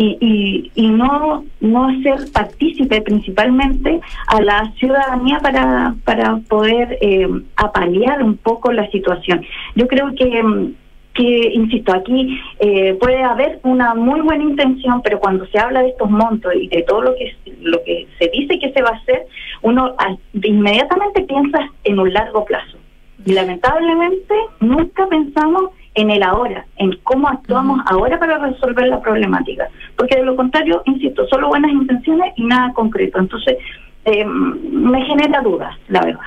y, 0.00 0.70
y, 0.76 0.88
no, 0.90 1.44
no 1.60 1.88
hacer 1.88 2.30
partícipe 2.32 3.02
principalmente 3.02 4.00
a 4.28 4.40
la 4.40 4.72
ciudadanía 4.78 5.40
para, 5.40 5.96
para 6.04 6.36
poder 6.48 6.98
eh, 7.00 7.28
apalear 7.56 8.22
un 8.22 8.36
poco 8.36 8.72
la 8.72 8.88
situación. 8.92 9.44
Yo 9.74 9.88
creo 9.88 10.14
que, 10.14 10.70
que 11.14 11.50
insisto, 11.52 11.92
aquí 11.92 12.40
eh, 12.60 12.94
puede 13.00 13.24
haber 13.24 13.58
una 13.64 13.94
muy 13.94 14.20
buena 14.20 14.44
intención, 14.44 15.02
pero 15.02 15.18
cuando 15.18 15.46
se 15.46 15.58
habla 15.58 15.82
de 15.82 15.88
estos 15.88 16.08
montos 16.08 16.52
y 16.54 16.68
de 16.68 16.82
todo 16.84 17.02
lo 17.02 17.14
que, 17.16 17.34
lo 17.60 17.82
que 17.82 18.06
se 18.20 18.28
dice 18.28 18.60
que 18.60 18.72
se 18.72 18.82
va 18.82 18.90
a 18.90 18.98
hacer, 18.98 19.26
uno 19.62 19.96
inmediatamente 20.32 21.22
piensa 21.22 21.58
en 21.82 21.98
un 21.98 22.12
largo 22.12 22.44
plazo. 22.44 22.78
Y 23.26 23.32
lamentablemente 23.32 24.34
nunca 24.60 25.08
pensamos 25.08 25.70
en 26.00 26.10
el 26.10 26.22
ahora, 26.22 26.64
en 26.76 26.96
cómo 27.02 27.28
actuamos 27.28 27.80
ahora 27.86 28.20
para 28.20 28.38
resolver 28.38 28.86
la 28.86 29.00
problemática. 29.00 29.68
Porque 29.96 30.16
de 30.16 30.24
lo 30.24 30.36
contrario, 30.36 30.82
insisto, 30.86 31.26
solo 31.26 31.48
buenas 31.48 31.72
intenciones 31.72 32.32
y 32.36 32.44
nada 32.44 32.72
concreto. 32.72 33.18
Entonces, 33.18 33.56
eh, 34.04 34.24
me 34.24 35.04
genera 35.06 35.40
dudas, 35.42 35.76
la 35.88 36.00
verdad. 36.02 36.20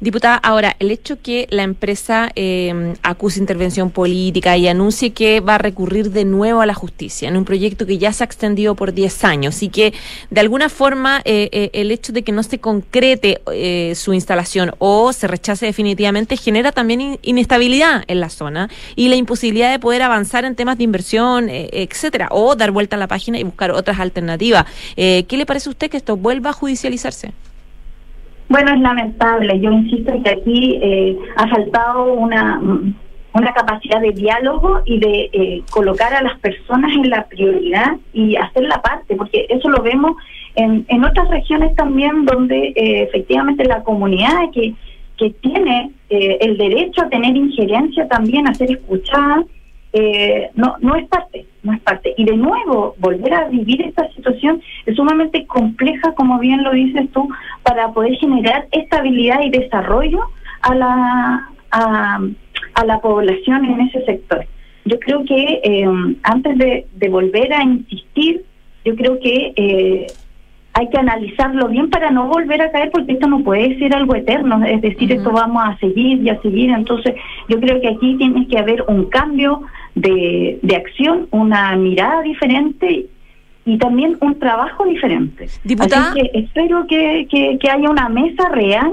Diputada, 0.00 0.36
ahora, 0.36 0.76
el 0.78 0.90
hecho 0.90 1.20
que 1.22 1.46
la 1.50 1.62
empresa 1.62 2.30
eh, 2.34 2.94
acuse 3.02 3.38
intervención 3.40 3.90
política 3.90 4.56
y 4.56 4.66
anuncie 4.68 5.12
que 5.12 5.40
va 5.40 5.56
a 5.56 5.58
recurrir 5.58 6.10
de 6.10 6.24
nuevo 6.24 6.60
a 6.60 6.66
la 6.66 6.74
justicia 6.74 7.28
en 7.28 7.36
un 7.36 7.44
proyecto 7.44 7.86
que 7.86 7.98
ya 7.98 8.12
se 8.12 8.24
ha 8.24 8.26
extendido 8.26 8.74
por 8.74 8.92
10 8.92 9.24
años 9.24 9.62
y 9.62 9.68
que 9.68 9.92
de 10.30 10.40
alguna 10.40 10.68
forma 10.68 11.20
eh, 11.24 11.48
eh, 11.52 11.70
el 11.74 11.90
hecho 11.90 12.12
de 12.12 12.22
que 12.22 12.32
no 12.32 12.42
se 12.42 12.58
concrete 12.58 13.40
eh, 13.52 13.92
su 13.94 14.12
instalación 14.14 14.72
o 14.78 15.12
se 15.12 15.26
rechace 15.26 15.66
definitivamente 15.66 16.36
genera 16.36 16.72
también 16.72 17.00
in- 17.00 17.18
inestabilidad 17.22 18.04
en 18.06 18.20
la 18.20 18.30
zona 18.30 18.70
y 18.96 19.08
la 19.08 19.16
imposibilidad 19.16 19.70
de 19.70 19.78
poder 19.78 20.02
avanzar 20.02 20.44
en 20.44 20.56
temas 20.56 20.78
de 20.78 20.84
inversión, 20.84 21.48
eh, 21.48 21.68
etcétera, 21.72 22.28
o 22.30 22.56
dar 22.56 22.70
vuelta 22.70 22.96
a 22.96 22.98
la 22.98 23.06
página 23.08 23.38
y 23.38 23.44
buscar 23.44 23.70
otras 23.70 23.98
alternativas. 24.00 24.64
¿Qué 24.96 25.26
le 25.30 25.46
parece 25.46 25.68
a 25.68 25.72
usted 25.72 25.90
que 25.90 25.96
esto 25.96 26.16
vuelva 26.16 26.50
a 26.50 26.52
judicializarse? 26.52 27.32
Bueno, 28.50 28.72
es 28.74 28.80
lamentable. 28.80 29.60
Yo 29.60 29.70
insisto 29.70 30.12
que 30.24 30.30
aquí 30.30 30.78
eh, 30.82 31.16
ha 31.36 31.46
faltado 31.48 32.12
una, 32.14 32.60
una 33.32 33.54
capacidad 33.54 34.00
de 34.00 34.10
diálogo 34.10 34.82
y 34.84 34.98
de 34.98 35.30
eh, 35.32 35.62
colocar 35.70 36.12
a 36.12 36.22
las 36.22 36.36
personas 36.40 36.90
en 36.92 37.10
la 37.10 37.26
prioridad 37.28 37.96
y 38.12 38.34
hacer 38.34 38.64
la 38.64 38.82
parte, 38.82 39.14
porque 39.14 39.46
eso 39.48 39.68
lo 39.68 39.80
vemos 39.82 40.16
en, 40.56 40.84
en 40.88 41.04
otras 41.04 41.30
regiones 41.30 41.76
también 41.76 42.24
donde 42.24 42.72
eh, 42.74 43.02
efectivamente 43.02 43.64
la 43.66 43.84
comunidad 43.84 44.50
que, 44.52 44.74
que 45.16 45.30
tiene 45.30 45.92
eh, 46.08 46.38
el 46.40 46.58
derecho 46.58 47.02
a 47.02 47.08
tener 47.08 47.36
injerencia 47.36 48.08
también, 48.08 48.48
a 48.48 48.54
ser 48.54 48.72
escuchada, 48.72 49.44
eh, 49.92 50.50
no, 50.54 50.76
no 50.80 50.94
es 50.96 51.06
parte, 51.08 51.46
no 51.62 51.72
es 51.72 51.80
parte. 51.80 52.14
Y 52.16 52.24
de 52.24 52.36
nuevo, 52.36 52.94
volver 52.98 53.34
a 53.34 53.48
vivir 53.48 53.82
esta 53.82 54.08
situación 54.12 54.62
es 54.86 54.96
sumamente 54.96 55.46
compleja, 55.46 56.14
como 56.14 56.38
bien 56.38 56.62
lo 56.62 56.72
dices 56.72 57.10
tú, 57.12 57.28
para 57.62 57.92
poder 57.92 58.14
generar 58.16 58.66
estabilidad 58.70 59.40
y 59.42 59.50
desarrollo 59.50 60.20
a 60.62 60.74
la, 60.74 61.48
a, 61.70 62.20
a 62.74 62.84
la 62.84 63.00
población 63.00 63.64
en 63.64 63.80
ese 63.82 64.04
sector. 64.04 64.46
Yo 64.84 64.98
creo 64.98 65.24
que 65.24 65.60
eh, 65.62 65.88
antes 66.22 66.56
de, 66.56 66.86
de 66.94 67.08
volver 67.08 67.52
a 67.52 67.62
insistir, 67.62 68.44
yo 68.84 68.96
creo 68.96 69.18
que 69.20 69.52
eh, 69.56 70.06
hay 70.72 70.88
que 70.88 70.98
analizarlo 70.98 71.68
bien 71.68 71.90
para 71.90 72.10
no 72.10 72.28
volver 72.28 72.62
a 72.62 72.70
caer 72.70 72.90
porque 72.90 73.12
esto 73.12 73.26
no 73.26 73.40
puede 73.40 73.78
ser 73.78 73.94
algo 73.94 74.14
eterno, 74.14 74.64
es 74.64 74.80
decir, 74.80 75.12
esto 75.12 75.32
vamos 75.32 75.62
a 75.66 75.76
seguir 75.78 76.22
y 76.22 76.30
a 76.30 76.40
seguir, 76.40 76.70
entonces 76.70 77.14
yo 77.48 77.60
creo 77.60 77.80
que 77.80 77.88
aquí 77.88 78.16
tiene 78.16 78.46
que 78.46 78.58
haber 78.58 78.84
un 78.86 79.06
cambio 79.06 79.62
de, 79.94 80.58
de 80.62 80.76
acción, 80.76 81.28
una 81.30 81.74
mirada 81.76 82.22
diferente 82.22 83.06
y 83.64 83.78
también 83.78 84.16
un 84.20 84.38
trabajo 84.38 84.84
diferente. 84.84 85.48
Diputada. 85.64 86.10
Así 86.10 86.20
que 86.20 86.38
espero 86.38 86.86
que, 86.86 87.26
que, 87.30 87.58
que 87.58 87.70
haya 87.70 87.90
una 87.90 88.08
mesa 88.08 88.48
real 88.48 88.92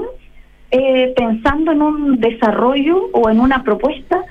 eh, 0.70 1.14
pensando 1.16 1.72
en 1.72 1.82
un 1.82 2.20
desarrollo 2.20 3.08
o 3.12 3.30
en 3.30 3.40
una 3.40 3.62
propuesta 3.62 4.24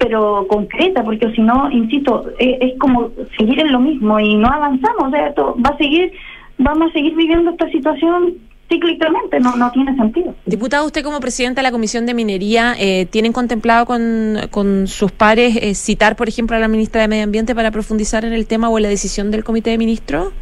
pero 0.00 0.46
concreta, 0.48 1.04
porque 1.04 1.30
si 1.32 1.42
no, 1.42 1.70
insisto, 1.70 2.30
eh, 2.38 2.56
es 2.58 2.78
como 2.78 3.10
seguir 3.36 3.60
en 3.60 3.70
lo 3.70 3.80
mismo 3.80 4.18
y 4.18 4.34
no 4.34 4.48
avanzamos, 4.48 5.08
o 5.08 5.10
sea, 5.10 5.28
esto 5.28 5.54
va 5.62 5.74
a 5.74 5.76
seguir, 5.76 6.10
vamos 6.56 6.88
a 6.88 6.92
seguir 6.94 7.14
viviendo 7.14 7.50
esta 7.50 7.68
situación 7.70 8.36
cíclicamente, 8.70 9.40
no, 9.40 9.56
no 9.56 9.70
tiene 9.72 9.94
sentido. 9.96 10.34
Diputado, 10.46 10.86
usted 10.86 11.02
como 11.02 11.20
presidenta 11.20 11.60
de 11.60 11.64
la 11.64 11.72
Comisión 11.72 12.06
de 12.06 12.14
Minería, 12.14 12.74
eh, 12.78 13.06
¿tienen 13.10 13.32
contemplado 13.32 13.84
con, 13.84 14.36
con 14.50 14.86
sus 14.86 15.12
pares 15.12 15.56
eh, 15.60 15.74
citar, 15.74 16.16
por 16.16 16.28
ejemplo, 16.28 16.56
a 16.56 16.60
la 16.60 16.68
ministra 16.68 17.02
de 17.02 17.08
Medio 17.08 17.24
Ambiente 17.24 17.54
para 17.54 17.70
profundizar 17.70 18.24
en 18.24 18.32
el 18.32 18.46
tema 18.46 18.70
o 18.70 18.78
en 18.78 18.84
la 18.84 18.88
decisión 18.88 19.30
del 19.30 19.44
Comité 19.44 19.70
de 19.70 19.78
Ministros? 19.78 20.32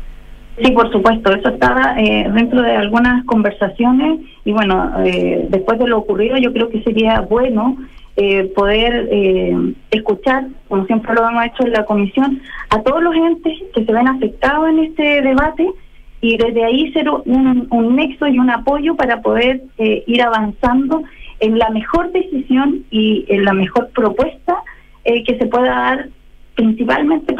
Sí, 0.62 0.72
por 0.72 0.90
supuesto, 0.90 1.32
eso 1.32 1.48
estaba 1.50 1.94
eh, 1.98 2.28
dentro 2.34 2.62
de 2.62 2.72
algunas 2.72 3.24
conversaciones 3.26 4.20
y 4.44 4.52
bueno, 4.52 4.90
eh, 5.04 5.46
después 5.48 5.78
de 5.78 5.86
lo 5.86 5.98
ocurrido 5.98 6.36
yo 6.36 6.52
creo 6.52 6.68
que 6.68 6.82
sería 6.82 7.20
bueno 7.20 7.76
eh, 8.16 8.50
poder 8.56 9.08
eh, 9.12 9.56
escuchar, 9.92 10.48
como 10.66 10.84
siempre 10.86 11.14
lo 11.14 11.28
hemos 11.28 11.44
hecho 11.46 11.64
en 11.64 11.72
la 11.72 11.84
comisión, 11.84 12.42
a 12.70 12.82
todos 12.82 13.00
los 13.00 13.14
entes 13.14 13.52
que 13.72 13.84
se 13.84 13.92
ven 13.92 14.08
afectados 14.08 14.68
en 14.70 14.78
este 14.80 15.22
debate 15.22 15.70
y 16.20 16.36
desde 16.36 16.64
ahí 16.64 16.92
ser 16.92 17.08
un, 17.08 17.66
un 17.70 17.96
nexo 17.96 18.26
y 18.26 18.38
un 18.38 18.50
apoyo 18.50 18.96
para 18.96 19.20
poder 19.20 19.62
eh, 19.78 20.02
ir 20.06 20.22
avanzando 20.22 21.02
en 21.40 21.58
la 21.58 21.70
mejor 21.70 22.10
decisión 22.12 22.84
y 22.90 23.24
en 23.28 23.44
la 23.44 23.52
mejor 23.52 23.90
propuesta 23.90 24.56
eh, 25.04 25.22
que 25.24 25.38
se 25.38 25.46
pueda 25.46 25.68
dar, 25.68 26.08
principalmente 26.54 27.34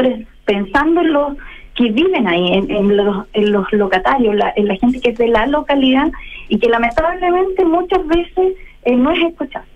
pensando 0.45 1.01
en 1.01 1.13
los 1.13 1.37
que 1.75 1.91
viven 1.91 2.27
ahí, 2.27 2.55
en, 2.55 2.71
en 2.71 2.97
los, 2.97 3.27
en 3.33 3.53
los 3.53 3.73
locatarios, 3.73 4.35
la, 4.35 4.53
en 4.57 4.69
la 4.69 4.77
gente 4.77 5.01
que 5.01 5.11
es 5.11 5.19
de 5.19 5.29
la 5.29 5.47
localidad 5.47 6.11
y 6.49 6.59
que 6.59 6.69
lamentablemente 6.69 7.65
muchas 7.65 8.07
veces 8.07 8.55
eh, 8.85 8.97
no 8.97 9.11
es 9.11 9.23
escuchada. 9.23 9.67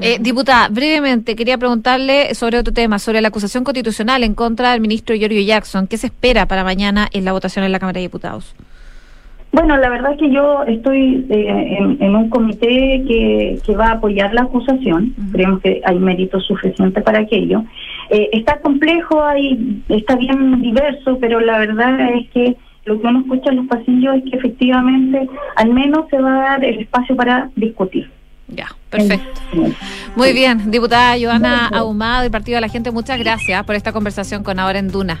Eh, 0.00 0.18
diputada, 0.20 0.68
brevemente 0.68 1.34
quería 1.34 1.58
preguntarle 1.58 2.34
sobre 2.34 2.58
otro 2.58 2.72
tema, 2.72 2.98
sobre 2.98 3.20
la 3.20 3.28
acusación 3.28 3.64
constitucional 3.64 4.22
en 4.22 4.34
contra 4.34 4.72
del 4.72 4.80
ministro 4.80 5.16
Giorgio 5.16 5.42
Jackson. 5.42 5.86
¿Qué 5.86 5.96
se 5.96 6.06
espera 6.06 6.46
para 6.46 6.64
mañana 6.64 7.08
en 7.12 7.24
la 7.24 7.32
votación 7.32 7.64
en 7.64 7.72
la 7.72 7.78
Cámara 7.78 7.98
de 7.98 8.02
Diputados? 8.02 8.54
Bueno, 9.50 9.78
la 9.78 9.88
verdad 9.88 10.12
es 10.12 10.18
que 10.18 10.30
yo 10.30 10.62
estoy 10.64 11.26
eh, 11.30 11.76
en, 11.78 11.96
en 12.00 12.14
un 12.14 12.28
comité 12.28 13.02
que, 13.08 13.58
que 13.64 13.76
va 13.76 13.86
a 13.86 13.92
apoyar 13.92 14.34
la 14.34 14.42
acusación. 14.42 15.14
Creemos 15.32 15.60
que 15.62 15.80
hay 15.84 15.98
mérito 15.98 16.38
suficiente 16.38 17.00
para 17.00 17.20
aquello. 17.20 17.64
Eh, 18.10 18.28
está 18.32 18.60
complejo, 18.60 19.24
hay, 19.24 19.82
está 19.88 20.16
bien 20.16 20.60
diverso, 20.60 21.18
pero 21.18 21.40
la 21.40 21.58
verdad 21.58 22.14
es 22.14 22.28
que 22.30 22.56
lo 22.84 23.00
que 23.00 23.06
uno 23.06 23.20
escucha 23.20 23.50
en 23.50 23.56
los 23.56 23.66
pasillos 23.66 24.16
es 24.16 24.30
que 24.30 24.36
efectivamente 24.36 25.28
al 25.56 25.70
menos 25.72 26.06
se 26.10 26.20
va 26.20 26.36
a 26.36 26.40
dar 26.50 26.64
el 26.64 26.80
espacio 26.80 27.16
para 27.16 27.50
discutir. 27.56 28.10
Ya, 28.48 28.74
perfecto. 28.90 29.40
Muy 30.16 30.32
bien, 30.32 30.70
diputada 30.70 31.16
Joana 31.20 31.68
Ahumado 31.68 32.26
y 32.26 32.30
Partido 32.30 32.56
de 32.56 32.62
la 32.62 32.68
Gente, 32.68 32.90
muchas 32.90 33.18
gracias 33.18 33.62
por 33.64 33.74
esta 33.74 33.92
conversación 33.92 34.42
con 34.42 34.58
Ahora 34.58 34.78
en 34.78 34.88
Duna. 34.88 35.20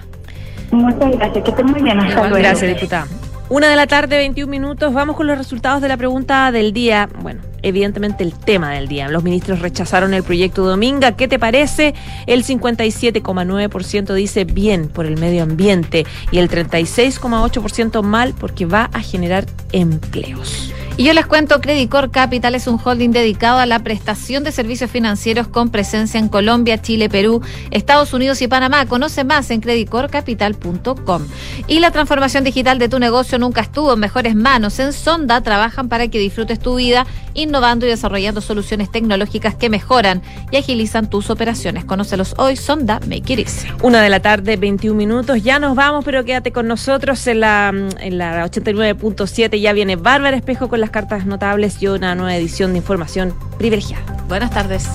Muchas 0.70 1.12
gracias, 1.12 1.44
que 1.44 1.50
estén 1.50 1.66
muy 1.66 1.82
bien. 1.82 1.98
Hasta 1.98 2.20
luego. 2.20 2.36
Gracias, 2.36 2.74
diputada. 2.74 3.06
Una 3.50 3.68
de 3.68 3.76
la 3.76 3.86
tarde, 3.86 4.18
21 4.18 4.50
minutos. 4.50 4.92
Vamos 4.92 5.16
con 5.16 5.26
los 5.26 5.38
resultados 5.38 5.80
de 5.80 5.88
la 5.88 5.96
pregunta 5.96 6.52
del 6.52 6.72
día. 6.74 7.08
Bueno, 7.22 7.40
evidentemente 7.62 8.24
el 8.24 8.32
tema 8.32 8.72
del 8.72 8.88
día. 8.88 9.08
Los 9.08 9.22
ministros 9.22 9.60
rechazaron 9.60 10.14
el 10.14 10.22
proyecto 10.22 10.64
Dominga. 10.64 11.12
¿Qué 11.12 11.28
te 11.28 11.38
parece? 11.38 11.94
El 12.26 12.44
57,9% 12.44 14.14
dice 14.14 14.44
bien 14.44 14.88
por 14.88 15.06
el 15.06 15.18
medio 15.18 15.42
ambiente 15.42 16.06
y 16.30 16.38
el 16.38 16.48
36,8% 16.48 18.02
mal 18.02 18.34
porque 18.38 18.66
va 18.66 18.90
a 18.92 19.00
generar 19.00 19.46
empleos. 19.72 20.72
Y 20.98 21.04
yo 21.04 21.12
les 21.12 21.26
cuento, 21.26 21.60
Credicor 21.60 22.10
Capital 22.10 22.56
es 22.56 22.66
un 22.66 22.80
holding 22.84 23.10
dedicado 23.10 23.60
a 23.60 23.66
la 23.66 23.78
prestación 23.78 24.42
de 24.42 24.50
servicios 24.50 24.90
financieros 24.90 25.46
con 25.46 25.70
presencia 25.70 26.18
en 26.18 26.28
Colombia, 26.28 26.82
Chile, 26.82 27.08
Perú, 27.08 27.40
Estados 27.70 28.12
Unidos 28.12 28.42
y 28.42 28.48
Panamá. 28.48 28.84
Conoce 28.86 29.22
más 29.22 29.48
en 29.52 29.60
creditcorcapital.com. 29.60 31.22
Y 31.68 31.78
la 31.78 31.92
transformación 31.92 32.42
digital 32.42 32.80
de 32.80 32.88
tu 32.88 32.98
negocio 32.98 33.38
nunca 33.38 33.60
estuvo 33.60 33.92
en 33.92 34.00
mejores 34.00 34.34
manos. 34.34 34.80
En 34.80 34.92
Sonda 34.92 35.40
trabajan 35.40 35.88
para 35.88 36.08
que 36.08 36.18
disfrutes 36.18 36.58
tu 36.58 36.74
vida, 36.74 37.06
innovando 37.38 37.86
y 37.86 37.88
desarrollando 37.88 38.40
soluciones 38.40 38.90
tecnológicas 38.90 39.54
que 39.54 39.70
mejoran 39.70 40.22
y 40.50 40.56
agilizan 40.56 41.08
tus 41.08 41.30
operaciones. 41.30 41.84
Conócelos 41.84 42.34
hoy, 42.38 42.56
Sonda 42.56 43.00
Make 43.00 43.32
It 43.32 43.38
Easy. 43.38 43.68
Una 43.82 44.02
de 44.02 44.10
la 44.10 44.20
tarde, 44.20 44.56
21 44.56 44.96
minutos. 44.96 45.42
Ya 45.42 45.58
nos 45.58 45.74
vamos, 45.74 46.04
pero 46.04 46.24
quédate 46.24 46.52
con 46.52 46.66
nosotros 46.66 47.26
en 47.26 47.40
la, 47.40 47.68
en 47.68 48.18
la 48.18 48.44
89.7. 48.46 49.60
Ya 49.60 49.72
viene 49.72 49.96
Bárbara 49.96 50.36
Espejo 50.36 50.68
con 50.68 50.80
las 50.80 50.90
cartas 50.90 51.26
notables 51.26 51.82
y 51.82 51.88
una 51.88 52.14
nueva 52.14 52.34
edición 52.36 52.72
de 52.72 52.78
información 52.78 53.34
privilegiada. 53.58 54.04
Buenas 54.28 54.50
tardes. 54.50 54.88